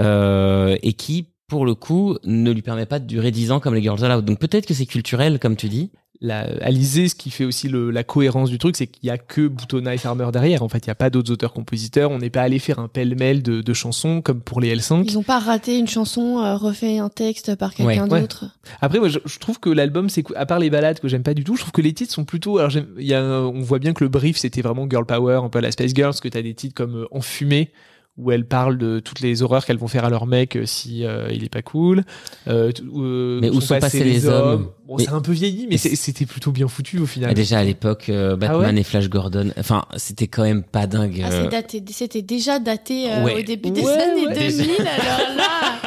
euh, 0.00 0.76
et 0.82 0.92
qui 0.92 1.26
pour 1.48 1.66
le 1.66 1.74
coup 1.74 2.16
ne 2.24 2.50
lui 2.50 2.62
permet 2.62 2.86
pas 2.86 2.98
de 2.98 3.06
durer 3.06 3.30
10 3.30 3.52
ans 3.52 3.60
comme 3.60 3.74
les 3.74 3.82
Girls 3.82 4.02
Aloud. 4.04 4.24
Donc 4.24 4.38
peut-être 4.38 4.66
que 4.66 4.74
c'est 4.74 4.86
culturel 4.86 5.38
comme 5.38 5.56
tu 5.56 5.68
dis. 5.68 5.90
La, 6.24 6.42
Alizé, 6.60 7.08
ce 7.08 7.16
qui 7.16 7.30
fait 7.30 7.44
aussi 7.44 7.68
le- 7.68 7.90
la 7.90 8.04
cohérence 8.04 8.48
du 8.48 8.56
truc, 8.56 8.76
c'est 8.76 8.86
qu'il 8.86 9.08
y 9.08 9.10
a 9.10 9.18
que 9.18 9.48
Boutonna 9.48 9.92
et 9.92 9.98
Farmer 9.98 10.28
derrière. 10.32 10.62
En 10.62 10.68
fait, 10.68 10.78
il 10.78 10.86
y 10.86 10.90
a 10.90 10.94
pas 10.94 11.10
d'autres 11.10 11.32
auteurs-compositeurs. 11.32 12.12
On 12.12 12.18
n'est 12.18 12.30
pas 12.30 12.42
allé 12.42 12.60
faire 12.60 12.78
un 12.78 12.86
pêle-mêle 12.86 13.42
de, 13.42 13.60
de 13.60 13.72
chansons 13.72 14.22
comme 14.22 14.40
pour 14.40 14.60
les 14.60 14.72
L5. 14.76 15.02
Ils 15.04 15.18
ont 15.18 15.24
pas 15.24 15.40
raté 15.40 15.76
une 15.76 15.88
chanson, 15.88 16.38
euh, 16.38 16.54
refait 16.56 16.98
un 16.98 17.08
texte 17.08 17.56
par 17.56 17.74
quelqu'un 17.74 18.06
Ouais. 18.08 18.20
d'autre. 18.20 18.44
Après, 18.80 19.00
moi, 19.00 19.08
je, 19.08 19.18
je 19.24 19.38
trouve 19.40 19.58
que 19.58 19.68
l'album, 19.68 20.08
c'est 20.08 20.22
à 20.36 20.46
part 20.46 20.60
les 20.60 20.70
balades 20.70 21.00
que 21.00 21.08
j'aime 21.08 21.24
pas 21.24 21.34
du 21.34 21.42
tout, 21.42 21.56
je 21.56 21.62
trouve 21.62 21.72
que 21.72 21.82
les 21.82 21.92
titres 21.92 22.12
sont 22.14 22.24
plutôt. 22.24 22.58
Alors, 22.58 22.70
j'aime- 22.70 22.86
il 22.98 23.06
y 23.06 23.14
a, 23.14 23.24
on 23.24 23.60
voit 23.60 23.80
bien 23.80 23.92
que 23.92 24.04
le 24.04 24.08
brief, 24.08 24.36
c'était 24.36 24.62
vraiment 24.62 24.86
girl 24.88 25.04
power, 25.04 25.40
un 25.42 25.48
peu 25.48 25.58
à 25.58 25.62
la 25.62 25.72
Space 25.72 25.90
Girls, 25.92 26.14
que 26.22 26.28
t'as 26.28 26.42
des 26.42 26.54
titres 26.54 26.74
comme 26.76 26.98
euh, 26.98 27.06
Enfumé, 27.10 27.72
où 28.18 28.30
elles 28.30 28.44
parlent 28.46 28.76
de 28.76 29.00
toutes 29.00 29.20
les 29.20 29.42
horreurs 29.42 29.64
qu'elles 29.64 29.78
vont 29.78 29.88
faire 29.88 30.04
à 30.04 30.10
leur 30.10 30.26
mec 30.26 30.54
euh, 30.56 30.66
si 30.66 31.04
euh, 31.06 31.28
il 31.32 31.44
est 31.44 31.48
pas 31.48 31.62
cool. 31.62 32.02
Euh, 32.46 32.70
euh, 32.94 33.38
Mais 33.40 33.48
où 33.48 33.60
sont 33.62 33.78
passés 33.78 34.04
les 34.04 34.26
hommes 34.26 34.68
Bon, 34.86 34.96
Mais- 34.98 35.04
c'est 35.04 35.10
un 35.12 35.22
peu 35.22 35.32
vieilli, 35.32 35.66
mais 35.70 35.78
c'était 35.78 36.26
plutôt 36.26 36.50
bien 36.52 36.68
foutu 36.68 36.98
au 36.98 37.06
final. 37.06 37.32
Déjà 37.32 37.60
à 37.60 37.64
l'époque, 37.64 38.10
euh, 38.10 38.36
Batman 38.36 38.60
Ah 38.64 38.72
ouais 38.74 38.80
et 38.80 38.82
Flash 38.82 39.08
Gordon, 39.08 39.50
enfin 39.58 39.84
c'était 39.96 40.26
quand 40.26 40.42
même 40.42 40.62
pas 40.62 40.86
dingue. 40.86 41.22
Ah, 41.24 41.30
c'est 41.30 41.48
daté- 41.48 41.82
C'était 41.90 42.20
déjà 42.20 42.58
daté 42.58 43.10
euh, 43.10 43.24
Ouais. 43.24 43.36
au 43.38 43.42
début 43.42 43.70
des 43.70 43.80
Ouais, 43.80 43.92
années 43.92 44.26
ouais. 44.26 44.34
2000, 44.50 44.70
alors 44.80 45.36
là. 45.36 45.44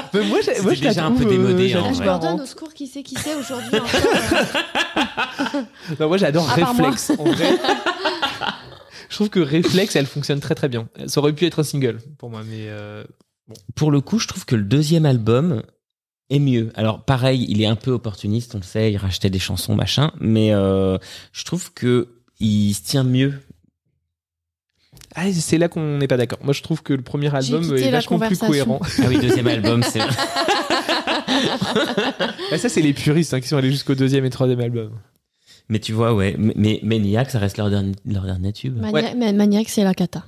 Mais 0.13 0.23
moi, 0.23 0.39
j'ai- 0.43 0.61
moi, 0.61 0.73
je 0.73 0.81
déjà 0.81 1.05
un 1.05 1.11
peu 1.11 1.25
euh, 1.25 1.29
démodé, 1.29 1.71
trouve 1.71 1.93
vrai. 1.93 2.05
Gordon, 2.05 2.41
au 2.41 2.45
secours, 2.47 2.73
qui 2.73 2.87
c'est 2.87 3.03
qui 3.03 3.15
c'est 3.15 3.35
aujourd'hui 3.35 3.75
encore 3.79 5.63
Non, 5.99 6.07
moi 6.07 6.17
j'adore. 6.17 6.47
Réflexe. 6.47 7.11
En 7.19 7.23
vrai, 7.25 7.49
je 9.15 9.17
trouve 9.17 9.29
que 9.29 9.39
Réflexe, 9.39 9.95
elle 9.95 10.07
fonctionne 10.07 10.41
très 10.41 10.55
très 10.55 10.67
bien. 10.67 10.89
Ça 11.07 11.21
aurait 11.21 11.31
pu 11.31 11.45
être 11.45 11.59
un 11.59 11.63
single 11.63 11.99
pour 12.17 12.29
moi, 12.29 12.41
mais 12.45 12.65
euh, 12.67 13.05
Pour 13.73 13.89
le 13.89 14.01
coup, 14.01 14.19
je 14.19 14.27
trouve 14.27 14.45
que 14.45 14.57
le 14.57 14.63
deuxième 14.63 15.05
album 15.05 15.63
est 16.29 16.39
mieux. 16.39 16.73
Alors 16.75 17.05
pareil, 17.05 17.45
il 17.47 17.61
est 17.61 17.65
un 17.65 17.77
peu 17.77 17.91
opportuniste, 17.91 18.55
on 18.55 18.57
le 18.57 18.65
sait, 18.65 18.91
il 18.91 18.97
rachetait 18.97 19.29
des 19.29 19.39
chansons, 19.39 19.73
machin, 19.73 20.11
mais 20.19 20.53
euh, 20.53 20.97
je 21.31 21.45
trouve 21.45 21.71
que 21.71 22.09
il 22.41 22.73
se 22.73 22.81
tient 22.83 23.05
mieux. 23.05 23.35
ah, 25.15 25.31
c'est 25.31 25.59
là 25.59 25.69
qu'on 25.69 25.97
n'est 25.97 26.09
pas 26.09 26.17
d'accord. 26.17 26.39
Moi 26.43 26.51
je 26.51 26.61
trouve 26.61 26.83
que 26.83 26.91
le 26.91 27.01
premier 27.01 27.33
album 27.33 27.63
est 27.77 27.91
vachement 27.91 28.19
plus 28.19 28.37
cohérent. 28.37 28.81
Ah 28.99 29.05
oui, 29.07 29.17
deuxième 29.17 29.47
album, 29.47 29.81
c'est 29.81 30.01
Ah, 32.51 32.57
ça, 32.57 32.67
c'est 32.67 32.81
les 32.81 32.91
puristes 32.91 33.33
hein, 33.33 33.39
qui 33.39 33.47
sont 33.47 33.55
allés 33.55 33.71
jusqu'au 33.71 33.95
deuxième 33.95 34.25
et 34.25 34.29
troisième 34.29 34.59
album. 34.59 34.91
Mais 35.69 35.79
tu 35.79 35.93
vois, 35.93 36.13
ouais, 36.13 36.35
mais, 36.37 36.53
mais 36.55 36.79
Maniac, 36.83 37.31
ça 37.31 37.39
reste 37.39 37.57
leur 37.57 37.69
dernier, 37.69 37.93
leur 38.05 38.23
dernier 38.23 38.53
tube. 38.53 38.77
Maniac, 38.79 39.67
c'est 39.69 39.83
la 39.83 39.93
cata. 39.93 40.23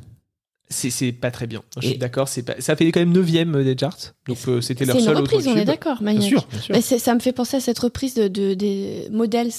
C'est, 0.70 1.14
pas 1.14 1.32
très 1.32 1.48
bien. 1.48 1.62
Je 1.80 1.86
Et- 1.86 1.90
suis 1.92 1.98
d'accord. 1.98 2.28
Ça 2.28 2.76
fait 2.76 2.92
quand 2.92 3.00
même 3.00 3.14
9ème 3.14 3.64
des 3.64 3.78
charts. 3.80 4.14
Donc 4.28 4.38
euh, 4.48 4.60
c'était 4.60 4.84
leur 4.84 4.96
C'est 4.96 5.02
une 5.02 5.08
seul 5.08 5.18
reprise, 5.18 5.48
autre 5.48 5.56
on 5.56 5.60
est 5.62 5.66
d'accord, 5.66 5.98
Bien 6.02 6.14
Maniac. 6.14 6.24
sûr, 6.30 6.46
bien 6.52 6.60
sûr. 6.60 6.76
Mais 6.76 6.82
ça 6.82 7.16
me 7.16 7.20
fait 7.22 7.32
penser 7.32 7.56
à 7.58 7.60
cette 7.62 7.80
reprise 7.80 8.16
de, 8.16 8.28
de- 8.28 8.54
des 8.54 9.08
Models. 9.12 9.52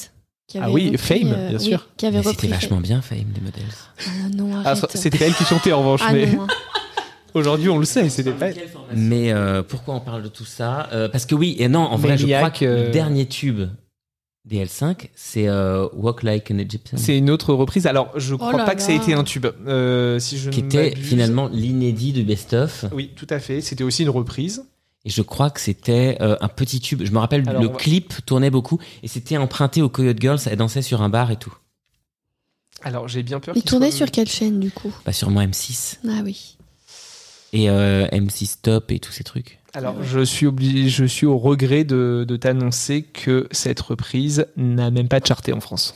Qui 0.48 0.58
Ah 0.58 0.70
oui, 0.70 0.86
repris, 0.90 0.98
Fame, 1.20 1.32
euh, 1.32 1.48
bien 1.50 1.58
oui, 1.58 1.64
sûr. 1.64 1.88
qui 1.96 2.06
avait 2.06 2.18
Mais 2.18 2.24
C'était 2.24 2.46
vachement 2.48 2.80
bien, 2.80 3.00
Fame, 3.02 3.24
des 3.34 3.40
modèles. 3.40 3.62
Ah 3.98 4.28
non, 4.34 4.50
Ah, 4.64 4.74
c'était 4.94 5.24
elle 5.24 5.34
qui 5.34 5.44
chantait 5.44 5.72
en 5.72 5.80
revanche, 5.80 6.00
Ah 6.06 6.12
mais 6.12 6.26
non, 6.26 6.42
hein. 6.42 6.46
aujourd'hui 7.34 7.68
on 7.68 7.78
le 7.78 7.84
sait. 7.84 8.08
C'était 8.08 8.32
pas. 8.32 8.48
Mais 8.94 9.30
euh, 9.32 9.62
pourquoi 9.62 9.94
on 9.94 10.00
parle 10.00 10.22
de 10.22 10.28
tout 10.28 10.46
ça 10.46 10.88
Euh, 10.92 11.08
Parce 11.08 11.26
que 11.26 11.34
oui, 11.34 11.56
et 11.58 11.68
non, 11.68 11.80
en 11.80 11.96
vrai, 11.96 12.16
je 12.18 12.26
crois 12.26 12.50
que 12.50 12.64
euh, 12.64 12.84
le 12.86 12.90
dernier 12.90 13.26
tube 13.26 13.68
des 14.44 14.64
L5, 14.64 15.08
c'est 15.14 15.46
euh, 15.48 15.88
Walk 15.92 16.22
Like 16.22 16.50
an 16.50 16.58
Egyptian. 16.58 16.96
C'est 16.98 17.18
une 17.18 17.28
autre 17.30 17.52
reprise. 17.52 17.86
Alors, 17.86 18.10
je 18.18 18.34
crois 18.34 18.56
là 18.56 18.64
pas 18.64 18.74
que 18.74 18.80
ça 18.82 18.92
ait 18.92 18.96
là. 18.96 19.02
été 19.02 19.12
un 19.14 19.24
tube. 19.24 19.46
Euh, 19.66 20.18
si 20.18 20.38
je 20.38 20.48
qui 20.50 20.60
était 20.60 20.94
finalement 20.96 21.48
l'inédit 21.48 22.12
du 22.12 22.22
best-of. 22.22 22.86
Oui, 22.92 23.10
tout 23.14 23.26
à 23.28 23.40
fait. 23.40 23.60
C'était 23.60 23.84
aussi 23.84 24.02
une 24.04 24.08
reprise. 24.10 24.64
Et 25.04 25.10
je 25.10 25.22
crois 25.22 25.50
que 25.50 25.60
c'était 25.60 26.16
euh, 26.20 26.36
un 26.40 26.48
petit 26.48 26.80
tube. 26.80 27.02
Je 27.04 27.12
me 27.12 27.18
rappelle, 27.18 27.46
Alors, 27.48 27.62
le 27.62 27.68
va- 27.68 27.74
clip 27.76 28.14
tournait 28.26 28.50
beaucoup 28.50 28.78
et 29.02 29.08
c'était 29.08 29.36
emprunté 29.36 29.82
aux 29.82 29.88
Coyote 29.88 30.18
Girls. 30.20 30.40
Elles 30.46 30.56
dansaient 30.56 30.82
sur 30.82 31.02
un 31.02 31.08
bar 31.08 31.30
et 31.30 31.36
tout. 31.36 31.54
Alors 32.82 33.08
j'ai 33.08 33.22
bien 33.22 33.40
peur. 33.40 33.56
Il 33.56 33.62
qu'il 33.62 33.70
tournait 33.70 33.90
soit- 33.90 33.98
sur 34.06 34.10
quelle 34.10 34.28
chaîne 34.28 34.60
du 34.60 34.70
coup? 34.70 34.94
Pas 35.04 35.12
sûrement 35.12 35.40
M6 35.42 35.98
Ah 36.08 36.20
oui. 36.24 36.56
et 37.52 37.68
euh, 37.70 38.06
M6 38.08 38.58
Top 38.62 38.90
et 38.92 38.98
tous 39.00 39.12
ces 39.12 39.24
trucs. 39.24 39.57
Alors 39.74 40.02
je 40.02 40.20
suis 40.20 40.46
obligé, 40.46 40.88
je 40.88 41.04
suis 41.04 41.26
au 41.26 41.38
regret 41.38 41.84
de, 41.84 42.24
de 42.26 42.36
t'annoncer 42.36 43.02
que 43.02 43.46
cette 43.50 43.80
reprise 43.80 44.46
n'a 44.56 44.90
même 44.90 45.08
pas 45.08 45.20
charté 45.22 45.52
en 45.52 45.60
France. 45.60 45.94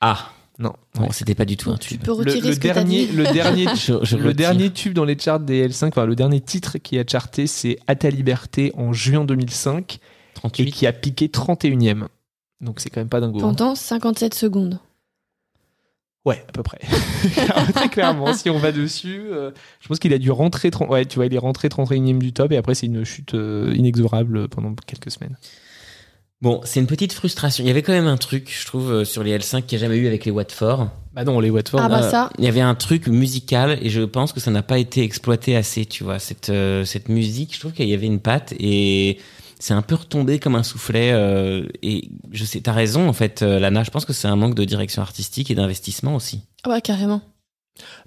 Ah 0.00 0.30
Non. 0.60 0.72
Bon, 0.94 1.10
c'était 1.10 1.34
pas 1.34 1.44
du 1.44 1.56
tout 1.56 1.70
un 1.70 1.76
tube. 1.76 2.00
peux 2.02 2.06
Le, 2.12 2.12
retirer 2.18 2.48
le 2.48 2.54
ce 2.54 2.60
que 2.60 2.68
dernier, 2.72 3.06
dit. 3.06 3.12
le 3.16 3.24
dernier, 3.32 3.66
Je- 3.74 4.04
je 4.04 4.16
le 4.16 4.28
retire. 4.28 4.34
dernier 4.34 4.70
tube 4.72 4.92
dans 4.94 5.04
les 5.04 5.18
charts 5.18 5.40
des 5.40 5.68
L5, 5.68 5.88
enfin, 5.88 6.06
le 6.06 6.14
dernier 6.14 6.40
titre 6.40 6.78
qui 6.78 6.98
a 6.98 7.04
charté, 7.06 7.46
c'est 7.48 7.78
À 7.88 7.94
ta 7.96 8.10
liberté 8.10 8.72
en 8.76 8.92
juin 8.92 9.24
2005 9.24 9.98
et 10.58 10.70
qui 10.70 10.86
a 10.86 10.92
piqué 10.92 11.26
31ème. 11.26 12.06
Donc 12.60 12.78
c'est 12.80 12.90
quand 12.90 13.00
même 13.00 13.08
pas 13.08 13.20
dingo. 13.20 13.38
hein. 13.38 13.40
Pendant 13.40 13.74
57 13.74 14.34
secondes. 14.34 14.78
Ouais, 16.28 16.44
à 16.46 16.52
peu 16.52 16.62
près. 16.62 16.78
Très 17.74 17.88
clairement, 17.88 18.34
si 18.34 18.50
on 18.50 18.58
va 18.58 18.70
dessus, 18.70 19.22
euh, 19.32 19.50
je 19.80 19.88
pense 19.88 19.98
qu'il 19.98 20.12
a 20.12 20.18
dû 20.18 20.30
rentrer. 20.30 20.70
30 20.70 20.90
Ouais, 20.90 21.06
tu 21.06 21.16
vois, 21.16 21.24
il 21.24 21.34
est 21.34 21.38
rentré 21.38 21.68
31ème 21.68 22.18
du 22.18 22.34
top 22.34 22.52
et 22.52 22.58
après 22.58 22.74
c'est 22.74 22.84
une 22.84 23.02
chute 23.02 23.32
euh, 23.32 23.72
inexorable 23.74 24.46
pendant 24.48 24.74
quelques 24.86 25.10
semaines. 25.10 25.38
Bon, 26.42 26.60
c'est 26.64 26.80
une 26.80 26.86
petite 26.86 27.14
frustration. 27.14 27.64
Il 27.64 27.66
y 27.66 27.70
avait 27.70 27.80
quand 27.80 27.94
même 27.94 28.06
un 28.06 28.18
truc, 28.18 28.54
je 28.54 28.66
trouve, 28.66 28.92
euh, 28.92 29.04
sur 29.06 29.24
les 29.24 29.36
L5 29.38 29.62
qu'il 29.62 29.78
n'y 29.78 29.84
a 29.84 29.88
jamais 29.88 29.96
eu 29.98 30.06
avec 30.06 30.26
les 30.26 30.30
Watford. 30.30 30.88
Bah 31.14 31.24
non, 31.24 31.40
les 31.40 31.48
Watford. 31.48 31.80
Ah 31.82 31.88
bah 31.88 32.02
ça. 32.02 32.28
Il 32.38 32.44
y 32.44 32.48
avait 32.48 32.60
un 32.60 32.74
truc 32.74 33.08
musical 33.08 33.78
et 33.80 33.88
je 33.88 34.02
pense 34.02 34.34
que 34.34 34.40
ça 34.40 34.50
n'a 34.50 34.62
pas 34.62 34.78
été 34.78 35.02
exploité 35.02 35.56
assez, 35.56 35.86
tu 35.86 36.04
vois. 36.04 36.18
Cette, 36.18 36.50
euh, 36.50 36.84
cette 36.84 37.08
musique, 37.08 37.54
je 37.54 37.60
trouve 37.60 37.72
qu'il 37.72 37.88
y 37.88 37.94
avait 37.94 38.06
une 38.06 38.20
patte 38.20 38.52
et 38.60 39.18
c'est 39.60 39.74
un 39.74 39.82
peu 39.82 39.94
retombé 39.94 40.38
comme 40.38 40.54
un 40.54 40.62
soufflet. 40.62 41.10
euh, 41.12 41.66
et 41.82 42.10
je 42.32 42.44
sais, 42.44 42.60
t'as 42.60 42.72
raison, 42.72 43.08
en 43.08 43.12
fait, 43.12 43.42
euh, 43.42 43.58
Lana. 43.58 43.82
Je 43.84 43.90
pense 43.90 44.04
que 44.04 44.12
c'est 44.12 44.28
un 44.28 44.36
manque 44.36 44.54
de 44.54 44.64
direction 44.64 45.02
artistique 45.02 45.50
et 45.50 45.54
d'investissement 45.54 46.14
aussi. 46.14 46.42
Ah 46.64 46.70
ouais, 46.70 46.80
carrément. 46.80 47.20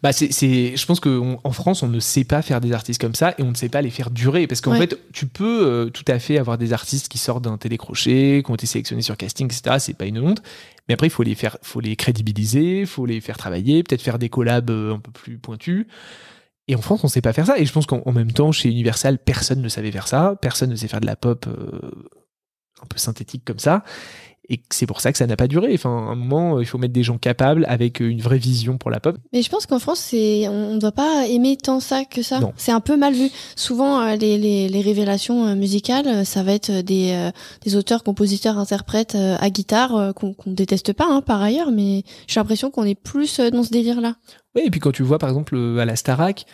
Bah 0.03 0.11
c'est, 0.11 0.33
c'est, 0.33 0.75
je 0.75 0.85
pense 0.85 0.99
qu'en 0.99 1.51
France, 1.53 1.81
on 1.81 1.87
ne 1.87 2.01
sait 2.01 2.25
pas 2.25 2.41
faire 2.41 2.59
des 2.59 2.73
artistes 2.73 2.99
comme 2.99 3.15
ça 3.15 3.33
et 3.37 3.43
on 3.43 3.51
ne 3.51 3.55
sait 3.55 3.69
pas 3.69 3.81
les 3.81 3.89
faire 3.89 4.11
durer. 4.11 4.45
Parce 4.45 4.59
qu'en 4.59 4.71
Ouais. 4.71 4.79
fait, 4.79 4.99
tu 5.13 5.27
peux 5.27 5.65
euh, 5.65 5.89
tout 5.89 6.03
à 6.09 6.19
fait 6.19 6.37
avoir 6.37 6.57
des 6.57 6.73
artistes 6.73 7.07
qui 7.07 7.17
sortent 7.17 7.45
d'un 7.45 7.57
télécrochet, 7.57 8.41
qui 8.45 8.51
ont 8.51 8.55
été 8.55 8.65
sélectionnés 8.67 9.01
sur 9.01 9.15
casting, 9.15 9.45
etc. 9.47 9.77
C'est 9.79 9.93
pas 9.95 10.05
une 10.05 10.19
honte. 10.19 10.41
Mais 10.89 10.95
après, 10.95 11.07
il 11.07 11.11
faut 11.11 11.23
les 11.23 11.35
faire, 11.35 11.57
faut 11.61 11.79
les 11.79 11.95
crédibiliser, 11.95 12.85
faut 12.85 13.05
les 13.05 13.21
faire 13.21 13.37
travailler, 13.37 13.81
peut-être 13.83 14.01
faire 14.01 14.19
des 14.19 14.27
collabs 14.27 14.69
un 14.69 14.99
peu 14.99 15.11
plus 15.11 15.37
pointus. 15.37 15.87
Et 16.71 16.75
en 16.75 16.81
France, 16.81 17.03
on 17.03 17.09
sait 17.09 17.19
pas 17.19 17.33
faire 17.33 17.45
ça. 17.45 17.59
Et 17.59 17.65
je 17.65 17.73
pense 17.73 17.85
qu'en 17.85 18.01
en 18.05 18.13
même 18.13 18.31
temps, 18.31 18.53
chez 18.53 18.69
Universal, 18.69 19.17
personne 19.19 19.61
ne 19.61 19.67
savait 19.67 19.91
faire 19.91 20.07
ça. 20.07 20.37
Personne 20.41 20.69
ne 20.69 20.75
sait 20.77 20.87
faire 20.87 21.01
de 21.01 21.05
la 21.05 21.17
pop 21.17 21.45
euh, 21.47 21.81
un 22.81 22.85
peu 22.85 22.97
synthétique 22.97 23.43
comme 23.45 23.59
ça. 23.59 23.83
Et 24.47 24.63
c'est 24.69 24.85
pour 24.85 25.01
ça 25.01 25.11
que 25.11 25.17
ça 25.17 25.27
n'a 25.27 25.35
pas 25.35 25.47
duré. 25.47 25.71
Enfin, 25.73 25.89
à 25.89 26.11
un 26.11 26.15
moment, 26.15 26.61
il 26.61 26.65
faut 26.65 26.77
mettre 26.77 26.93
des 26.93 27.03
gens 27.03 27.17
capables 27.17 27.65
avec 27.67 28.01
euh, 28.01 28.09
une 28.09 28.21
vraie 28.21 28.37
vision 28.37 28.77
pour 28.77 28.89
la 28.89 29.01
pop. 29.01 29.17
Mais 29.33 29.41
je 29.41 29.49
pense 29.49 29.65
qu'en 29.65 29.79
France, 29.79 30.11
on 30.13 30.73
ne 30.73 30.79
doit 30.79 30.93
pas 30.93 31.27
aimer 31.27 31.57
tant 31.57 31.81
ça 31.81 32.05
que 32.05 32.21
ça. 32.21 32.39
Non. 32.39 32.53
C'est 32.55 32.71
un 32.71 32.79
peu 32.79 32.95
mal 32.95 33.13
vu. 33.13 33.29
Souvent, 33.57 33.99
euh, 33.99 34.15
les, 34.15 34.37
les, 34.37 34.69
les 34.69 34.81
révélations 34.81 35.47
euh, 35.47 35.55
musicales, 35.55 36.07
euh, 36.07 36.23
ça 36.23 36.41
va 36.41 36.53
être 36.53 36.71
des, 36.71 37.11
euh, 37.11 37.31
des 37.65 37.75
auteurs, 37.75 38.03
compositeurs, 38.05 38.57
interprètes 38.57 39.15
euh, 39.15 39.35
à 39.41 39.49
guitare 39.49 39.95
euh, 39.97 40.13
qu'on 40.13 40.33
qu'on 40.33 40.51
déteste 40.51 40.93
pas 40.93 41.07
hein, 41.09 41.21
par 41.21 41.41
ailleurs, 41.41 41.71
mais 41.71 42.03
j'ai 42.27 42.39
l'impression 42.39 42.71
qu'on 42.71 42.85
est 42.85 42.95
plus 42.95 43.39
euh, 43.39 43.51
dans 43.51 43.63
ce 43.63 43.71
délire-là. 43.71 44.15
Oui, 44.55 44.63
et 44.65 44.69
puis 44.69 44.79
quand 44.79 44.91
tu 44.91 45.03
vois 45.03 45.17
par 45.19 45.29
exemple 45.29 45.55
euh, 45.55 45.77
à 45.77 45.85
la 45.85 45.95
Starac, 45.95 46.45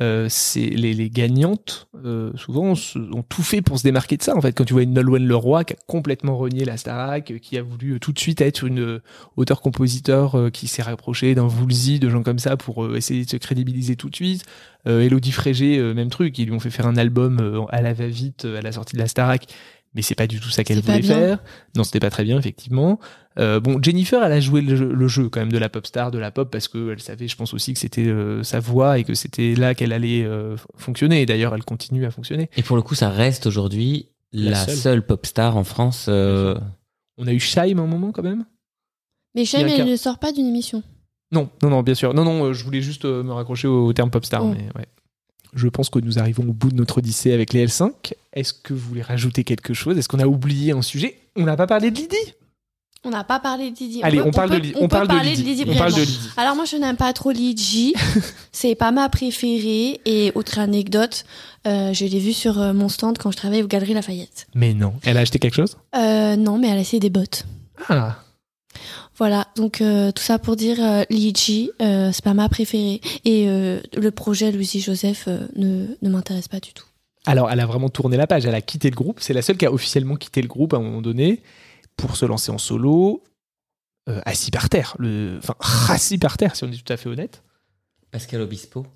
euh, 0.00 0.26
c'est 0.28 0.66
les, 0.66 0.94
les 0.94 1.08
gagnantes 1.10 1.88
euh, 2.04 2.32
souvent 2.36 2.72
ont 2.72 3.22
tout 3.22 3.42
fait 3.42 3.62
pour 3.62 3.78
se 3.78 3.84
démarquer 3.84 4.16
de 4.16 4.22
ça. 4.22 4.36
En 4.36 4.40
fait, 4.40 4.52
quand 4.52 4.64
tu 4.64 4.72
vois 4.72 4.82
une 4.82 4.92
Nolwenn 4.92 5.26
Leroy 5.26 5.64
qui 5.64 5.74
a 5.74 5.76
complètement 5.86 6.36
renié 6.36 6.64
la 6.64 6.76
Starac, 6.76 7.30
euh, 7.30 7.38
qui 7.38 7.56
a 7.56 7.62
voulu 7.62 7.92
euh, 7.92 7.98
tout 8.00 8.12
de 8.12 8.18
suite 8.18 8.40
être 8.40 8.64
une 8.64 9.00
auteur-compositeur 9.36 10.50
qui 10.52 10.66
s'est 10.66 10.82
rapproché 10.82 11.34
d'un 11.34 11.46
Woolsey, 11.46 11.98
de 11.98 12.08
gens 12.08 12.22
comme 12.22 12.38
ça 12.38 12.56
pour 12.56 12.96
essayer 12.96 13.24
de 13.24 13.30
se 13.30 13.36
crédibiliser 13.36 13.96
tout 13.96 14.10
de 14.10 14.16
suite. 14.16 14.44
Elodie 14.84 15.32
Frégé, 15.32 15.80
même 15.94 16.10
truc, 16.10 16.38
ils 16.38 16.46
lui 16.46 16.52
ont 16.52 16.60
fait 16.60 16.70
faire 16.70 16.86
un 16.86 16.96
album 16.96 17.66
à 17.70 17.82
la 17.82 17.92
va-vite 17.92 18.44
à 18.44 18.60
la 18.60 18.70
sortie 18.70 18.94
de 18.94 19.00
la 19.00 19.08
Starac. 19.08 19.46
Mais 19.96 20.02
c'est 20.02 20.14
pas 20.14 20.26
du 20.26 20.38
tout 20.40 20.50
ça 20.50 20.62
qu'elle 20.62 20.80
voulait 20.80 21.02
faire. 21.02 21.42
Non, 21.74 21.82
c'était 21.82 22.00
pas 22.00 22.10
très 22.10 22.22
bien, 22.22 22.38
effectivement. 22.38 23.00
Euh, 23.38 23.60
bon, 23.60 23.82
Jennifer, 23.82 24.22
elle 24.22 24.32
a 24.32 24.40
joué 24.40 24.60
le 24.60 24.76
jeu, 24.76 24.92
le 24.92 25.08
jeu 25.08 25.28
quand 25.30 25.40
même 25.40 25.50
de 25.50 25.58
la 25.58 25.68
pop 25.70 25.86
star, 25.86 26.10
de 26.10 26.18
la 26.18 26.30
pop, 26.30 26.50
parce 26.50 26.68
qu'elle 26.68 27.00
savait, 27.00 27.26
je 27.28 27.36
pense 27.36 27.52
aussi 27.54 27.72
que 27.72 27.78
c'était 27.78 28.06
euh, 28.06 28.42
sa 28.42 28.60
voix 28.60 28.98
et 28.98 29.04
que 29.04 29.14
c'était 29.14 29.54
là 29.54 29.74
qu'elle 29.74 29.92
allait 29.92 30.22
euh, 30.24 30.56
fonctionner. 30.76 31.22
Et 31.22 31.26
d'ailleurs, 31.26 31.54
elle 31.54 31.64
continue 31.64 32.04
à 32.06 32.10
fonctionner. 32.10 32.50
Et 32.56 32.62
pour 32.62 32.76
le 32.76 32.82
coup, 32.82 32.94
ça 32.94 33.08
reste 33.10 33.46
aujourd'hui 33.46 34.10
La 34.32 34.50
la, 34.50 34.56
seule. 34.66 34.76
seule. 34.76 35.06
pop 35.06 35.24
star 35.26 35.56
en 35.56 35.64
France. 35.64 36.06
euh, 36.08 36.54
On 37.18 37.26
a 37.26 37.32
eu 37.32 37.40
Shaim 37.40 37.78
à 37.78 37.82
un 37.82 37.86
moment 37.86 38.12
quand 38.12 38.22
même 38.22 38.44
Mais 39.34 39.42
un 39.56 39.66
elle 39.66 39.86
ne 39.90 39.96
sort 39.96 40.18
pas 40.18 40.30
d'une 40.32 40.46
émission. 40.46 40.82
Non, 41.32 41.50
non, 41.62 41.70
non, 41.70 41.82
bien 41.82 41.94
sûr. 41.94 42.14
Non, 42.14 42.24
non, 42.24 42.44
euh, 42.44 42.52
je 42.52 42.64
voulais 42.64 42.80
juste 42.82 43.04
euh, 43.04 43.22
me 43.22 43.32
raccrocher 43.32 43.66
au, 43.66 43.86
au 43.86 43.92
terme 43.92 44.10
pop 44.10 44.24
star. 44.24 44.44
Oh. 44.44 44.48
Mais 44.56 44.68
ouais. 44.78 44.86
Je 45.56 45.68
pense 45.68 45.88
que 45.90 45.98
nous 45.98 46.18
arrivons 46.18 46.44
au 46.44 46.52
bout 46.52 46.70
de 46.70 46.76
notre 46.76 46.98
odyssée 46.98 47.32
avec 47.32 47.52
les 47.52 47.66
L5. 47.66 47.90
Est-ce 48.34 48.52
que 48.52 48.72
vous 48.74 48.88
voulez 48.88 49.02
rajouter 49.02 49.42
quelque 49.42 49.74
chose? 49.74 49.96
Est-ce 49.98 50.08
qu'on 50.08 50.20
a 50.20 50.26
oublié 50.26 50.72
un 50.72 50.82
sujet? 50.82 51.18
On 51.34 51.42
n'a 51.44 51.56
pas 51.56 51.66
parlé 51.66 51.90
de 51.90 51.96
Lydie? 51.96 52.16
On 53.04 53.10
n'a 53.10 53.24
pas 53.24 53.38
parlé 53.40 53.70
de 53.70 53.76
Lydie. 53.78 54.00
Allez, 54.02 54.18
peut- 54.18 54.24
on 54.26 54.30
parle 54.32 54.50
peut- 54.50 54.56
de 54.58 54.62
Lydie. 54.62 54.74
On, 54.78 54.88
peut 54.88 54.96
parle 54.96 55.08
de 55.08 55.24
Lydie. 55.24 55.42
de 55.42 55.48
Lydie 55.48 55.64
On 55.68 55.76
parle 55.76 55.94
de. 55.94 56.00
Lydie. 56.00 56.18
Alors 56.36 56.56
moi, 56.56 56.64
je 56.64 56.76
n'aime 56.76 56.96
pas 56.96 57.12
trop 57.12 57.30
Lydie. 57.30 57.94
C'est 58.52 58.74
pas 58.74 58.90
ma 58.90 59.08
préférée. 59.08 60.00
Et 60.04 60.32
autre 60.34 60.58
anecdote, 60.58 61.24
euh, 61.66 61.92
je 61.94 62.04
l'ai 62.04 62.18
vue 62.18 62.32
sur 62.32 62.60
euh, 62.60 62.72
mon 62.72 62.88
stand 62.88 63.16
quand 63.18 63.30
je 63.30 63.36
travaillais 63.36 63.62
aux 63.62 63.68
Galeries 63.68 63.94
Lafayette. 63.94 64.46
Mais 64.54 64.74
non. 64.74 64.92
Elle 65.04 65.16
a 65.16 65.20
acheté 65.20 65.38
quelque 65.38 65.54
chose? 65.54 65.76
Euh, 65.94 66.36
non, 66.36 66.58
mais 66.58 66.68
elle 66.68 66.78
a 66.78 66.80
essayé 66.80 67.00
des 67.00 67.10
bottes. 67.10 67.44
Ah 67.88 68.16
Voilà, 69.18 69.48
donc 69.56 69.80
euh, 69.80 70.12
tout 70.12 70.22
ça 70.22 70.38
pour 70.38 70.56
dire 70.56 70.76
euh, 70.82 71.02
Lydie, 71.08 71.70
euh, 71.80 72.10
c'est 72.12 72.22
pas 72.24 72.34
ma 72.34 72.48
préférée. 72.48 73.00
Et 73.24 73.48
euh, 73.48 73.80
le 73.96 74.10
projet 74.10 74.52
Louis 74.52 74.66
Joseph 74.78 75.24
euh, 75.28 75.46
ne, 75.56 75.86
ne 76.02 76.08
m'intéresse 76.10 76.48
pas 76.48 76.60
du 76.60 76.72
tout. 76.74 76.84
Alors, 77.24 77.50
elle 77.50 77.60
a 77.60 77.66
vraiment 77.66 77.88
tourné 77.88 78.16
la 78.16 78.26
page. 78.26 78.44
Elle 78.46 78.54
a 78.54 78.60
quitté 78.60 78.90
le 78.90 78.94
groupe. 78.94 79.20
C'est 79.20 79.32
la 79.32 79.42
seule 79.42 79.56
qui 79.56 79.66
a 79.66 79.72
officiellement 79.72 80.16
quitté 80.16 80.42
le 80.42 80.48
groupe 80.48 80.74
à 80.74 80.76
un 80.76 80.80
moment 80.80 81.00
donné 81.02 81.42
pour 81.96 82.16
se 82.16 82.26
lancer 82.26 82.50
en 82.52 82.58
solo, 82.58 83.24
euh, 84.08 84.20
assis 84.26 84.50
par 84.50 84.68
terre. 84.68 84.94
Le... 84.98 85.38
Enfin, 85.38 85.54
assis 85.92 86.18
par 86.18 86.36
terre, 86.36 86.54
si 86.54 86.64
on 86.64 86.70
est 86.70 86.84
tout 86.84 86.92
à 86.92 86.96
fait 86.98 87.08
honnête. 87.08 87.42
Pascal 88.10 88.42
Obispo. 88.42 88.86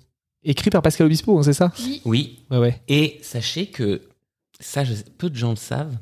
Écrit 0.43 0.69
par 0.69 0.81
Pascal 0.81 1.07
Obispo, 1.07 1.37
hein, 1.37 1.43
c'est 1.43 1.53
ça? 1.53 1.71
Oui. 2.05 2.39
Ouais, 2.51 2.57
ouais. 2.59 2.81
Et 2.87 3.19
sachez 3.23 3.65
que, 3.67 4.01
ça, 4.59 4.83
je- 4.83 4.93
peu 5.17 5.29
de 5.29 5.35
gens 5.35 5.49
le 5.49 5.55
savent, 5.55 5.97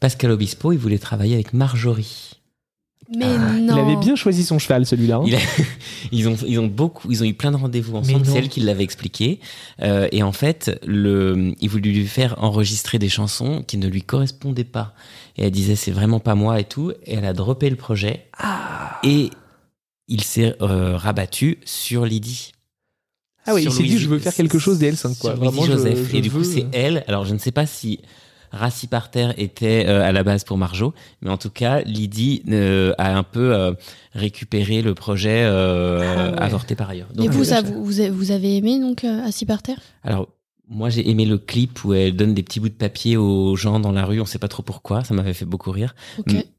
Pascal 0.00 0.30
Obispo, 0.32 0.72
il 0.72 0.78
voulait 0.78 0.98
travailler 0.98 1.34
avec 1.34 1.52
Marjorie. 1.52 2.37
Mais 3.16 3.24
Ah, 3.26 3.56
Il 3.58 3.70
avait 3.70 3.96
bien 3.96 4.16
choisi 4.16 4.44
son 4.44 4.58
cheval, 4.58 4.84
celui-là. 4.84 5.16
hein. 5.16 5.22
Il 5.26 5.34
a- 5.34 5.38
ils, 6.12 6.28
ont, 6.28 6.36
ils 6.46 6.58
ont 6.58 6.66
beaucoup, 6.66 7.10
ils 7.10 7.22
ont 7.22 7.26
eu 7.26 7.32
plein 7.34 7.50
de 7.50 7.56
rendez-vous 7.56 7.96
ensemble. 7.96 8.26
C'est 8.26 8.36
elle 8.36 8.48
qui 8.50 8.60
l'avait 8.60 8.84
expliqué. 8.84 9.40
Euh, 9.80 10.08
et 10.12 10.22
en 10.22 10.32
fait, 10.32 10.78
le, 10.86 11.54
il 11.60 11.68
voulait 11.70 11.90
lui 11.90 12.06
faire 12.06 12.34
enregistrer 12.42 12.98
des 12.98 13.08
chansons 13.08 13.64
qui 13.66 13.78
ne 13.78 13.88
lui 13.88 14.02
correspondaient 14.02 14.64
pas. 14.64 14.94
Et 15.38 15.44
elle 15.46 15.50
disait 15.52 15.74
c'est 15.76 15.90
vraiment 15.90 16.20
pas 16.20 16.34
moi 16.34 16.60
et 16.60 16.64
tout. 16.64 16.92
Et 17.06 17.14
elle 17.14 17.24
a 17.24 17.32
droppé 17.32 17.70
le 17.70 17.76
projet. 17.76 18.26
Ah. 18.36 18.98
Et 19.04 19.30
il 20.06 20.22
s'est 20.22 20.54
euh, 20.60 20.96
rabattu 20.96 21.58
sur 21.64 22.04
Lydie. 22.04 22.52
Ah 23.46 23.54
oui, 23.54 23.62
il 23.62 23.64
Sur 23.64 23.72
s'est 23.72 23.82
dit, 23.84 23.98
je 23.98 24.08
veux 24.08 24.18
faire 24.18 24.34
quelque 24.34 24.58
chose 24.58 24.78
des 24.78 24.92
L5, 24.92 25.18
quoi. 25.18 25.30
sur 25.30 25.36
Vraiment, 25.42 25.62
je- 25.64 25.72
Joseph. 25.72 26.10
je 26.10 26.16
et 26.16 26.20
du 26.20 26.30
coup, 26.30 26.44
c'est 26.44 26.64
euh, 26.64 26.68
elle. 26.72 27.04
Alors, 27.08 27.24
je 27.24 27.32
ne 27.32 27.38
sais 27.38 27.52
pas 27.52 27.64
si 27.64 28.00
Rassi 28.52 28.86
par 28.86 29.10
terre 29.10 29.34
était 29.38 29.84
euh, 29.86 30.02
à 30.02 30.12
la 30.12 30.22
base 30.22 30.44
pour 30.44 30.58
Marjo, 30.58 30.94
mais 31.22 31.30
en 31.30 31.36
tout 31.38 31.50
cas, 31.50 31.82
Lydie 31.82 32.42
euh, 32.48 32.92
a 32.98 33.16
un 33.16 33.22
peu 33.22 33.54
euh, 33.54 33.72
récupéré 34.14 34.82
le 34.82 34.94
projet 34.94 35.42
euh, 35.44 36.00
Ah 36.06 36.30
ouais. 36.32 36.38
avorté 36.40 36.74
par 36.74 36.90
ailleurs. 36.90 37.08
Et 37.14 37.18
Donc, 37.18 37.30
vous, 37.30 37.44
ça, 37.44 37.62
vous, 37.62 37.84
vous 37.84 38.00
avez- 38.00 38.10
vous 38.10 38.30
avez 38.30 38.56
aimé 38.56 38.80
donc 38.80 39.04
euh, 39.04 39.24
Assis 39.24 39.46
par 39.46 39.62
terre? 39.62 39.78
Alors, 40.02 40.28
moi, 40.70 40.90
j'ai 40.90 41.08
aimé 41.08 41.24
le 41.24 41.38
clip 41.38 41.82
où 41.84 41.94
elle 41.94 42.14
donne 42.14 42.34
des 42.34 42.42
petits 42.42 42.60
bouts 42.60 42.68
de 42.68 42.74
papier 42.74 43.16
aux 43.16 43.56
gens 43.56 43.80
dans 43.80 43.90
la 43.92 44.04
rue. 44.04 44.20
On 44.20 44.26
sait 44.26 44.38
pas 44.38 44.48
trop 44.48 44.62
pourquoi. 44.62 45.02
Ça 45.02 45.14
m'avait 45.14 45.32
fait 45.32 45.46
beaucoup 45.46 45.70
rire. 45.70 45.94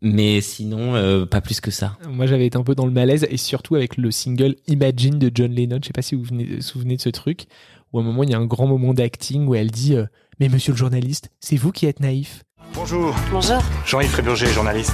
Mais 0.01 0.41
sinon, 0.41 0.95
euh, 0.95 1.25
pas 1.27 1.41
plus 1.41 1.59
que 1.61 1.69
ça. 1.71 1.95
Moi, 2.09 2.25
j'avais 2.25 2.47
été 2.47 2.57
un 2.57 2.63
peu 2.63 2.73
dans 2.75 2.85
le 2.87 2.91
malaise, 2.91 3.27
et 3.29 3.37
surtout 3.37 3.75
avec 3.75 3.97
le 3.97 4.09
single 4.11 4.55
Imagine 4.67 5.19
de 5.19 5.29
John 5.33 5.51
Lennon. 5.53 5.77
Je 5.81 5.87
sais 5.87 5.93
pas 5.93 6.01
si 6.01 6.15
vous 6.15 6.21
vous 6.23 6.29
venez- 6.29 6.55
vous 6.55 6.61
souvenez 6.61 6.95
de 6.97 7.01
ce 7.01 7.09
truc, 7.09 7.45
où 7.93 7.99
à 7.99 8.01
un 8.01 8.05
moment, 8.05 8.23
il 8.23 8.31
y 8.31 8.33
a 8.33 8.39
un 8.39 8.45
grand 8.45 8.65
moment 8.67 8.93
d'acting 8.95 9.45
où 9.47 9.53
elle 9.53 9.69
dit 9.71 9.95
euh, 9.95 10.05
Mais 10.39 10.47
monsieur 10.47 10.71
le 10.71 10.77
journaliste, 10.77 11.29
c'est 11.41 11.57
vous 11.57 11.73
qui 11.73 11.85
êtes 11.85 11.99
naïf. 11.99 12.43
Bonjour. 12.73 13.13
Bonjour. 13.29 13.61
Jean-Yves 13.85 14.11
Fréburger, 14.11 14.47
journaliste. 14.47 14.93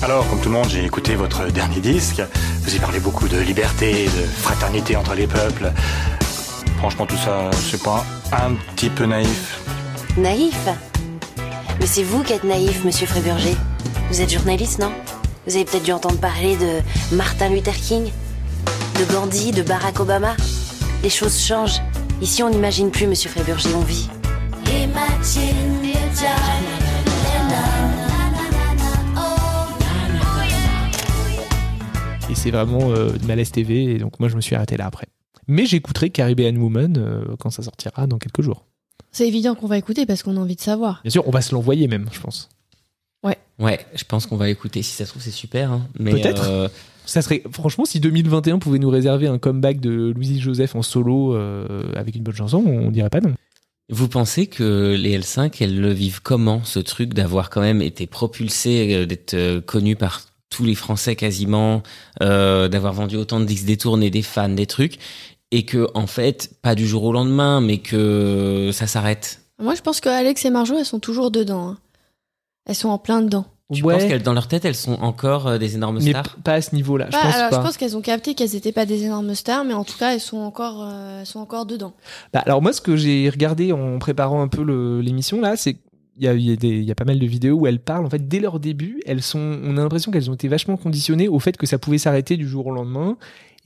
Alors, 0.00 0.28
comme 0.28 0.40
tout 0.40 0.48
le 0.48 0.54
monde, 0.54 0.68
j'ai 0.68 0.84
écouté 0.84 1.16
votre 1.16 1.50
dernier 1.50 1.80
disque. 1.80 2.22
Vous 2.60 2.72
y 2.72 2.78
parlez 2.78 3.00
beaucoup 3.00 3.26
de 3.26 3.38
liberté, 3.38 4.04
de 4.04 4.26
fraternité 4.26 4.94
entre 4.94 5.14
les 5.14 5.26
peuples. 5.26 5.72
Franchement, 6.78 7.04
tout 7.04 7.16
ça, 7.16 7.50
c'est 7.52 7.82
pas 7.82 8.04
un 8.30 8.54
petit 8.76 8.88
peu 8.90 9.06
naïf. 9.06 9.60
Naïf 10.16 10.68
Mais 11.80 11.86
c'est 11.86 12.04
vous 12.04 12.22
qui 12.22 12.34
êtes 12.34 12.44
naïf, 12.44 12.84
monsieur 12.84 13.08
Fréburger. 13.08 13.56
Vous 14.10 14.20
êtes 14.20 14.32
journaliste, 14.32 14.78
non? 14.78 14.92
Vous 15.48 15.56
avez 15.56 15.64
peut-être 15.64 15.84
dû 15.84 15.92
entendre 15.92 16.18
parler 16.20 16.56
de 16.56 17.16
Martin 17.16 17.48
Luther 17.48 17.74
King, 17.74 18.12
de 19.00 19.12
Gandhi, 19.12 19.50
de 19.50 19.62
Barack 19.62 19.98
Obama. 19.98 20.36
Les 21.02 21.10
choses 21.10 21.40
changent. 21.40 21.80
Ici, 22.20 22.44
on 22.44 22.50
n'imagine 22.50 22.92
plus, 22.92 23.08
monsieur 23.08 23.30
Fréburger, 23.30 23.74
on 23.74 23.80
vit. 23.80 24.08
Imagine 24.68 25.76
Et 32.28 32.34
c'est 32.34 32.50
vraiment 32.50 32.90
euh, 32.90 33.10
de 33.12 33.26
malaise 33.26 33.50
TV. 33.52 33.84
Et 33.84 33.98
donc 33.98 34.18
moi, 34.18 34.28
je 34.28 34.36
me 34.36 34.40
suis 34.40 34.54
arrêté 34.56 34.76
là 34.76 34.86
après. 34.86 35.06
Mais 35.48 35.64
j'écouterai 35.66 36.10
Caribbean 36.10 36.56
Woman 36.58 36.96
euh, 36.98 37.24
quand 37.38 37.50
ça 37.50 37.62
sortira 37.62 38.06
dans 38.06 38.18
quelques 38.18 38.42
jours. 38.42 38.64
C'est 39.12 39.28
évident 39.28 39.54
qu'on 39.54 39.68
va 39.68 39.78
écouter 39.78 40.04
parce 40.06 40.22
qu'on 40.22 40.36
a 40.36 40.40
envie 40.40 40.56
de 40.56 40.60
savoir. 40.60 41.00
Bien 41.04 41.10
sûr, 41.10 41.26
on 41.26 41.30
va 41.30 41.40
se 41.40 41.54
l'envoyer 41.54 41.86
même, 41.86 42.06
je 42.12 42.20
pense. 42.20 42.48
Ouais. 43.22 43.38
Ouais, 43.58 43.78
je 43.94 44.04
pense 44.04 44.26
qu'on 44.26 44.36
va 44.36 44.50
écouter. 44.50 44.82
Si 44.82 44.92
ça 44.92 45.04
se 45.04 45.10
trouve, 45.10 45.22
c'est 45.22 45.30
super. 45.30 45.70
hein. 45.72 45.86
Mais 45.98 46.10
Peut-être. 46.10 46.44
euh, 46.48 46.68
Ça 47.06 47.22
serait 47.22 47.42
franchement 47.52 47.84
si 47.84 48.00
2021 48.00 48.58
pouvait 48.58 48.80
nous 48.80 48.90
réserver 48.90 49.28
un 49.28 49.38
comeback 49.38 49.78
de 49.80 50.12
Louis 50.14 50.40
Joseph 50.40 50.74
en 50.74 50.82
solo 50.82 51.34
euh, 51.34 51.92
avec 51.94 52.16
une 52.16 52.22
bonne 52.24 52.34
chanson, 52.34 52.58
on 52.66 52.90
dirait 52.90 53.08
pas 53.10 53.20
non. 53.20 53.34
Vous 53.88 54.08
pensez 54.08 54.48
que 54.48 54.96
les 54.98 55.18
L5, 55.18 55.56
elles 55.60 55.80
le 55.80 55.92
vivent 55.92 56.20
comment, 56.20 56.64
ce 56.64 56.80
truc 56.80 57.14
d'avoir 57.14 57.50
quand 57.50 57.60
même 57.60 57.80
été 57.80 58.06
propulsé, 58.08 58.94
euh, 58.94 59.06
d'être 59.06 59.34
euh, 59.34 59.60
connu 59.60 59.94
par 59.94 60.22
tous 60.50 60.64
les 60.64 60.74
Français 60.74 61.14
quasiment, 61.14 61.82
euh, 62.22 62.66
d'avoir 62.68 62.92
vendu 62.94 63.16
autant 63.16 63.38
de 63.38 63.44
disques 63.44 63.66
détournés, 63.66 64.10
des 64.10 64.22
fans, 64.22 64.48
des 64.48 64.66
trucs, 64.66 64.98
et 65.52 65.64
que 65.64 65.86
en 65.94 66.08
fait, 66.08 66.50
pas 66.62 66.74
du 66.74 66.86
jour 66.86 67.04
au 67.04 67.12
lendemain, 67.12 67.60
mais 67.60 67.78
que 67.78 68.70
ça 68.72 68.88
s'arrête? 68.88 69.40
Moi, 69.60 69.74
je 69.76 69.82
pense 69.82 70.00
que 70.00 70.08
Alex 70.08 70.44
et 70.44 70.50
Marjo, 70.50 70.76
elles 70.76 70.84
sont 70.84 71.00
toujours 71.00 71.30
dedans. 71.30 71.68
hein. 71.68 71.78
Elles 72.66 72.74
sont 72.74 72.88
en 72.88 72.98
plein 72.98 73.22
dedans. 73.22 73.46
Tu 73.72 73.82
penses 73.82 74.04
qu'elles, 74.04 74.22
dans 74.22 74.32
leur 74.32 74.46
tête, 74.46 74.64
elles 74.64 74.76
sont 74.76 74.94
encore 75.00 75.48
euh, 75.48 75.58
des 75.58 75.74
énormes 75.74 75.98
Mais 76.00 76.10
stars 76.10 76.36
pas 76.44 76.54
à 76.54 76.60
ce 76.60 76.72
niveau-là, 76.74 77.06
je 77.08 77.12
Bah, 77.12 77.18
pense 77.22 77.34
alors, 77.34 77.50
pas. 77.50 77.56
je 77.56 77.62
pense 77.62 77.76
qu'elles 77.76 77.96
ont 77.96 78.00
capté 78.00 78.34
qu'elles 78.34 78.52
n'étaient 78.52 78.70
pas 78.70 78.86
des 78.86 79.02
énormes 79.04 79.34
stars, 79.34 79.64
mais 79.64 79.74
en 79.74 79.82
tout 79.82 79.98
cas, 79.98 80.14
elles 80.14 80.20
sont 80.20 80.38
encore, 80.38 80.84
euh, 80.88 81.20
elles 81.20 81.26
sont 81.26 81.40
encore 81.40 81.66
dedans. 81.66 81.92
Bah, 82.32 82.42
alors 82.46 82.62
moi, 82.62 82.72
ce 82.72 82.80
que 82.80 82.94
j'ai 82.94 83.28
regardé 83.28 83.72
en 83.72 83.98
préparant 83.98 84.40
un 84.40 84.46
peu 84.48 84.62
l'émission 85.00 85.40
là, 85.40 85.56
c'est 85.56 85.78
il 86.18 86.24
y 86.24 86.28
a, 86.28 86.34
y, 86.34 86.50
a 86.50 86.66
y 86.66 86.90
a 86.90 86.94
pas 86.94 87.04
mal 87.04 87.18
de 87.18 87.26
vidéos 87.26 87.56
où 87.56 87.66
elles 87.66 87.80
parlent. 87.80 88.06
En 88.06 88.10
fait, 88.10 88.26
dès 88.26 88.40
leur 88.40 88.58
début, 88.60 89.00
elles 89.06 89.22
sont, 89.22 89.60
on 89.62 89.76
a 89.76 89.82
l'impression 89.82 90.10
qu'elles 90.10 90.30
ont 90.30 90.34
été 90.34 90.48
vachement 90.48 90.76
conditionnées 90.76 91.28
au 91.28 91.38
fait 91.38 91.56
que 91.56 91.66
ça 91.66 91.78
pouvait 91.78 91.98
s'arrêter 91.98 92.36
du 92.36 92.48
jour 92.48 92.66
au 92.66 92.72
lendemain. 92.72 93.16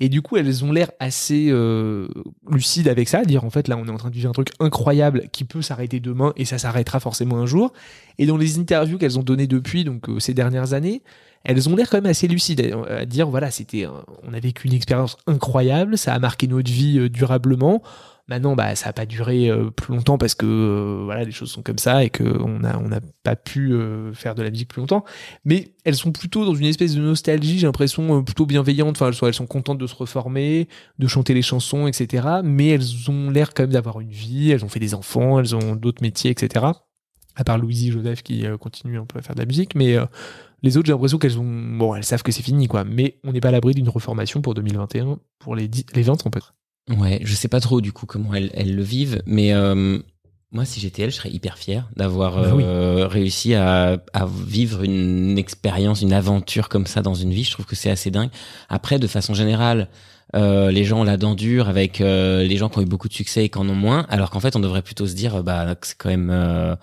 Et 0.02 0.08
du 0.08 0.22
coup, 0.22 0.38
elles 0.38 0.64
ont 0.64 0.72
l'air 0.72 0.90
assez 0.98 1.48
euh, 1.50 2.08
lucides 2.50 2.88
avec 2.88 3.08
ça, 3.08 3.18
à 3.18 3.24
dire 3.24 3.44
en 3.44 3.50
fait 3.50 3.68
là, 3.68 3.76
on 3.76 3.86
est 3.86 3.90
en 3.90 3.98
train 3.98 4.08
de 4.08 4.14
vivre 4.14 4.30
un 4.30 4.32
truc 4.32 4.48
incroyable 4.58 5.28
qui 5.30 5.44
peut 5.44 5.60
s'arrêter 5.60 6.00
demain 6.00 6.32
et 6.36 6.46
ça 6.46 6.56
s'arrêtera 6.56 7.00
forcément 7.00 7.36
un 7.36 7.46
jour. 7.46 7.74
Et 8.18 8.24
dans 8.24 8.38
les 8.38 8.58
interviews 8.58 8.96
qu'elles 8.96 9.18
ont 9.18 9.22
données 9.22 9.46
depuis 9.46 9.84
donc 9.84 10.08
euh, 10.08 10.18
ces 10.18 10.32
dernières 10.32 10.72
années, 10.72 11.02
elles 11.44 11.68
ont 11.68 11.76
l'air 11.76 11.88
quand 11.90 11.98
même 11.98 12.10
assez 12.10 12.28
lucides 12.28 12.72
à, 12.88 13.00
à 13.00 13.04
dire 13.04 13.28
voilà, 13.28 13.50
c'était, 13.50 13.86
on 13.86 14.32
a 14.32 14.40
vécu 14.40 14.68
une 14.68 14.74
expérience 14.74 15.18
incroyable, 15.26 15.98
ça 15.98 16.14
a 16.14 16.18
marqué 16.18 16.46
notre 16.46 16.70
vie 16.70 16.98
euh, 16.98 17.10
durablement. 17.10 17.82
Maintenant, 18.30 18.54
bah, 18.54 18.76
ça 18.76 18.86
n'a 18.86 18.92
pas 18.92 19.06
duré 19.06 19.48
euh, 19.50 19.70
plus 19.72 19.92
longtemps 19.92 20.16
parce 20.16 20.36
que 20.36 20.46
euh, 20.46 21.02
voilà, 21.04 21.24
les 21.24 21.32
choses 21.32 21.50
sont 21.50 21.62
comme 21.62 21.78
ça 21.78 22.04
et 22.04 22.10
qu'on 22.10 22.60
n'a 22.60 23.00
pas 23.24 23.34
pu 23.34 23.72
euh, 23.72 24.12
faire 24.14 24.36
de 24.36 24.42
la 24.44 24.50
musique 24.50 24.68
plus 24.68 24.78
longtemps. 24.78 25.04
Mais 25.44 25.74
elles 25.84 25.96
sont 25.96 26.12
plutôt 26.12 26.44
dans 26.44 26.54
une 26.54 26.66
espèce 26.66 26.94
de 26.94 27.00
nostalgie, 27.00 27.58
j'ai 27.58 27.66
l'impression, 27.66 28.22
plutôt 28.22 28.46
bienveillante. 28.46 29.02
Enfin, 29.02 29.10
elles 29.26 29.34
sont, 29.34 29.46
contentes 29.48 29.78
de 29.78 29.86
se 29.88 29.96
reformer, 29.96 30.68
de 31.00 31.08
chanter 31.08 31.34
les 31.34 31.42
chansons, 31.42 31.88
etc. 31.88 32.24
Mais 32.44 32.68
elles 32.68 33.10
ont 33.10 33.30
l'air 33.30 33.52
quand 33.52 33.64
même 33.64 33.72
d'avoir 33.72 33.98
une 33.98 34.12
vie, 34.12 34.52
elles 34.52 34.64
ont 34.64 34.68
fait 34.68 34.78
des 34.78 34.94
enfants, 34.94 35.40
elles 35.40 35.56
ont 35.56 35.74
d'autres 35.74 36.00
métiers, 36.00 36.30
etc. 36.30 36.66
À 37.34 37.42
part 37.42 37.58
Louisie 37.58 37.90
Joseph 37.90 38.22
qui 38.22 38.44
continue 38.60 39.00
un 39.00 39.06
peu 39.06 39.18
à 39.18 39.22
faire 39.22 39.34
de 39.34 39.40
la 39.40 39.46
musique. 39.46 39.74
Mais 39.74 39.96
les 40.62 40.76
autres, 40.76 40.86
j'ai 40.86 40.92
l'impression 40.92 41.18
qu'elles 41.18 41.40
ont. 41.40 41.96
Elles 41.96 42.04
savent 42.04 42.22
que 42.22 42.30
c'est 42.30 42.44
fini, 42.44 42.68
quoi. 42.68 42.84
Mais 42.84 43.18
on 43.24 43.32
n'est 43.32 43.40
pas 43.40 43.48
à 43.48 43.52
l'abri 43.52 43.74
d'une 43.74 43.88
reformation 43.88 44.40
pour 44.40 44.54
2021 44.54 45.18
pour 45.40 45.56
les, 45.56 45.66
10 45.66 45.86
les 45.96 46.02
20 46.02 46.14
trompettes. 46.14 46.52
Ouais, 46.98 47.20
je 47.22 47.34
sais 47.34 47.48
pas 47.48 47.60
trop 47.60 47.80
du 47.80 47.92
coup 47.92 48.06
comment 48.06 48.34
elles, 48.34 48.50
elles 48.54 48.74
le 48.74 48.82
vivent, 48.82 49.22
mais 49.26 49.52
euh, 49.52 49.98
moi 50.52 50.64
si 50.64 50.80
j'étais 50.80 51.02
elle, 51.02 51.10
je 51.10 51.16
serais 51.16 51.30
hyper 51.30 51.56
fier 51.56 51.88
d'avoir 51.96 52.40
Bah 52.40 52.52
oui. 52.54 52.64
euh, 52.66 53.06
réussi 53.06 53.54
à, 53.54 53.98
à 54.12 54.26
vivre 54.26 54.82
une 54.82 55.38
expérience, 55.38 56.02
une 56.02 56.12
aventure 56.12 56.68
comme 56.68 56.86
ça 56.86 57.00
dans 57.02 57.14
une 57.14 57.30
vie. 57.32 57.44
Je 57.44 57.52
trouve 57.52 57.66
que 57.66 57.76
c'est 57.76 57.90
assez 57.90 58.10
dingue. 58.10 58.30
Après, 58.68 58.98
de 58.98 59.06
façon 59.06 59.34
générale, 59.34 59.88
euh, 60.34 60.70
les 60.70 60.84
gens 60.84 61.00
ont 61.00 61.04
la 61.04 61.16
dent 61.16 61.34
dure 61.34 61.68
avec 61.68 62.00
euh, 62.00 62.42
les 62.42 62.56
gens 62.56 62.68
qui 62.68 62.78
ont 62.78 62.82
eu 62.82 62.86
beaucoup 62.86 63.08
de 63.08 63.12
succès 63.14 63.44
et 63.44 63.48
qui 63.48 63.58
en 63.58 63.68
ont 63.68 63.74
moins, 63.74 64.06
alors 64.08 64.30
qu'en 64.30 64.40
fait 64.40 64.56
on 64.56 64.60
devrait 64.60 64.82
plutôt 64.82 65.06
se 65.06 65.14
dire 65.14 65.42
bah 65.42 65.74
que 65.76 65.86
c'est 65.86 65.96
quand 65.98 66.08
même 66.10 66.30
euh, 66.32 66.74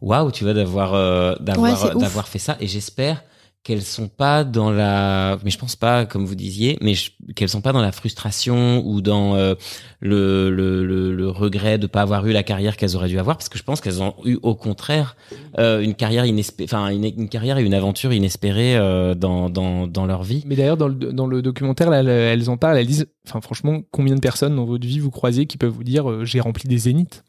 waouh, 0.00 0.30
tu 0.30 0.44
vois, 0.44 0.52
d'avoir 0.54 0.92
euh, 0.94 1.34
d'avoir 1.40 1.84
Ouais, 1.84 2.00
d'avoir 2.00 2.28
fait 2.28 2.38
ça. 2.38 2.56
Et 2.60 2.66
j'espère 2.66 3.22
qu'elles 3.64 3.82
sont 3.82 4.08
pas 4.08 4.44
dans 4.44 4.70
la 4.70 5.38
mais 5.42 5.50
je 5.50 5.58
pense 5.58 5.74
pas 5.74 6.04
comme 6.04 6.26
vous 6.26 6.34
disiez 6.34 6.78
mais 6.82 6.92
qu'elles 7.34 7.48
sont 7.48 7.62
pas 7.62 7.72
dans 7.72 7.80
la 7.80 7.92
frustration 7.92 8.82
ou 8.86 9.00
dans 9.00 9.34
euh, 9.34 9.54
le, 10.00 10.50
le, 10.50 10.84
le, 10.84 11.28
regret 11.30 11.78
de 11.78 11.86
pas 11.86 12.02
avoir 12.02 12.26
eu 12.26 12.32
la 12.32 12.42
carrière 12.42 12.76
qu'elles 12.76 12.94
auraient 12.94 13.08
dû 13.08 13.18
avoir 13.18 13.38
parce 13.38 13.48
que 13.48 13.58
je 13.58 13.64
pense 13.64 13.80
qu'elles 13.80 14.02
ont 14.02 14.14
eu 14.24 14.38
au 14.42 14.54
contraire 14.54 15.16
euh, 15.58 15.80
une 15.80 15.94
carrière 15.94 16.26
inespérée 16.26 16.68
enfin 16.70 16.88
une, 16.90 17.04
une 17.04 17.28
carrière 17.30 17.56
et 17.56 17.64
une 17.64 17.74
aventure 17.74 18.12
inespérée 18.12 18.76
euh, 18.76 19.14
dans, 19.14 19.48
dans, 19.48 19.86
dans 19.86 20.06
leur 20.06 20.22
vie. 20.22 20.44
Mais 20.46 20.56
d'ailleurs, 20.56 20.76
dans 20.76 20.88
le, 20.88 20.94
dans 20.94 21.26
le 21.26 21.42
documentaire, 21.42 21.90
là, 21.90 22.02
elles, 22.02 22.50
en 22.50 22.56
parlent, 22.56 22.76
elles 22.78 22.86
disent, 22.86 23.06
enfin 23.26 23.40
franchement, 23.40 23.80
combien 23.90 24.14
de 24.14 24.20
personnes 24.20 24.56
dans 24.56 24.64
votre 24.64 24.86
vie 24.86 24.98
vous 24.98 25.10
croisez 25.10 25.46
qui 25.46 25.56
peuvent 25.56 25.72
vous 25.72 25.84
dire 25.84 26.24
j'ai 26.24 26.40
rempli 26.40 26.68
des 26.68 26.78
zéniths? 26.78 27.24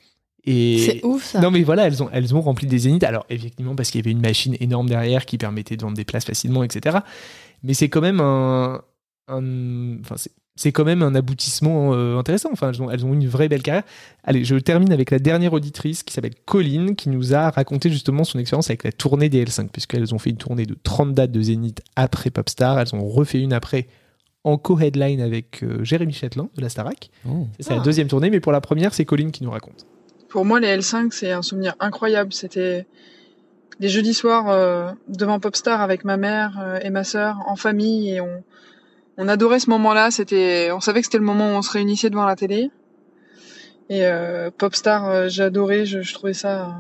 C'est 0.46 1.04
ouf, 1.06 1.24
ça. 1.24 1.42
Non 1.42 1.52
mais 1.52 1.64
voilà, 1.64 1.88
elles 1.88 2.04
ont 2.04 2.10
elles 2.12 2.36
ont 2.36 2.42
rempli 2.42 2.68
des 2.68 2.78
zéniths. 2.80 3.04
Alors 3.04 3.26
effectivement 3.30 3.76
parce 3.76 3.90
qu'il 3.92 4.00
y 4.00 4.04
avait 4.04 4.12
une 4.12 4.22
machine 4.22 4.56
énorme 4.60 4.88
derrière 4.90 5.26
qui 5.26 5.38
permettait 5.38 5.76
de 5.78 5.82
vendre 5.82 5.98
des 5.98 6.06
places 6.06 6.26
facilement, 6.26 6.64
etc. 6.64 6.98
Mais 7.64 7.74
c'est 7.74 7.90
quand 7.90 8.02
même 8.02 8.20
un, 8.20 8.82
un- 9.28 10.00
enfin 10.02 10.16
c'est 10.18 10.32
c'est 10.58 10.72
quand 10.72 10.86
même 10.86 11.02
un 11.02 11.16
aboutissement 11.16 11.94
euh, 11.94 12.18
intéressant. 12.18 12.48
Enfin, 12.54 12.70
elles 12.70 12.82
ont, 12.82 12.90
elles 12.90 13.06
ont 13.06 13.12
une 13.14 13.28
vraie 13.28 13.50
belle 13.50 13.62
carrière. 13.62 13.84
Allez, 14.24 14.46
je 14.46 14.56
termine 14.56 14.94
avec 14.94 15.12
la 15.12 15.20
dernière 15.20 15.52
auditrice 15.52 16.02
qui 16.02 16.14
s'appelle 16.14 16.36
Colline, 16.46 16.96
qui 16.96 17.10
nous 17.10 17.34
a 17.36 17.50
raconté 17.50 17.90
justement 17.90 18.24
son 18.24 18.40
expérience 18.40 18.70
avec 18.70 18.86
la 18.86 18.94
tournée 18.94 19.28
des 19.28 19.44
L5, 19.44 19.68
puisqu'elles 19.68 20.16
ont 20.16 20.18
fait 20.18 20.30
une 20.30 20.38
tournée 20.38 20.66
de 20.66 20.78
30 20.82 21.14
dates 21.14 21.34
de 21.34 21.42
Zénith 21.42 21.82
après 21.98 22.30
Popstar. 22.30 22.80
Elles 22.80 22.96
ont 22.96 23.06
refait 23.06 23.42
une 23.42 23.52
après 23.52 23.88
en 24.46 24.58
co-headline 24.58 25.20
avec 25.20 25.62
euh, 25.62 25.84
Jérémy 25.84 26.14
Chatelain 26.14 26.48
de 26.56 26.62
la 26.62 26.70
Starac. 26.70 27.10
Oh. 27.28 27.48
C'est 27.60 27.72
la 27.72 27.82
Ah. 27.82 27.84
deuxième 27.84 28.08
tournée, 28.08 28.30
mais 28.30 28.40
pour 28.40 28.54
la 28.54 28.62
première, 28.62 28.94
c'est 28.94 29.04
Colline 29.04 29.32
qui 29.32 29.44
nous 29.44 29.52
raconte. 29.52 29.86
Pour 30.30 30.46
moi, 30.46 30.60
les 30.60 30.78
L5, 30.78 31.12
c'est 31.12 31.32
un 31.32 31.42
souvenir 31.42 31.76
incroyable. 31.80 32.34
C'était 32.34 32.86
les 33.80 33.90
jeudis 33.90 34.14
soirs 34.14 34.50
euh, 34.50 34.92
devant 35.08 35.40
Popstar 35.40 35.82
avec 35.82 36.06
ma 36.06 36.18
mère 36.18 36.60
euh, 36.60 36.80
et 36.82 36.90
ma 36.90 37.04
sœur 37.04 37.38
en 37.48 37.56
famille 37.56 38.10
et 38.10 38.22
on, 38.22 38.44
on 39.18 39.28
adorait 39.28 39.60
ce 39.60 39.70
moment-là. 39.70 40.12
C'était, 40.12 40.72
on 40.72 40.80
savait 40.80 41.02
que 41.02 41.06
c'était 41.06 41.18
le 41.18 41.24
moment 41.24 41.50
où 41.50 41.54
on 41.54 41.62
se 41.62 41.72
réunissait 41.72 42.10
devant 42.10 42.26
la 42.26 42.36
télé. 42.36 42.72
Et 43.90 44.06
euh, 44.06 44.50
Popstar, 44.52 45.08
euh, 45.08 45.30
adoré. 45.40 45.86
Je, 45.86 46.02
je 46.02 46.14
trouvais 46.14 46.34
ça 46.34 46.66
euh, 46.66 46.72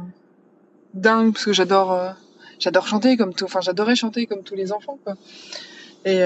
dingue 0.94 1.34
parce 1.34 1.46
que 1.46 1.54
j'adore, 1.54 2.16
j'adore 2.60 2.88
chanter 2.88 3.18
comme 3.18 3.34
tout. 3.34 3.46
Enfin, 3.46 3.62
j'adorais 3.62 3.96
chanter 3.96 4.26
comme 4.26 4.44
tous 4.44 4.56
les 4.56 4.72
enfants, 4.72 5.00
quoi. 5.04 5.16
Et 6.06 6.22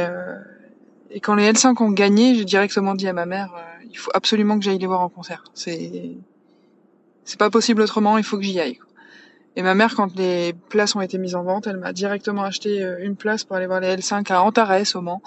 et 1.12 1.22
quand 1.22 1.34
les 1.34 1.52
L5 1.52 1.82
ont 1.82 1.90
gagné, 1.90 2.36
j'ai 2.36 2.46
directement 2.46 2.94
dit 2.94 3.08
à 3.08 3.14
ma 3.14 3.26
mère, 3.26 3.50
il 3.90 3.98
faut 3.98 4.12
absolument 4.14 4.60
que 4.60 4.66
j'aille 4.66 4.78
les 4.78 4.86
voir 4.86 5.02
en 5.02 5.10
concert. 5.10 5.44
C'est 5.56 6.12
c'est 7.30 7.38
pas 7.38 7.52
possible 7.52 7.84
autrement, 7.84 8.18
il 8.18 8.24
faut 8.24 8.38
que 8.38 8.44
j'y 8.44 8.60
aille. 8.60 8.80
Et 9.56 9.62
ma 9.62 9.76
mère, 9.76 9.94
quand 9.96 10.16
les 10.16 10.54
places 10.70 10.96
ont 10.96 11.02
été 11.02 11.20
mises 11.20 11.36
en 11.36 11.44
vente, 11.44 11.68
elle 11.68 11.78
m'a 11.78 11.94
directement 11.94 12.42
acheté 12.42 12.84
euh, 12.84 12.98
une 13.02 13.16
place 13.16 13.44
pour 13.44 13.56
aller 13.56 13.68
voir 13.68 13.82
les 13.82 13.98
L5 13.98 14.34
à 14.34 14.42
Antares, 14.42 14.96
au 14.96 15.02
Mans. 15.02 15.22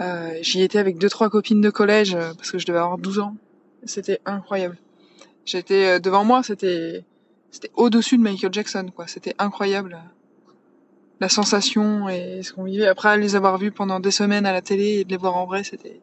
Euh, 0.00 0.38
J'y 0.40 0.62
étais 0.62 0.78
avec 0.78 0.96
deux 0.96 1.10
trois 1.10 1.28
copines 1.28 1.60
de 1.60 1.68
collège 1.68 2.14
euh, 2.14 2.32
parce 2.32 2.50
que 2.50 2.58
je 2.58 2.64
devais 2.64 2.78
avoir 2.78 2.96
12 2.96 3.18
ans. 3.18 3.36
C'était 3.84 4.20
incroyable. 4.24 4.78
J'étais 5.44 5.84
euh, 5.84 5.98
devant 5.98 6.24
moi, 6.24 6.42
c'était 6.42 7.04
c'était 7.50 7.70
au-dessus 7.74 8.16
de 8.16 8.22
Michael 8.22 8.52
Jackson, 8.54 8.90
quoi. 8.96 9.06
C'était 9.06 9.34
incroyable. 9.38 9.98
La 11.20 11.28
sensation 11.28 12.08
et 12.08 12.42
ce 12.42 12.54
qu'on 12.54 12.64
vivait. 12.64 12.86
Après, 12.86 13.18
les 13.18 13.36
avoir 13.36 13.58
vus 13.58 13.72
pendant 13.72 14.00
des 14.00 14.12
semaines 14.12 14.46
à 14.46 14.52
la 14.52 14.62
télé 14.62 15.00
et 15.00 15.04
de 15.04 15.10
les 15.10 15.18
voir 15.18 15.36
en 15.36 15.44
vrai, 15.44 15.62
c'était 15.62 16.00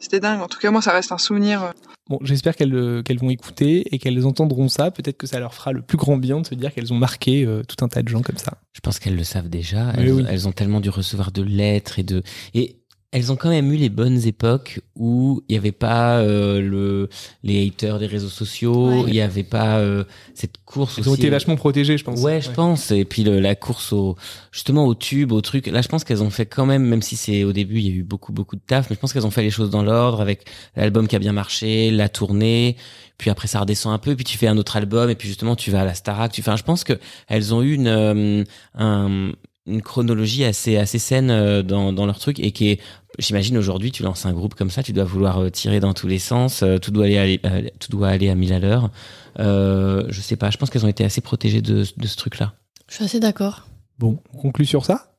c'était 0.00 0.20
dingue. 0.20 0.40
En 0.40 0.48
tout 0.48 0.58
cas, 0.58 0.70
moi, 0.70 0.82
ça 0.82 0.92
reste 0.92 1.12
un 1.12 1.18
souvenir. 1.18 1.62
euh, 1.62 1.70
Bon, 2.08 2.18
j'espère 2.22 2.56
qu'elles 2.56 2.74
euh, 2.74 3.02
qu'elles 3.02 3.18
vont 3.18 3.28
écouter 3.28 3.94
et 3.94 3.98
qu'elles 3.98 4.24
entendront 4.24 4.68
ça. 4.70 4.90
Peut-être 4.90 5.18
que 5.18 5.26
ça 5.26 5.40
leur 5.40 5.52
fera 5.52 5.72
le 5.72 5.82
plus 5.82 5.98
grand 5.98 6.16
bien 6.16 6.40
de 6.40 6.46
se 6.46 6.54
dire 6.54 6.72
qu'elles 6.72 6.90
ont 6.92 6.96
marqué 6.98 7.44
euh, 7.44 7.62
tout 7.68 7.84
un 7.84 7.88
tas 7.88 8.02
de 8.02 8.08
gens 8.08 8.22
comme 8.22 8.38
ça. 8.38 8.54
Je 8.72 8.80
pense 8.80 8.98
qu'elles 8.98 9.16
le 9.16 9.24
savent 9.24 9.50
déjà. 9.50 9.92
Elles, 9.94 10.12
oui. 10.12 10.24
elles 10.26 10.48
ont 10.48 10.52
tellement 10.52 10.80
dû 10.80 10.88
recevoir 10.88 11.32
de 11.32 11.42
lettres 11.42 11.98
et 11.98 12.04
de 12.04 12.22
et 12.54 12.78
elles 13.10 13.32
ont 13.32 13.36
quand 13.36 13.48
même 13.48 13.72
eu 13.72 13.76
les 13.76 13.88
bonnes 13.88 14.26
époques 14.26 14.80
où 14.94 15.42
il 15.48 15.52
n'y 15.52 15.58
avait 15.58 15.72
pas 15.72 16.18
euh, 16.18 16.60
le 16.60 17.08
les 17.42 17.66
haters 17.66 17.98
des 17.98 18.06
réseaux 18.06 18.28
sociaux, 18.28 18.88
Ouais. 18.88 19.04
il 19.06 19.12
n'y 19.14 19.20
avait 19.22 19.44
pas 19.44 19.78
euh, 19.78 20.04
cette 20.34 20.56
course. 20.66 20.98
Elles 20.98 21.08
ont 21.08 21.14
été 21.14 21.28
euh, 21.28 21.30
vachement 21.30 21.56
protégées, 21.56 21.96
je 21.96 22.04
pense. 22.04 22.20
Ouais, 22.20 22.42
je 22.42 22.48
Ouais. 22.48 22.54
pense. 22.54 22.90
Et 22.90 23.06
puis 23.06 23.24
le- 23.24 23.40
la 23.40 23.54
course 23.54 23.94
au 23.94 24.16
justement 24.52 24.84
au 24.84 24.94
tube, 24.94 25.32
au 25.32 25.40
truc. 25.40 25.68
Là, 25.68 25.80
je 25.80 25.88
pense 25.88 26.04
qu'elles 26.04 26.22
ont 26.22 26.28
fait 26.28 26.44
quand 26.44 26.66
même, 26.66 26.84
même 26.84 27.00
si 27.00 27.16
c'est 27.16 27.44
au 27.44 27.52
début 27.54 27.78
il 27.78 27.86
y 27.86 27.90
a 27.90 27.94
eu 27.94 28.02
beaucoup 28.02 28.32
beaucoup 28.32 28.56
de 28.56 28.60
taf, 28.66 28.90
mais 28.90 28.96
je 28.96 29.00
pense 29.00 29.14
qu'elles 29.14 29.26
ont 29.26 29.30
fait 29.30 29.42
les 29.42 29.50
choses 29.50 29.70
dans 29.70 29.82
l'ordre 29.82 30.20
avec 30.20 30.44
l'album 30.76 31.08
qui 31.08 31.16
a 31.16 31.18
bien 31.18 31.32
marché, 31.32 31.90
la 31.90 32.10
tournée. 32.10 32.76
Puis 33.16 33.30
après 33.30 33.48
ça 33.48 33.60
redescend 33.60 33.92
un 33.94 33.98
peu, 33.98 34.14
puis 34.16 34.24
tu 34.24 34.36
fais 34.36 34.46
un 34.48 34.58
autre 34.58 34.76
album, 34.76 35.08
et 35.08 35.14
puis 35.14 35.28
justement 35.28 35.56
tu 35.56 35.70
vas 35.70 35.80
à 35.80 35.84
la 35.84 35.94
Starac. 35.94 36.30
Tu, 36.30 36.40
enfin, 36.42 36.56
je 36.56 36.62
pense 36.62 36.84
que 36.84 36.92
elles 37.26 37.54
ont 37.54 37.62
eu 37.62 37.72
une 37.72 37.88
euh, 37.88 38.44
un- 38.76 39.32
une 39.68 39.82
chronologie 39.82 40.44
assez 40.44 40.76
assez 40.76 40.98
saine 40.98 41.30
euh, 41.30 41.62
dans 41.62 41.92
dans 41.92 42.06
leur 42.06 42.18
truc 42.18 42.40
et 42.40 42.52
qui 42.52 42.68
est 42.70 42.80
j'imagine 43.18 43.56
aujourd'hui 43.58 43.92
tu 43.92 44.02
lances 44.02 44.26
un 44.26 44.32
groupe 44.32 44.54
comme 44.54 44.70
ça 44.70 44.82
tu 44.82 44.92
dois 44.92 45.04
vouloir 45.04 45.38
euh, 45.38 45.50
tirer 45.50 45.80
dans 45.80 45.92
tous 45.94 46.06
les 46.08 46.18
sens 46.18 46.62
euh, 46.62 46.78
tout 46.78 46.90
doit 46.90 47.04
aller, 47.04 47.18
aller- 47.18 47.40
euh, 47.44 47.68
tout 47.78 47.90
doit 47.90 48.08
aller 48.08 48.28
à 48.30 48.34
mille 48.34 48.52
à 48.52 48.58
l'heure 48.58 48.90
euh, 49.38 50.04
je 50.08 50.20
sais 50.20 50.36
pas 50.36 50.50
je 50.50 50.56
pense 50.56 50.70
qu'elles 50.70 50.84
ont 50.84 50.88
été 50.88 51.04
assez 51.04 51.20
protégées 51.20 51.62
de, 51.62 51.84
de 51.96 52.06
ce 52.06 52.16
truc 52.16 52.38
là 52.38 52.54
Je 52.88 52.94
suis 52.96 53.04
assez 53.04 53.20
d'accord. 53.20 53.66
Bon, 53.98 54.18
on 54.34 54.38
conclut 54.38 54.64
sur 54.66 54.84
ça? 54.84 55.16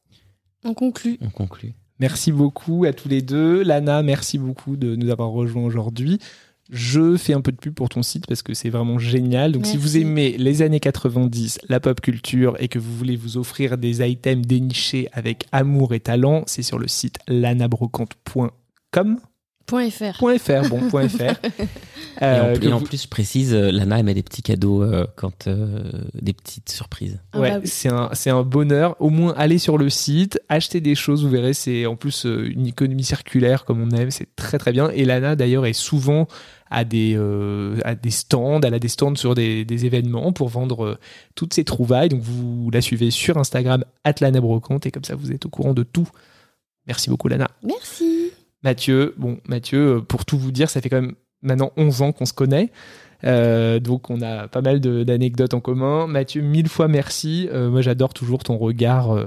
On 0.65 0.73
conclut. 0.73 1.17
on 1.21 1.29
conclut 1.29 1.73
Merci 1.99 2.31
beaucoup 2.31 2.85
à 2.85 2.93
tous 2.93 3.09
les 3.09 3.21
deux. 3.21 3.61
Lana, 3.61 4.03
merci 4.03 4.37
beaucoup 4.37 4.77
de 4.77 4.95
nous 4.95 5.09
avoir 5.09 5.29
rejoints 5.31 5.63
aujourd'hui. 5.65 6.17
Je 6.69 7.17
fais 7.17 7.33
un 7.33 7.41
peu 7.41 7.51
de 7.51 7.57
pub 7.57 7.73
pour 7.73 7.89
ton 7.89 8.03
site 8.03 8.27
parce 8.27 8.43
que 8.43 8.53
c'est 8.53 8.69
vraiment 8.69 8.99
génial. 8.99 9.51
Donc, 9.51 9.65
si 9.65 9.75
vous 9.77 9.97
aimez 9.97 10.37
les 10.37 10.61
années 10.61 10.79
90, 10.79 11.59
la 11.67 11.79
pop 11.79 11.99
culture 11.99 12.55
et 12.59 12.67
que 12.67 12.77
vous 12.77 12.95
voulez 12.95 13.15
vous 13.15 13.37
offrir 13.37 13.77
des 13.77 14.07
items 14.07 14.45
dénichés 14.45 15.07
avec 15.11 15.47
amour 15.51 15.93
et 15.93 15.99
talent, 15.99 16.43
c'est 16.45 16.61
sur 16.61 16.77
le 16.77 16.87
site 16.87 17.17
lanabrocante.com. 17.27 19.19
Point 19.69 19.89
.fr. 19.89 20.17
Point 20.19 20.37
.fr, 20.37 20.67
bon, 20.69 20.89
point 20.89 21.07
.fr. 21.07 21.21
Et 21.21 22.25
en, 22.25 22.25
Euh, 22.25 22.55
et 22.61 22.73
en 22.73 22.81
plus, 22.81 23.03
je 23.03 23.07
précise, 23.07 23.53
euh, 23.53 23.71
Lana, 23.71 23.99
elle 23.99 24.05
met 24.05 24.13
des 24.13 24.23
petits 24.23 24.41
cadeaux 24.41 24.83
euh, 24.83 25.05
quand 25.15 25.47
euh, 25.47 25.89
des 26.21 26.33
petites 26.33 26.69
surprises. 26.69 27.19
Ah 27.31 27.39
Ouais, 27.39 27.51
bah 27.51 27.59
oui. 27.63 27.67
c'est 27.67 27.87
un, 27.89 28.09
c'est 28.13 28.29
un 28.29 28.43
bonheur. 28.43 28.97
Au 28.99 29.09
moins, 29.09 29.33
allez 29.37 29.57
sur 29.57 29.77
le 29.77 29.89
site, 29.89 30.39
achetez 30.49 30.81
des 30.81 30.95
choses, 30.95 31.23
vous 31.23 31.29
verrez, 31.29 31.53
c'est 31.53 31.85
en 31.85 31.95
plus 31.95 32.25
euh, 32.25 32.49
une 32.51 32.67
économie 32.67 33.05
circulaire 33.05 33.63
comme 33.63 33.81
on 33.81 33.89
aime, 33.91 34.11
c'est 34.11 34.35
très 34.35 34.57
très 34.57 34.73
bien. 34.73 34.89
Et 34.89 35.05
Lana 35.05 35.35
d'ailleurs 35.37 35.65
est 35.65 35.71
souvent 35.73 36.27
à 36.71 36.83
des, 36.83 37.15
euh, 37.17 37.77
à 37.85 37.95
des 37.95 38.11
stands, 38.11 38.59
elle 38.61 38.73
a 38.73 38.79
des 38.79 38.89
stands 38.89 39.15
sur 39.15 39.33
des, 39.33 39.63
des 39.63 39.85
événements 39.85 40.33
pour 40.33 40.49
vendre 40.49 40.83
euh, 40.85 40.97
toutes 41.35 41.53
ses 41.53 41.63
trouvailles. 41.63 42.09
Donc 42.09 42.21
vous 42.21 42.69
la 42.71 42.81
suivez 42.81 43.11
sur 43.11 43.37
Instagram, 43.37 43.85
@lanabrocante 44.19 44.85
et 44.85 44.91
comme 44.91 45.05
ça 45.05 45.15
vous 45.15 45.31
êtes 45.31 45.45
au 45.45 45.49
courant 45.49 45.73
de 45.73 45.83
tout. 45.83 46.09
Merci 46.85 47.09
beaucoup 47.09 47.27
Lana. 47.29 47.49
Merci. 47.63 48.18
Mathieu, 48.63 49.13
bon, 49.17 49.39
Mathieu, 49.47 49.97
euh, 49.97 50.01
pour 50.01 50.25
tout 50.25 50.37
vous 50.37 50.51
dire, 50.51 50.69
ça 50.69 50.81
fait 50.81 50.89
quand 50.89 51.01
même 51.01 51.15
maintenant 51.41 51.71
11 51.77 52.01
ans 52.01 52.11
qu'on 52.11 52.25
se 52.25 52.33
connaît. 52.33 52.71
Euh, 53.25 53.79
donc 53.79 54.09
on 54.09 54.21
a 54.21 54.47
pas 54.47 54.61
mal 54.61 54.79
d'anecdotes 54.79 55.53
en 55.53 55.59
commun. 55.59 56.07
Mathieu, 56.07 56.41
mille 56.41 56.69
fois 56.69 56.87
merci. 56.87 57.49
Euh, 57.51 57.69
moi 57.69 57.81
j'adore 57.81 58.13
toujours 58.13 58.43
ton 58.43 58.57
regard 58.57 59.17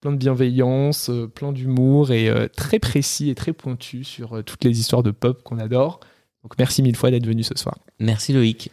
plein 0.00 0.12
de 0.12 0.16
bienveillance, 0.16 1.10
plein 1.34 1.52
d'humour 1.52 2.10
et 2.10 2.30
très 2.56 2.78
précis 2.78 3.30
et 3.30 3.34
très 3.34 3.54
pointu 3.54 4.04
sur 4.04 4.42
toutes 4.44 4.64
les 4.64 4.78
histoires 4.78 5.02
de 5.02 5.10
pop 5.10 5.42
qu'on 5.42 5.58
adore. 5.58 6.00
Donc 6.42 6.52
merci 6.58 6.82
mille 6.82 6.96
fois 6.96 7.10
d'être 7.10 7.26
venu 7.26 7.42
ce 7.42 7.54
soir. 7.56 7.78
Merci 7.98 8.34
Loïc. 8.34 8.70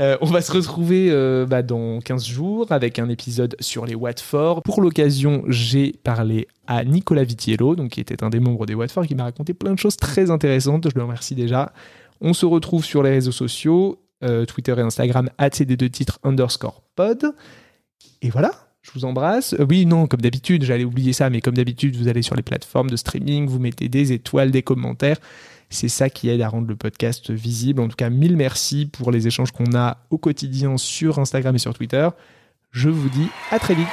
Euh, 0.00 0.16
on 0.20 0.26
va 0.26 0.42
se 0.42 0.52
retrouver 0.52 1.08
euh, 1.10 1.46
bah, 1.46 1.62
dans 1.62 2.00
15 2.00 2.26
jours 2.26 2.70
avec 2.70 2.98
un 2.98 3.08
épisode 3.08 3.56
sur 3.60 3.86
les 3.86 3.94
Watford. 3.94 4.62
Pour 4.62 4.82
l'occasion, 4.82 5.42
j'ai 5.48 5.92
parlé 5.92 6.48
à 6.66 6.84
Nicolas 6.84 7.24
Vitiello, 7.24 7.76
donc, 7.76 7.92
qui 7.92 8.00
était 8.00 8.22
un 8.22 8.30
des 8.30 8.40
membres 8.40 8.66
des 8.66 8.74
Watford, 8.74 9.06
qui 9.06 9.14
m'a 9.14 9.24
raconté 9.24 9.54
plein 9.54 9.72
de 9.72 9.78
choses 9.78 9.96
très 9.96 10.30
intéressantes. 10.30 10.88
Je 10.90 10.94
le 10.94 11.02
remercie 11.02 11.34
déjà. 11.34 11.72
On 12.20 12.34
se 12.34 12.44
retrouve 12.44 12.84
sur 12.84 13.02
les 13.02 13.10
réseaux 13.10 13.32
sociaux, 13.32 14.02
euh, 14.22 14.44
Twitter 14.44 14.74
et 14.76 14.82
Instagram, 14.82 15.30
cd2 15.38 15.90
titres 15.90 16.18
underscore 16.22 16.82
pod. 16.94 17.34
Et 18.20 18.28
voilà, 18.28 18.50
je 18.82 18.90
vous 18.92 19.04
embrasse. 19.04 19.54
Oui, 19.68 19.86
non, 19.86 20.06
comme 20.06 20.20
d'habitude, 20.20 20.64
j'allais 20.64 20.84
oublier 20.84 21.12
ça, 21.12 21.30
mais 21.30 21.40
comme 21.40 21.54
d'habitude, 21.54 21.96
vous 21.96 22.08
allez 22.08 22.22
sur 22.22 22.34
les 22.34 22.42
plateformes 22.42 22.90
de 22.90 22.96
streaming, 22.96 23.46
vous 23.46 23.58
mettez 23.58 23.88
des 23.88 24.12
étoiles, 24.12 24.50
des 24.50 24.62
commentaires. 24.62 25.18
C'est 25.68 25.88
ça 25.88 26.08
qui 26.08 26.28
aide 26.28 26.40
à 26.40 26.48
rendre 26.48 26.68
le 26.68 26.76
podcast 26.76 27.30
visible. 27.30 27.80
En 27.80 27.88
tout 27.88 27.96
cas, 27.96 28.08
mille 28.10 28.36
merci 28.36 28.86
pour 28.86 29.10
les 29.10 29.26
échanges 29.26 29.50
qu'on 29.52 29.74
a 29.74 29.98
au 30.10 30.18
quotidien 30.18 30.76
sur 30.76 31.18
Instagram 31.18 31.54
et 31.56 31.58
sur 31.58 31.74
Twitter. 31.74 32.08
Je 32.70 32.88
vous 32.88 33.08
dis 33.08 33.28
à 33.50 33.58
très 33.58 33.74
vite. 33.74 33.86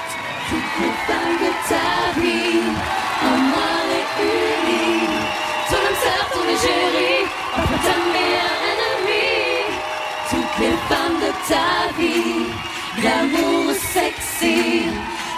Les 10.59 10.69
femmes 10.87 11.19
de 11.19 11.31
ta 11.49 11.91
vie, 11.99 12.45
l'amour 13.03 13.73
sexy, 13.73 14.83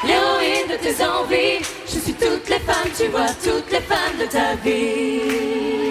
l'héroïne 0.05 0.67
de 0.69 0.75
tes 0.83 1.03
envies. 1.03 1.65
Je 1.87 1.99
suis 1.99 2.13
toutes 2.13 2.49
les 2.49 2.59
femmes, 2.59 2.91
tu 2.95 3.07
vois, 3.07 3.29
toutes 3.43 3.71
les 3.71 3.79
femmes 3.79 4.17
de 4.19 4.25
ta 4.25 4.55
vie. 4.55 5.84